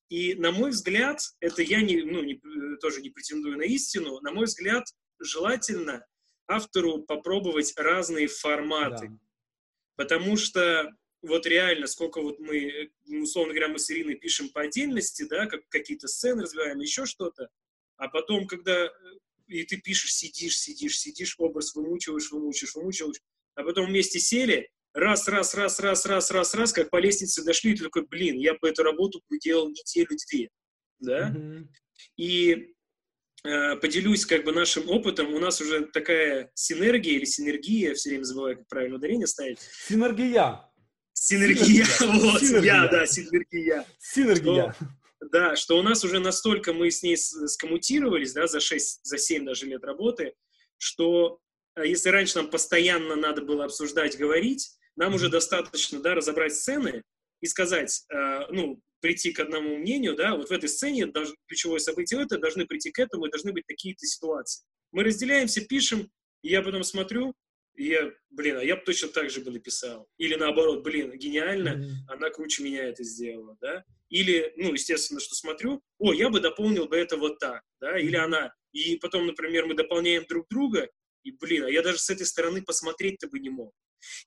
И, 0.10 0.34
на 0.36 0.52
мой 0.52 0.70
взгляд, 0.70 1.20
это 1.40 1.62
я 1.62 1.82
не, 1.82 2.04
ну, 2.04 2.22
не, 2.22 2.40
тоже 2.78 3.02
не 3.02 3.10
претендую 3.10 3.58
на 3.58 3.64
истину, 3.64 4.20
на 4.22 4.32
мой 4.32 4.46
взгляд, 4.46 4.86
желательно 5.20 6.06
автору 6.48 7.04
попробовать 7.04 7.74
разные 7.76 8.28
форматы. 8.28 9.10
Да. 9.10 9.18
Потому 10.02 10.36
что 10.36 10.90
вот 11.22 11.46
реально, 11.46 11.86
сколько 11.86 12.22
вот 12.22 12.40
мы, 12.40 12.90
условно 13.22 13.54
говоря, 13.54 13.68
мы 13.68 13.78
с 13.78 13.92
Ириной 13.92 14.16
пишем 14.16 14.50
по 14.50 14.62
отдельности, 14.62 15.28
да, 15.30 15.46
как 15.46 15.70
какие-то 15.70 16.08
сцены 16.08 16.42
развиваем, 16.42 16.80
еще 16.80 17.06
что-то, 17.06 17.50
а 17.98 18.08
потом, 18.08 18.48
когда 18.48 18.90
и 19.46 19.64
ты 19.64 19.78
пишешь, 19.78 20.16
сидишь, 20.16 20.58
сидишь, 20.58 20.98
сидишь, 20.98 21.36
образ 21.38 21.76
вымучиваешь, 21.76 22.32
вымучиваешь, 22.32 22.74
вымучиваешь, 22.74 23.22
а 23.54 23.62
потом 23.62 23.90
вместе 23.90 24.18
сели, 24.18 24.72
раз, 24.96 25.28
раз, 25.28 25.54
раз, 25.54 25.80
раз, 25.80 26.04
раз, 26.08 26.32
раз, 26.32 26.56
раз, 26.56 26.74
как 26.74 26.90
по 26.90 26.98
лестнице 26.98 27.44
дошли, 27.44 27.74
и 27.74 27.76
ты 27.76 27.84
такой, 27.84 28.08
блин, 28.08 28.40
я 28.40 28.56
бы 28.56 28.70
эту 28.70 28.82
работу 28.82 29.22
делал 29.40 29.70
неделю-две, 29.70 30.50
да? 30.98 31.30
Mm-hmm. 31.30 31.68
И 32.18 32.74
поделюсь 33.44 34.26
как 34.26 34.44
бы 34.44 34.52
нашим 34.52 34.90
опытом, 34.90 35.34
у 35.34 35.40
нас 35.40 35.62
уже 35.62 35.86
такая 35.86 36.52
синергия 36.54 37.16
или 37.16 37.26
синергия, 37.26 37.94
все 37.96 38.10
время 38.10 38.24
забываю, 38.24 38.58
как 38.58 38.68
правильно 38.68 38.98
ударение 38.98 39.28
ставить. 39.28 39.60
Синергия. 39.60 40.62
Синергия, 41.14 41.86
синергия. 41.86 42.22
вот, 42.32 42.42
синергия. 42.42 42.74
я, 42.74 42.88
да, 42.88 43.06
синергия. 43.06 43.86
Синергия. 44.00 44.74
Что, 44.74 44.88
да, 45.32 45.56
что 45.56 45.78
у 45.78 45.82
нас 45.82 46.04
уже 46.04 46.20
настолько 46.20 46.74
мы 46.74 46.90
с 46.90 47.04
ней 47.04 47.18
скоммутировались, 47.18 48.34
да, 48.34 48.48
за 48.48 48.60
6, 48.60 49.02
за 49.04 49.18
7 49.18 49.46
даже 49.46 49.66
лет 49.66 49.84
работы, 49.84 50.34
что 50.78 51.40
э, 51.76 51.88
если 51.88 52.10
раньше 52.10 52.38
нам 52.38 52.50
постоянно 52.50 53.16
надо 53.16 53.42
было 53.42 53.66
обсуждать, 53.66 54.18
говорить, 54.18 54.72
нам 54.96 55.14
уже 55.14 55.30
достаточно, 55.30 56.00
да, 56.00 56.16
разобрать 56.16 56.56
сцены 56.56 57.04
и 57.42 57.48
сказать, 57.48 58.06
э, 58.14 58.46
ну, 58.52 58.80
прийти 59.02 59.32
к 59.34 59.40
одному 59.40 59.78
мнению, 59.78 60.16
да, 60.16 60.36
вот 60.36 60.50
в 60.50 60.52
этой 60.52 60.70
сцене 60.70 61.08
даже, 61.08 61.36
ключевое 61.48 61.80
событие 61.80 62.22
это, 62.22 62.38
должны 62.38 62.66
прийти 62.66 62.92
к 62.92 63.00
этому, 63.00 63.26
и 63.26 63.32
должны 63.32 63.52
быть 63.52 63.66
такие-то 63.68 64.06
ситуации. 64.06 64.64
Мы 64.92 65.04
разделяемся, 65.04 65.62
пишем, 65.62 66.10
и 66.44 66.50
я 66.50 66.62
потом 66.62 66.84
смотрю, 66.84 67.34
и 67.76 67.86
я, 67.86 68.12
блин, 68.30 68.58
а 68.58 68.64
я 68.64 68.76
бы 68.76 68.84
точно 68.84 69.10
так 69.10 69.30
же 69.30 69.42
бы 69.42 69.52
написал. 69.52 70.08
Или 70.18 70.36
наоборот, 70.36 70.84
блин, 70.84 71.18
гениально, 71.18 71.70
mm-hmm. 71.70 72.14
она 72.14 72.30
круче 72.30 72.64
меня 72.64 72.84
это 72.84 73.04
сделала, 73.04 73.58
да. 73.62 73.84
Или, 74.10 74.54
ну, 74.58 74.74
естественно, 74.74 75.20
что 75.20 75.36
смотрю, 75.36 75.82
о, 75.98 76.14
я 76.14 76.30
бы 76.30 76.42
дополнил 76.42 76.88
бы 76.88 76.98
это 76.98 77.18
вот 77.18 77.40
так, 77.40 77.62
да, 77.80 77.98
или 77.98 78.16
она. 78.16 78.54
И 78.74 78.98
потом, 78.98 79.26
например, 79.26 79.66
мы 79.66 79.74
дополняем 79.74 80.26
друг 80.28 80.48
друга, 80.50 80.90
и, 81.24 81.32
блин, 81.32 81.66
а 81.66 81.70
я 81.70 81.82
даже 81.82 82.00
с 82.00 82.10
этой 82.10 82.26
стороны 82.26 82.62
посмотреть-то 82.62 83.28
бы 83.30 83.40
не 83.40 83.50
мог. 83.50 83.74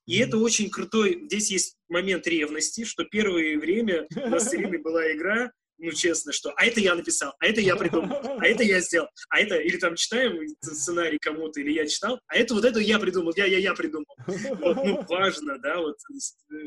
И 0.05 0.17
это 0.17 0.37
очень 0.37 0.69
крутой, 0.69 1.21
здесь 1.25 1.51
есть 1.51 1.77
момент 1.89 2.27
ревности, 2.27 2.85
что 2.85 3.03
первое 3.05 3.57
время 3.57 4.07
у 4.15 4.29
нас 4.29 4.49
с 4.49 4.55
была 4.55 5.11
игра, 5.11 5.51
ну, 5.77 5.91
честно, 5.91 6.31
что 6.31 6.51
а 6.55 6.65
это 6.65 6.79
я 6.79 6.95
написал, 6.95 7.33
а 7.39 7.47
это 7.47 7.59
я 7.59 7.75
придумал, 7.75 8.17
а 8.39 8.47
это 8.47 8.63
я 8.63 8.79
сделал, 8.79 9.09
а 9.29 9.39
это, 9.39 9.57
или 9.57 9.77
там 9.77 9.95
читаем 9.95 10.39
сценарий 10.61 11.17
кому-то, 11.19 11.59
или 11.59 11.71
я 11.71 11.85
читал, 11.85 12.19
а 12.27 12.37
это 12.37 12.53
вот 12.53 12.63
это 12.63 12.79
я 12.79 12.97
придумал, 12.99 13.33
я, 13.35 13.45
я, 13.45 13.57
я 13.57 13.73
придумал. 13.73 14.15
Вот, 14.25 14.75
ну, 14.77 15.05
важно, 15.09 15.57
да, 15.59 15.79
вот, 15.79 15.97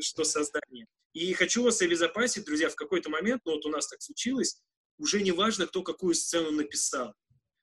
что 0.01 0.23
создание. 0.23 0.85
И 1.13 1.33
хочу 1.33 1.63
вас 1.63 1.81
обезопасить, 1.81 2.45
друзья, 2.45 2.69
в 2.69 2.75
какой-то 2.75 3.09
момент, 3.09 3.41
ну, 3.45 3.53
вот 3.53 3.65
у 3.65 3.69
нас 3.69 3.87
так 3.87 4.01
случилось, 4.01 4.61
уже 4.99 5.21
не 5.21 5.31
важно, 5.31 5.65
кто 5.65 5.81
какую 5.81 6.13
сцену 6.13 6.51
написал. 6.51 7.13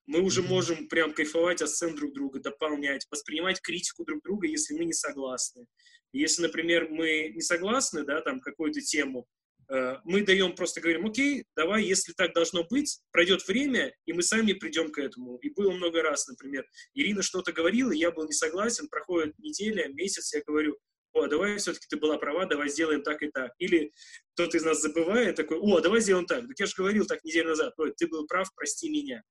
Мы 0.06 0.20
уже 0.20 0.42
можем 0.42 0.88
прям 0.88 1.12
кайфовать 1.12 1.62
от 1.62 1.70
сцен 1.70 1.94
друг 1.94 2.14
друга, 2.14 2.40
дополнять, 2.40 3.06
воспринимать 3.10 3.60
критику 3.60 4.04
друг 4.04 4.22
друга, 4.22 4.46
если 4.46 4.74
мы 4.74 4.84
не 4.84 4.92
согласны. 4.92 5.66
Если, 6.12 6.42
например, 6.42 6.88
мы 6.88 7.32
не 7.34 7.40
согласны, 7.40 8.04
да, 8.04 8.20
там, 8.20 8.40
какую-то 8.40 8.80
тему, 8.80 9.26
Э, 9.68 9.96
мы 10.04 10.22
даем, 10.22 10.54
просто 10.54 10.80
говорим, 10.80 11.06
окей, 11.06 11.44
давай, 11.56 11.84
если 11.84 12.12
так 12.12 12.32
должно 12.34 12.64
быть, 12.64 13.00
пройдет 13.10 13.46
время, 13.48 13.92
и 14.04 14.12
мы 14.12 14.22
сами 14.22 14.52
придем 14.52 14.92
к 14.92 14.98
этому. 14.98 15.38
И 15.38 15.50
было 15.50 15.72
много 15.72 16.02
раз, 16.02 16.28
например, 16.28 16.66
Ирина 16.94 17.22
что-то 17.22 17.52
говорила, 17.52 17.90
я 17.90 18.10
был 18.12 18.26
не 18.26 18.32
согласен, 18.32 18.88
проходит 18.88 19.38
неделя, 19.38 19.88
месяц, 19.88 20.32
я 20.34 20.42
говорю, 20.46 20.78
о, 21.16 21.26
давай 21.28 21.56
все-таки 21.56 21.86
ты 21.88 21.96
была 21.96 22.18
права, 22.18 22.46
давай 22.46 22.68
сделаем 22.68 23.02
так 23.02 23.22
и 23.22 23.28
так. 23.28 23.52
Или 23.58 23.92
кто-то 24.34 24.56
из 24.56 24.64
нас 24.64 24.82
забывает, 24.82 25.36
такой, 25.36 25.58
о, 25.58 25.80
давай 25.80 26.00
сделаем 26.00 26.26
так. 26.26 26.46
Так 26.46 26.58
я 26.58 26.66
же 26.66 26.74
говорил 26.76 27.06
так 27.06 27.24
неделю 27.24 27.50
назад, 27.50 27.74
ой, 27.78 27.92
ты 27.96 28.06
был 28.06 28.26
прав, 28.26 28.48
прости 28.54 28.90
меня. 28.90 29.22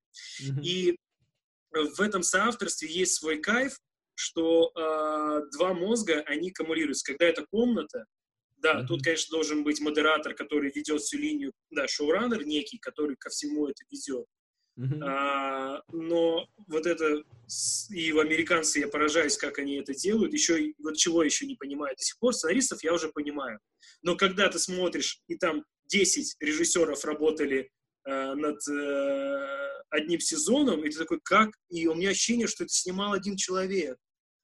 Mm-hmm. 0.41 0.61
И 0.63 0.97
в 1.71 2.01
этом 2.01 2.23
соавторстве 2.23 2.89
есть 2.89 3.15
свой 3.15 3.39
кайф, 3.39 3.77
что 4.15 4.71
э, 4.75 5.41
два 5.57 5.73
мозга, 5.73 6.21
они 6.25 6.51
аккумулируются. 6.51 7.05
Когда 7.05 7.25
это 7.25 7.45
комната, 7.51 8.05
да, 8.57 8.81
mm-hmm. 8.81 8.87
тут, 8.87 9.03
конечно, 9.03 9.31
должен 9.31 9.63
быть 9.63 9.81
модератор, 9.81 10.33
который 10.33 10.71
ведет 10.71 11.01
всю 11.01 11.17
линию, 11.17 11.51
да, 11.69 11.87
шоураннер 11.87 12.45
некий, 12.45 12.79
который 12.79 13.15
ко 13.17 13.29
всему 13.29 13.67
это 13.67 13.83
ведет. 13.91 14.25
Mm-hmm. 14.77 15.03
А, 15.03 15.81
но 15.91 16.47
вот 16.67 16.85
это, 16.85 17.23
и 17.89 18.11
в 18.11 18.19
американцы 18.19 18.79
я 18.79 18.87
поражаюсь, 18.87 19.37
как 19.37 19.57
они 19.59 19.75
это 19.75 19.93
делают, 19.93 20.33
еще, 20.33 20.73
вот 20.79 20.97
чего 20.97 21.23
еще 21.23 21.45
не 21.45 21.55
понимаю 21.55 21.95
до 21.95 22.03
сих 22.03 22.17
пор, 22.19 22.33
сценаристов 22.33 22.83
я 22.83 22.93
уже 22.93 23.09
понимаю. 23.09 23.59
Но 24.01 24.15
когда 24.15 24.49
ты 24.49 24.59
смотришь, 24.59 25.21
и 25.27 25.35
там 25.37 25.63
10 25.87 26.35
режиссеров 26.41 27.05
работали 27.05 27.69
э, 28.05 28.33
над 28.33 28.67
э, 28.67 29.69
одним 29.89 30.19
сезоном, 30.19 30.83
и 30.83 30.89
ты 30.89 30.97
такой, 30.97 31.19
как? 31.23 31.51
И 31.69 31.87
у 31.87 31.95
меня 31.95 32.09
ощущение, 32.09 32.47
что 32.47 32.65
это 32.65 32.73
снимал 32.73 33.13
один 33.13 33.37
человек. 33.37 33.97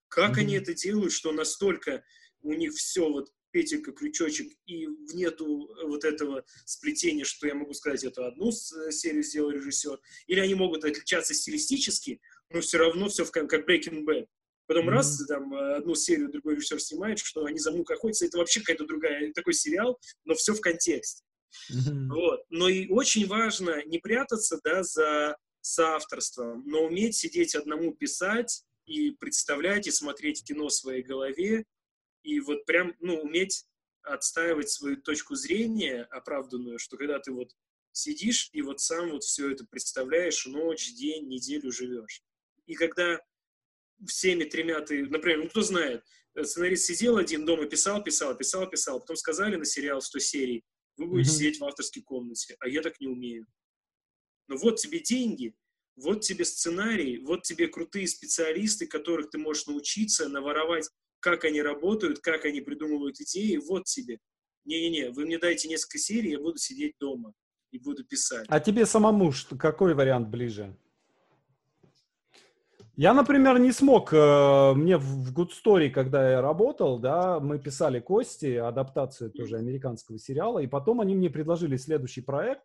Как 0.08 0.38
mm-hmm. 0.38 0.42
они 0.42 0.56
это 0.56 0.74
делают, 0.74 1.12
что 1.12 1.34
настолько 1.34 2.04
у 2.42 2.54
них 2.54 2.74
все 2.74 3.10
вот 3.10 3.30
петелька, 3.52 3.92
крючочек, 3.92 4.54
и 4.66 4.88
нету 5.14 5.74
вот 5.84 6.04
этого 6.04 6.44
сплетения, 6.66 7.26
что 7.26 7.48
я 7.48 7.56
могу 7.56 7.74
сказать, 7.74 8.04
это 8.04 8.28
одну 8.28 8.50
э, 8.50 8.92
серию 8.92 9.24
сделал 9.24 9.52
режиссер, 9.52 10.00
или 10.28 10.40
они 10.40 10.56
могут 10.56 10.84
отличаться 10.84 11.34
стилистически, 11.34 12.22
но 12.50 12.62
все 12.62 12.78
равно 12.78 13.10
все 13.10 13.26
в, 13.26 13.32
как 13.32 13.70
Breaking 13.70 14.04
Bad. 14.06 14.28
Потом 14.68 14.88
mm-hmm. 14.88 14.92
раз, 14.94 15.26
там, 15.28 15.54
одну 15.54 15.96
серию 15.96 16.32
другой 16.32 16.56
режиссер 16.56 16.80
снимает, 16.80 17.20
что 17.20 17.46
они 17.46 17.60
за 17.60 17.72
мной 17.72 17.84
охотятся, 17.90 18.26
это 18.26 18.38
вообще 18.38 18.62
какая-то 18.62 18.86
другая, 18.86 19.34
такой 19.34 19.54
сериал, 19.54 20.00
но 20.26 20.34
все 20.36 20.54
в 20.54 20.62
контексте. 20.62 21.24
Mm-hmm. 21.72 22.08
Вот. 22.10 22.46
Но 22.50 22.70
и 22.70 22.88
очень 22.88 23.28
важно 23.28 23.84
не 23.86 24.00
прятаться, 24.00 24.60
да, 24.64 24.84
за 24.84 25.38
соавторством, 25.62 26.64
но 26.66 26.86
уметь 26.86 27.16
сидеть 27.16 27.56
одному 27.56 27.94
писать 27.94 28.64
и 28.86 29.12
представлять, 29.12 29.88
и 29.88 29.92
смотреть 29.92 30.44
кино 30.44 30.68
в 30.68 30.74
своей 30.74 31.04
голове, 31.04 31.66
и 32.24 32.40
вот 32.40 32.66
прям, 32.66 32.96
ну, 33.00 33.20
уметь 33.20 33.66
отстаивать 34.04 34.70
свою 34.70 34.98
точку 34.98 35.36
зрения 35.36 36.04
оправданную, 36.04 36.80
что 36.80 36.98
когда 36.98 37.20
ты 37.20 37.32
вот 37.32 37.52
сидишь 37.92 38.50
и 38.54 38.62
вот 38.62 38.80
сам 38.80 39.12
вот 39.12 39.24
все 39.24 39.52
это 39.52 39.66
представляешь, 39.66 40.46
ночь, 40.46 40.94
день, 40.94 41.28
неделю 41.28 41.72
живешь. 41.72 42.24
И 42.66 42.74
когда 42.74 43.22
всеми 44.08 44.44
тремя 44.46 44.82
ты, 44.82 45.06
например, 45.06 45.40
ну 45.40 45.50
кто 45.50 45.62
знает, 45.62 46.04
э, 46.36 46.44
сценарист 46.44 46.86
сидел 46.86 47.18
один 47.18 47.46
дома, 47.46 47.66
писал, 47.66 48.04
писал, 48.04 48.36
писал, 48.36 48.70
писал, 48.70 49.00
потом 49.00 49.16
сказали 49.16 49.56
на 49.56 49.66
сериал 49.66 50.02
100 50.02 50.20
серий, 50.20 50.64
вы 50.98 51.08
будете 51.08 51.30
mm-hmm. 51.30 51.34
сидеть 51.34 51.60
в 51.60 51.66
авторской 51.66 52.02
комнате, 52.02 52.56
а 52.60 52.68
я 52.68 52.82
так 52.82 53.00
не 53.00 53.08
умею. 53.08 53.46
Но 54.48 54.58
вот 54.58 54.78
тебе 54.78 55.00
деньги, 55.00 55.56
вот 55.96 56.22
тебе 56.22 56.46
сценарий, 56.46 57.20
вот 57.20 57.44
тебе 57.44 57.68
крутые 57.68 58.08
специалисты, 58.08 58.88
которых 58.88 59.30
ты 59.30 59.38
можешь 59.38 59.68
научиться, 59.68 60.28
наворовать 60.28 60.90
как 61.22 61.46
они 61.46 61.62
работают, 61.62 62.20
как 62.20 62.46
они 62.46 62.60
придумывают 62.60 63.20
идеи, 63.22 63.58
вот 63.58 63.86
тебе. 63.86 64.20
Не-не-не, 64.66 65.12
вы 65.12 65.26
мне 65.26 65.40
дайте 65.40 65.70
несколько 65.70 65.98
серий, 65.98 66.32
я 66.32 66.40
буду 66.40 66.58
сидеть 66.58 66.96
дома 67.00 67.34
и 67.72 67.80
буду 67.80 68.04
писать. 68.04 68.46
А 68.50 68.60
тебе 68.60 68.86
самому 68.86 69.32
что, 69.32 69.56
какой 69.56 69.94
вариант 69.94 70.28
ближе? 70.28 70.76
Я, 72.98 73.14
например, 73.14 73.58
не 73.58 73.72
смог, 73.72 74.14
э, 74.14 74.74
мне 74.76 74.98
в 74.98 75.34
Good 75.34 75.52
Story, 75.64 75.90
когда 75.90 76.30
я 76.30 76.42
работал, 76.42 77.00
да, 77.00 77.40
мы 77.40 77.58
писали 77.58 78.00
Кости, 78.00 78.58
адаптацию 78.58 79.32
тоже 79.32 79.58
американского 79.58 80.20
сериала, 80.20 80.60
и 80.60 80.68
потом 80.68 81.00
они 81.00 81.16
мне 81.16 81.30
предложили 81.30 81.78
следующий 81.78 82.22
проект, 82.22 82.62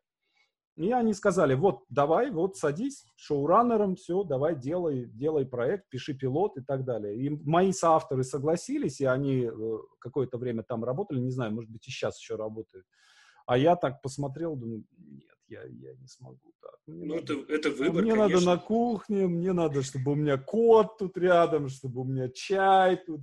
И 0.77 0.93
они 0.93 1.15
сказали, 1.15 1.55
вот, 1.55 1.85
давай, 1.89 2.31
вот, 2.31 2.59
садись 2.59 3.07
шоураннером, 3.17 3.97
все, 3.97 4.25
давай, 4.25 4.55
делай, 4.55 5.07
делай 5.07 5.47
проект, 5.47 5.89
пиши 5.89 6.13
пилот 6.13 6.59
и 6.59 6.61
так 6.61 6.85
далее. 6.85 7.17
И 7.17 7.31
мои 7.49 7.73
соавторы 7.73 8.25
согласились, 8.25 9.01
и 9.01 9.07
они 9.07 9.45
э, 9.45 9.79
какое-то 9.99 10.37
время 10.37 10.63
там 10.63 10.85
работали, 10.85 11.19
не 11.19 11.31
знаю, 11.31 11.53
может 11.53 11.71
быть, 11.71 11.89
и 11.89 11.91
сейчас 11.91 12.21
еще 12.21 12.37
работают. 12.37 12.85
А 13.47 13.57
я 13.57 13.75
так 13.75 14.03
посмотрел, 14.03 14.55
думаю, 14.55 14.85
нет, 14.99 15.37
я, 15.49 15.63
я 15.65 15.95
не 15.95 16.09
смогу 16.09 16.53
так. 16.61 16.75
Мне 16.87 17.07
ну, 17.07 17.15
надо, 17.15 17.33
это, 17.33 17.53
это 17.53 17.71
выбор, 17.71 18.03
Мне 18.03 18.13
конечно. 18.13 18.35
надо 18.35 18.45
на 18.45 18.59
кухне, 18.59 19.27
мне 19.29 19.53
надо, 19.55 19.83
чтобы 19.83 20.13
у 20.13 20.15
меня 20.15 20.37
кот 20.37 20.99
тут 20.99 21.17
рядом, 21.17 21.71
чтобы 21.71 22.03
у 22.03 22.05
меня 22.05 22.29
чай 22.29 22.97
тут. 22.97 23.21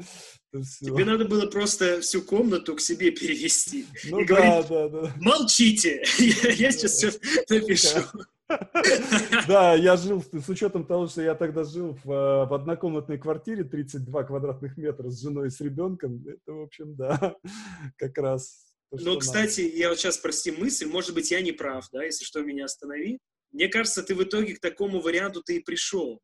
Тебе 0.00 1.04
надо 1.04 1.24
было 1.26 1.46
просто 1.46 2.00
всю 2.00 2.22
комнату 2.22 2.74
к 2.74 2.80
себе 2.80 3.10
перевести. 3.10 3.86
Ну 4.04 4.20
и 4.20 4.26
да, 4.26 4.34
говорить, 4.34 4.68
да, 4.68 4.88
да. 4.88 5.14
Молчите, 5.20 6.02
я, 6.18 6.72
сейчас 6.72 6.92
все 6.92 7.12
напишу. 7.48 8.00
Да, 9.48 9.74
я 9.74 9.96
жил, 9.96 10.22
с 10.22 10.48
учетом 10.48 10.84
того, 10.84 11.06
что 11.06 11.22
я 11.22 11.34
тогда 11.34 11.64
жил 11.64 11.98
в, 12.04 12.10
э, 12.10 12.46
в 12.46 12.52
однокомнатной 12.52 13.16
квартире, 13.16 13.64
32 13.64 14.24
квадратных 14.24 14.76
метра 14.76 15.08
с 15.08 15.22
женой 15.22 15.46
и 15.46 15.50
с 15.50 15.58
ребенком, 15.62 16.22
это, 16.26 16.52
в 16.52 16.60
общем, 16.60 16.94
да, 16.94 17.34
как 17.96 18.18
раз. 18.18 18.66
Ну, 18.90 19.18
кстати, 19.18 19.62
я 19.62 19.88
вот 19.88 19.98
сейчас, 19.98 20.18
прости 20.18 20.50
мысль, 20.50 20.84
может 20.84 21.14
быть, 21.14 21.30
я 21.30 21.40
не 21.40 21.52
прав, 21.52 21.88
да, 21.92 22.04
если 22.04 22.26
что, 22.26 22.42
меня 22.42 22.66
останови. 22.66 23.20
Мне 23.52 23.68
кажется, 23.68 24.02
ты 24.02 24.14
в 24.14 24.22
итоге 24.22 24.54
к 24.54 24.60
такому 24.60 25.00
варианту 25.00 25.42
ты 25.42 25.56
и 25.56 25.60
пришел. 25.60 26.20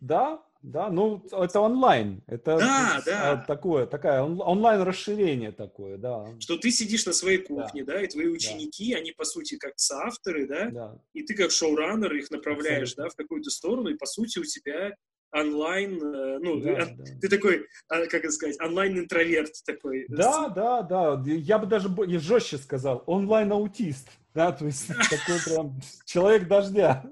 Да, 0.00 0.42
да, 0.62 0.90
ну 0.90 1.24
это 1.30 1.60
онлайн, 1.60 2.22
это 2.26 2.58
да, 2.58 3.02
да. 3.06 3.44
такое, 3.46 3.86
такая 3.86 4.22
онлайн 4.22 4.82
расширение 4.82 5.52
такое, 5.52 5.96
да. 5.98 6.26
Что 6.40 6.56
ты 6.56 6.70
сидишь 6.70 7.06
на 7.06 7.12
своей 7.12 7.38
кухне, 7.38 7.84
да, 7.84 7.94
да 7.94 8.02
и 8.02 8.08
твои 8.08 8.26
ученики, 8.26 8.92
да. 8.92 8.98
они 8.98 9.12
по 9.12 9.24
сути 9.24 9.56
как 9.56 9.74
соавторы, 9.76 10.48
да, 10.48 10.70
да, 10.70 10.98
и 11.12 11.22
ты 11.22 11.34
как 11.34 11.52
шоураннер 11.52 12.12
их 12.14 12.30
направляешь, 12.30 12.90
Абсолютно. 12.90 13.04
да, 13.04 13.10
в 13.10 13.16
какую-то 13.16 13.50
сторону, 13.50 13.88
и 13.88 13.94
по 13.96 14.06
сути 14.06 14.40
у 14.40 14.44
тебя 14.44 14.94
онлайн, 15.30 16.02
э, 16.02 16.38
ну, 16.40 16.60
да, 16.60 16.86
ты, 16.86 16.94
да. 16.96 17.04
ты 17.20 17.28
такой, 17.28 17.66
а, 17.88 18.06
как 18.06 18.24
это 18.24 18.30
сказать, 18.30 18.60
онлайн-интроверт 18.60 19.52
такой. 19.64 20.06
Да, 20.08 20.48
да, 20.48 20.82
да, 20.82 21.22
я 21.24 21.58
бы 21.58 21.66
даже 21.66 21.88
жестче 22.18 22.58
сказал, 22.58 23.04
онлайн-аутист, 23.06 24.08
да, 24.34 24.52
то 24.52 24.66
есть 24.66 24.88
такой 25.10 25.38
прям 25.44 25.80
человек 26.04 26.48
дождя. 26.48 27.04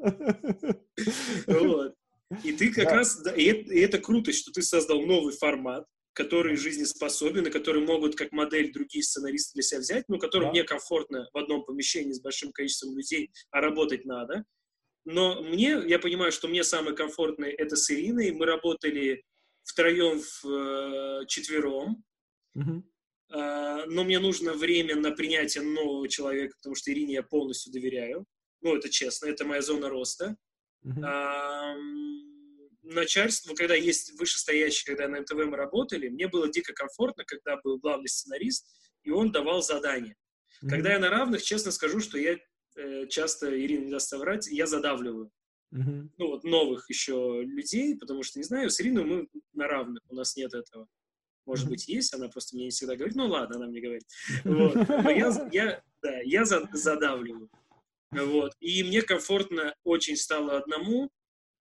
Вот. 1.46 1.94
И 2.42 2.52
ты 2.52 2.72
как 2.72 2.86
да. 2.86 2.94
раз, 2.96 3.20
да, 3.22 3.32
и, 3.32 3.44
это, 3.44 3.72
и 3.72 3.78
это 3.80 3.98
круто, 3.98 4.32
что 4.32 4.50
ты 4.50 4.62
создал 4.62 5.00
новый 5.02 5.32
формат, 5.32 5.86
который 6.12 6.56
жизнеспособен, 6.56 7.46
и 7.46 7.50
который 7.50 7.82
могут 7.82 8.16
как 8.16 8.32
модель 8.32 8.72
другие 8.72 9.04
сценаристы 9.04 9.54
для 9.54 9.62
себя 9.62 9.80
взять, 9.80 10.04
но 10.08 10.18
которым 10.18 10.48
да. 10.48 10.60
некомфортно 10.60 11.28
в 11.32 11.38
одном 11.38 11.64
помещении 11.64 12.12
с 12.12 12.20
большим 12.20 12.52
количеством 12.52 12.96
людей, 12.96 13.30
а 13.50 13.60
работать 13.60 14.04
надо. 14.04 14.44
Но 15.04 15.42
мне, 15.42 15.80
я 15.86 16.00
понимаю, 16.00 16.32
что 16.32 16.48
мне 16.48 16.64
самое 16.64 16.96
комфортное 16.96 17.50
это 17.50 17.76
с 17.76 17.90
Ириной. 17.90 18.32
Мы 18.32 18.44
работали 18.44 19.22
втроем, 19.62 20.20
в, 20.20 21.22
э, 21.22 21.26
четвером. 21.26 22.02
Угу. 22.54 22.82
Э, 23.34 23.84
но 23.86 24.02
мне 24.02 24.18
нужно 24.18 24.54
время 24.54 24.96
на 24.96 25.12
принятие 25.12 25.62
нового 25.62 26.08
человека, 26.08 26.56
потому 26.56 26.74
что 26.74 26.90
Ирине 26.90 27.14
я 27.14 27.22
полностью 27.22 27.72
доверяю. 27.72 28.24
Ну, 28.62 28.74
это 28.74 28.88
честно, 28.88 29.26
это 29.26 29.44
моя 29.44 29.62
зона 29.62 29.88
роста. 29.88 30.36
Начальство, 32.88 33.52
когда 33.54 33.74
есть 33.74 34.12
вышестоящие, 34.18 34.94
когда 34.94 35.08
на 35.08 35.20
МТВ 35.20 35.34
мы 35.34 35.56
работали, 35.56 36.08
мне 36.08 36.28
было 36.28 36.48
дико 36.48 36.72
комфортно, 36.72 37.24
когда 37.24 37.56
был 37.56 37.78
главный 37.78 38.08
сценарист, 38.08 38.64
и 39.02 39.10
он 39.10 39.32
давал 39.32 39.60
задания. 39.60 40.14
Uh-huh. 40.62 40.68
Когда 40.70 40.92
я 40.92 41.00
на 41.00 41.10
равных, 41.10 41.42
честно 41.42 41.72
скажу, 41.72 41.98
что 41.98 42.16
я 42.16 42.38
э, 42.76 43.06
часто, 43.08 43.58
Ирина 43.60 43.86
не 43.86 43.90
даст 43.90 44.08
соврать, 44.08 44.46
я 44.46 44.66
задавливаю. 44.66 45.32
Uh-huh. 45.74 46.08
Ну, 46.16 46.26
вот 46.28 46.44
новых 46.44 46.88
еще 46.88 47.42
людей, 47.44 47.96
потому 47.96 48.22
что, 48.22 48.38
не 48.38 48.44
знаю, 48.44 48.70
с 48.70 48.80
Ириной 48.80 49.04
мы 49.04 49.28
на 49.52 49.66
равных, 49.66 50.02
у 50.08 50.14
нас 50.14 50.36
нет 50.36 50.54
этого. 50.54 50.86
Может 51.44 51.66
uh-huh. 51.66 51.70
быть, 51.70 51.88
есть, 51.88 52.14
она 52.14 52.28
просто 52.28 52.54
мне 52.54 52.66
не 52.66 52.70
всегда 52.70 52.94
говорит, 52.94 53.16
ну 53.16 53.26
ладно, 53.26 53.56
она 53.56 53.66
мне 53.66 53.80
говорит. 53.80 54.04
Вот. 54.44 54.74
Но 54.74 55.10
я, 55.10 55.48
я, 55.52 55.82
да, 56.02 56.20
я 56.20 56.44
задавливаю. 56.44 57.50
Вот. 58.24 58.52
И 58.60 58.82
мне 58.82 59.02
комфортно 59.02 59.74
очень 59.84 60.16
стало 60.16 60.56
одному, 60.56 61.10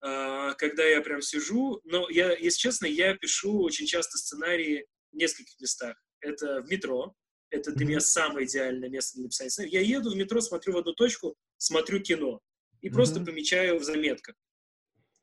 а, 0.00 0.54
когда 0.54 0.84
я 0.84 1.00
прям 1.00 1.22
сижу. 1.22 1.80
Но 1.84 2.08
я, 2.10 2.32
если 2.32 2.58
честно, 2.58 2.86
я 2.86 3.14
пишу 3.16 3.60
очень 3.62 3.86
часто 3.86 4.18
сценарии 4.18 4.86
в 5.12 5.16
нескольких 5.16 5.58
местах. 5.60 5.96
Это 6.20 6.62
в 6.62 6.68
метро. 6.68 7.14
Это 7.50 7.72
для 7.72 7.86
меня 7.86 8.00
самое 8.00 8.46
идеальное 8.46 8.88
место 8.88 9.16
для 9.16 9.24
написания 9.24 9.50
сценария. 9.50 9.80
Я 9.80 9.98
еду 9.98 10.10
в 10.10 10.16
метро, 10.16 10.40
смотрю 10.40 10.74
в 10.74 10.78
одну 10.78 10.92
точку, 10.94 11.36
смотрю 11.58 12.00
кино. 12.00 12.40
И 12.82 12.90
просто 12.90 13.20
помечаю 13.20 13.78
в 13.78 13.84
заметках. 13.84 14.34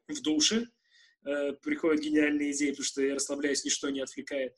В 0.08 0.22
душе 0.22 0.68
э, 1.26 1.54
приходят 1.62 2.02
гениальные 2.02 2.52
идеи, 2.52 2.72
потому 2.72 2.86
что 2.86 3.02
я 3.02 3.16
расслабляюсь, 3.16 3.64
ничто 3.64 3.90
не 3.90 4.02
отвлекает. 4.02 4.54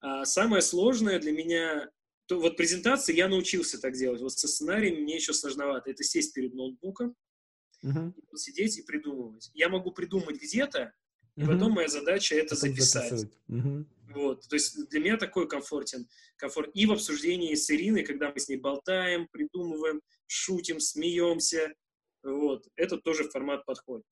А 0.00 0.24
самое 0.24 0.62
сложное 0.62 1.18
для 1.18 1.32
меня 1.32 1.90
то 2.28 2.38
вот 2.38 2.58
презентации 2.58 3.16
я 3.16 3.26
научился 3.26 3.80
так 3.80 3.94
делать. 3.94 4.20
Вот 4.20 4.32
со 4.32 4.46
сценарием 4.46 5.02
мне 5.02 5.16
еще 5.16 5.32
сложновато. 5.32 5.90
Это 5.90 6.04
сесть 6.04 6.34
перед 6.34 6.54
ноутбуком, 6.54 7.16
uh-huh. 7.82 8.12
сидеть 8.36 8.78
и 8.78 8.82
придумывать. 8.82 9.50
Я 9.54 9.70
могу 9.70 9.92
придумать 9.92 10.36
где-то, 10.36 10.92
и 11.36 11.40
uh-huh. 11.40 11.46
потом 11.46 11.72
моя 11.72 11.88
задача 11.88 12.34
это, 12.34 12.54
это 12.54 12.56
записать. 12.56 13.30
Uh-huh. 13.48 13.86
Вот, 14.14 14.46
то 14.46 14.56
есть 14.56 14.88
для 14.90 15.00
меня 15.00 15.16
такой 15.16 15.48
комфортен 15.48 16.06
комфорт. 16.36 16.70
И 16.74 16.84
в 16.84 16.92
обсуждении 16.92 17.54
с 17.54 17.70
Ириной, 17.70 18.04
когда 18.04 18.30
мы 18.30 18.38
с 18.38 18.48
ней 18.48 18.58
болтаем, 18.58 19.26
придумываем, 19.28 20.02
шутим, 20.26 20.80
смеемся, 20.80 21.72
вот, 22.22 22.68
это 22.76 22.98
тоже 22.98 23.28
формат 23.30 23.64
подходит. 23.64 24.04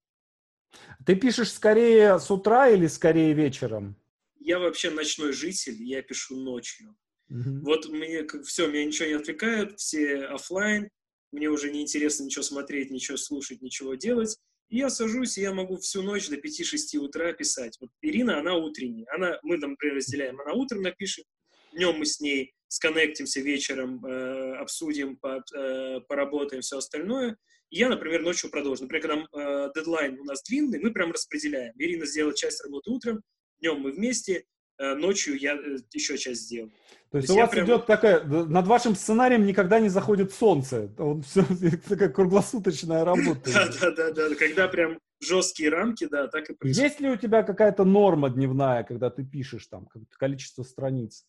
Ты 1.05 1.16
пишешь 1.16 1.52
скорее 1.52 2.18
с 2.18 2.30
утра 2.30 2.70
или 2.70 2.86
скорее 2.86 3.34
вечером? 3.34 3.94
Я 4.38 4.59
вообще 4.59 4.90
ночной 4.90 5.32
житель, 5.32 5.82
я 5.82 6.01
пишу 6.02 6.36
ночью. 6.36 6.97
Вот 7.28 7.89
мне 7.89 8.27
все, 8.44 8.69
меня 8.69 8.85
ничего 8.85 9.09
не 9.09 9.15
отвлекает, 9.15 9.78
все 9.78 10.24
офлайн, 10.27 10.90
мне 11.32 11.48
уже 11.48 11.70
не 11.70 11.82
интересно 11.82 12.24
ничего 12.24 12.43
смотреть, 12.43 12.90
ничего 12.90 13.16
слушать, 13.16 13.62
ничего 13.62 13.94
делать. 13.94 14.36
И 14.69 14.78
я 14.78 14.90
сажусь, 14.90 15.39
и 15.39 15.43
я 15.43 15.53
могу 15.53 15.77
всю 15.78 16.03
ночь 16.03 16.28
до 16.28 16.36
5-6 16.36 16.98
утра 16.98 17.32
писать. 17.32 17.77
Вот 17.81 17.90
Ирина, 18.01 18.39
она 18.39 18.57
утренняя. 18.57 19.07
Она, 19.12 19.39
мы 19.43 19.59
например, 19.59 19.97
разделяем. 19.97 20.40
Она 20.40 20.55
утром 20.55 20.82
напишет, 20.82 21.24
днем 21.73 21.98
мы 21.98 22.07
с 22.07 22.20
ней 22.20 22.53
сконнектимся 22.69 23.40
вечером, 23.40 24.05
э, 24.05 24.57
обсудим, 24.57 25.16
по, 25.16 25.44
э, 25.55 26.01
поработаем, 26.09 26.62
все 26.62 26.78
остальное. 26.78 27.36
И 27.70 27.78
я, 27.78 27.89
например, 27.89 28.23
ночью 28.23 28.51
продолжу. 28.51 28.82
Например, 28.82 29.03
когда 29.03 29.66
э, 29.66 29.70
дедлайн 29.74 30.19
у 30.19 30.24
нас 30.24 30.43
длинный, 30.43 30.81
мы 30.81 30.93
прям 30.93 31.12
распределяем. 31.12 31.74
Ирина 31.77 32.07
сделает 32.07 32.36
часть 32.36 32.62
работы 32.65 32.90
утром, 32.90 33.23
днем 33.61 33.81
мы 33.81 33.93
вместе, 33.93 34.47
Э, 34.78 34.94
ночью 34.94 35.39
я 35.39 35.55
э, 35.55 35.78
еще 35.93 36.19
часть 36.19 36.43
сделал. 36.43 36.70
То 37.11 37.19
есть, 37.19 37.28
То 37.28 37.35
есть 37.35 37.39
у 37.39 37.43
вас 37.43 37.51
прям... 37.51 37.66
идет 37.66 37.87
такая, 37.87 38.24
над 38.24 38.66
вашим 38.66 38.97
сценарием 38.97 39.47
никогда 39.47 39.78
не 39.78 39.89
заходит 39.89 40.33
солнце, 40.33 40.91
он 40.99 41.23
все, 41.23 41.45
такая 41.89 42.09
круглосуточная 42.09 43.05
работа. 43.05 43.53
Да, 43.53 43.69
да, 43.81 43.91
да, 43.91 44.11
да, 44.11 44.35
когда 44.35 44.66
прям 44.69 44.99
жесткие 45.20 45.70
рамки, 45.70 46.07
да, 46.07 46.27
так 46.27 46.51
и 46.51 46.55
происходит. 46.55 46.91
Есть 46.91 47.01
ли 47.01 47.09
у 47.11 47.16
тебя 47.16 47.43
какая-то 47.43 47.85
норма 47.85 48.31
дневная, 48.31 48.83
когда 48.83 49.11
ты 49.11 49.24
пишешь 49.24 49.66
там 49.66 49.89
количество 50.19 50.62
страниц? 50.65 51.24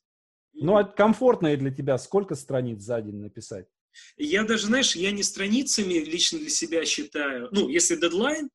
Ну, 0.53 0.75
а 0.77 0.83
комфортно 0.83 1.55
для 1.55 1.71
тебя 1.71 1.97
сколько 1.97 2.33
страниц 2.35 2.81
за 2.81 3.01
день 3.01 3.21
написать? 3.21 3.67
Я 4.17 4.43
даже, 4.43 4.67
знаешь, 4.67 4.95
я 4.95 5.11
не 5.11 5.23
страницами 5.23 5.93
лично 5.93 6.39
для 6.39 6.49
себя 6.49 6.85
считаю. 6.85 7.49
Ну, 7.51 7.69
если 7.69 7.95
дедлайн, 7.95 8.49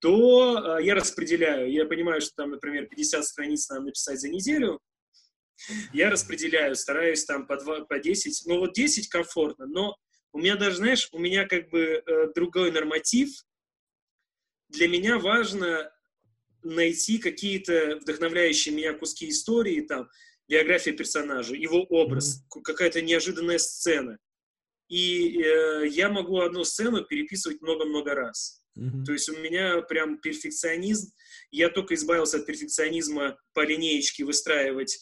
то 0.00 0.78
э, 0.78 0.84
я 0.84 0.94
распределяю. 0.94 1.70
Я 1.70 1.86
понимаю, 1.86 2.20
что 2.20 2.32
там, 2.36 2.50
например, 2.50 2.86
50 2.86 3.24
страниц 3.24 3.68
надо 3.68 3.86
написать 3.86 4.20
за 4.20 4.28
неделю. 4.28 4.80
Я 5.92 6.10
распределяю, 6.10 6.76
стараюсь 6.76 7.24
там 7.24 7.46
по, 7.46 7.56
2, 7.56 7.84
по 7.86 7.98
10. 7.98 8.46
Ну, 8.46 8.58
вот 8.58 8.74
10 8.74 9.08
комфортно, 9.08 9.66
но 9.66 9.96
у 10.32 10.38
меня 10.38 10.56
даже, 10.56 10.76
знаешь, 10.76 11.08
у 11.12 11.18
меня 11.18 11.46
как 11.46 11.70
бы 11.70 12.02
э, 12.06 12.32
другой 12.34 12.70
норматив. 12.70 13.30
Для 14.68 14.88
меня 14.88 15.18
важно 15.18 15.90
найти 16.62 17.18
какие-то 17.18 17.98
вдохновляющие 18.02 18.74
меня 18.74 18.92
куски 18.92 19.28
истории, 19.28 19.80
там, 19.80 20.08
биография 20.48 20.92
персонажа, 20.92 21.54
его 21.54 21.82
образ, 21.84 22.42
mm-hmm. 22.42 22.62
какая-то 22.62 23.02
неожиданная 23.02 23.58
сцена. 23.58 24.18
И 24.88 25.40
э, 25.42 25.88
я 25.88 26.08
могу 26.08 26.40
одну 26.40 26.64
сцену 26.64 27.04
переписывать 27.04 27.60
много-много 27.60 28.14
раз. 28.14 28.62
Mm-hmm. 28.78 29.04
То 29.04 29.12
есть 29.12 29.28
у 29.28 29.36
меня 29.38 29.80
прям 29.82 30.18
перфекционизм. 30.18 31.12
Я 31.50 31.70
только 31.70 31.94
избавился 31.94 32.38
от 32.38 32.46
перфекционизма 32.46 33.38
по 33.52 33.64
линеечке 33.64 34.24
выстраивать 34.24 34.98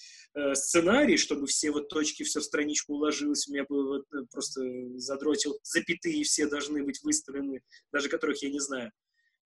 сценарий, 0.54 1.16
чтобы 1.16 1.46
все 1.46 1.70
вот 1.70 1.88
точки, 1.88 2.24
все 2.24 2.40
в 2.40 2.44
страничку 2.44 2.94
уложилось. 2.94 3.46
У 3.46 3.52
меня 3.52 3.64
бы 3.64 3.86
вот, 3.86 4.04
э, 4.12 4.24
просто 4.30 4.62
задротил 4.96 5.58
запятые 5.62 6.24
все 6.24 6.48
должны 6.48 6.82
быть 6.82 7.02
выставлены, 7.02 7.62
даже 7.92 8.08
которых 8.08 8.42
я 8.42 8.50
не 8.50 8.60
знаю. 8.60 8.90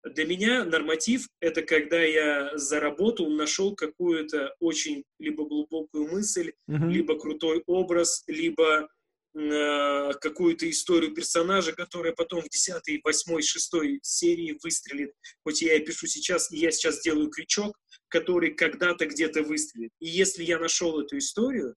Для 0.04 0.24
меня 0.24 0.64
норматив— 0.64 1.28
это 1.40 1.62
когда 1.62 2.00
я 2.00 2.56
за 2.56 2.78
работу 2.78 3.28
нашел 3.28 3.74
какую-то 3.74 4.54
очень 4.60 5.02
либо 5.18 5.44
глубокую 5.44 6.08
мысль, 6.08 6.52
mm-hmm. 6.70 6.88
либо 6.88 7.18
крутой 7.18 7.64
образ, 7.66 8.22
либо 8.28 8.88
э, 9.34 10.12
какую-то 10.20 10.70
историю 10.70 11.12
персонажа, 11.12 11.72
которая 11.72 12.12
потом 12.12 12.42
в 12.42 12.48
10, 12.48 13.00
8, 13.04 13.40
6 13.42 13.72
серии 14.02 14.56
выстрелит. 14.62 15.12
Хоть 15.42 15.62
я 15.62 15.74
и 15.74 15.84
пишу 15.84 16.06
сейчас, 16.06 16.52
и 16.52 16.58
я 16.58 16.70
сейчас 16.70 17.02
делаю 17.02 17.28
крючок, 17.28 17.76
который 18.08 18.54
когда-то 18.54 19.06
где-то 19.06 19.42
выстрелит. 19.42 19.92
И 20.00 20.06
если 20.06 20.44
я 20.44 20.58
нашел 20.58 21.00
эту 21.00 21.18
историю, 21.18 21.74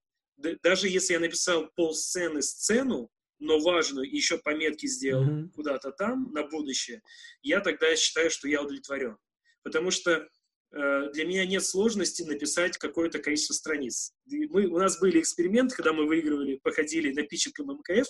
даже 0.64 0.88
если 0.88 1.14
я 1.14 1.20
написал 1.20 1.70
полсцены 1.76 2.42
сцену, 2.42 3.10
но 3.40 3.60
важную, 3.60 4.10
и 4.10 4.16
еще 4.16 4.38
пометки 4.38 4.86
сделал 4.86 5.26
mm-hmm. 5.26 5.50
куда-то 5.52 5.92
там 5.92 6.32
на 6.34 6.46
будущее, 6.46 7.02
я 7.42 7.62
тогда 7.62 7.96
считаю, 7.96 8.30
что 8.30 8.48
я 8.48 8.62
удовлетворен. 8.62 9.18
Потому 9.64 9.92
что 9.92 10.28
э, 10.72 11.12
для 11.14 11.26
меня 11.26 11.46
нет 11.46 11.64
сложности 11.64 12.24
написать 12.24 12.78
какое-то 12.78 13.20
количество 13.20 13.54
страниц. 13.54 14.12
Мы, 14.26 14.68
у 14.68 14.78
нас 14.78 15.00
были 15.00 15.22
эксперименты, 15.22 15.76
когда 15.76 15.94
мы 15.94 16.06
выигрывали, 16.06 16.60
походили 16.62 17.14
на 17.14 17.24
питчинг 17.24 17.60
МКФ, 17.60 18.08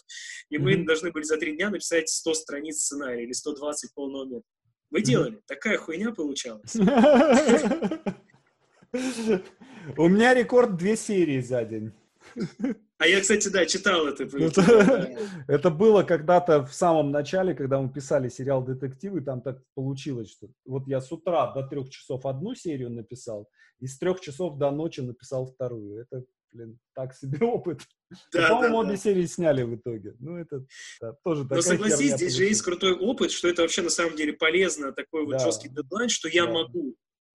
и 0.50 0.56
mm-hmm. 0.56 0.60
мы 0.60 0.86
должны 0.86 1.12
были 1.12 1.24
за 1.24 1.38
три 1.38 1.56
дня 1.56 1.70
написать 1.70 2.10
100 2.10 2.34
страниц 2.34 2.80
сценария 2.80 3.24
или 3.24 3.32
120 3.32 3.94
полного 3.94 4.26
метра. 4.26 4.50
Мы 4.90 5.02
делали. 5.02 5.42
Такая 5.48 5.78
хуйня 5.78 6.12
получалась. 6.12 6.76
У 9.98 10.08
меня 10.08 10.34
рекорд 10.34 10.78
две 10.78 10.96
серии 10.96 11.42
за 11.42 11.64
день. 11.64 11.92
А 12.98 13.08
я, 13.08 13.22
кстати, 13.22 13.48
да, 13.48 13.66
читал 13.66 14.08
это. 14.08 14.26
Это 15.48 15.70
было 15.70 16.04
когда-то 16.04 16.66
в 16.66 16.74
самом 16.74 17.12
начале, 17.12 17.54
когда 17.54 17.80
мы 17.80 17.90
писали 17.90 18.28
сериал 18.28 18.62
«Детективы», 18.62 19.22
там 19.22 19.42
так 19.42 19.64
получилось, 19.74 20.30
что 20.30 20.50
вот 20.66 20.86
я 20.88 21.00
с 21.00 21.10
утра 21.12 21.54
до 21.54 21.66
трех 21.66 21.90
часов 21.90 22.26
одну 22.26 22.56
серию 22.56 22.90
написал, 22.90 23.50
и 23.80 23.88
с 23.88 23.98
трех 23.98 24.20
часов 24.20 24.58
до 24.58 24.70
ночи 24.72 25.00
написал 25.00 25.46
вторую. 25.46 26.02
Это, 26.02 26.26
блин, 26.52 26.80
так 26.94 27.16
себе 27.16 27.40
опыт. 27.46 27.82
Да, 28.32 28.50
По-моему, 28.50 28.84
да, 28.84 28.90
обе 28.90 28.98
серии 28.98 29.26
сняли 29.26 29.64
в 29.64 29.76
итоге. 29.76 30.16
Ну, 30.20 30.38
это 30.38 30.66
да, 31.00 31.14
тоже 31.24 31.46
Но 31.50 31.62
согласись, 31.62 32.16
здесь 32.16 32.36
же 32.36 32.46
есть 32.46 32.62
крутой 32.62 32.94
опыт, 32.94 33.32
что 33.32 33.48
это 33.48 33.62
вообще 33.62 33.82
на 33.82 33.90
самом 33.90 34.16
деле 34.16 34.34
полезно, 34.34 34.92
такой 34.92 35.26
вот 35.26 35.40
жесткий 35.42 35.70
дедлайн, 35.70 36.10
что 36.10 36.28
я 36.28 36.48
могу 36.48 36.96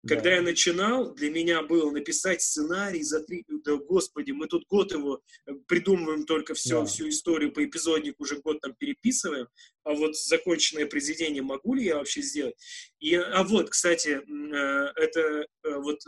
когда 0.07 0.31
да. 0.31 0.37
я 0.37 0.43
начинал, 0.43 1.13
для 1.13 1.31
меня 1.31 1.63
было 1.63 1.91
написать 1.91 2.41
сценарий 2.41 3.03
за 3.03 3.23
три... 3.23 3.45
Да, 3.65 3.77
господи, 3.77 4.31
мы 4.31 4.47
тут 4.47 4.67
год 4.67 4.93
его 4.93 5.21
э, 5.47 5.53
придумываем 5.67 6.25
только 6.25 6.55
все, 6.55 6.81
да. 6.81 6.87
всю 6.87 7.09
историю 7.11 7.53
по 7.53 7.63
эпизодник 7.63 8.19
уже 8.19 8.41
год 8.41 8.61
там 8.61 8.75
переписываем, 8.75 9.49
а 9.85 9.93
вот 9.93 10.17
законченное 10.17 10.87
произведение 10.87 11.43
могу 11.43 11.75
ли 11.75 11.85
я 11.85 11.97
вообще 11.97 12.23
сделать? 12.23 12.55
И, 12.99 13.15
а 13.15 13.43
вот, 13.43 13.69
кстати, 13.69 14.21
э, 14.21 14.93
это 14.97 15.21
э, 15.21 15.45
вот 15.77 15.99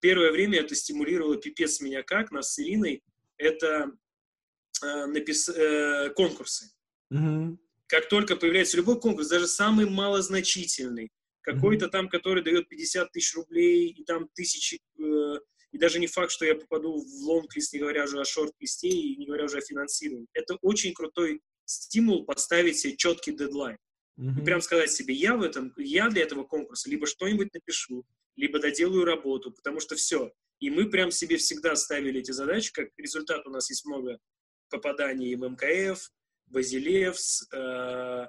первое 0.00 0.30
время 0.32 0.60
это 0.60 0.74
стимулировало 0.74 1.36
пипец 1.36 1.80
меня 1.80 2.02
как, 2.02 2.30
нас 2.30 2.54
с 2.54 2.58
Ириной, 2.58 3.02
это 3.36 3.92
напис... 4.82 5.50
конкурсы. 6.14 6.70
Угу. 7.10 7.58
Как 7.86 8.08
только 8.08 8.36
появляется 8.36 8.76
любой 8.76 9.00
конкурс, 9.00 9.28
даже 9.28 9.46
самый 9.46 9.88
малозначительный, 9.88 11.10
какой-то 11.48 11.88
там, 11.88 12.08
который 12.08 12.42
дает 12.42 12.68
50 12.68 13.10
тысяч 13.12 13.34
рублей, 13.34 13.88
и 13.88 14.04
там 14.04 14.28
тысячи, 14.34 14.80
э, 14.98 15.40
и 15.72 15.78
даже 15.78 15.98
не 15.98 16.06
факт, 16.06 16.30
что 16.30 16.44
я 16.44 16.54
попаду 16.54 17.00
в 17.00 17.22
лонг-лист, 17.24 17.72
не 17.72 17.78
говоря 17.78 18.04
уже 18.04 18.20
о 18.20 18.24
шорт-листе, 18.24 18.88
и 18.88 19.16
не 19.16 19.26
говоря 19.26 19.44
уже 19.44 19.58
о 19.58 19.62
финансировании. 19.62 20.28
Это 20.34 20.56
очень 20.60 20.92
крутой 20.92 21.40
стимул 21.64 22.24
поставить 22.24 22.78
себе 22.78 22.96
четкий 22.96 23.32
дедлайн. 23.32 23.78
Mm-hmm. 24.18 24.40
И 24.40 24.44
прям 24.44 24.60
сказать 24.60 24.90
себе, 24.90 25.14
я 25.14 25.36
в 25.36 25.42
этом, 25.42 25.72
я 25.76 26.08
для 26.08 26.22
этого 26.22 26.44
конкурса 26.44 26.90
либо 26.90 27.06
что-нибудь 27.06 27.54
напишу, 27.54 28.04
либо 28.36 28.58
доделаю 28.58 29.04
работу, 29.04 29.52
потому 29.52 29.78
что 29.80 29.94
все. 29.94 30.32
И 30.58 30.70
мы 30.70 30.90
прям 30.90 31.12
себе 31.12 31.36
всегда 31.36 31.76
ставили 31.76 32.20
эти 32.20 32.32
задачи, 32.32 32.72
как 32.72 32.88
результат 32.96 33.46
у 33.46 33.50
нас 33.50 33.70
есть 33.70 33.84
много 33.86 34.18
попаданий 34.70 35.34
в 35.36 35.48
МКФ, 35.48 36.10
Базилевс, 36.46 37.46
э, 37.52 38.26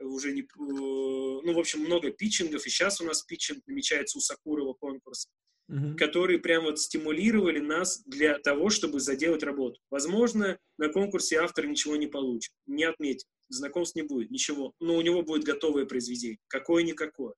уже 0.00 0.32
не... 0.32 0.42
Э, 0.42 0.46
ну, 0.56 1.54
в 1.54 1.58
общем, 1.58 1.80
много 1.80 2.10
питчингов, 2.10 2.66
и 2.66 2.70
сейчас 2.70 3.00
у 3.00 3.04
нас 3.04 3.22
питчинг 3.22 3.64
намечается 3.66 4.18
у 4.18 4.20
Сакурова 4.20 4.74
конкурс, 4.74 5.28
uh-huh. 5.70 5.96
которые 5.96 6.38
прям 6.38 6.64
вот 6.64 6.78
стимулировали 6.78 7.58
нас 7.58 8.02
для 8.06 8.38
того, 8.38 8.70
чтобы 8.70 9.00
заделать 9.00 9.42
работу. 9.42 9.80
Возможно, 9.90 10.58
на 10.78 10.88
конкурсе 10.88 11.38
автор 11.38 11.66
ничего 11.66 11.96
не 11.96 12.06
получит, 12.06 12.52
не 12.66 12.84
отметит, 12.84 13.26
знакомств 13.48 13.96
не 13.96 14.02
будет, 14.02 14.30
ничего, 14.30 14.74
но 14.80 14.96
у 14.96 15.02
него 15.02 15.22
будет 15.22 15.44
готовое 15.44 15.86
произведение, 15.86 16.38
какое-никакое. 16.48 17.34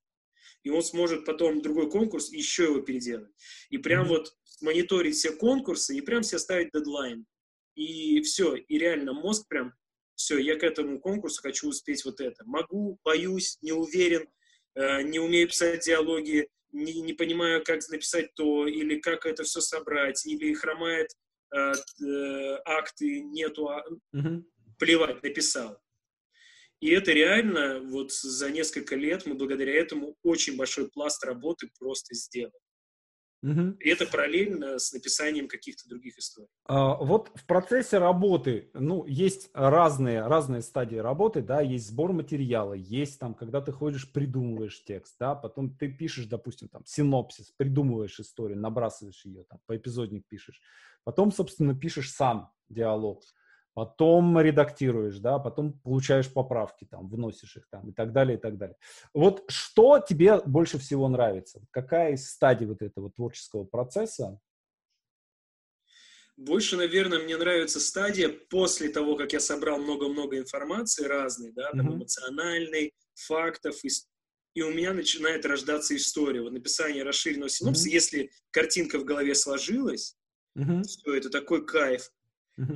И 0.62 0.70
он 0.70 0.82
сможет 0.82 1.24
потом 1.24 1.62
другой 1.62 1.90
конкурс 1.90 2.30
еще 2.30 2.64
его 2.64 2.80
переделать. 2.80 3.30
И 3.70 3.78
прям 3.78 4.06
uh-huh. 4.06 4.08
вот 4.08 4.34
мониторить 4.60 5.14
все 5.14 5.32
конкурсы 5.32 5.96
и 5.96 6.00
прям 6.00 6.22
себе 6.22 6.38
ставить 6.38 6.70
дедлайн. 6.72 7.26
И 7.74 8.20
все, 8.22 8.56
и 8.56 8.78
реально 8.78 9.12
мозг 9.12 9.46
прям 9.48 9.72
все, 10.16 10.38
я 10.38 10.56
к 10.56 10.64
этому 10.64 11.00
конкурсу 11.00 11.40
хочу 11.40 11.68
успеть 11.68 12.04
вот 12.04 12.20
это. 12.20 12.44
Могу, 12.44 12.98
боюсь, 13.04 13.56
не 13.62 13.70
уверен, 13.70 14.28
э, 14.74 15.02
не 15.02 15.20
умею 15.20 15.46
писать 15.46 15.84
диалоги, 15.84 16.48
не, 16.72 17.00
не 17.00 17.12
понимаю, 17.12 17.64
как 17.64 17.80
написать 17.88 18.34
то, 18.34 18.66
или 18.66 18.98
как 18.98 19.26
это 19.26 19.44
все 19.44 19.60
собрать, 19.60 20.26
или 20.26 20.54
хромает 20.54 21.08
э, 21.54 21.72
э, 22.04 22.58
акты, 22.64 23.20
нету, 23.20 23.68
а... 23.68 23.84
угу. 24.12 24.44
плевать, 24.78 25.22
написал. 25.22 25.80
И 26.80 26.90
это 26.90 27.12
реально, 27.12 27.80
вот 27.80 28.12
за 28.12 28.50
несколько 28.50 28.94
лет 28.94 29.26
мы 29.26 29.34
благодаря 29.34 29.74
этому 29.74 30.16
очень 30.22 30.56
большой 30.56 30.88
пласт 30.88 31.24
работы 31.24 31.68
просто 31.78 32.14
сделали. 32.14 32.54
Угу. 33.42 33.76
И 33.78 33.88
это 33.88 34.06
параллельно 34.06 34.78
с 34.78 34.92
написанием 34.92 35.46
каких-то 35.46 35.88
других 35.88 36.18
историй. 36.18 36.48
А, 36.64 36.96
вот 36.96 37.30
в 37.36 37.46
процессе 37.46 37.98
работы, 37.98 38.70
ну, 38.74 39.04
есть 39.06 39.50
разные, 39.54 40.26
разные 40.26 40.60
стадии 40.60 40.96
работы, 40.96 41.40
да, 41.40 41.60
есть 41.60 41.88
сбор 41.88 42.12
материала, 42.12 42.72
есть 42.72 43.20
там, 43.20 43.34
когда 43.34 43.60
ты 43.60 43.70
ходишь, 43.70 44.10
придумываешь 44.10 44.82
текст, 44.84 45.16
да, 45.20 45.36
потом 45.36 45.76
ты 45.76 45.88
пишешь, 45.88 46.26
допустим, 46.26 46.68
там, 46.68 46.84
синопсис, 46.84 47.52
придумываешь 47.56 48.18
историю, 48.18 48.58
набрасываешь 48.58 49.24
ее, 49.24 49.44
там, 49.44 49.60
по 49.66 49.76
эпизодник 49.76 50.26
пишешь. 50.26 50.60
Потом, 51.04 51.30
собственно, 51.30 51.78
пишешь 51.78 52.12
сам 52.12 52.50
диалог 52.68 53.22
потом 53.78 54.40
редактируешь, 54.40 55.18
да, 55.18 55.38
потом 55.38 55.78
получаешь 55.84 56.32
поправки, 56.32 56.84
там, 56.84 57.08
вносишь 57.08 57.56
их 57.58 57.68
там 57.70 57.90
и 57.90 57.92
так 57.92 58.12
далее, 58.12 58.36
и 58.36 58.40
так 58.40 58.58
далее. 58.58 58.76
Вот 59.14 59.44
что 59.46 60.00
тебе 60.00 60.40
больше 60.44 60.78
всего 60.78 61.08
нравится? 61.08 61.60
Какая 61.70 62.14
из 62.14 62.28
стадий 62.28 62.66
вот 62.66 62.82
этого 62.82 63.08
творческого 63.12 63.62
процесса? 63.62 64.40
Больше, 66.36 66.76
наверное, 66.76 67.20
мне 67.20 67.36
нравится 67.36 67.78
стадия 67.78 68.30
после 68.50 68.88
того, 68.88 69.14
как 69.14 69.32
я 69.32 69.38
собрал 69.38 69.78
много-много 69.78 70.36
информации 70.38 71.04
разной, 71.04 71.52
да, 71.52 71.70
там, 71.70 71.88
mm-hmm. 71.88 71.94
эмоциональной, 71.98 72.92
фактов, 73.14 73.76
и, 73.84 73.90
и 74.54 74.62
у 74.62 74.72
меня 74.72 74.92
начинает 74.92 75.46
рождаться 75.46 75.94
история. 75.94 76.42
Вот 76.42 76.52
написание 76.52 77.04
расширенного 77.04 77.48
синопсиса, 77.48 77.88
mm-hmm. 77.88 77.92
если 77.92 78.30
картинка 78.50 78.98
в 78.98 79.04
голове 79.04 79.36
сложилась, 79.36 80.16
mm-hmm. 80.58 80.82
все, 80.82 81.14
это 81.14 81.30
такой 81.30 81.64
кайф. 81.64 82.10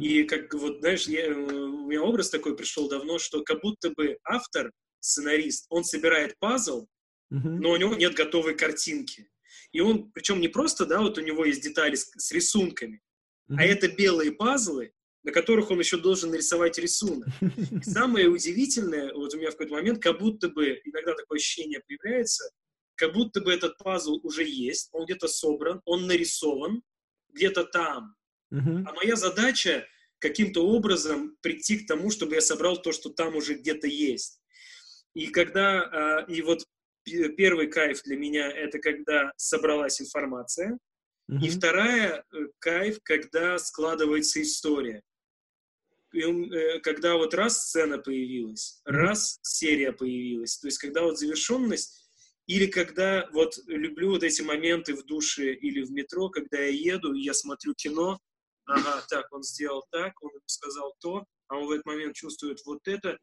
И 0.01 0.25
как 0.25 0.53
вот, 0.55 0.79
знаешь, 0.81 1.07
я, 1.09 1.27
э, 1.27 1.33
у 1.33 1.87
меня 1.87 2.03
образ 2.03 2.31
такой 2.31 2.57
пришел 2.57 2.89
давно, 2.89 3.19
что 3.19 3.43
как 3.43 3.61
будто 3.63 3.91
бы 3.91 4.19
автор, 4.25 4.71
сценарист, 5.01 5.67
он 5.69 5.85
собирает 5.85 6.39
пазл, 6.39 6.87
но 7.31 7.71
у 7.71 7.77
него 7.77 7.95
нет 7.95 8.15
готовой 8.15 8.55
картинки. 8.55 9.29
И 9.73 9.81
он, 9.81 10.13
причем 10.13 10.41
не 10.41 10.49
просто, 10.49 10.87
да, 10.87 11.01
вот 11.01 11.19
у 11.19 11.23
него 11.23 11.45
есть 11.45 11.63
детали 11.63 11.97
с, 11.97 12.11
с 12.17 12.31
рисунками, 12.31 13.01
а 13.49 13.65
это 13.65 13.89
белые 13.89 14.33
пазлы, 14.33 14.93
на 15.25 15.33
которых 15.33 15.71
он 15.71 15.79
еще 15.79 15.99
должен 15.99 16.31
нарисовать 16.31 16.79
рисунок. 16.79 17.29
И 17.41 17.83
самое 17.83 18.29
удивительное, 18.29 19.13
вот 19.15 19.35
у 19.35 19.39
меня 19.39 19.49
в 19.49 19.53
какой-то 19.53 19.73
момент, 19.73 20.03
как 20.03 20.19
будто 20.19 20.49
бы, 20.49 20.81
иногда 20.85 21.15
такое 21.15 21.39
ощущение 21.39 21.81
появляется, 21.87 22.51
как 22.97 23.15
будто 23.15 23.41
бы 23.41 23.53
этот 23.53 23.79
пазл 23.79 24.21
уже 24.23 24.45
есть, 24.45 24.89
он 24.93 25.07
где-то 25.07 25.29
собран, 25.29 25.81
он 25.85 26.07
нарисован, 26.07 26.83
где-то 27.31 27.65
там, 27.65 28.15
Uh-huh. 28.53 28.85
А 28.87 28.93
моя 28.93 29.17
задача 29.17 29.87
каким-то 30.19 30.67
образом 30.67 31.37
прийти 31.41 31.79
к 31.79 31.89
тому, 31.89 32.11
чтобы 32.11 32.35
я 32.35 32.41
собрал 32.41 32.81
то, 32.81 32.93
что 32.93 33.09
там 33.11 33.35
уже 33.35 33.55
где-то 33.55 33.87
есть. 33.87 34.41
И 35.15 35.27
когда, 35.29 35.83
а, 35.83 36.25
и 36.29 36.43
вот 36.43 36.65
первый 37.05 37.69
кайф 37.69 38.03
для 38.03 38.17
меня 38.17 38.51
это 38.51 38.79
когда 38.79 39.33
собралась 39.37 40.01
информация, 40.01 40.79
uh-huh. 41.31 41.45
и 41.45 41.49
вторая 41.49 42.25
э, 42.33 42.37
кайф, 42.59 43.01
когда 43.03 43.59
складывается 43.59 44.41
история. 44.41 45.03
И, 46.13 46.21
э, 46.21 46.81
когда 46.81 47.17
вот 47.17 47.35
раз 47.35 47.69
сцена 47.69 47.99
появилась, 47.99 48.83
uh-huh. 48.87 48.93
раз 48.93 49.39
серия 49.43 49.93
появилась, 49.93 50.59
то 50.59 50.69
есть 50.69 50.79
когда 50.79 51.03
вот 51.03 51.19
завершенность, 51.19 52.03
или 52.47 52.67
когда 52.67 53.29
вот 53.33 53.57
люблю 53.67 54.11
вот 54.11 54.23
эти 54.23 54.43
моменты 54.43 54.95
в 54.95 55.05
душе 55.05 55.55
или 55.55 55.83
в 55.83 55.91
метро, 55.91 56.29
когда 56.29 56.59
я 56.59 56.69
еду, 56.95 57.15
и 57.15 57.23
я 57.23 57.35
смотрю 57.35 57.75
кино, 57.75 58.19
ага, 58.73 59.03
так, 59.09 59.33
он 59.33 59.43
сделал 59.43 59.85
так, 59.91 60.13
он 60.23 60.31
сказал 60.47 60.95
то, 61.01 61.25
а 61.49 61.57
он 61.57 61.67
в 61.67 61.71
этот 61.71 61.87
момент 61.87 62.15
чувствует 62.15 62.61
вот 62.65 62.87
это, 62.87 63.19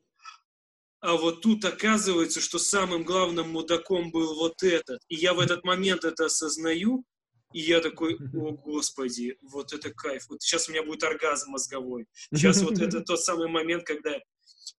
а 1.02 1.16
вот 1.16 1.42
тут 1.42 1.64
оказывается, 1.64 2.42
что 2.42 2.60
самым 2.60 3.04
главным 3.04 3.52
мудаком 3.52 4.12
был 4.12 4.36
вот 4.36 4.64
этот. 4.64 5.00
И 5.08 5.16
я 5.16 5.34
в 5.34 5.40
этот 5.40 5.64
момент 5.64 6.04
это 6.04 6.26
осознаю, 6.26 7.06
И 7.54 7.62
я 7.62 7.80
такой, 7.80 8.16
о 8.16 8.52
господи, 8.52 9.38
вот 9.42 9.74
это 9.74 9.92
кайф. 9.92 10.28
Вот 10.30 10.42
сейчас 10.42 10.68
у 10.68 10.72
меня 10.72 10.84
будет 10.84 11.04
оргазм 11.04 11.52
мозговой. 11.52 12.06
Сейчас 12.34 12.62
вот 12.62 12.80
это 12.80 13.02
тот 13.06 13.22
самый 13.22 13.48
момент, 13.48 13.86
когда... 13.86 14.20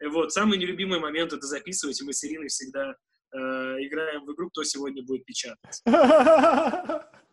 Вот, 0.09 0.33
самый 0.33 0.59
нелюбимый 0.59 1.01
момент 1.01 1.33
это 1.33 1.47
записывать, 1.47 2.01
и 2.01 2.05
мы 2.05 2.13
с 2.13 2.23
Ириной 2.23 2.49
всегда 2.49 2.95
э, 3.33 3.37
играем 3.37 4.25
в 4.25 4.33
игру, 4.33 4.51
кто 4.51 4.63
сегодня 4.63 5.03
будет 5.03 5.25
печатать. 5.25 5.83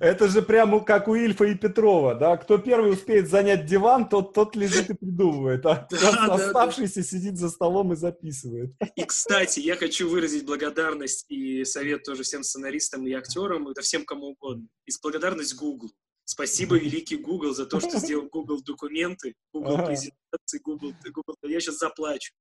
Это 0.00 0.28
же 0.28 0.42
прямо 0.42 0.80
как 0.80 1.08
у 1.08 1.14
Ильфа 1.14 1.44
и 1.44 1.54
Петрова, 1.54 2.14
да? 2.14 2.36
Кто 2.36 2.58
первый 2.58 2.92
успеет 2.92 3.28
занять 3.28 3.66
диван, 3.66 4.08
тот, 4.08 4.34
тот 4.34 4.56
лежит 4.56 4.90
и 4.90 4.94
придумывает, 4.94 5.64
а 5.66 5.86
да, 5.90 6.34
оставшийся 6.34 7.00
да. 7.00 7.02
сидит 7.02 7.36
за 7.38 7.50
столом 7.50 7.92
и 7.92 7.96
записывает. 7.96 8.72
И, 8.96 9.04
кстати, 9.04 9.60
я 9.60 9.76
хочу 9.76 10.08
выразить 10.08 10.46
благодарность 10.46 11.26
и 11.28 11.64
совет 11.64 12.04
тоже 12.04 12.22
всем 12.22 12.42
сценаристам 12.42 13.06
и 13.06 13.12
актерам, 13.12 13.68
это 13.68 13.82
всем 13.82 14.04
кому 14.04 14.28
угодно. 14.28 14.66
И 14.86 14.92
благодарность 15.02 15.54
Google. 15.56 15.90
Спасибо, 16.24 16.76
великий 16.78 17.16
Google, 17.16 17.54
за 17.54 17.66
то, 17.66 17.80
что 17.80 17.98
сделал 17.98 18.28
Google 18.30 18.62
документы, 18.62 19.34
Google 19.52 19.74
ага. 19.74 19.86
презентации, 19.86 20.60
Google, 20.62 20.94
Google. 21.12 21.34
Я 21.42 21.60
сейчас 21.60 21.78
заплачу. 21.78 22.32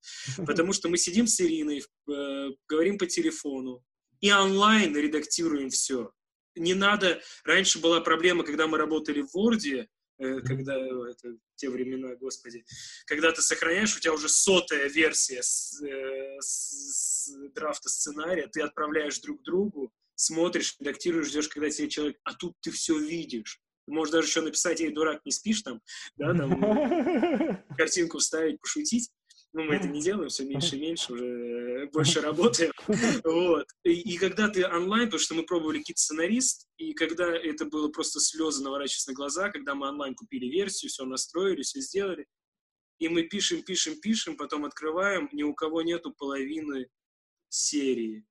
Потому 0.45 0.73
что 0.73 0.89
мы 0.89 0.97
сидим 0.97 1.27
с 1.27 1.39
Ириной, 1.41 1.83
э, 2.09 2.49
говорим 2.67 2.97
по 2.97 3.05
телефону 3.05 3.83
и 4.23 4.31
онлайн 4.31 4.95
редактируем 4.95 5.69
все 5.69 6.11
не 6.55 6.73
надо... 6.73 7.21
Раньше 7.43 7.79
была 7.79 8.01
проблема, 8.01 8.43
когда 8.43 8.67
мы 8.67 8.77
работали 8.77 9.21
в 9.21 9.35
Word, 9.35 9.87
э, 10.19 10.39
когда 10.41 10.75
это 10.75 11.35
те 11.55 11.69
времена, 11.69 12.15
господи, 12.15 12.65
когда 13.05 13.31
ты 13.31 13.41
сохраняешь, 13.41 13.95
у 13.95 13.99
тебя 13.99 14.13
уже 14.13 14.29
сотая 14.29 14.87
версия 14.89 15.41
с, 15.41 15.81
э, 15.81 16.37
с, 16.39 17.25
с 17.25 17.51
драфта 17.53 17.89
сценария, 17.89 18.47
ты 18.47 18.61
отправляешь 18.61 19.19
друг 19.19 19.41
другу, 19.43 19.91
смотришь, 20.15 20.75
редактируешь, 20.79 21.27
ждешь, 21.27 21.47
когда 21.47 21.69
тебе 21.69 21.89
человек, 21.89 22.17
а 22.23 22.33
тут 22.33 22.55
ты 22.61 22.71
все 22.71 22.97
видишь. 22.97 23.59
Можешь 23.85 24.13
даже 24.13 24.27
еще 24.27 24.41
написать, 24.41 24.79
ей 24.79 24.93
дурак, 24.93 25.21
не 25.25 25.31
спишь 25.31 25.61
там, 25.61 25.81
да, 26.15 26.33
там, 26.33 27.67
картинку 27.77 28.19
вставить, 28.19 28.61
пошутить. 28.61 29.11
Ну, 29.53 29.63
мы 29.65 29.75
это 29.75 29.87
не 29.87 30.01
делаем, 30.01 30.29
все 30.29 30.45
меньше 30.45 30.77
и 30.77 30.79
меньше, 30.79 31.13
уже 31.13 31.25
э, 31.25 31.85
больше 31.91 32.21
работаем. 32.21 32.73
Вот. 33.23 33.67
И, 33.83 33.91
и 33.91 34.17
когда 34.17 34.49
ты 34.49 34.65
онлайн, 34.65 35.05
потому 35.05 35.19
что 35.19 35.35
мы 35.35 35.43
пробовали 35.43 35.79
кит 35.79 35.99
сценарист, 35.99 36.67
и 36.77 36.93
когда 36.93 37.31
это 37.35 37.65
было 37.65 37.89
просто 37.89 38.19
слезы 38.19 38.63
наворачиваться 38.63 39.11
на 39.11 39.15
глаза, 39.15 39.51
когда 39.51 39.75
мы 39.75 39.87
онлайн 39.89 40.15
купили 40.15 40.47
версию, 40.47 40.89
все 40.89 41.05
настроили, 41.05 41.61
все 41.61 41.81
сделали, 41.81 42.25
и 42.97 43.09
мы 43.09 43.23
пишем, 43.23 43.61
пишем, 43.61 43.99
пишем, 44.01 44.37
потом 44.37 44.65
открываем, 44.65 45.29
ни 45.31 45.43
у 45.43 45.53
кого 45.53 45.83
нету 45.83 46.11
половины 46.11 46.89
серии. 47.49 48.25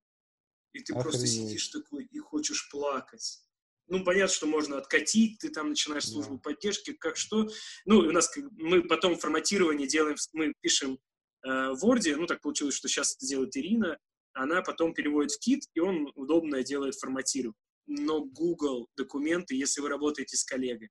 И 0.72 0.80
ты 0.80 0.92
Охренеть. 0.92 1.02
просто 1.02 1.26
сидишь 1.26 1.68
такой 1.68 2.04
и 2.04 2.18
хочешь 2.18 2.68
плакать. 2.68 3.44
Ну, 3.86 4.04
понятно, 4.04 4.34
что 4.34 4.46
можно 4.46 4.78
откатить, 4.78 5.38
ты 5.38 5.50
там 5.50 5.68
начинаешь 5.68 6.08
службу 6.08 6.34
да. 6.36 6.40
поддержки, 6.50 6.92
как 6.92 7.16
что. 7.16 7.48
Ну, 7.84 7.98
у 7.98 8.10
нас 8.10 8.34
мы 8.52 8.82
потом 8.82 9.16
форматирование 9.16 9.86
делаем, 9.86 10.16
мы 10.32 10.52
пишем 10.60 10.98
в 11.42 11.84
Word, 11.84 12.16
ну, 12.16 12.26
так 12.26 12.40
получилось, 12.40 12.74
что 12.74 12.88
сейчас 12.88 13.16
это 13.16 13.26
делает 13.26 13.56
Ирина, 13.56 13.98
она 14.32 14.62
потом 14.62 14.94
переводит 14.94 15.32
в 15.32 15.38
кит, 15.38 15.64
и 15.74 15.80
он 15.80 16.10
удобно 16.14 16.62
делает 16.62 16.94
форматирование. 16.94 17.56
Но 17.86 18.24
Google 18.24 18.88
документы, 18.96 19.54
если 19.56 19.80
вы 19.80 19.88
работаете 19.88 20.36
с 20.36 20.44
коллегой, 20.44 20.90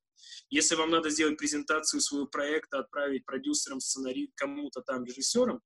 если 0.49 0.75
вам 0.75 0.91
надо 0.91 1.09
сделать 1.09 1.37
презентацию 1.37 2.01
своего 2.01 2.27
проекта, 2.27 2.79
отправить 2.79 3.25
продюсерам, 3.25 3.79
сценаристам, 3.79 4.33
кому-то 4.35 4.81
там, 4.81 5.05
режиссерам, 5.05 5.61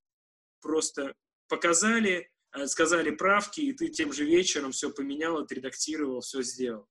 просто 0.62 1.16
показали, 1.48 2.30
э, 2.56 2.68
сказали 2.68 3.10
правки, 3.10 3.62
и 3.62 3.74
ты 3.74 3.90
тем 3.90 4.14
же 4.14 4.24
вечером 4.24 4.72
все 4.72 4.92
поменял, 4.92 5.38
отредактировал, 5.38 6.22
все 6.22 6.44
сделал. 6.44 6.88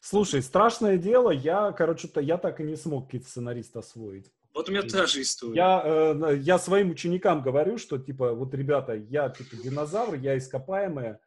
Слушай, 0.00 0.42
страшное 0.42 0.96
дело, 0.96 1.30
я, 1.30 1.72
короче, 1.72 2.10
я 2.16 2.38
так 2.38 2.60
и 2.60 2.64
не 2.64 2.76
смог 2.76 3.10
кит-сценарист 3.10 3.76
освоить. 3.76 4.32
Вот 4.56 4.70
у 4.70 4.72
меня 4.72 4.82
та 4.82 5.06
же 5.06 5.20
история. 5.20 5.54
Я, 5.54 5.82
э, 5.84 6.36
я 6.38 6.58
своим 6.58 6.90
ученикам 6.90 7.42
говорю, 7.42 7.76
что, 7.76 7.98
типа, 7.98 8.32
вот, 8.32 8.54
ребята, 8.54 8.94
я, 8.94 9.28
типа, 9.28 9.54
динозавр, 9.62 10.14
я 10.14 10.38
ископаемая. 10.38 11.20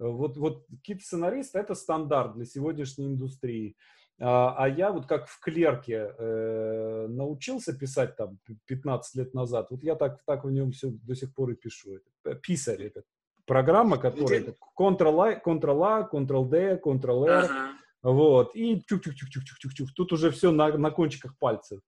Вот, 0.00 0.36
вот 0.36 0.66
кит-сценарист– 0.82 1.54
это 1.54 1.76
стандарт 1.76 2.34
для 2.34 2.44
сегодняшней 2.44 3.06
индустрии. 3.06 3.76
А, 4.20 4.54
а 4.58 4.68
я 4.68 4.90
вот 4.90 5.06
как 5.06 5.28
в 5.28 5.38
клерке 5.38 6.12
э, 6.18 7.06
научился 7.08 7.72
писать 7.72 8.16
там 8.16 8.38
15 8.66 9.14
лет 9.14 9.32
назад, 9.32 9.68
вот 9.70 9.84
я 9.84 9.94
так, 9.94 10.20
так 10.24 10.44
в 10.44 10.50
нем 10.50 10.72
все 10.72 10.90
до 10.90 11.14
сих 11.14 11.32
пор 11.34 11.50
и 11.50 11.54
пишу. 11.54 11.98
Это, 12.24 12.34
писарь 12.34 12.82
это 12.82 13.04
программа, 13.46 13.96
которая 13.96 14.56
Ctrl-A, 14.76 15.40
Ctrl-A, 15.44 16.08
Ctrl-D, 16.12 16.80
Ctrl-R, 16.84 17.44
ага. 17.44 17.70
вот, 18.02 18.56
и 18.56 18.82
чук-чук-чук-чук-чук-чук. 18.88 19.88
Тут 19.94 20.12
уже 20.12 20.32
все 20.32 20.50
на, 20.50 20.76
на 20.76 20.90
кончиках 20.90 21.38
пальцев. 21.38 21.80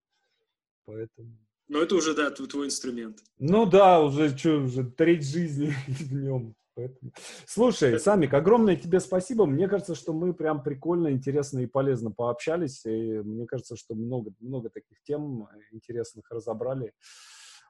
Поэтому... 0.87 1.39
Но 1.69 1.81
это 1.81 1.95
уже, 1.95 2.15
да, 2.15 2.31
твой 2.31 2.67
инструмент. 2.67 3.19
Ну 3.39 3.67
да, 3.67 4.03
уже, 4.03 4.37
что, 4.37 4.59
уже 4.59 4.85
треть 4.85 5.27
жизни 5.27 5.75
в 5.89 6.13
нем. 6.13 6.55
Поэтому... 6.75 7.13
Слушай, 7.47 7.99
Самик, 8.01 8.35
огромное 8.35 8.77
тебе 8.77 9.01
спасибо. 9.01 9.47
Мне 9.47 9.69
кажется, 9.69 9.95
что 9.95 10.13
мы 10.13 10.35
прям 10.35 10.63
прикольно, 10.63 11.11
интересно 11.13 11.61
и 11.61 11.67
полезно 11.67 12.11
пообщались. 12.11 12.85
И 12.85 13.21
мне 13.21 13.47
кажется, 13.47 13.77
что 13.77 13.95
много, 13.95 14.33
много 14.41 14.71
таких 14.71 15.03
тем 15.05 15.49
интересных 15.71 16.31
разобрали. 16.31 16.93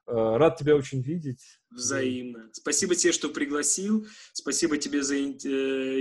Э, 0.06 0.36
рад 0.36 0.58
тебя 0.58 0.76
очень 0.76 1.00
видеть. 1.00 1.58
Взаимно. 1.70 2.50
Спасибо 2.52 2.94
тебе, 2.94 3.12
что 3.12 3.30
пригласил. 3.30 4.06
Спасибо 4.32 4.76
тебе 4.76 5.02
за 5.02 5.16
э, 5.16 5.18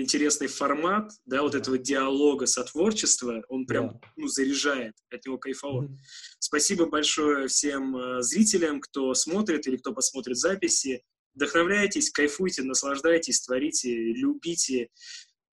интересный 0.02 0.48
формат, 0.48 1.12
да, 1.26 1.42
вот 1.42 1.56
этого 1.56 1.78
диалога 1.78 2.46
сотворчества. 2.46 3.44
Он 3.48 3.66
прям, 3.66 4.00
да. 4.02 4.08
ну, 4.18 4.28
заряжает, 4.28 4.94
от 5.10 5.26
него 5.26 5.38
кайфово. 5.38 5.86
Mm-hmm. 5.86 5.98
Спасибо 6.40 6.86
большое 6.86 7.48
всем 7.48 7.96
э, 7.96 8.22
зрителям, 8.22 8.82
кто 8.82 9.14
смотрит 9.14 9.66
или 9.68 9.78
кто 9.78 9.94
посмотрит 9.94 10.38
записи. 10.38 11.04
Вдохновляйтесь, 11.34 12.12
кайфуйте, 12.12 12.62
наслаждайтесь, 12.62 13.42
творите, 13.42 13.92
любите, 13.92 14.90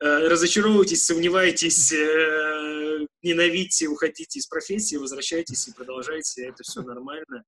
разочаровывайтесь, 0.01 1.05
сомневайтесь, 1.05 1.93
ненавидьте, 3.23 3.89
уходите 3.89 4.39
из 4.39 4.47
профессии, 4.47 4.97
возвращайтесь 4.97 5.69
и 5.69 5.73
продолжайте. 5.73 6.47
Это 6.47 6.63
все 6.63 6.83
нормально. 6.83 7.45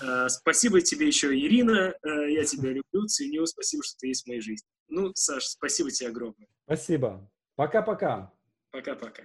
Э, 0.00 0.28
спасибо 0.28 0.80
тебе 0.80 1.06
еще, 1.06 1.34
Ирина. 1.34 1.94
Э, 2.02 2.30
я 2.30 2.44
тебя 2.44 2.70
люблю, 2.70 3.06
ценю. 3.06 3.46
Спасибо, 3.46 3.82
что 3.82 3.96
ты 3.98 4.08
есть 4.08 4.24
в 4.24 4.26
моей 4.28 4.40
жизни. 4.40 4.66
Ну, 4.88 5.12
Саш, 5.14 5.44
спасибо 5.46 5.90
тебе 5.90 6.10
огромное. 6.10 6.48
Спасибо. 6.64 7.30
Пока-пока. 7.56 8.32
Пока-пока. 8.70 9.24